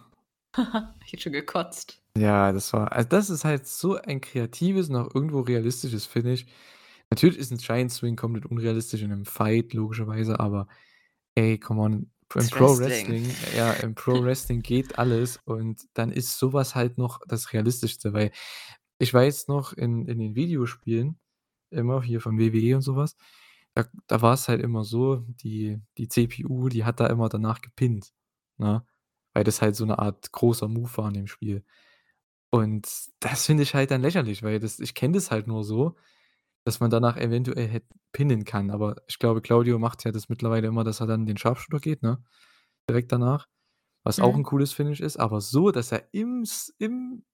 Ich 1.04 1.12
hätte 1.12 1.22
schon 1.22 1.32
gekotzt. 1.32 2.00
Ja, 2.16 2.52
das 2.52 2.72
war 2.72 2.92
also, 2.92 3.08
das 3.08 3.28
ist 3.30 3.44
halt 3.44 3.66
so 3.66 3.96
ein 3.96 4.20
kreatives 4.20 4.88
und 4.88 4.96
auch 4.96 5.12
irgendwo 5.14 5.40
realistisches 5.40 6.06
Finish. 6.06 6.46
Natürlich 7.10 7.38
ist 7.38 7.50
'n 7.52 7.58
Giant 7.58 7.90
Swing 7.92 8.14
komplett 8.16 8.46
unrealistisch 8.46 9.02
in 9.02 9.08
'nem 9.10 9.24
Fight 9.24 9.72
logischerweise, 9.74 10.38
aber 10.38 10.68
ey, 11.36 11.58
come 11.58 11.80
on, 11.82 12.12
im 12.34 12.50
Pro 12.50 12.78
Wrestling. 12.78 12.78
Wrestling 12.78 13.38
ja, 13.50 13.72
im 13.74 13.94
Pro 13.96 14.22
Wrestling 14.22 14.62
geht 14.62 14.98
alles 14.98 15.38
und 15.44 15.82
dann 15.94 16.12
ist 16.12 16.38
so 16.38 16.52
was 16.52 16.74
halt 16.76 16.98
noch 16.98 17.20
das 17.28 17.52
Realistischste, 17.52 18.12
weil 18.14 18.32
ich 18.98 19.12
weiß 19.14 19.48
noch 19.48 19.72
in 19.74 20.06
in 20.08 20.18
den 20.20 20.36
Videospielen 20.36 21.18
immer 21.70 22.02
hier 22.02 22.20
von 22.20 22.38
WWE 22.38 22.76
und 22.76 22.82
so 22.82 22.96
da 23.74 23.84
da 24.06 24.22
war's 24.22 24.48
halt 24.48 24.60
immer 24.62 24.84
so, 24.84 25.18
die 25.28 25.80
die 25.98 26.08
CPU, 26.08 26.68
die 26.68 26.84
hat 26.84 27.00
da 27.00 27.06
immer 27.08 27.28
danach 27.28 27.60
gepinnt, 27.62 28.12
ne? 28.58 28.86
Weil 29.34 29.44
das 29.44 29.62
halt 29.62 29.76
so 29.76 29.84
'ne 29.86 29.98
Art 29.98 30.32
großer 30.32 30.68
Move 30.68 30.96
war 30.98 31.08
in 31.08 31.14
dem 31.14 31.26
Spiel. 31.28 31.64
Und 32.50 32.88
das 33.20 33.46
finde 33.46 33.62
ich 33.64 33.74
halt 33.74 33.90
dann 33.90 34.02
lächerlich, 34.02 34.42
weil 34.42 34.60
das 34.60 34.80
ich 34.80 34.94
kenne 34.94 35.14
das 35.14 35.30
halt 35.30 35.46
nur 35.48 35.64
so, 35.64 35.96
dass 36.64 36.80
man 36.80 36.90
danach 36.90 37.16
eventuell 37.18 37.68
hätt 37.68 37.86
pinnen 38.12 38.44
kann, 38.44 38.70
aber 38.70 38.96
ich 39.08 39.18
glaube, 39.20 39.42
Claudio 39.42 39.78
macht 39.80 40.04
ja 40.04 40.12
das 40.12 40.28
mittlerweile 40.30 40.68
immer, 40.68 40.84
dass 40.84 41.00
er 41.00 41.06
dann 41.08 41.26
den 41.26 41.38
Sharpshooter 41.38 41.80
geht, 41.80 42.02
ne? 42.02 42.24
Direkt 42.90 43.12
danach, 43.12 43.48
was 44.04 44.20
auch 44.20 44.36
'n 44.36 44.42
Mhm. 44.42 44.44
cooles 44.44 44.72
Finish 44.74 45.00
ist, 45.00 45.18
aber 45.18 45.40
so, 45.42 45.70
dass 45.72 45.92
er 45.92 46.08
im 46.14 46.44
im 46.78 47.24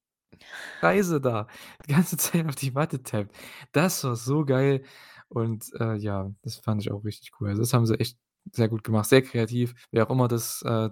Kreise 0.83 1.21
da 1.21 1.47
die 1.87 1.93
ganze 1.95 2.17
Zeit 2.19 2.47
auf 2.49 2.57
die 2.57 2.71
Matte 2.73 3.03
tappt, 3.03 3.35
das 3.73 4.05
war 4.05 4.17
so 4.17 4.45
geil 4.45 4.85
und, 5.31 5.65
äh, 5.81 5.95
ja, 5.97 6.31
das 6.43 6.57
fand 6.57 6.83
ich 6.83 6.93
auch 6.93 7.03
richtig 7.05 7.33
cool. 7.41 7.49
Also, 7.49 7.63
das 7.63 7.73
haben 7.73 7.87
sie 7.87 7.99
echt 7.99 8.19
sehr 8.53 8.69
gut 8.69 8.85
gemacht, 8.85 9.09
sehr 9.09 9.23
kreativ, 9.23 9.75
wer 9.91 10.07
auch 10.07 10.11
immer 10.11 10.29
das, 10.29 10.63
äh, 10.63 10.91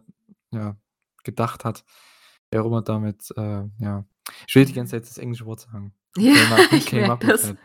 ja, 0.53 0.77
gedacht 1.25 1.65
hat, 1.67 1.85
wer 2.51 2.63
auch 2.63 2.67
immer 2.67 2.83
damit, 2.83 3.31
äh, 3.37 3.65
ja 3.79 4.05
ich 4.47 4.55
will 4.55 4.65
die 4.67 4.73
ganze 4.75 4.97
Mhm. 4.97 5.01
Zeit 5.03 5.11
das 5.11 5.19
englische 5.19 5.47
Wort 5.47 5.61
sagen. 5.61 5.95
Ja, 6.19 6.57
up 6.57 6.73
ich 6.73 6.93
merke 6.93 7.27
das. 7.27 7.43
that? 7.43 7.59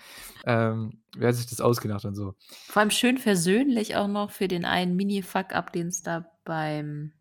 Ähm, 0.46 1.02
wer 1.16 1.34
sich 1.34 1.48
das 1.48 1.60
ausgedacht 1.62 2.04
hat 2.04 2.16
so. 2.16 2.36
Vor 2.68 2.82
allem 2.82 2.92
schön 2.92 3.18
versöhnlich 3.18 3.96
auch 3.96 4.08
noch 4.08 4.32
für 4.32 4.48
den 4.48 4.64
einen 4.66 4.96
Mini 4.96 5.22
Fuck 5.24 5.54
up, 5.54 5.72
den's 5.74 6.02
da 6.04 6.30
beim 6.44 7.14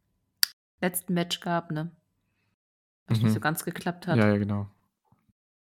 letzten 0.80 1.14
Match 1.14 1.40
gab, 1.40 1.70
ne? 1.70 1.90
Was 3.06 3.20
nicht 3.20 3.32
so 3.32 3.38
Mhm. 3.38 3.42
ganz 3.42 3.64
geklappt 3.64 4.06
hat. 4.06 4.16
Ja, 4.18 4.28
ja, 4.28 4.36
genau. 4.38 4.68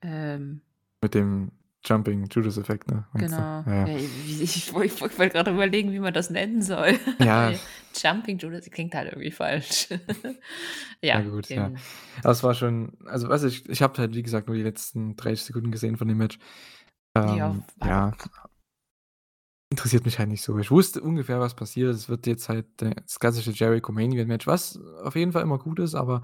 Ähm. 0.02 0.62
Mit 1.00 1.14
dem 1.14 1.52
Jumping 1.84 2.26
Judas 2.30 2.58
Effekt, 2.58 2.90
ne, 2.90 3.06
meinst? 3.12 3.30
Genau. 3.30 3.62
Ja, 3.66 3.86
ja. 3.86 3.96
Ich 3.96 4.72
woll 4.72 4.84
ich 4.86 5.00
wollte 5.00 5.28
grade 5.28 5.50
überlegen, 5.50 5.90
wie 5.92 5.98
man 5.98 6.14
das 6.14 6.30
nennen 6.30 6.62
soll. 6.62 6.98
Ja. 7.18 7.52
Jumping 7.96 8.38
Judas 8.38 8.70
klingt 8.70 8.94
halt 8.94 9.10
irgendwie 9.12 9.30
falsch. 9.30 9.88
Ja 11.04 11.20
gut, 11.20 11.48
ja. 11.48 11.72
Aber 12.22 12.30
es 12.30 12.44
war 12.44 12.54
schon 12.54 12.96
also, 13.06 13.28
weiß 13.28 13.42
ich 13.44 13.68
ich 13.68 13.82
habe 13.82 13.98
halt, 13.98 14.14
wie 14.14 14.22
gesagt, 14.22 14.46
nur 14.46 14.56
die 14.56 14.62
letzten 14.62 15.16
30 15.16 15.46
Sekunden 15.46 15.72
gesehen 15.72 15.96
von 15.96 16.06
dem 16.06 16.18
Match. 16.18 16.38
Ja, 17.16 17.50
Ähm, 17.50 17.64
ja. 17.84 18.12
Interessiert 19.72 20.04
mich 20.04 20.18
halt 20.18 20.28
nicht 20.28 20.42
so. 20.42 20.56
Ich 20.58 20.70
wusste 20.70 21.00
ungefähr, 21.00 21.40
was 21.40 21.56
passiert. 21.56 21.94
Es 21.94 22.08
wird 22.08 22.26
jetzt 22.26 22.48
halt 22.48 22.66
das 22.78 23.18
klassische 23.18 23.50
Jericho 23.50 23.90
Main 23.90 24.12
Event 24.12 24.28
Match, 24.28 24.46
was 24.46 24.78
auf 25.02 25.16
jeden 25.16 25.32
Fall 25.32 25.42
immer 25.42 25.58
gut 25.58 25.80
ist, 25.80 25.94
aber 25.94 26.22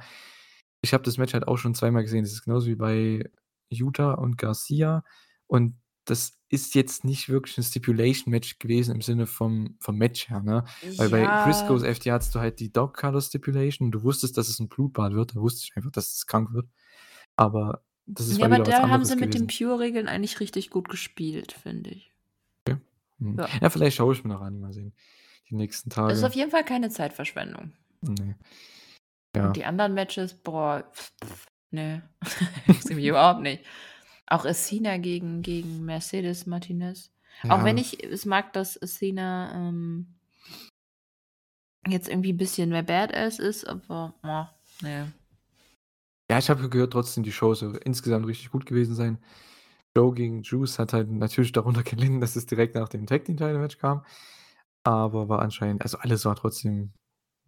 ich 0.82 0.92
habe 0.94 1.02
das 1.02 1.16
Match 1.16 1.34
halt 1.34 1.48
auch 1.48 1.56
schon 1.56 1.74
zweimal 1.74 2.02
gesehen. 2.02 2.22
Das 2.22 2.32
ist 2.32 2.44
genauso 2.44 2.66
wie 2.68 2.76
bei 2.76 3.28
Yuta 3.70 4.12
und 4.14 4.38
Garcia. 4.38 5.02
Und 5.48 5.76
das 6.04 6.38
ist 6.50 6.74
jetzt 6.74 7.04
nicht 7.04 7.28
wirklich 7.28 7.58
'n 7.58 7.62
Stipulation-Match 7.64 8.58
gewesen 8.58 8.94
im 8.96 9.02
Sinne 9.02 9.26
vom 9.26 9.76
vom 9.80 9.96
Match 9.98 10.28
her, 10.30 10.42
ne? 10.42 10.64
Weil 10.96 11.10
bei 11.10 11.26
Ja. 11.26 11.32
Briscoes 11.32 11.82
FTR 11.82 12.14
hattest 12.14 12.34
du 12.34 12.40
halt 12.40 12.60
die 12.60 12.72
Dog 12.72 12.96
Collar 12.96 13.20
Stipulation. 13.20 13.90
Du 13.90 14.02
wusstest, 14.04 14.36
dass 14.38 14.48
es 14.48 14.60
'n 14.60 14.68
Blutbad 14.68 15.12
wird. 15.14 15.34
Da 15.36 15.40
wusste 15.40 15.62
ich 15.64 15.76
einfach, 15.76 15.90
dass 15.90 16.14
es 16.14 16.26
krank 16.26 16.52
wird. 16.52 16.68
Aber 17.36 17.82
das 18.06 18.28
ist 18.28 18.40
Ja, 18.40 18.44
aber 18.46 18.58
da 18.58 18.90
haben 18.90 19.04
sie 19.06 19.16
mit 19.16 19.32
den. 19.34 19.46
Pure-Regeln 19.46 20.06
eigentlich 20.06 20.40
richtig 20.40 20.68
gut 20.70 20.88
gespielt, 20.90 21.52
finde 21.52 21.90
ich. 21.90 22.12
Okay. 22.66 22.78
Mhm. 23.18 23.38
Ja. 23.38 23.58
Ja, 23.60 23.70
vielleicht 23.70 23.96
schaue 23.96 24.14
ich 24.14 24.24
mir 24.24 24.30
noch 24.34 24.40
an, 24.40 24.60
mal 24.60 24.72
sehen, 24.72 24.94
die 25.50 25.54
nächsten 25.56 25.90
Es 26.10 26.18
ist 26.18 26.24
Tage. 26.24 26.24
auf 26.24 26.34
jeden 26.34 26.50
Fall 26.50 26.64
keine 26.64 26.88
Zeitverschwendung. 26.88 27.72
Ne. 28.02 28.38
Und 29.42 29.56
Ja. 29.56 29.56
die 29.56 29.64
anderen 29.64 29.94
Matches, 29.94 30.34
boah, 30.34 30.90
ne, 31.70 32.08
interessieren 32.66 32.96
mich 32.98 33.06
überhaupt 33.06 33.42
nicht. 33.42 33.64
Auch 34.30 34.44
Athena 34.44 34.98
gegen 34.98 35.40
gegen 35.42 35.84
Mercedes 35.86 36.46
Martinez. 36.46 37.10
Auch 37.48 37.64
wenn 37.64 37.78
Ja. 37.78 37.78
ich 37.78 38.04
es 38.04 38.26
mag, 38.26 38.52
dass 38.52 38.80
Athena, 38.80 39.52
ähm 39.54 40.18
jetzt 41.86 42.08
irgendwie 42.08 42.30
'n 42.32 42.36
bisschen 42.36 42.70
mehr 42.70 42.82
Badass 42.82 43.38
ist, 43.38 43.64
aber, 43.66 44.14
ah, 44.22 44.50
ne. 44.80 45.12
Ja, 46.30 46.36
ich 46.38 46.50
habe 46.50 46.68
gehört 46.68 46.92
trotzdem, 46.92 47.22
die 47.22 47.32
Show 47.32 47.54
soll 47.54 47.76
insgesamt 47.84 48.26
richtig 48.26 48.50
gut 48.50 48.66
gewesen 48.66 48.94
sein. 48.94 49.18
Joe 49.96 50.14
gegen 50.14 50.42
Juice 50.42 50.78
hat 50.78 50.92
halt 50.92 51.10
natürlich 51.10 51.52
darunter 51.52 51.82
gelitten, 51.84 52.20
dass 52.20 52.36
es 52.36 52.46
direkt 52.46 52.74
nach 52.76 52.88
dem 52.90 53.06
Tag 53.06 53.24
Team 53.26 53.36
Title 53.38 53.58
Match 53.58 53.78
kam, 53.78 54.04
aber 54.84 55.28
war 55.30 55.40
anscheinend 55.42 55.82
also, 55.82 55.98
alles 55.98 56.24
war 56.26 56.36
trotzdem, 56.36 56.92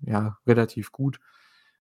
ja, 0.03 0.39
relativ 0.47 0.93
gut. 0.93 1.21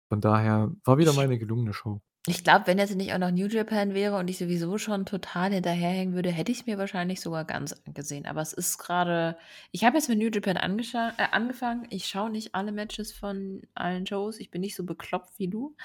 Von 0.09 0.21
daher 0.21 0.71
war 0.85 0.97
wieder 0.99 1.13
mal 1.13 1.27
Ich 1.27 1.29
'ne 1.29 1.39
gelungene 1.39 1.73
Show. 1.73 2.01
Ich 2.29 2.43
glaube, 2.43 2.67
wenn 2.67 2.77
jetzt 2.77 2.95
nicht 2.95 3.13
auch 3.13 3.17
noch 3.17 3.31
New 3.31 3.47
Japan 3.47 3.93
wäre 3.93 4.17
und 4.17 4.29
ich 4.29 4.37
sowieso 4.37 4.77
schon 4.77 5.05
total 5.05 5.53
hinterherhängen 5.53 6.13
würde, 6.13 6.31
hätte 6.31 6.51
ich's 6.51 6.65
mir 6.65 6.77
wahrscheinlich 6.77 7.21
sogar 7.21 7.45
ganz 7.45 7.73
angesehen. 7.85 8.25
Aber 8.25 8.41
es 8.41 8.53
ist 8.53 8.77
grade 8.77 9.37
ich 9.71 9.83
habe 9.83 9.97
jetzt 9.97 10.09
mit 10.09 10.17
New 10.17 10.29
Japan 10.29 10.57
äh, 10.57 11.23
angefangen. 11.31 11.87
Ich 11.89 12.07
schaue 12.07 12.29
nicht 12.29 12.55
alle 12.55 12.71
Matches 12.71 13.11
von 13.13 13.61
allen 13.73 14.05
Shows. 14.05 14.39
Ich 14.39 14.51
bin 14.51 14.61
nicht 14.61 14.75
so 14.75 14.83
bekloppt 14.83 15.37
wie 15.37 15.47
du. 15.47 15.75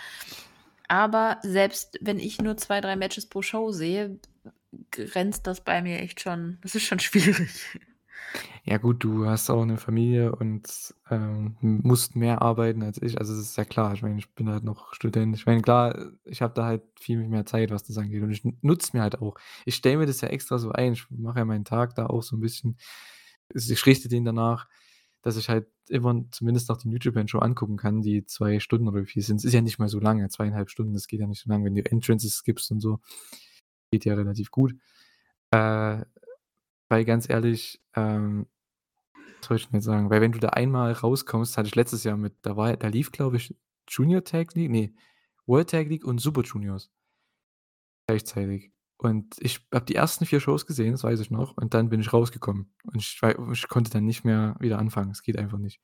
Aber 0.88 1.38
selbst 1.42 1.98
wenn 2.00 2.18
ich 2.18 2.40
nur 2.40 2.56
2, 2.56 2.80
3 2.80 2.96
Matches 2.96 3.26
pro 3.26 3.42
Show 3.42 3.72
sehe, 3.72 4.18
grenzt 4.90 5.46
das 5.46 5.62
bei 5.62 5.82
mir 5.82 6.00
echt 6.00 6.20
schon 6.20 6.58
das 6.62 6.74
ist 6.74 6.84
schon 6.84 7.00
schwierig. 7.00 7.80
Ja 8.66 8.78
gut, 8.78 9.04
du 9.04 9.26
hast 9.26 9.50
auch 9.50 9.62
'ne 9.66 9.76
Familie 9.76 10.34
und, 10.34 10.94
ähm, 11.10 11.56
musst 11.60 12.16
mehr 12.16 12.40
arbeiten 12.40 12.82
als 12.82 12.96
ich. 13.02 13.18
Also, 13.18 13.34
das 13.34 13.42
ist 13.42 13.56
ja 13.58 13.64
klar. 13.66 13.92
Ich 13.92 14.00
meine, 14.02 14.18
ich 14.18 14.30
bin 14.34 14.48
halt 14.48 14.64
noch 14.64 14.94
Student. 14.94 15.36
Ich 15.36 15.44
meine, 15.44 15.60
klar, 15.60 16.12
ich 16.24 16.40
habe 16.40 16.54
da 16.54 16.64
halt 16.64 16.82
viel 16.98 17.28
mehr 17.28 17.44
Zeit, 17.44 17.70
was 17.70 17.82
das 17.84 17.98
angeht 17.98 18.22
und 18.22 18.30
ich 18.30 18.42
nutze 18.62 18.86
es 18.88 18.92
mir 18.94 19.02
halt 19.02 19.20
auch. 19.20 19.34
Ich 19.66 19.74
stelle 19.74 19.98
mir 19.98 20.06
das 20.06 20.22
ja 20.22 20.28
extra 20.28 20.56
so 20.58 20.72
ein. 20.72 20.94
Ich 20.94 21.04
mache 21.10 21.40
ja 21.40 21.44
meinen 21.44 21.66
Tag 21.66 21.94
da 21.94 22.06
auch 22.06 22.22
so 22.22 22.36
'n 22.36 22.40
bisschen 22.40 22.78
also, 23.54 23.72
ich 23.72 23.84
richte 23.86 24.08
den 24.08 24.24
danach, 24.24 24.66
dass 25.22 25.36
ich 25.36 25.48
halt 25.50 25.66
immer 25.90 26.24
zumindest 26.30 26.68
noch 26.70 26.78
die 26.78 26.88
New 26.88 26.96
Japan 27.00 27.28
Show 27.28 27.38
angucken 27.40 27.76
kann, 27.76 28.00
die 28.02 28.24
2 28.26 28.58
Stunden 28.60 28.88
oder 28.88 29.02
wie 29.02 29.06
viel 29.06 29.22
sind's? 29.22 29.44
Ist 29.44 29.52
ja 29.52 29.60
nicht 29.60 29.78
mal 29.78 29.88
so 29.88 30.00
lange, 30.00 30.28
2,5 30.30 30.70
Stunden, 30.70 30.94
das 30.94 31.06
geht 31.08 31.20
ja 31.20 31.26
nicht 31.26 31.42
so 31.42 31.50
lang, 31.50 31.64
wenn 31.64 31.74
du 31.74 31.84
Entrances 31.84 32.34
skippst 32.36 32.70
und 32.72 32.80
so. 32.80 33.00
Geht 33.92 34.04
ja 34.06 34.14
relativ 34.14 34.50
gut. 34.52 34.74
Äh, 35.52 36.02
weil 36.88 37.04
ganz 37.04 37.28
ehrlich, 37.28 37.82
ähm 37.94 38.46
was 39.40 39.50
wollte 39.50 39.62
ich 39.62 39.68
denn 39.68 39.76
jetzt 39.78 39.84
sagen? 39.84 40.10
Weil 40.10 40.20
wenn 40.20 40.32
du 40.32 40.38
da 40.40 40.50
einmal 40.50 40.92
rauskommst 40.92 41.56
hatte 41.58 41.68
ich 41.68 41.74
letztes 41.76 42.04
Jahr 42.04 42.16
mit 42.16 42.34
da 42.42 42.56
war 42.56 42.76
da 42.76 42.88
lief, 42.88 43.12
glaube 43.12 43.36
ich, 43.36 43.56
Junior 43.88 44.24
Tag 44.24 44.54
League, 44.54 44.70
ne, 44.70 44.94
World 45.46 45.70
Tag 45.70 45.88
League 45.88 46.04
und 46.04 46.18
Super 46.20 46.42
Juniors 46.42 46.90
gleichzeitig. 48.06 48.72
Und 48.98 49.34
ich 49.40 49.66
habe 49.72 49.84
die 49.86 49.94
ersten 49.96 50.24
4 50.26 50.40
Shows 50.40 50.66
gesehen, 50.66 50.92
das 50.92 51.04
weiß 51.04 51.20
ich 51.20 51.30
noch, 51.30 51.56
und 51.56 51.74
dann 51.74 51.88
bin 51.88 52.00
ich 52.00 52.12
rausgekommen. 52.12 52.72
Und 52.84 52.96
ich 53.00 53.20
ich 53.52 53.68
konnte 53.68 53.90
dann 53.90 54.04
nicht 54.04 54.24
mehr 54.24 54.56
wieder 54.60 54.78
anfangen. 54.78 55.10
Es 55.10 55.22
geht 55.22 55.38
einfach 55.38 55.58
nicht. 55.58 55.80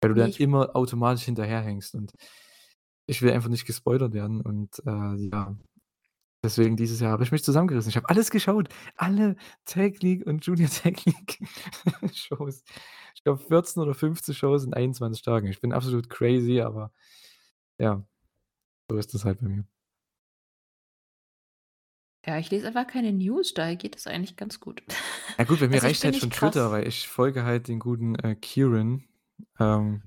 Weil 0.00 0.10
du 0.10 0.16
Ne, 0.16 0.20
dann 0.20 0.32
immer 0.32 0.74
automatisch 0.76 1.24
hinterherhängst 1.24 1.94
und 1.94 2.12
ich 3.06 3.22
will 3.22 3.32
einfach 3.32 3.48
nicht 3.50 3.66
gespoilert 3.66 4.14
werden 4.14 4.40
und, 4.40 4.78
äh, 4.86 5.16
ja, 5.32 5.56
deswegen 6.42 6.76
dieses 6.76 7.00
Jahr 7.00 7.12
habe 7.12 7.24
ich 7.24 7.32
mich 7.32 7.44
zusammengerissen. 7.44 7.90
Ich 7.90 7.96
habe 7.96 8.08
alles 8.08 8.30
geschaut, 8.30 8.68
alle 8.96 9.36
Tag 9.64 10.02
League 10.02 10.26
und 10.26 10.44
Junior 10.44 10.70
Tag 10.82 11.04
League 11.04 11.38
Shows. 12.14 12.62
Ich 13.14 13.22
glaube 13.24 13.38
14 13.42 13.82
oder 13.82 13.94
15 13.94 14.34
Shows 14.34 14.64
in 14.64 14.74
21 14.74 15.22
Tagen. 15.22 15.48
Ich 15.48 15.60
bin 15.60 15.72
absolut 15.72 16.08
crazy, 16.10 16.60
aber 16.60 16.92
ja, 17.78 18.04
so 18.90 18.96
ist 18.98 19.14
das 19.14 19.24
halt 19.24 19.40
bei 19.40 19.48
mir. 19.48 19.64
Ja, 22.26 22.38
ich 22.38 22.50
lese 22.50 22.66
einfach 22.66 22.86
keine 22.86 23.12
News, 23.12 23.54
daher 23.54 23.76
geht 23.76 23.96
es 23.96 24.06
eigentlich 24.06 24.36
ganz 24.36 24.60
gut. 24.60 24.82
Ja 25.38 25.44
gut, 25.44 25.60
bei 25.60 25.68
mir 25.68 25.76
Also, 25.76 25.86
ich 25.86 25.92
reicht 25.94 26.04
halt 26.04 26.16
schon 26.16 26.30
Twitter, 26.30 26.70
weil 26.70 26.86
ich 26.86 27.08
folge 27.08 27.44
halt 27.44 27.68
den 27.68 27.78
guten, 27.78 28.14
äh, 28.16 28.34
Kieran. 28.34 29.04
Ähm, 29.58 30.02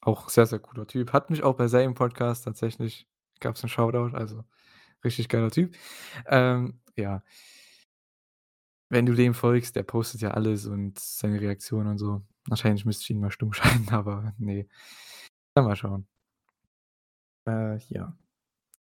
auch 0.00 0.28
sehr, 0.28 0.46
sehr 0.46 0.58
cooler 0.58 0.86
Typ. 0.86 1.12
Hat 1.12 1.30
mich 1.30 1.42
auch 1.42 1.56
bei 1.56 1.68
seinem 1.68 1.94
Podcast 1.94 2.44
tatsächlich 2.44 3.08
gab's 3.40 3.62
'n 3.64 3.68
Shoutout, 3.68 4.16
also 4.16 4.44
richtig 5.04 5.28
geiler 5.28 5.50
Typ. 5.50 5.74
Ähm, 6.26 6.80
ja. 6.96 7.22
Wenn 8.90 9.06
du 9.06 9.14
dem 9.14 9.34
folgst, 9.34 9.76
der 9.76 9.82
postet 9.82 10.22
ja 10.22 10.30
alles 10.30 10.66
und 10.66 10.98
seine 10.98 11.40
Reaktionen 11.40 11.88
und 11.88 11.98
so. 11.98 12.22
Wahrscheinlich 12.48 12.84
müsste 12.86 13.02
ich 13.02 13.10
ihn 13.10 13.20
mal 13.20 13.30
stumm 13.30 13.52
schalten, 13.54 13.88
aber 13.90 14.32
ne. 14.38 14.66
Ja, 15.56 15.62
mal 15.62 15.76
schauen. 15.76 16.06
Äh, 17.46 17.78
ja. 17.88 18.16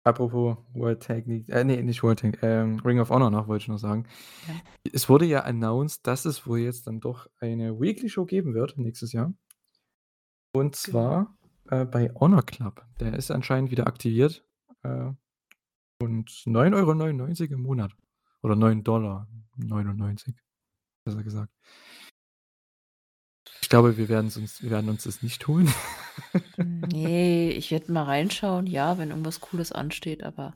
Apropos 0.04 0.58
World 0.74 1.04
Tag 1.04 1.28
League 1.28 1.48
äh, 1.50 1.64
ne, 1.64 1.84
nicht 1.84 2.02
World 2.02 2.20
Tag, 2.20 2.42
ähm, 2.42 2.80
Ring 2.80 3.00
of 3.00 3.12
Honor 3.12 3.30
noch, 3.30 3.48
wollte 3.48 3.62
ich 3.64 3.68
noch 3.68 3.78
sagen. 3.78 4.08
Ja. 4.48 4.56
Es 4.92 5.08
wurde 5.10 5.26
ja 5.26 5.42
announced, 5.42 6.08
dass 6.08 6.26
es 6.26 6.48
wohl 6.48 6.60
jetzt 6.60 6.88
dann 6.88 7.00
doch 7.00 7.28
eine 7.40 7.80
Weekly 7.80 8.10
Show 8.10 8.26
geben 8.26 8.56
wird 8.56 8.78
nächstes 8.80 9.12
Jahr. 9.14 9.34
Und 10.54 10.76
Genau. 10.84 10.92
zwar, 11.00 11.38
äh, 11.70 11.86
bei 11.86 12.10
Honor 12.16 12.44
Club. 12.44 12.84
Der 13.00 13.14
ist 13.14 13.30
anscheinend 13.30 13.70
wieder 13.70 13.86
aktiviert, 13.86 14.44
äh, 14.82 15.12
und 16.02 16.30
9,99 16.30 17.50
€ 17.50 17.54
im 17.54 17.62
Monat 17.62 17.92
oder 18.42 18.56
9,99 18.56 18.84
$, 19.58 20.34
besser 21.06 21.24
gesagt. 21.24 21.52
Ich 23.62 23.70
glaube, 23.70 23.98
wir 23.98 24.10
werden's 24.10 24.38
uns 24.38 24.62
wir 24.62 24.72
werden 24.72 24.90
uns 24.90 25.04
das 25.04 25.24
nicht 25.24 25.48
holen. 25.48 25.72
Ne, 26.58 27.52
ich 27.52 27.72
werde 27.72 27.92
mal 27.92 28.04
reinschauen, 28.04 28.68
ja, 28.68 28.98
wenn 28.98 29.10
irgendwas 29.10 29.40
Cooles 29.40 29.72
ansteht, 29.72 30.24
aber 30.24 30.56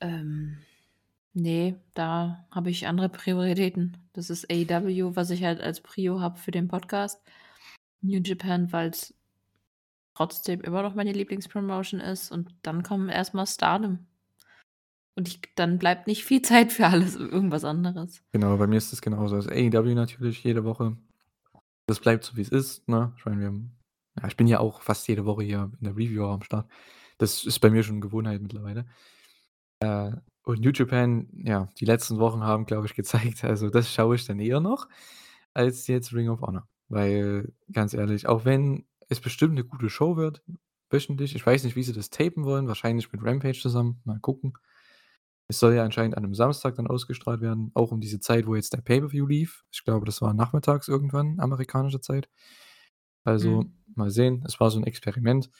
ähm, 0.00 0.58
ne, 1.32 1.80
da 1.94 2.46
habe 2.50 2.70
ich 2.70 2.86
andere 2.86 3.08
Prioritäten. 3.08 3.96
Das 4.12 4.30
ist 4.30 4.50
AEW, 4.50 5.16
was 5.16 5.30
ich 5.30 5.44
halt 5.44 5.60
als 5.60 5.80
Prio 5.80 6.20
habe 6.20 6.38
für 6.38 6.50
den 6.50 6.68
Podcast. 6.68 7.22
New 8.02 8.20
Japan, 8.20 8.72
weil's 8.72 9.14
trotzdem 10.14 10.60
immer 10.60 10.82
noch 10.82 10.94
meine 10.94 11.12
Lieblingspromotion 11.12 12.00
ist 12.00 12.30
und 12.30 12.54
dann 12.62 12.82
kommt 12.82 13.10
erst 13.10 13.34
mal 13.34 13.46
Stardom. 13.46 14.06
Und 15.14 15.28
ich 15.28 15.40
dann 15.56 15.78
bleibt 15.78 16.06
nicht 16.06 16.24
viel 16.24 16.42
Zeit 16.42 16.72
für 16.72 16.86
alles 16.86 17.16
irgendwas 17.16 17.64
anderes. 17.64 18.22
Genau, 18.32 18.56
bei 18.56 18.66
mir 18.66 18.76
ist 18.78 18.92
das 18.92 19.02
genauso. 19.02 19.36
Also, 19.36 19.50
AEW 19.50 19.94
natürlich 19.94 20.42
jede 20.42 20.64
Woche. 20.64 20.96
Das 21.86 22.00
bleibt 22.00 22.24
so, 22.24 22.36
wie's 22.36 22.48
ist, 22.48 22.88
ne? 22.88 23.12
Ich 23.18 23.24
meine, 23.24 23.40
wir 23.40 23.46
haben 23.48 23.76
ja, 24.20 24.28
ich 24.28 24.36
bin 24.36 24.46
ja 24.46 24.60
auch 24.60 24.82
fast 24.82 25.08
jede 25.08 25.24
Woche 25.24 25.42
hier 25.42 25.70
in 25.80 25.84
der 25.84 25.94
Review 25.96 26.24
am 26.26 26.42
Start. 26.42 26.70
Das 27.18 27.44
ist 27.44 27.60
bei 27.60 27.70
mir 27.70 27.82
schon 27.82 28.00
Gewohnheit 28.00 28.42
mittlerweile. 28.42 28.86
Äh, 29.80 30.12
und 30.44 30.60
New 30.60 30.70
Japan, 30.70 31.28
ja, 31.44 31.68
die 31.80 31.84
letzten 31.84 32.18
Wochen 32.18 32.42
haben, 32.42 32.66
glaube 32.66 32.86
ich, 32.86 32.94
gezeigt 32.94 33.44
also, 33.44 33.70
das 33.70 33.92
schaue 33.92 34.16
ich 34.16 34.26
dann 34.26 34.40
eher 34.40 34.60
noch 34.60 34.88
als 35.54 35.86
jetzt 35.86 36.14
Ring 36.14 36.28
of 36.28 36.42
Honor. 36.42 36.68
Weil, 36.88 37.52
ganz 37.72 37.94
ehrlich, 37.94 38.28
auch 38.28 38.44
wenn 38.44 38.86
es 39.08 39.20
bestimmt 39.20 39.54
'ne 39.54 39.64
gute 39.64 39.90
Show 39.90 40.16
wird, 40.16 40.42
wöchentlich 40.90 41.34
ich 41.36 41.46
weiß 41.46 41.64
nicht, 41.64 41.76
wie 41.76 41.82
sie 41.82 41.92
das 41.94 42.10
tapen 42.10 42.44
wollen, 42.44 42.68
wahrscheinlich 42.68 43.12
mit 43.12 43.22
Rampage 43.24 43.60
zusammen, 43.60 44.00
mal 44.04 44.20
gucken. 44.20 44.54
Es 45.50 45.58
soll 45.60 45.74
ja 45.74 45.84
anscheinend 45.84 46.16
an 46.16 46.22
'nem 46.22 46.34
Samstag 46.34 46.76
dann 46.76 46.86
ausgestrahlt 46.86 47.40
werden, 47.40 47.70
auch 47.74 47.92
um 47.92 48.00
diese 48.00 48.20
Zeit, 48.20 48.46
wo 48.46 48.54
jetzt 48.54 48.72
der 48.72 48.80
Pay-per-View 48.82 49.26
lief. 49.26 49.64
Ich 49.72 49.84
glaube, 49.84 50.06
das 50.06 50.22
war 50.22 50.34
nachmittags 50.34 50.88
irgendwann 50.88 51.40
amerikanische 51.40 52.00
Zeit. 52.00 52.28
Also, 53.26 53.62
Mhm. 53.62 53.72
mal 53.94 54.10
sehen. 54.10 54.42
Es 54.46 54.58
war 54.60 54.70
so 54.70 54.78
'n 54.80 54.84
Experiment. 54.86 55.50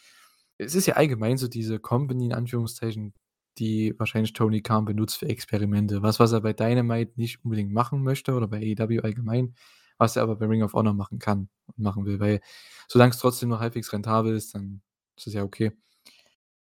Es 0.58 0.74
ist 0.74 0.86
ja 0.86 0.94
allgemein 0.96 1.38
so 1.38 1.48
diese 1.48 1.78
Company 1.80 2.26
in 2.26 2.32
Anführungszeichen, 2.34 3.14
die 3.58 3.94
wahrscheinlich 3.98 4.32
Tony 4.34 4.62
Khan 4.62 4.84
benutzt 4.86 5.18
für 5.18 5.28
Experimente. 5.28 6.02
Was, 6.02 6.20
was 6.20 6.32
er 6.32 6.40
bei 6.42 6.52
Dynamite 6.54 7.12
nicht 7.16 7.44
unbedingt 7.44 7.72
machen 7.72 8.02
möchte 8.02 8.34
oder 8.34 8.48
bei 8.48 8.58
AEW 8.58 9.00
allgemein, 9.02 9.54
was 9.98 10.16
er 10.16 10.22
aber 10.24 10.36
bei 10.36 10.46
Ring 10.46 10.62
of 10.62 10.74
Honor 10.74 10.94
machen 10.94 11.18
kann 11.18 11.48
und 11.66 11.78
machen 11.84 12.06
will, 12.06 12.20
weil 12.20 12.40
solang's 12.88 13.18
trotzdem 13.18 13.50
noch 13.50 13.60
halbwegs 13.60 13.92
rentabel 13.92 14.34
ist, 14.36 14.54
dann 14.54 14.82
ist 15.16 15.26
es 15.28 15.34
ja 15.34 15.44
okay. 15.44 15.72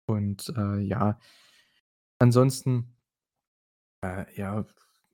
Und, 0.10 0.52
äh, 0.58 0.80
ja. 0.82 1.20
Ansonsten 2.22 2.97
äh, 4.02 4.26
ja, 4.36 4.66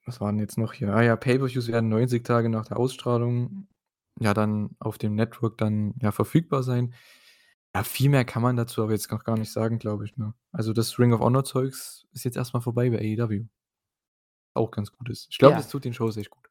was 0.06 0.20
war 0.22 0.30
'n 0.32 0.40
jetzt 0.40 0.58
noch 0.58 0.74
hier? 0.74 0.94
Ah 0.94 1.02
ja, 1.02 1.16
Pay-per-Views 1.16 1.68
werden 1.70 1.90
90 1.90 2.24
Tage 2.24 2.50
nach 2.50 2.66
der 2.66 2.78
Ausstrahlung 2.78 3.68
ja 4.20 4.34
dann 4.34 4.72
auf 4.80 4.98
dem 4.98 5.16
Network 5.16 5.58
dann, 5.58 5.96
ja, 6.02 6.12
verfügbar 6.12 6.64
sein. 6.64 6.94
Ja, 7.76 7.84
viel 7.84 8.10
mehr 8.10 8.26
kann 8.26 8.44
man 8.44 8.56
dazu 8.56 8.84
aber 8.84 8.92
jetzt 8.92 9.12
noch 9.12 9.24
gar 9.24 9.38
nicht 9.38 9.52
sagen, 9.52 9.80
glaube 9.80 10.06
ich, 10.06 10.16
ne? 10.18 10.34
Also, 10.52 10.74
das 10.74 11.00
Ring 11.00 11.14
of 11.14 11.22
Honor 11.22 11.44
Zeugs 11.44 12.06
ist 12.12 12.24
jetzt 12.26 12.38
erst 12.38 12.54
mal 12.54 12.60
vorbei 12.62 12.90
bei 12.92 13.00
AEW. 13.00 13.46
auch 14.56 14.70
ganz 14.70 14.92
gut 14.92 15.10
ist. 15.10 15.28
Ich 15.32 15.40
glaube, 15.40 15.54
Ja. 15.54 15.58
das 15.58 15.70
tut 15.70 15.84
den 15.84 15.94
Shows 15.96 16.16
echt 16.16 16.30
gut. 16.30 16.48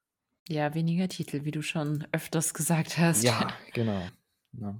Ja, 0.48 0.74
weniger 0.74 1.06
Titel, 1.08 1.44
wie 1.44 1.52
du 1.52 1.62
schon 1.62 2.04
öfters 2.10 2.52
gesagt 2.52 2.98
hast. 2.98 3.22
Ja, 3.22 3.48
genau. 3.74 4.02
Ja. 4.54 4.74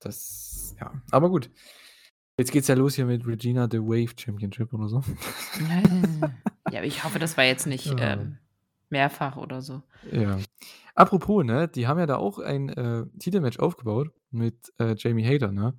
Das 0.00 0.74
ja, 0.80 0.92
aber 1.10 1.28
gut. 1.28 1.50
Jetzt 2.38 2.52
geht's 2.52 2.68
ja 2.68 2.74
los 2.74 2.94
hier 2.94 3.04
mit 3.04 3.26
Regina 3.26 3.68
the 3.70 3.80
Wave 3.80 4.14
Championship 4.18 4.72
oder 4.72 4.88
so. 4.88 5.02
Ja, 6.74 6.80
aber 6.80 6.88
ich 6.88 7.04
hoffe, 7.04 7.20
das 7.20 7.36
war 7.36 7.44
jetzt 7.44 7.66
nicht, 7.68 7.86
Ja. 7.86 8.14
ähm, 8.14 8.38
mehrfach 8.90 9.36
oder 9.36 9.62
so. 9.62 9.82
Ja. 10.10 10.38
Apropos, 10.96 11.44
ne, 11.44 11.68
die 11.68 11.86
haben 11.86 12.00
ja 12.00 12.06
da 12.06 12.16
auch 12.16 12.40
ein, 12.40 12.68
äh, 12.68 13.06
Titelmatch 13.20 13.60
aufgebaut 13.60 14.10
mit, 14.32 14.72
äh, 14.80 14.96
Jamie 14.98 15.24
Hayter, 15.24 15.52
ne? 15.52 15.78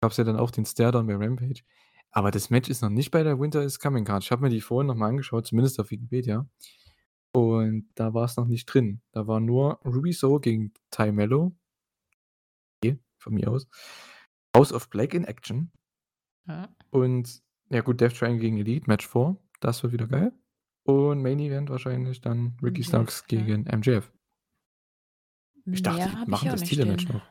Gab's 0.00 0.16
ja 0.16 0.24
dann 0.24 0.36
auch 0.36 0.50
den 0.50 0.64
Staredown 0.66 1.06
bei 1.06 1.14
Rampage. 1.14 1.62
Aber 2.10 2.32
das 2.32 2.50
Match 2.50 2.68
ist 2.68 2.82
noch 2.82 2.88
nicht 2.90 3.12
bei 3.12 3.22
der 3.22 3.38
Winter 3.38 3.62
is 3.62 3.78
Coming 3.78 4.04
Card. 4.04 4.24
Ich 4.24 4.32
habe 4.32 4.42
mir 4.42 4.48
die 4.50 4.60
vorhin 4.60 4.88
noch 4.88 4.96
mal 4.96 5.08
angeschaut, 5.08 5.46
zumindest 5.46 5.78
auf 5.78 5.90
Wikipedia. 5.92 6.48
Und 7.32 7.88
da 7.94 8.12
war's 8.12 8.36
noch 8.36 8.46
nicht 8.46 8.66
drin. 8.66 9.00
Da 9.12 9.28
war 9.28 9.38
nur 9.38 9.80
Ruby 9.84 10.12
Soho 10.12 10.40
gegen 10.40 10.72
Ty 10.90 11.12
Mello. 11.12 11.54
Okay, 12.82 12.98
von 13.18 13.34
mir 13.34 13.48
aus. 13.50 13.68
House 14.56 14.72
of 14.72 14.88
Black 14.90 15.14
in 15.14 15.24
Action. 15.24 15.70
Ja. 16.48 16.68
Und 16.90 17.40
ja 17.70 17.82
gut, 17.82 18.00
Death 18.00 18.16
Triangle 18.16 18.40
gegen 18.40 18.58
Elite, 18.58 18.88
Match 18.88 19.06
4. 19.06 19.36
Das 19.60 19.82
wird 19.82 19.92
wieder 19.92 20.06
geil. 20.06 20.32
Und 20.84 21.22
Main 21.22 21.38
Event 21.38 21.68
wahrscheinlich 21.70 22.20
dann 22.20 22.56
Ricky 22.62 22.80
MJF, 22.80 22.88
Starks 22.88 23.24
klar. 23.24 23.42
gegen 23.42 23.62
MJF. 23.64 24.10
Ich 25.66 25.82
dachte, 25.82 25.98
Mehr 25.98 26.24
die 26.24 26.30
machen 26.30 26.48
das 26.48 26.62
Titelmatch 26.62 27.08
noch. 27.08 27.22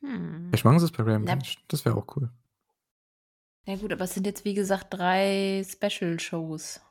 Hm. 0.00 0.48
Vielleicht 0.48 0.64
machen 0.64 0.78
sie 0.80 0.84
es 0.84 0.92
bei 0.92 1.02
Na, 1.02 1.12
Rampage. 1.12 1.56
Das 1.68 1.84
wäre 1.84 1.96
auch 1.96 2.16
cool. 2.16 2.30
ja 3.66 3.76
gut, 3.76 3.92
aber 3.92 4.04
es 4.04 4.12
sind 4.14 4.26
jetzt, 4.26 4.44
wie 4.44 4.54
gesagt, 4.54 4.92
3 4.92 5.64
Special-Shows. 5.66 6.82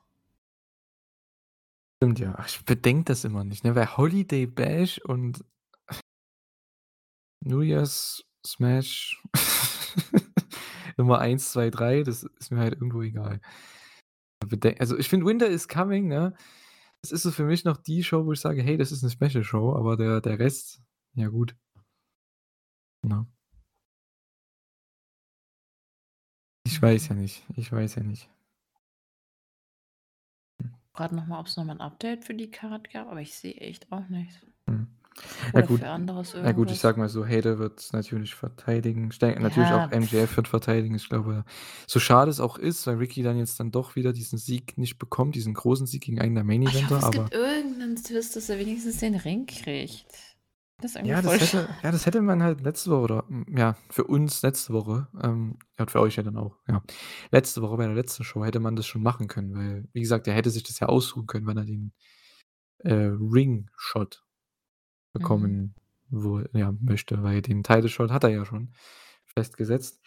Stimmt 1.97 2.19
ja. 2.19 2.43
Ich 2.45 2.65
bedenke 2.65 3.05
das 3.05 3.23
immer 3.23 3.43
nicht, 3.43 3.63
ne? 3.63 3.75
Weil 3.75 3.95
Holiday 3.95 4.47
Bash 4.47 4.97
und 4.97 5.45
New 7.41 7.61
Year's 7.61 8.25
Smash 8.45 9.21
Nummer 10.97 11.19
1, 11.19 11.51
2, 11.51 11.69
3, 11.69 12.03
das 12.03 12.23
ist 12.39 12.51
mir 12.51 12.59
halt 12.59 12.73
irgendwo 12.73 13.01
egal. 13.01 13.39
Also, 14.79 14.97
ich 14.97 15.09
finde 15.09 15.25
Winter 15.25 15.47
is 15.47 15.67
Coming, 15.67 16.07
ne? 16.07 16.33
Das 17.01 17.11
ist 17.11 17.23
so 17.23 17.31
für 17.31 17.45
mich 17.45 17.65
noch 17.65 17.77
die 17.77 18.03
Show, 18.03 18.25
wo 18.25 18.33
ich 18.33 18.39
sage: 18.41 18.61
„Hey, 18.63 18.77
das 18.77 18.91
ist 18.91 19.03
'ne 19.03 19.09
Special 19.11 19.43
Show“, 19.43 19.75
aber 19.75 19.97
der 19.97 20.21
der 20.21 20.39
Rest, 20.39 20.81
ja 21.15 21.27
gut. 21.29 21.55
Ne? 23.03 23.25
Ich 26.65 26.81
weiß 26.81 27.09
ja 27.09 27.15
Mhm. 27.15 27.21
nicht. 27.21 27.45
Ich 27.55 27.71
weiß 27.71 27.95
ja 27.95 28.03
nicht. 28.03 28.29
Hm. 30.61 30.69
Grade 30.95 31.15
noch 31.15 31.25
mal, 31.25 31.39
ob's 31.39 31.57
noch 31.57 31.65
mal 31.65 31.73
'n 31.75 31.81
Update 31.81 32.23
für 32.23 32.35
die 32.35 32.51
Card 32.51 32.91
gab, 32.91 33.07
aber 33.07 33.19
ich 33.21 33.33
sehe 33.35 33.55
echt 33.55 33.91
auch 33.91 34.07
nichts. 34.09 34.39
Mhm. 35.15 35.51
Ja 35.53 35.61
Oder 35.61 35.67
gut. 35.67 35.79
für 35.79 35.89
anderes 35.89 36.33
Ja 36.33 36.51
gut, 36.51 36.71
ich 36.71 36.79
irgendwas. 36.79 36.81
sage 36.81 36.99
mal 36.99 37.09
so, 37.09 37.25
Hayter 37.25 37.59
wird 37.59 37.87
natürlich 37.93 38.35
verteidigen. 38.35 39.09
Ich 39.11 39.19
denke 39.19 39.41
natürlich 39.41 39.69
Ja, 39.69 39.85
auch 39.87 39.91
MJF 39.91 40.35
wird 40.37 40.47
verteidigen. 40.47 40.95
Ich 40.95 41.07
glaube, 41.09 41.45
so 41.87 41.99
schade 41.99 42.31
es 42.31 42.39
auch 42.39 42.57
ist, 42.57 42.85
weil 42.87 42.97
Ricky 42.97 43.23
dann 43.23 43.37
jetzt 43.37 43.59
dann 43.59 43.71
doch 43.71 43.95
wieder 43.95 44.13
diesen 44.13 44.37
Sieg 44.37 44.77
nicht 44.77 44.97
bekommt, 44.99 45.35
diesen 45.35 45.53
großen 45.53 45.87
Sieg 45.87 46.03
gegen 46.03 46.19
einen 46.21 46.35
der 46.35 46.43
Main 46.43 46.61
ich 46.63 46.73
hoffe, 46.75 46.77
Eventer, 46.77 46.97
es 46.97 47.03
aber 47.03 47.23
gibt 47.23 47.33
irgendeinen 47.35 47.95
Twist, 47.95 48.35
dass 48.35 48.49
er 48.49 48.59
wenigstens 48.59 48.97
den 48.97 49.15
Ring 49.15 49.45
kriegt. 49.45 50.05
Das 50.81 50.91
ist 50.91 50.95
irgendwie 50.97 51.15
Ja, 51.15 51.21
voll 51.21 51.37
das 51.37 51.53
hätte 51.53 51.75
ja, 51.83 51.91
das 51.91 52.05
hätte 52.05 52.21
man 52.21 52.43
halt 52.43 52.61
letzte 52.61 52.91
Woche 52.91 53.01
oder 53.01 53.23
ja, 53.47 53.77
für 53.89 54.03
uns 54.05 54.41
letzte 54.41 54.73
Woche, 54.73 55.07
ähm, 55.21 55.57
ja, 55.77 55.83
und 55.83 55.91
für 55.91 56.01
euch 56.01 56.15
ja 56.17 56.23
dann 56.23 56.37
auch, 56.37 56.57
ja. 56.67 56.81
Letzte 57.31 57.61
Woche 57.61 57.77
bei 57.77 57.85
der 57.85 57.95
letzten 57.95 58.23
Show 58.23 58.43
hätte 58.43 58.59
man 58.59 58.75
das 58.75 58.85
schon 58.87 59.03
machen 59.03 59.27
können, 59.27 59.53
weil, 59.55 59.87
wie 59.93 60.01
gesagt, 60.01 60.27
er 60.27 60.33
hätte 60.33 60.49
sich 60.49 60.63
das 60.63 60.79
ja 60.79 60.87
aussuchen 60.87 61.27
können, 61.27 61.45
wann 61.45 61.57
er 61.57 61.65
den, 61.65 61.93
äh, 62.79 62.93
Ring-Shot 62.93 64.22
Mhm. 65.13 65.19
bekommen 65.19 65.75
wohl 66.09 66.49
ja, 66.53 66.73
möchte, 66.79 67.23
weil 67.23 67.41
den 67.41 67.63
Title 67.63 67.89
Shot 67.89 68.11
hat 68.11 68.23
er 68.23 68.29
ja 68.29 68.45
schon 68.45 68.73
festgesetzt. 69.25 70.01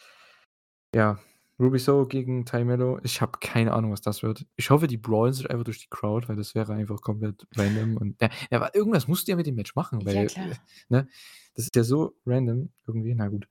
Ja, 0.94 1.18
Ruby 1.58 1.78
Soho 1.78 2.06
gegen 2.06 2.44
Ty 2.44 2.64
Mello. 2.64 3.00
Ich 3.02 3.20
habe 3.20 3.38
keine 3.40 3.72
Ahnung, 3.72 3.90
was 3.92 4.02
das 4.02 4.22
wird. 4.22 4.46
Ich 4.56 4.70
hoffe, 4.70 4.86
die 4.86 4.98
brawlen 4.98 5.32
sich 5.32 5.50
einfach 5.50 5.64
durch 5.64 5.78
die 5.80 5.88
Crowd, 5.88 6.28
weil 6.28 6.36
das 6.36 6.54
wäre 6.54 6.74
einfach 6.74 7.00
komplett 7.00 7.46
random 7.56 7.96
und 7.96 8.20
ja, 8.20 8.28
ja, 8.50 8.58
aber 8.58 8.74
irgendwas 8.74 9.08
musst 9.08 9.26
du 9.26 9.32
ja 9.32 9.36
mit 9.36 9.46
dem 9.46 9.54
Match 9.56 9.74
machen, 9.74 10.00
Ja, 10.00 10.06
weil, 10.06 10.26
klar. 10.26 10.50
äh, 10.50 10.54
ne, 10.88 11.08
das 11.54 11.64
ist 11.66 11.76
ja 11.76 11.82
so 11.82 12.14
random 12.26 12.70
irgendwie, 12.86 13.14
na 13.14 13.28
gut. 13.28 13.48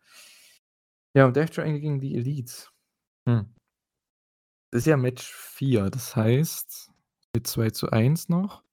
Ja, 1.15 1.26
und 1.26 1.36
Death 1.36 1.53
Triangle 1.56 1.80
gegen 1.80 1.99
die 1.99 2.15
Elite. 2.15 2.53
Hm. 3.27 3.56
Das 4.72 4.82
ist 4.82 4.88
ja 4.88 4.98
Match 4.98 5.34
4, 5.34 5.90
das 5.90 6.15
heißt, 6.15 6.91
mit 7.34 7.48
2:1 7.48 8.30
noch. 8.30 8.64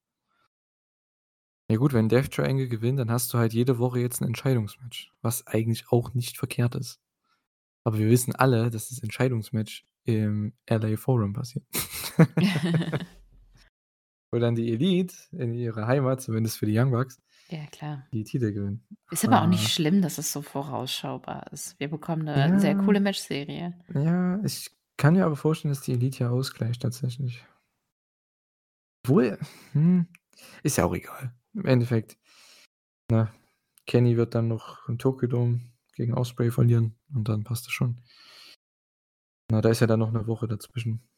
Ja 1.72 1.78
gut, 1.78 1.94
wenn 1.94 2.10
Death 2.10 2.30
Triangle 2.32 2.68
gewinnt, 2.68 2.98
dann 2.98 3.10
hast 3.10 3.32
du 3.32 3.38
halt 3.38 3.54
jede 3.54 3.78
Woche 3.78 3.98
jetzt 3.98 4.20
'n 4.20 4.26
Entscheidungsmatch, 4.26 5.10
was 5.22 5.46
eigentlich 5.46 5.90
auch 5.90 6.12
nicht 6.12 6.36
verkehrt 6.36 6.74
ist. 6.74 7.00
Aber 7.84 7.98
wir 7.98 8.08
wissen 8.10 8.34
alle, 8.36 8.70
dass 8.70 8.90
das 8.90 9.00
Entscheidungsmatch 9.02 9.86
im 10.04 10.54
LA 10.66 10.96
Forum 10.98 11.34
passiert. 11.34 11.64
Wo 14.34 14.38
dann 14.38 14.54
die 14.54 14.72
Elite 14.72 15.14
in 15.32 15.52
ihrer 15.52 15.86
Heimat, 15.86 16.22
zumindest 16.22 16.56
für 16.56 16.64
die 16.64 16.78
Young 16.78 16.90
Bucks 16.90 17.20
Ja, 17.50 17.66
klar. 17.66 18.12
die 18.12 18.24
Titel 18.24 18.52
gewinnen. 18.52 18.86
Ist 19.12 19.26
aber 19.26 19.42
auch 19.42 19.46
nicht 19.46 19.68
Äh 19.68 19.70
schlimm, 19.70 20.00
dass 20.00 20.16
es 20.16 20.32
so 20.32 20.40
vorausschaubar 20.40 21.52
ist. 21.52 21.78
Wir 21.78 21.88
bekommen 21.90 22.22
'ne 22.24 22.52
sehr 22.56 22.74
Ja. 22.74 22.76
coole 22.76 22.98
Matchserie. 23.00 23.74
Ja, 23.94 24.40
ich 24.44 24.70
kann 24.96 25.14
mir 25.14 25.26
aber 25.26 25.36
vorstellen, 25.36 25.72
dass 25.74 25.82
die 25.82 25.92
Elite 25.92 26.24
ja 26.24 26.30
ausgleicht 26.30 26.82
tatsächlich. 26.82 27.44
Obwohl, 29.04 29.36
hm, 29.72 30.06
ist 30.62 30.76
ja 30.78 30.84
auch 30.84 30.94
egal. 30.94 31.34
Im 31.54 31.66
Endeffekt, 31.66 32.16
ne, 33.10 33.32
Kenny 33.86 34.16
wird 34.16 34.34
dann 34.34 34.48
noch 34.48 34.88
im 34.88 34.98
Tokyo 34.98 35.28
Dome 35.28 35.60
gegen 35.94 36.14
Ospreay 36.14 36.50
verlieren 36.52 36.96
und 37.14 37.28
dann 37.28 37.44
passt 37.44 37.66
das 37.66 37.72
schon. 37.72 38.02
Na, 39.50 39.60
da 39.60 39.70
ist 39.70 39.80
ja 39.80 39.86
dann 39.86 39.98
noch 40.00 40.12
'ne 40.12 40.26
Woche 40.26 40.46
dazwischen. 40.48 41.08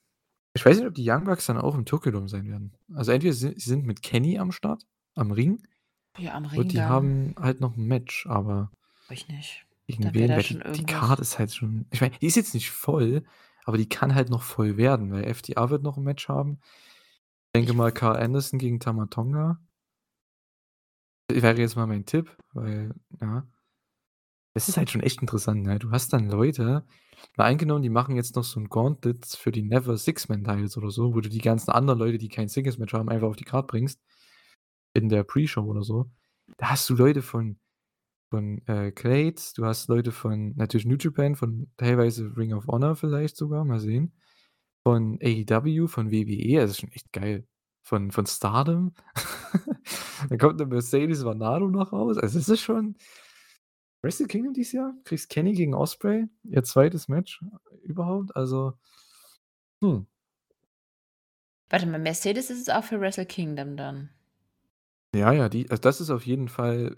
Ich 0.56 0.64
weiß 0.64 0.78
nicht, 0.78 0.86
ob 0.86 0.94
die 0.94 1.08
Young 1.08 1.24
Bucks 1.24 1.46
dann 1.46 1.58
auch 1.58 1.74
im 1.74 1.84
Tokyo 1.84 2.12
Dome 2.12 2.28
sein 2.28 2.46
werden. 2.48 2.76
Also 2.94 3.10
entweder 3.12 3.34
si 3.34 3.48
sie 3.56 3.60
sind 3.70 3.86
mit 3.86 4.02
Kenny 4.02 4.38
am 4.38 4.52
Start, 4.52 4.86
am 5.16 5.32
Ring 5.32 5.66
Ja, 6.18 6.34
am 6.34 6.44
Ring 6.46 6.72
die 6.72 6.74
dann. 6.74 6.84
haben 6.84 7.34
halt 7.38 7.60
noch 7.60 7.76
'n 7.76 7.86
Match, 7.86 8.26
aber 8.28 8.70
Ich 9.10 9.28
nicht. 9.28 9.66
gegen 9.88 10.14
wen? 10.14 10.34
da 10.34 10.36
Weil 10.36 10.44
schon 10.44 10.62
die 10.74 10.84
die. 10.86 10.86
Card 10.86 11.20
ist 11.20 11.38
halt 11.38 11.52
schon 11.54 11.86
ich 11.90 12.00
meine, 12.00 12.16
die 12.18 12.26
ist 12.26 12.36
jetzt 12.36 12.54
nicht 12.54 12.70
voll, 12.70 13.24
aber 13.64 13.76
die 13.76 13.88
kann 13.88 14.14
halt 14.14 14.30
noch 14.30 14.42
voll 14.42 14.76
werden, 14.76 15.10
weil 15.12 15.24
FTA 15.24 15.70
wird 15.70 15.82
noch 15.82 15.96
'n 15.98 16.04
Match 16.04 16.28
haben. 16.28 16.60
Ich 17.48 17.60
denke 17.60 17.72
Ich 17.72 17.74
mal, 17.74 17.92
f 17.92 17.94
Karl 17.94 18.16
Anderson 18.18 18.58
gegen 18.58 18.80
Tama 18.80 19.06
Tonga. 19.06 19.60
Wäre 21.30 21.58
jetzt 21.60 21.76
mal 21.76 21.86
mein 21.86 22.04
Tipp, 22.04 22.36
weil 22.52 22.94
ja. 23.20 23.46
Das 24.56 24.68
ist 24.68 24.76
halt 24.76 24.88
schon 24.88 25.00
echt 25.02 25.20
interessant, 25.20 25.64
ne? 25.64 25.80
Du 25.80 25.90
hast 25.90 26.12
dann 26.12 26.28
Leute 26.30 26.84
mal 27.36 27.46
angenommen, 27.46 27.82
die 27.82 27.88
machen 27.90 28.14
jetzt 28.14 28.36
noch 28.36 28.44
so 28.44 28.60
'n 28.60 28.68
Gauntlet 28.68 29.26
für 29.26 29.50
die 29.50 29.62
Never 29.62 29.96
Six-Man 29.98 30.44
Titles 30.44 30.76
oder 30.76 30.90
so, 30.90 31.12
wo 31.12 31.20
du 31.20 31.28
die 31.28 31.40
ganzen 31.40 31.70
anderen 31.72 31.98
Leute, 31.98 32.18
die 32.18 32.28
kein 32.28 32.46
Singles 32.48 32.78
Match 32.78 32.92
haben, 32.94 33.08
einfach 33.08 33.26
auf 33.28 33.34
die 33.36 33.44
Card 33.44 33.66
bringst 33.66 33.98
in 34.94 35.08
der 35.08 35.24
Pre-Show 35.24 35.62
oder 35.64 35.82
so. 35.82 36.10
Da 36.58 36.70
hast 36.70 36.88
du 36.90 36.94
Leute 36.96 37.22
von 37.22 37.58
von, 38.30 38.60
äh, 38.68 38.92
Clade, 38.92 39.36
du 39.56 39.64
hast 39.66 39.88
Leute 39.88 40.12
von 40.12 40.54
natürlich 40.56 40.86
New 40.86 40.96
Japan, 40.98 41.36
von 41.36 41.70
teilweise 41.78 42.36
Ring 42.36 42.52
of 42.54 42.66
Honor 42.68 42.96
vielleicht 42.96 43.36
sogar, 43.36 43.64
mal 43.64 43.80
sehen. 43.80 44.12
Von 44.84 45.18
AEW, 45.22 45.88
von 45.88 46.10
WWE, 46.12 46.60
also 46.60 46.72
ist 46.72 46.80
schon 46.80 46.92
echt 46.92 47.12
geil. 47.12 47.46
Von 47.86 48.10
von 48.10 48.24
Stardom. 48.24 48.94
Dann 50.30 50.38
kommt 50.38 50.58
'ne 50.58 50.64
Mercedes 50.64 51.22
Varnado 51.22 51.68
noch 51.68 51.92
raus. 51.92 52.16
Also, 52.16 52.38
es 52.38 52.48
ist 52.48 52.62
schon 52.62 52.96
Wrestle 54.04 54.26
Kingdom 54.26 54.52
dieses 54.52 54.72
Jahr, 54.72 54.92
kriegst 55.04 55.30
Kenny 55.30 55.52
gegen 55.54 55.74
Ospreay, 55.74 56.28
ihr 56.44 56.62
2. 56.62 57.08
Match 57.08 57.40
überhaupt, 57.82 58.36
also 58.36 58.74
hm. 59.82 60.06
Warte 61.70 61.86
mal, 61.86 61.98
Mercedes 61.98 62.50
ist 62.50 62.60
es 62.60 62.68
auch 62.68 62.84
für 62.84 63.00
Wrestle 63.00 63.24
Kingdom 63.26 63.76
dann? 63.76 64.10
Ja, 65.14 65.32
ja, 65.32 65.48
die 65.48 65.70
also, 65.70 65.80
das 65.80 66.00
ist 66.00 66.10
auf 66.10 66.26
jeden 66.26 66.48
Fall 66.48 66.96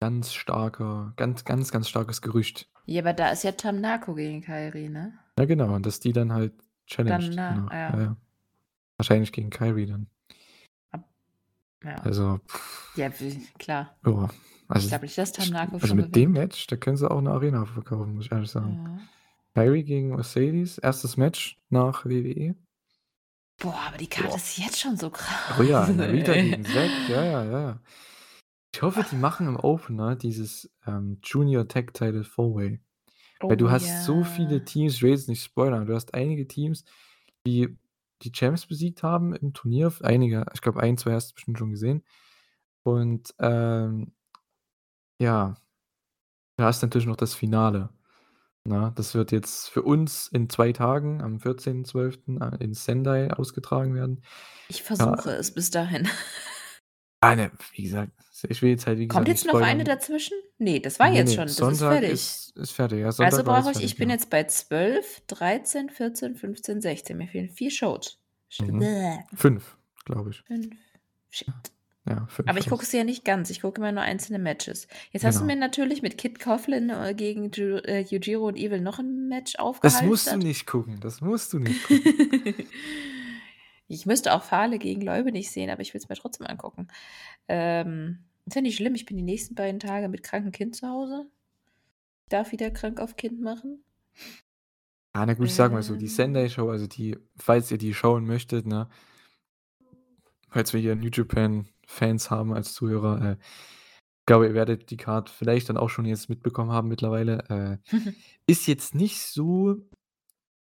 ganz 0.00 0.32
starker 0.34 1.14
ganz, 1.16 1.44
ganz, 1.44 1.72
ganz 1.72 1.88
starkes 1.88 2.22
Gerücht. 2.22 2.68
Ja, 2.88 3.02
aber 3.02 3.12
da 3.12 3.30
ist 3.30 3.44
ja 3.44 3.52
Tamnako 3.52 4.14
gegen 4.14 4.40
Kairi, 4.42 4.88
ne? 4.88 5.18
Ja, 5.38 5.44
genau, 5.44 5.74
und 5.74 5.86
dass 5.86 6.00
die 6.00 6.12
dann 6.12 6.32
halt 6.32 6.52
challenged 6.86 7.30
Dann, 7.30 7.34
na 7.48 7.72
Ja, 7.88 7.98
ja. 7.98 8.00
ja. 8.00 8.16
Wahrscheinlich 9.00 9.32
gegen 9.32 9.48
Kairi 9.48 9.86
dann. 9.86 10.08
Ja. 11.82 11.94
Also 12.02 12.38
Ja, 12.96 13.08
w 13.18 13.34
klar. 13.58 13.96
Ja, 14.04 14.28
Ich 14.28 14.68
also 14.68 14.88
glaube 14.88 15.06
nicht, 15.06 15.16
dass 15.16 15.32
Tamnako 15.32 15.76
also, 15.76 15.86
schon 15.86 15.96
mit 15.96 16.14
dem 16.14 16.34
gewinnt. 16.34 16.50
Match, 16.50 16.66
da 16.66 16.76
können 16.76 16.98
sie 16.98 17.10
auch 17.10 17.18
'ne 17.22 17.30
Arena 17.30 17.64
verkaufen, 17.64 18.14
muss 18.16 18.26
ich 18.26 18.32
ehrlich 18.32 18.50
sagen. 18.50 18.74
Ja. 18.84 19.00
Kairi 19.54 19.84
gegen 19.84 20.10
Mercedes, 20.10 20.78
1. 20.80 21.16
Match 21.16 21.58
nach 21.70 22.04
WWE. 22.04 22.54
Boah, 23.58 23.74
aber 23.88 23.96
die 23.96 24.06
Card 24.06 24.28
Boah. 24.28 24.36
ist 24.36 24.58
jetzt 24.58 24.78
schon 24.78 24.98
so 24.98 25.08
krass, 25.08 25.58
Oh 25.58 25.62
ja, 25.62 25.86
Narita 25.88 26.34
gegen 26.34 26.62
Zack, 26.62 26.90
ja, 27.08 27.24
ja, 27.24 27.44
ja. 27.44 27.80
Ich 28.74 28.82
hoffe, 28.82 29.02
die 29.10 29.16
machen 29.16 29.48
im 29.48 29.56
Opener 29.56 30.14
dieses, 30.14 30.70
ähm, 30.86 31.20
Junior 31.24 31.66
Tag 31.66 31.94
Title 31.94 32.24
Four-Way. 32.24 32.80
Weil 33.40 33.52
Oh 33.52 33.54
du 33.56 33.70
hast 33.70 34.04
so 34.04 34.24
viele 34.24 34.58
ja. 34.58 34.64
Teams 34.64 34.96
ich 34.96 35.02
will 35.02 35.12
jetzt 35.12 35.28
nicht 35.30 35.42
spoilern, 35.42 35.86
du 35.86 35.94
hast 35.94 36.12
einige 36.12 36.46
Teams, 36.46 36.84
die 37.46 37.78
die 38.22 38.32
Champs 38.32 38.66
besiegt 38.66 39.02
haben 39.02 39.34
im 39.34 39.52
Turnier. 39.54 39.92
Einige 40.02 40.46
ich 40.54 40.60
glaube, 40.62 40.80
1, 40.80 41.02
2 41.02 41.12
hast 41.14 41.30
du 41.30 41.34
bestimmt 41.34 41.58
schon 41.58 41.70
gesehen. 41.70 42.04
Und, 42.84 43.34
ähm 43.40 44.12
ja, 45.20 45.54
da 46.56 46.68
ist 46.68 46.82
natürlich 46.82 47.06
noch 47.06 47.16
das 47.16 47.34
Finale, 47.34 47.90
ne? 48.64 48.92
Das 48.96 49.14
wird 49.14 49.32
jetzt 49.32 49.70
für 49.70 49.82
uns 49.82 50.28
in 50.28 50.50
2 50.50 50.72
Tagen 50.72 51.22
am 51.22 51.38
14.12., 51.40 52.40
äh, 52.40 52.56
in 52.64 52.74
Sendai 52.74 53.32
ausgetragen 53.32 53.94
werden. 53.94 54.22
Ich 54.68 54.82
Ja, 54.98 55.16
versuche 55.16 55.30
es 55.32 55.52
bis 55.52 55.70
dahin. 55.70 56.08
Ah, 57.20 57.36
ne, 57.36 57.50
wie 57.74 57.82
gesagt, 57.82 58.12
ich 58.48 58.62
will 58.62 58.70
jetzt 58.70 58.86
halt, 58.86 58.98
wie 58.98 59.06
Kommt 59.08 59.26
gesagt, 59.26 59.44
nicht 59.44 59.44
jetzt 59.46 59.52
noch 59.54 59.60
eine 59.66 59.84
dazwischen? 59.84 60.38
Ne, 60.58 60.80
das 60.80 60.98
war 60.98 61.10
Ne, 61.10 61.16
jetzt 61.16 61.28
ne, 61.30 61.34
schon. 61.34 61.42
Das 61.44 61.50
ist 61.52 61.56
Sonntag 61.58 61.92
fertig. 61.92 62.10
ist 62.12 62.56
ist 62.56 62.70
fertig. 62.72 63.00
Ja, 63.00 63.06
Also 63.06 63.22
Sonntag 63.24 63.44
brauche 63.44 63.58
ich 63.70 63.76
fertig, 63.76 63.84
ich 63.84 63.96
bin 63.96 64.08
ja. 64.08 64.14
jetzt 64.14 64.30
bei 64.30 64.44
12, 64.44 65.22
13, 65.26 65.90
14, 65.90 66.36
15, 66.36 66.80
16. 66.80 67.16
Mir 67.18 67.28
fehlen 67.28 67.50
4 67.50 67.70
Shows. 67.70 68.18
Mhm. 68.58 68.84
5, 69.34 69.76
glaube 70.06 70.30
ich. 70.30 70.42
5. 70.46 70.68
Shit. 71.28 71.46
Ja, 72.08 72.26
5 72.28 72.48
Aber 72.48 72.58
ich 72.58 72.68
gucke 72.68 72.84
sie 72.86 72.96
ja 72.96 73.04
nicht 73.04 73.24
ganz. 73.26 73.50
Ich 73.50 73.60
gucke 73.60 73.80
immer 73.80 73.92
nur 73.92 74.02
einzelne 74.02 74.38
Matches. 74.38 74.88
Jetzt 75.12 75.24
hast 75.24 75.36
du 75.36 75.40
Genau. 75.42 75.54
mir 75.54 75.60
natürlich 75.60 76.00
mit 76.00 76.16
Kid 76.16 76.40
Coughlin, 76.40 76.88
äh, 76.88 77.14
gegen 77.14 77.50
Ju 77.50 77.76
äh, 77.84 78.00
Yujiro 78.00 78.48
und 78.48 78.56
Evil 78.56 78.80
noch 78.80 78.98
'n 78.98 79.28
Match 79.28 79.54
Das 79.82 80.02
musst 80.02 80.32
du 80.32 80.38
nicht 80.38 80.66
gucken. 80.66 80.98
Das 81.00 81.20
musst 81.20 81.52
du 81.52 81.58
nicht 81.58 81.82
gucken. 81.86 82.54
Ich 83.90 84.06
müsste 84.06 84.34
auch 84.34 84.44
Fale 84.44 84.78
gegen 84.78 85.00
Leube 85.00 85.32
nicht 85.32 85.50
sehen, 85.50 85.68
aber 85.68 85.82
ich 85.82 85.92
will's 85.92 86.08
mir 86.08 86.14
trotzdem 86.14 86.46
angucken. 86.46 86.86
Ähm, 87.48 88.20
ist 88.46 88.54
ja 88.54 88.62
nicht 88.62 88.76
schlimm, 88.76 88.94
ich 88.94 89.04
bin 89.04 89.16
die 89.16 89.22
nächsten 89.24 89.56
beiden 89.56 89.80
Tage 89.80 90.08
mit 90.08 90.22
krankem 90.22 90.52
Kind 90.52 90.76
zu 90.76 90.88
Hause. 90.88 91.26
Ich 92.22 92.28
darf 92.28 92.52
wieder 92.52 92.70
krank 92.70 93.00
auf 93.00 93.16
Kind 93.16 93.40
machen. 93.40 93.82
Ah, 95.12 95.26
na 95.26 95.34
gut, 95.34 95.46
ich 95.46 95.54
sage 95.54 95.74
mal 95.74 95.82
so, 95.82 95.96
die 95.96 96.04
Ähm. 96.04 96.10
Sendai-Show, 96.10 96.70
also 96.70 96.86
die 96.86 97.18
falls 97.36 97.72
ihr 97.72 97.78
die 97.78 97.92
schauen 97.92 98.26
möchtet, 98.26 98.64
ne? 98.64 98.88
Falls 100.48 100.72
wir 100.72 100.80
hier 100.80 100.94
New 100.94 101.10
Japan-Fans 101.12 102.30
haben 102.30 102.52
als 102.52 102.74
Zuhörer, 102.74 103.32
äh, 103.32 103.36
ich 103.40 104.26
glaube, 104.26 104.46
ihr 104.46 104.54
werdet 104.54 104.90
die 104.90 104.96
Card 104.98 105.30
vielleicht 105.30 105.68
dann 105.68 105.76
auch 105.76 105.90
schon 105.90 106.04
jetzt 106.04 106.28
mitbekommen 106.28 106.70
haben 106.70 106.86
mittlerweile. 106.86 107.80
Äh, 107.90 107.96
ist 108.46 108.68
jetzt 108.68 108.94
nicht 108.94 109.20
so 109.20 109.78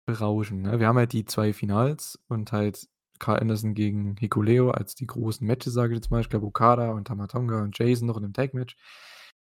berauschend, 0.07 0.63
ne? 0.63 0.79
Wir 0.79 0.87
haben 0.87 0.97
halt 0.97 1.13
die 1.13 1.25
2 1.25 1.53
Finals 1.53 2.19
und 2.27 2.51
halt 2.51 2.89
Karl 3.21 3.39
Anderson 3.39 3.73
gegen 3.75 4.17
Hikuleo 4.17 4.71
als 4.71 4.95
die 4.95 5.07
großen 5.07 5.47
Matches, 5.47 5.73
sage 5.73 5.93
ich 5.93 5.97
jetzt 5.97 6.11
mal. 6.11 6.19
Ich 6.21 6.29
glaube, 6.29 6.45
Okada 6.47 6.91
und 6.91 7.07
Tama 7.07 7.27
Tonga 7.27 7.61
und 7.61 7.77
Jason 7.77 8.07
noch 8.07 8.17
in 8.17 8.23
'nem 8.23 8.33
Tag-Match. 8.33 8.75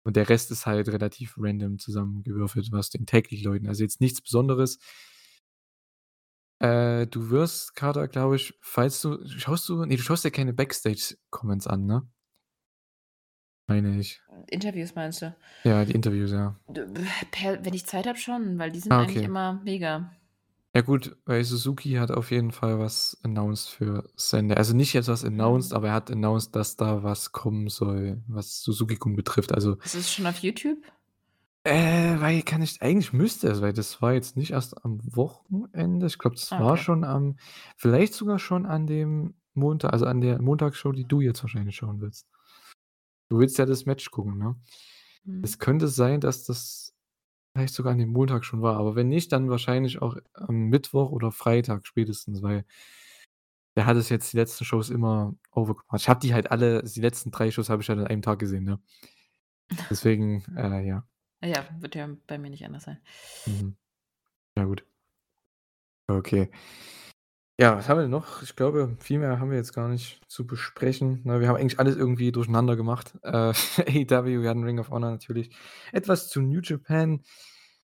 Und 0.05 0.15
der 0.15 0.29
Rest 0.29 0.51
ist 0.51 0.65
halt 0.65 0.89
relativ 0.89 1.35
random 1.37 1.79
zusammengewürfelt, 1.79 2.71
was 2.71 2.89
den 2.89 3.05
Tag-League-Leuten 3.05 3.67
also 3.67 3.83
jetzt 3.83 3.99
nichts 4.01 4.21
Besonderes. 4.21 4.79
Äh, 6.61 7.07
du 7.07 7.29
wirst, 7.29 7.75
Carter, 7.75 8.07
glaube 8.07 8.35
ich, 8.35 8.53
falls 8.61 9.01
du 9.01 9.25
schaust 9.27 9.67
du 9.69 9.83
ne, 9.85 9.95
du 9.95 10.01
schaust 10.01 10.23
dir 10.23 10.31
keine 10.31 10.53
Backstage-Comments 10.53 11.67
an, 11.67 11.85
ne? 11.85 12.07
Meine 13.67 13.97
ich. 13.97 14.21
Interviews 14.47 14.93
meinst 14.93 15.21
du? 15.21 15.35
Ja, 15.63 15.85
die 15.85 15.93
Interviews, 15.93 16.31
ja. 16.31 16.59
Wenn 16.67 17.73
ich 17.73 17.85
Zeit 17.85 18.07
habe 18.07 18.17
schon, 18.17 18.59
weil 18.59 18.71
die 18.71 18.79
sind 18.79 18.91
Ah, 18.91 19.01
eigentlich 19.01 19.17
okay. 19.17 19.25
immer 19.25 19.61
mega. 19.63 20.11
Ja 20.75 20.81
gut, 20.81 21.15
weil 21.25 21.43
Suzuki 21.43 21.91
hat 21.93 22.09
auf 22.09 22.31
jeden 22.31 22.51
Fall 22.51 22.79
was 22.79 23.15
announced 23.23 23.69
für 23.69 24.09
Sendai. 24.15 24.57
Also 24.57 24.75
nicht 24.75 24.93
jetzt 24.93 25.07
was 25.07 25.23
announced, 25.23 25.71
Mhm. 25.71 25.75
aber 25.77 25.87
er 25.89 25.93
hat 25.93 26.09
announced, 26.09 26.55
dass 26.55 26.75
da 26.77 27.03
was 27.03 27.31
kommen 27.31 27.69
soll, 27.69 28.23
was 28.27 28.61
Suzuki-gun 28.63 29.15
betrifft. 29.15 29.53
Also 29.53 29.75
Ist 29.83 29.93
es 29.95 30.11
schon 30.11 30.25
auf 30.25 30.39
YouTube? 30.39 30.79
Äh, 31.65 32.19
weil 32.19 32.41
kann 32.41 32.61
ich 32.61 32.81
eigentlich 32.81 33.13
müsste 33.13 33.47
es, 33.49 33.61
weil 33.61 33.71
das 33.71 34.01
war 34.01 34.13
jetzt 34.13 34.35
nicht 34.35 34.51
erst 34.51 34.83
am 34.83 34.99
Wochenende. 35.15 36.07
Ich 36.07 36.17
glaube, 36.17 36.35
das 36.35 36.51
Ah, 36.51 36.59
war 36.59 36.71
okay. 36.73 36.81
schon 36.83 37.03
am 37.03 37.37
vielleicht 37.77 38.13
sogar 38.15 38.39
schon 38.39 38.65
an 38.65 38.87
dem 38.87 39.35
Montag 39.53 39.93
also 39.93 40.05
an 40.07 40.19
der 40.21 40.41
Montagsshow, 40.41 40.91
die 40.91 41.05
du 41.07 41.21
jetzt 41.21 41.41
wahrscheinlich 41.43 41.75
schauen 41.75 42.01
willst. 42.01 42.27
Du 43.29 43.37
willst 43.39 43.57
ja 43.59 43.65
das 43.65 43.85
Match 43.85 44.09
gucken, 44.11 44.37
ne? 44.37 44.55
Es 45.43 45.55
Mhm. 45.57 45.59
könnte 45.59 45.87
sein, 45.87 46.19
dass 46.19 46.43
das 46.43 46.92
vielleicht 47.53 47.73
sogar 47.73 47.93
an 47.93 47.99
dem 47.99 48.09
Montag 48.11 48.45
schon 48.45 48.61
war, 48.61 48.77
aber 48.77 48.95
wenn 48.95 49.09
nicht, 49.09 49.31
dann 49.31 49.49
wahrscheinlich 49.49 50.01
auch 50.01 50.17
am 50.33 50.69
Mittwoch 50.69 51.11
oder 51.11 51.31
Freitag 51.31 51.85
spätestens, 51.85 52.41
weil 52.41 52.65
der 53.75 53.85
hat 53.85 53.97
es 53.97 54.09
jetzt 54.09 54.31
die 54.33 54.37
letzten 54.37 54.65
Shows 54.65 54.89
immer 54.89 55.35
overgebracht. 55.51 55.99
Ich 56.01 56.09
habe 56.09 56.19
die 56.19 56.33
halt 56.33 56.51
alle 56.51 56.83
die 56.83 57.01
letzten 57.01 57.31
3 57.31 57.49
Shows 57.51 57.69
habe 57.69 57.81
ich 57.81 57.89
halt 57.89 57.99
an 57.99 58.07
einem 58.07 58.21
Tag 58.21 58.39
gesehen, 58.39 58.63
ne? 58.63 58.79
Deswegen, 59.89 60.43
äh, 60.55 60.85
ja. 60.85 61.07
Ja, 61.43 61.65
wird 61.79 61.95
ja 61.95 62.09
bei 62.27 62.37
mir 62.37 62.49
nicht 62.49 62.65
anders 62.65 62.83
sein. 62.83 62.99
Mhm. 63.45 63.75
Ja 64.57 64.65
gut. 64.65 64.85
Okay. 66.09 66.49
Ja, 67.59 67.77
was 67.77 67.87
haben 67.87 67.97
wir 67.97 68.01
denn 68.03 68.09
noch? 68.11 68.41
Ich 68.41 68.55
glaube, 68.55 68.97
viel 68.99 69.19
mehr 69.19 69.39
haben 69.39 69.51
wir 69.51 69.57
jetzt 69.57 69.73
gar 69.73 69.87
nicht 69.87 70.21
zu 70.27 70.47
besprechen? 70.47 71.21
Wir 71.23 71.47
haben 71.47 71.55
eigentlich 71.55 71.79
alles 71.79 71.95
irgendwie 71.95 72.31
durcheinander 72.31 72.75
gemacht. 72.75 73.13
Äh, 73.21 73.53
AEW, 74.09 74.41
wir 74.41 74.49
hatten 74.49 74.63
Ring 74.63 74.79
of 74.79 74.89
Honor 74.89 75.11
natürlich. 75.11 75.51
Etwas 75.91 76.29
zu 76.29 76.41
New 76.41 76.61
Japan? 76.63 77.21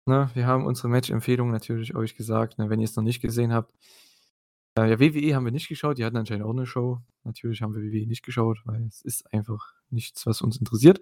Wir 0.06 0.46
haben 0.46 0.66
unsere 0.68 0.88
Match-Empfehlungen 0.90 1.52
natürlich 1.52 1.96
euch 1.96 2.16
gesagt, 2.16 2.56
wenn 2.60 2.80
ihr's 2.80 2.96
noch 2.96 3.04
nicht 3.04 3.22
gesehen 3.22 3.54
habt. 3.54 3.74
Äh, 4.78 4.90
ja, 4.90 5.00
WWE 5.00 5.36
haben 5.36 5.46
wir 5.46 5.52
nicht 5.52 5.70
geschaut, 5.70 5.98
die 5.98 6.06
hatten 6.06 6.18
anscheinend 6.18 6.46
auch 6.46 6.54
'ne 6.54 6.66
Show. 6.66 7.00
Natürlich 7.24 7.62
haben 7.62 7.74
wir 7.74 7.82
WWE 7.82 8.08
nicht 8.08 8.24
geschaut, 8.24 8.60
weil 8.66 8.84
es 8.88 9.02
ist 9.02 9.32
einfach 9.34 9.74
nichts, 9.90 10.26
was 10.26 10.42
uns 10.42 10.58
interessiert. 10.58 11.00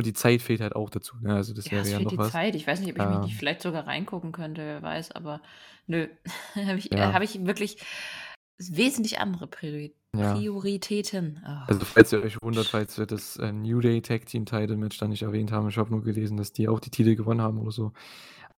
Und 0.00 0.06
die 0.06 0.14
Zeit 0.14 0.40
fehlt 0.40 0.62
halt 0.62 0.74
auch 0.74 0.88
dazu, 0.88 1.14
ne? 1.20 1.34
Also 1.34 1.52
das 1.52 1.66
Ja, 1.66 1.72
wäre 1.72 1.82
es 1.82 1.90
ja 1.90 1.98
fehlt 1.98 2.06
noch 2.06 2.12
die 2.12 2.18
was. 2.18 2.32
Zeit. 2.32 2.54
Ich 2.54 2.66
weiß 2.66 2.80
nicht, 2.80 2.90
ob 2.90 2.96
ich 2.96 3.04
mich 3.04 3.18
nicht 3.18 3.34
Ähm 3.34 3.38
vielleicht 3.38 3.60
sogar 3.60 3.86
reingucken 3.86 4.32
könnte, 4.32 4.62
wer 4.62 4.82
weiß, 4.82 5.12
aber 5.12 5.42
nö. 5.86 6.08
Habe 6.54 6.78
ich 6.78 6.90
äh, 6.90 6.96
Ja. 6.96 7.12
habe 7.12 7.24
ich 7.24 7.44
wirklich 7.44 7.76
wesentlich 8.56 9.18
andere 9.18 9.46
Priori 9.46 9.94
Ja. 10.16 10.32
Prioritäten. 10.32 11.44
Oh. 11.46 11.50
Also, 11.68 11.84
falls 11.84 12.12
ihr 12.14 12.22
euch 12.22 12.40
wundert, 12.40 12.66
falls 12.68 12.96
wir 12.96 13.04
das, 13.04 13.36
äh, 13.36 13.52
New 13.52 13.80
Day 13.80 14.00
Tag 14.00 14.24
Team 14.24 14.46
Title 14.46 14.76
Match 14.78 14.96
da 14.96 15.06
nicht 15.06 15.20
erwähnt 15.20 15.52
haben, 15.52 15.68
ich 15.68 15.76
habe 15.76 15.90
nur 15.90 16.02
gelesen, 16.02 16.38
dass 16.38 16.52
die 16.54 16.66
auch 16.66 16.80
die 16.80 16.90
Titel 16.90 17.14
gewonnen 17.14 17.42
haben 17.42 17.58
oder 17.58 17.72
so. 17.72 17.92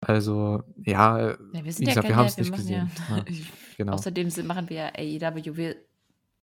Also, 0.01 0.62
ja, 0.85 1.19
äh, 1.19 1.36
Ja, 1.52 1.64
wir 1.64 1.64
wie 1.64 1.73
sind 1.73 1.86
ja 1.89 1.94
gesagt, 1.94 2.09
wir 2.09 2.16
haben's 2.16 2.36
wir 2.36 2.43
nicht 2.43 2.51
machen 2.52 2.62
gesehen, 2.62 2.90
ja 3.09 3.16
ne? 3.16 3.24
Genau. 3.78 3.93
außerdem 3.94 4.31
sind 4.31 4.47
machen 4.47 4.70
wir 4.70 4.77
ja 4.77 4.93
AEW. 4.94 5.56
Wir 5.56 5.77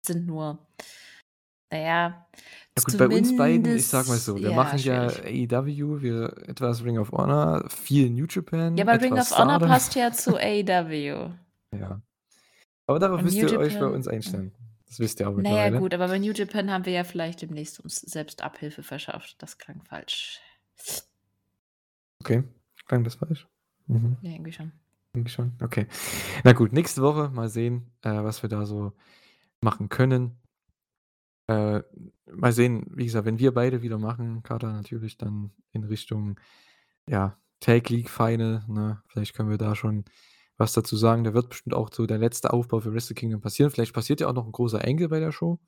sind 0.06 0.26
nur 0.28 0.60
na 1.72 2.26
ja, 2.88 2.98
gut, 2.98 3.10
bei 3.10 3.18
uns 3.18 3.36
beiden, 3.36 3.76
ich 3.76 3.88
sage 3.88 4.10
mal 4.10 4.18
so, 4.18 4.36
wir 4.36 4.50
ja, 4.50 4.56
machen 4.56 4.80
ja 4.80 5.10
schwierig. 5.10 5.52
AEW, 5.52 6.02
wir 6.02 6.38
etwas 6.48 6.84
Ring 6.84 6.98
of 6.98 7.12
Honor, 7.12 7.66
viel 7.70 8.10
New 8.10 8.26
Japan, 8.30 8.78
Ja, 8.78 8.86
aber 8.88 9.02
Ring 9.02 9.14
of 9.14 9.30
Honor 9.32 9.56
Stardom. 9.58 9.68
passt 9.70 9.96
ja 9.96 10.12
zu 10.12 10.36
AEW. 10.40 11.32
Ja. 11.78 12.02
Aber 12.88 13.00
darauf 13.00 13.20
Und 13.20 13.26
müsst 13.26 13.38
New 13.38 13.48
ihr 13.48 13.60
euch 13.60 13.78
bei 13.78 13.86
uns 13.86 14.08
einstellen. 14.08 14.52
Das 14.88 15.00
wisst 15.00 15.20
ihr 15.20 15.30
auch 15.30 15.36
na 15.38 15.50
ja, 15.50 15.56
mittlerweile. 15.56 15.80
gut, 15.80 15.94
aber 15.94 16.08
bei 16.08 16.18
New 16.20 16.32
Japan 16.32 16.72
haben 16.72 16.86
wir 16.86 16.94
ja 16.94 17.04
vielleicht 17.04 17.44
demnächst 17.44 17.80
uns 17.80 17.98
selbst 18.02 18.42
Abhilfe 18.42 18.82
verschafft. 18.82 19.36
Das 19.40 19.60
klang 19.60 19.84
falsch. 19.84 20.40
Okay, 22.22 22.44
klang 22.88 23.04
das 23.04 23.16
falsch? 23.16 23.48
Mhm. 23.88 24.18
Ja, 24.22 24.32
irgendwie 24.32 24.52
schon. 24.52 24.72
Irgendwie 25.14 25.32
schon, 25.32 25.54
okay. 25.62 25.88
Na 26.44 26.54
gut, 26.54 26.74
nächste 26.74 27.02
Woche 27.02 27.30
mal 27.30 27.50
sehen, 27.50 27.92
äh, 28.02 28.24
was 28.24 28.42
wir 28.44 28.50
da 28.50 28.66
so 28.66 28.94
machen 29.62 29.90
können. 29.90 30.40
Äh, 31.50 31.82
mal 32.32 32.52
sehen, 32.52 32.86
wie 32.92 33.06
gesagt, 33.06 33.26
wenn 33.26 33.40
wir 33.40 33.52
beide 33.56 33.82
wieder 33.82 33.98
machen, 33.98 34.44
Carter, 34.44 34.72
natürlich 34.72 35.18
dann 35.18 35.50
in 35.72 35.84
Richtung, 35.84 36.40
ja, 37.10 37.38
Tag 37.60 37.90
League 37.90 38.10
Final, 38.10 38.64
ne? 38.68 39.02
Vielleicht 39.08 39.36
können 39.36 39.50
wir 39.50 39.58
da 39.58 39.76
schon 39.76 40.06
was 40.58 40.74
dazu 40.74 40.96
sagen. 40.98 41.24
Da 41.26 41.34
wird 41.34 41.50
bestimmt 41.50 41.74
auch 41.76 41.90
so 41.94 42.06
der 42.06 42.20
letzte 42.20 42.54
Aufbau 42.54 42.82
für 42.82 42.94
Wrestle 42.94 43.16
Kingdom 43.16 43.42
passieren. 43.42 43.72
Vielleicht 43.72 43.94
passiert 43.94 44.22
ja 44.22 44.28
auch 44.30 44.34
noch 44.34 44.46
'n 44.48 44.52
großer 44.54 44.86
Angle 44.86 45.10
bei 45.10 45.20
der 45.20 45.32
Show. 45.32 45.60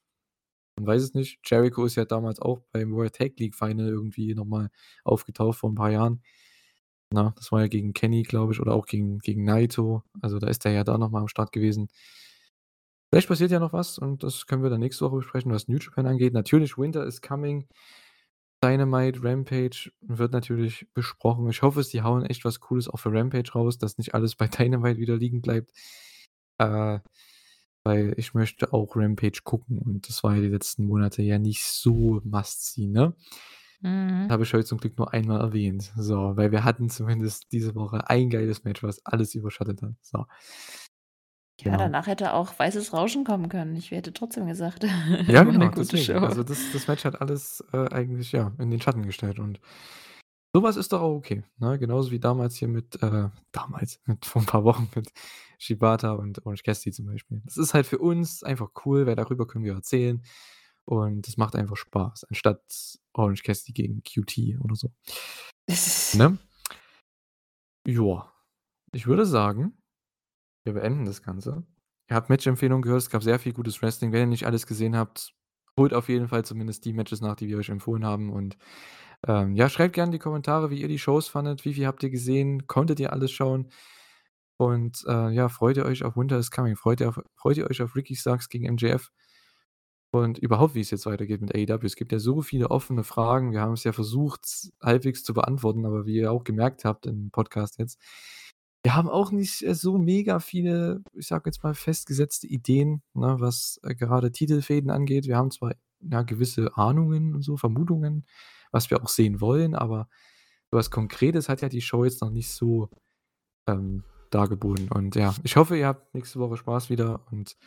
Man 0.77 0.87
weiß 0.87 1.03
es 1.03 1.13
nicht. 1.15 1.39
Jericho 1.45 1.85
ist 1.85 1.95
ja 1.95 2.05
damals 2.05 2.39
auch 2.41 2.61
beim 2.73 2.93
World 2.93 3.15
Tag 3.15 3.33
League 3.39 3.55
Final 3.55 3.89
irgendwie 3.89 4.35
noch 4.35 4.45
mal 4.45 4.69
aufgetaucht 5.05 5.59
vor 5.59 5.69
'n 5.71 5.75
paar 5.75 5.91
Jahren. 5.91 6.21
Ne? 7.13 7.33
Das 7.37 7.51
war 7.53 7.61
ja 7.61 7.67
gegen 7.69 7.93
Kenny, 7.93 8.23
glaube 8.23 8.53
ich, 8.53 8.61
oder 8.61 8.73
auch 8.75 8.85
gegen 8.87 9.19
gegen 9.19 9.45
Naito. 9.45 10.03
Also, 10.21 10.39
da 10.39 10.47
ist 10.49 10.65
der 10.65 10.73
ja 10.73 10.83
da 10.85 10.97
noch 10.99 11.11
mal 11.11 11.21
am 11.21 11.27
Start 11.29 11.51
gewesen. 11.53 11.89
Vielleicht 13.11 13.27
passiert 13.27 13.51
ja 13.51 13.59
noch 13.59 13.73
was 13.73 13.97
und 13.97 14.23
das 14.23 14.47
können 14.47 14.63
wir 14.63 14.69
dann 14.69 14.79
nächste 14.79 15.03
Woche 15.05 15.17
besprechen, 15.17 15.51
was 15.51 15.67
New 15.67 15.77
Japan 15.77 16.07
angeht. 16.07 16.33
Natürlich, 16.33 16.77
Winter 16.77 17.05
is 17.05 17.21
Coming. 17.21 17.67
Dynamite, 18.63 19.21
Rampage 19.23 19.91
wird 20.01 20.31
natürlich 20.31 20.87
besprochen. 20.93 21.49
Ich 21.49 21.61
hoffe, 21.61 21.83
sie 21.83 22.03
hauen 22.03 22.25
echt 22.25 22.45
was 22.45 22.59
Cooles 22.59 22.87
auch 22.87 22.97
für 22.97 23.11
Rampage 23.11 23.51
raus, 23.53 23.77
dass 23.77 23.97
nicht 23.97 24.13
alles 24.13 24.35
bei 24.35 24.47
Dynamite 24.47 24.99
wieder 24.99 25.17
liegen 25.17 25.41
bleibt. 25.41 25.71
Äh, 26.57 26.99
weil 27.83 28.13
ich 28.17 28.33
möchte 28.33 28.71
auch 28.71 28.95
Rampage 28.95 29.41
gucken 29.43 29.79
und 29.79 30.07
das 30.07 30.23
war 30.23 30.35
ja 30.35 30.41
die 30.41 30.47
letzten 30.47 30.85
Monate 30.85 31.21
ja 31.23 31.39
nicht 31.39 31.63
so 31.63 32.21
must 32.23 32.73
see, 32.73 32.87
ne? 32.87 33.15
Mhm. 33.81 34.29
Habe 34.29 34.43
ich 34.43 34.53
heute 34.53 34.65
zum 34.65 34.77
Glück 34.77 34.97
nur 34.97 35.11
einmal 35.11 35.41
erwähnt. 35.41 35.91
So, 35.97 36.37
weil 36.37 36.51
wir 36.51 36.63
hatten 36.63 36.89
zumindest 36.89 37.51
diese 37.51 37.73
Woche 37.75 38.07
ein 38.09 38.29
geiles 38.29 38.63
Match, 38.63 38.83
was 38.83 39.03
alles 39.05 39.33
überschattet 39.33 39.81
hat. 39.81 39.95
So. 40.01 40.25
Ja, 41.63 41.71
Genau. 41.71 41.77
danach 41.83 42.07
hätte 42.07 42.33
auch 42.33 42.57
Weißes 42.57 42.93
Rauschen 42.93 43.23
kommen 43.23 43.49
können. 43.49 43.75
Ich 43.75 43.91
hätte 43.91 44.13
trotzdem 44.13 44.47
gesagt, 44.47 44.83
Ja, 45.27 45.43
genau, 45.43 45.67
gute 45.69 45.81
deswegen. 45.81 46.03
Show. 46.19 46.25
Also, 46.25 46.43
das 46.43 46.59
das 46.73 46.87
Match 46.87 47.05
hat 47.05 47.21
alles, 47.21 47.63
äh, 47.73 47.87
eigentlich, 47.89 48.31
ja, 48.31 48.51
in 48.57 48.71
den 48.71 48.81
Schatten 48.81 49.03
gestellt 49.05 49.39
und 49.39 49.59
so 50.53 50.63
was 50.63 50.75
ist 50.75 50.91
doch 50.91 51.01
auch 51.01 51.15
okay, 51.15 51.43
ne? 51.59 51.79
Genauso 51.79 52.11
wie 52.11 52.19
damals 52.19 52.55
hier 52.57 52.67
mit, 52.67 53.01
äh 53.01 53.29
damals, 53.53 54.01
mit 54.05 54.25
vor 54.25 54.41
'n 54.41 54.45
paar 54.45 54.63
Wochen 54.65 54.89
mit 54.95 55.11
Shibata 55.59 56.11
und 56.13 56.45
Orange 56.45 56.63
Cassidy 56.63 56.91
zum 56.93 57.05
Beispiel. 57.05 57.41
Das 57.45 57.57
ist 57.57 57.73
halt 57.73 57.85
für 57.85 57.99
uns 57.99 58.43
einfach 58.43 58.69
cool, 58.85 59.05
weil 59.05 59.15
darüber 59.15 59.47
können 59.47 59.63
wir 59.63 59.73
erzählen 59.75 60.21
und 60.85 61.27
das 61.27 61.37
macht 61.37 61.55
einfach 61.55 61.77
Spaß, 61.77 62.25
anstatt 62.25 62.61
Orange 63.13 63.43
Cassidy 63.43 63.71
gegen 63.73 64.03
QT 64.03 64.57
oder 64.61 64.75
so. 64.75 64.91
Ne? 66.17 66.37
Joa. 67.87 68.31
Ich 68.93 69.07
würde 69.07 69.25
sagen, 69.25 69.77
wir 70.63 70.73
beenden 70.73 71.05
das 71.05 71.21
Ganze. 71.21 71.63
Ihr 72.09 72.15
habt 72.15 72.29
Match-Empfehlungen 72.29 72.81
gehört, 72.81 73.01
es 73.01 73.09
gab 73.09 73.23
sehr 73.23 73.39
viel 73.39 73.53
gutes 73.53 73.81
Wrestling. 73.81 74.11
Wenn 74.11 74.21
ihr 74.21 74.27
nicht 74.27 74.45
alles 74.45 74.67
gesehen 74.67 74.95
habt, 74.95 75.33
holt 75.77 75.93
auf 75.93 76.09
jeden 76.09 76.27
Fall 76.27 76.43
zumindest 76.45 76.85
die 76.85 76.93
Matches 76.93 77.21
nach, 77.21 77.35
die 77.35 77.47
wir 77.47 77.57
euch 77.57 77.69
empfohlen 77.69 78.05
haben 78.05 78.31
und, 78.31 78.57
ähm, 79.27 79.55
ja, 79.55 79.69
schreibt 79.69 79.95
gerne 79.95 80.09
in 80.09 80.13
die 80.13 80.19
Kommentare, 80.19 80.69
wie 80.71 80.81
ihr 80.81 80.87
die 80.87 80.99
Shows 80.99 81.27
fandet. 81.27 81.63
Wie 81.65 81.73
viel 81.73 81.87
habt 81.87 82.03
ihr 82.03 82.09
gesehen? 82.09 82.67
Konntet 82.67 82.99
ihr 82.99 83.13
alles 83.13 83.31
schauen? 83.31 83.69
Und, 84.57 85.03
äh, 85.07 85.31
ja, 85.31 85.49
freut 85.49 85.77
ihr 85.77 85.85
euch 85.85 86.03
auf 86.03 86.17
Winter 86.17 86.37
is 86.37 86.51
Coming? 86.51 86.75
Freut 86.75 87.01
ihr 87.01 87.09
auf 87.09 87.19
freut 87.35 87.57
ihr 87.57 87.69
euch 87.69 87.81
auf 87.81 87.95
Ricky 87.95 88.15
Starks 88.15 88.49
gegen 88.49 88.71
MJF? 88.73 89.11
Und 90.13 90.37
überhaupt, 90.39 90.75
wie 90.75 90.81
es 90.81 90.91
jetzt 90.91 91.05
weitergeht 91.05 91.41
mit 91.41 91.55
AEW. 91.55 91.85
Es 91.85 91.95
gibt 91.95 92.11
ja 92.11 92.19
so 92.19 92.41
viele 92.41 92.69
offene 92.69 93.03
Fragen. 93.03 93.53
Wir 93.53 93.61
haben 93.61 93.73
es 93.73 93.85
ja 93.85 93.93
versucht, 93.93 94.45
halbwegs 94.81 95.23
zu 95.23 95.33
beantworten, 95.33 95.85
aber 95.85 96.05
wie 96.05 96.17
ihr 96.17 96.31
auch 96.31 96.43
gemerkt 96.43 96.83
habt 96.83 97.05
im 97.05 97.31
Podcast 97.31 97.79
jetzt, 97.79 97.97
wir 98.83 98.95
haben 98.95 99.09
auch 99.09 99.31
nicht, 99.31 99.61
äh, 99.63 99.75
so 99.75 99.97
mega 99.97 100.39
viele, 100.39 101.03
ich 101.13 101.27
sage 101.27 101.49
jetzt 101.49 101.63
mal, 101.63 101.73
festgesetzte 101.73 102.47
Ideen, 102.47 103.03
ne, 103.13 103.35
was, 103.39 103.79
äh, 103.83 103.95
gerade 103.95 104.31
Titelfäden 104.31 104.89
angeht. 104.89 105.27
Wir 105.27 105.37
haben 105.37 105.51
zwar, 105.51 105.73
ja, 106.01 106.23
gewisse 106.23 106.75
Ahnungen 106.77 107.35
und 107.35 107.43
so, 107.43 107.57
Vermutungen, 107.57 108.25
was 108.71 108.89
wir 108.89 109.01
auch 109.03 109.09
sehen 109.09 109.41
wollen, 109.41 109.75
aber 109.75 110.09
so 110.71 110.77
was 110.77 110.89
Konkretes 110.91 111.49
hat 111.49 111.61
ja 111.61 111.69
die 111.69 111.81
Show 111.81 112.05
jetzt 112.05 112.21
noch 112.21 112.31
nicht 112.31 112.49
so, 112.51 112.89
ähm, 113.67 114.03
dargeboten. 114.31 114.89
Und 114.89 115.15
ja, 115.15 115.35
ich 115.43 115.55
hoffe, 115.57 115.77
ihr 115.77 115.87
habt 115.87 116.13
nächste 116.15 116.39
Woche 116.39 116.57
Spaß 116.57 116.89
wieder 116.89 117.25
und 117.31 117.57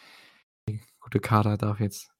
die 0.69 0.81
gute 1.01 1.21
Kader 1.21 1.57
darf 1.59 1.81
jetzt 1.81 2.11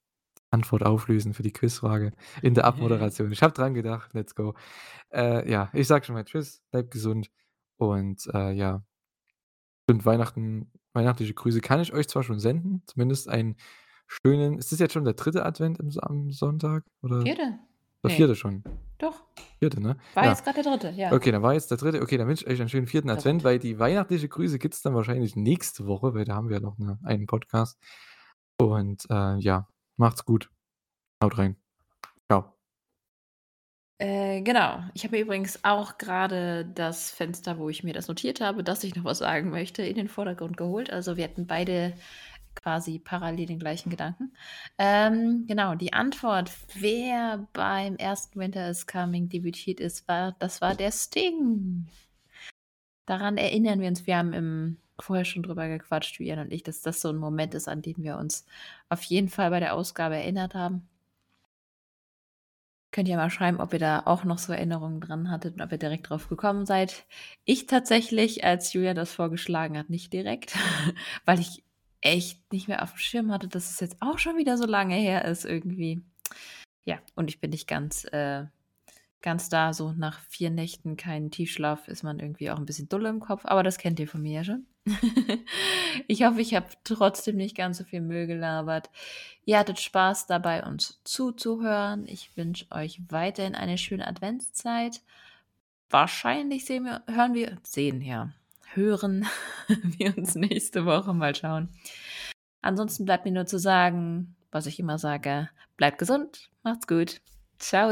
Antwort 0.51 0.85
auflösen 0.85 1.33
für 1.33 1.43
die 1.43 1.51
Quizfrage 1.51 2.13
in 2.41 2.53
der 2.53 2.65
Abmoderation. 2.65 3.31
Ich 3.31 3.43
habe 3.43 3.53
dran 3.53 3.73
gedacht, 3.73 4.13
let's 4.13 4.35
go. 4.35 4.53
Äh, 5.11 5.49
ja, 5.51 5.69
ich 5.73 5.87
sage 5.87 6.05
schon 6.05 6.15
mal 6.15 6.23
tschüss, 6.23 6.61
bleibt 6.71 6.91
gesund 6.91 7.29
und, 7.77 8.27
äh, 8.33 8.51
ja. 8.53 8.83
Und 9.87 10.05
Weihnachten 10.05 10.71
weihnachtliche 10.93 11.33
Grüße 11.33 11.61
kann 11.61 11.79
ich 11.81 11.93
euch 11.93 12.07
zwar 12.07 12.23
schon 12.23 12.39
senden, 12.39 12.81
zumindest 12.87 13.27
einen 13.29 13.57
schönen 14.07 14.57
ist 14.57 14.71
das 14.71 14.79
jetzt 14.79 14.93
schon 14.93 15.03
der 15.03 15.13
dritte 15.15 15.45
Advent 15.45 15.79
im 15.79 15.89
am 15.99 16.31
Sonntag 16.31 16.83
oder 17.03 17.21
4. 17.21 17.35
der 17.35 17.59
Ne. 18.03 18.09
vierte 18.09 18.35
schon? 18.35 18.63
Doch. 18.99 19.23
4., 19.59 19.79
ne? 19.79 19.97
War 20.13 20.23
Ja. 20.25 20.29
jetzt 20.29 20.43
grad 20.45 20.55
der 20.57 20.63
3., 20.77 20.91
ja. 20.91 21.11
Okay, 21.11 21.31
dann 21.31 21.41
war 21.41 21.53
jetzt 21.53 21.69
der 21.71 21.77
dritte. 21.77 22.01
Okay, 22.01 22.17
dann 22.17 22.27
wünsche 22.27 22.45
ich 22.45 22.51
euch 22.51 22.59
einen 22.61 22.69
schönen 22.69 22.87
vierten 22.87 23.09
Advent, 23.09 23.43
weil 23.43 23.59
die 23.59 23.77
weihnachtliche 23.79 24.29
Grüße 24.29 24.57
gibt's 24.59 24.81
dann 24.81 24.95
wahrscheinlich 24.95 25.35
nächste 25.35 25.85
Woche, 25.87 26.13
weil 26.13 26.23
da 26.25 26.35
haben 26.35 26.49
wir 26.49 26.59
noch 26.61 26.77
'ne 26.77 26.99
einen 27.03 27.25
Podcast. 27.27 27.77
Und, 28.57 29.05
äh, 29.09 29.37
ja, 29.39 29.67
macht's 29.97 30.23
gut. 30.25 30.49
Haut 31.23 31.37
rein. 31.37 31.57
Äh, 34.01 34.41
genau. 34.41 34.83
Ich 34.93 35.05
habe 35.05 35.19
übrigens 35.19 35.63
auch 35.63 35.97
grade 35.97 36.65
das 36.65 37.11
Fenster, 37.11 37.57
wo 37.57 37.69
ich 37.69 37.83
mir 37.83 37.93
das 37.93 38.07
notiert 38.09 38.41
habe, 38.41 38.63
dass 38.63 38.83
ich 38.83 38.95
noch 38.95 39.05
was 39.05 39.19
sagen 39.19 39.49
möchte, 39.51 39.83
in 39.83 39.95
den 39.95 40.09
Vordergrund 40.09 40.57
geholt. 40.57 40.89
Also, 40.91 41.15
wir 41.15 41.23
hatten 41.23 41.47
beide 41.47 41.93
quasi 42.55 42.99
parallel 42.99 43.47
den 43.47 43.59
gleichen 43.59 43.89
Gedanken. 43.89 44.33
Ähm, 44.77 45.45
genau, 45.47 45.75
die 45.75 45.93
Antwort, 45.93 46.51
wer 46.75 47.47
beim 47.53 47.95
ersten 47.97 48.39
Winter 48.39 48.69
is 48.69 48.87
Coming 48.87 49.29
debütiert 49.29 49.79
ist, 49.79 50.07
war 50.07 50.35
das 50.39 50.61
war 50.61 50.75
der 50.75 50.91
Sting. 50.91 51.87
Daran 53.07 53.37
erinnern 53.37 53.81
wir 53.81 53.87
uns. 53.87 54.07
Wir 54.07 54.17
haben 54.17 54.33
im 54.33 54.77
vorher 54.99 55.25
schon 55.25 55.43
drüber 55.43 55.67
gequatscht, 55.67 56.17
Julian 56.19 56.39
und 56.39 56.51
ich, 56.53 56.63
dass 56.63 56.81
das 56.81 57.01
so 57.01 57.09
'n 57.09 57.17
Moment 57.17 57.53
ist, 57.53 57.67
an 57.67 57.81
den 57.81 57.97
wir 58.03 58.17
uns 58.17 58.45
auf 58.89 59.03
jeden 59.03 59.29
Fall 59.29 59.49
bei 59.49 59.59
der 59.59 59.73
Ausgabe 59.75 60.15
erinnert 60.15 60.55
haben. 60.55 60.87
Könnt 62.95 63.09
ihr 63.09 63.17
mal 63.17 63.29
schreiben, 63.29 63.59
ob 63.59 63.73
ihr 63.73 63.79
da 63.79 64.03
auch 64.05 64.23
noch 64.23 64.37
so 64.37 64.53
Erinnerungen 64.53 65.01
dran 65.01 65.29
hattet 65.29 65.55
und 65.55 65.61
ob 65.61 65.69
ihr 65.69 65.77
direkt 65.77 66.09
drauf 66.09 66.29
gekommen 66.29 66.65
seid. 66.65 67.05
Ich 67.43 67.67
tatsächlich, 67.67 68.45
als 68.45 68.71
Julian 68.71 68.95
das 68.95 69.11
vorgeschlagen 69.11 69.77
hat, 69.77 69.89
nicht 69.89 70.13
direkt, 70.13 70.55
weil 71.25 71.41
ich 71.41 71.65
echt 71.99 72.53
nicht 72.53 72.69
mehr 72.69 72.81
aufm 72.81 72.95
Schirm 72.97 73.33
hatte, 73.33 73.49
dass 73.49 73.69
es 73.69 73.81
jetzt 73.81 73.97
auch 73.99 74.17
schon 74.17 74.37
wieder 74.37 74.57
so 74.57 74.65
lange 74.65 74.95
her 74.95 75.25
ist 75.25 75.43
irgendwie. 75.43 76.03
Ja, 76.85 76.99
und 77.15 77.29
ich 77.29 77.41
bin 77.41 77.51
nicht 77.51 77.67
ganz, 77.67 78.05
äh 78.13 78.45
ganz 79.21 79.49
da. 79.49 79.73
So 79.73 79.93
nach 79.93 80.19
4 80.29 80.51
Nächten 80.51 80.97
keinen 80.97 81.31
Tiefschlaf 81.31 81.87
ist 81.89 82.03
man 82.03 82.19
irgendwie 82.19 82.51
auch 82.51 82.59
'n 82.59 82.65
bisschen 82.65 82.89
dull 82.89 83.05
im 83.07 83.19
Kopf, 83.21 83.43
aber 83.45 83.63
das 83.63 83.77
kennt 83.79 83.99
ihr 83.99 84.07
von 84.09 84.21
mir 84.21 84.33
ja 84.33 84.43
schon. 84.45 84.67
Ich 86.07 86.23
hoffe, 86.23 86.41
ich 86.41 86.53
habe 86.53 86.67
trotzdem 86.83 87.37
nicht 87.37 87.55
ganz 87.55 87.77
so 87.77 87.83
viel 87.83 88.01
Müll 88.01 88.27
gelabert. 88.27 88.89
Ihr 89.45 89.57
hattet 89.57 89.79
Spaß 89.79 90.27
dabei, 90.27 90.63
uns 90.63 90.99
zuzuhören. 91.03 92.05
Ich 92.07 92.35
wünsche 92.35 92.69
euch 92.71 92.99
weiterhin 93.09 93.55
eine 93.55 93.77
schöne 93.77 94.07
Adventszeit. 94.07 95.01
Wahrscheinlich 95.89 96.65
sehen 96.65 96.85
wir 96.85 97.03
hören 97.07 97.33
wir 97.33 97.57
sehen, 97.63 98.01
ja, 98.01 98.31
hören 98.73 99.25
wir 99.67 100.17
uns 100.17 100.35
nächste 100.35 100.85
Woche. 100.85 101.13
Mal 101.13 101.35
schauen. 101.35 101.69
Ansonsten 102.61 103.05
bleibt 103.05 103.25
mir 103.25 103.31
nur 103.31 103.45
zu 103.45 103.59
sagen, 103.59 104.35
was 104.51 104.65
ich 104.65 104.79
immer 104.79 104.97
sage: 104.97 105.49
Bleibt 105.77 105.99
gesund, 105.99 106.49
macht's 106.63 106.87
gut. 106.87 107.21
Tschau. 107.59 107.91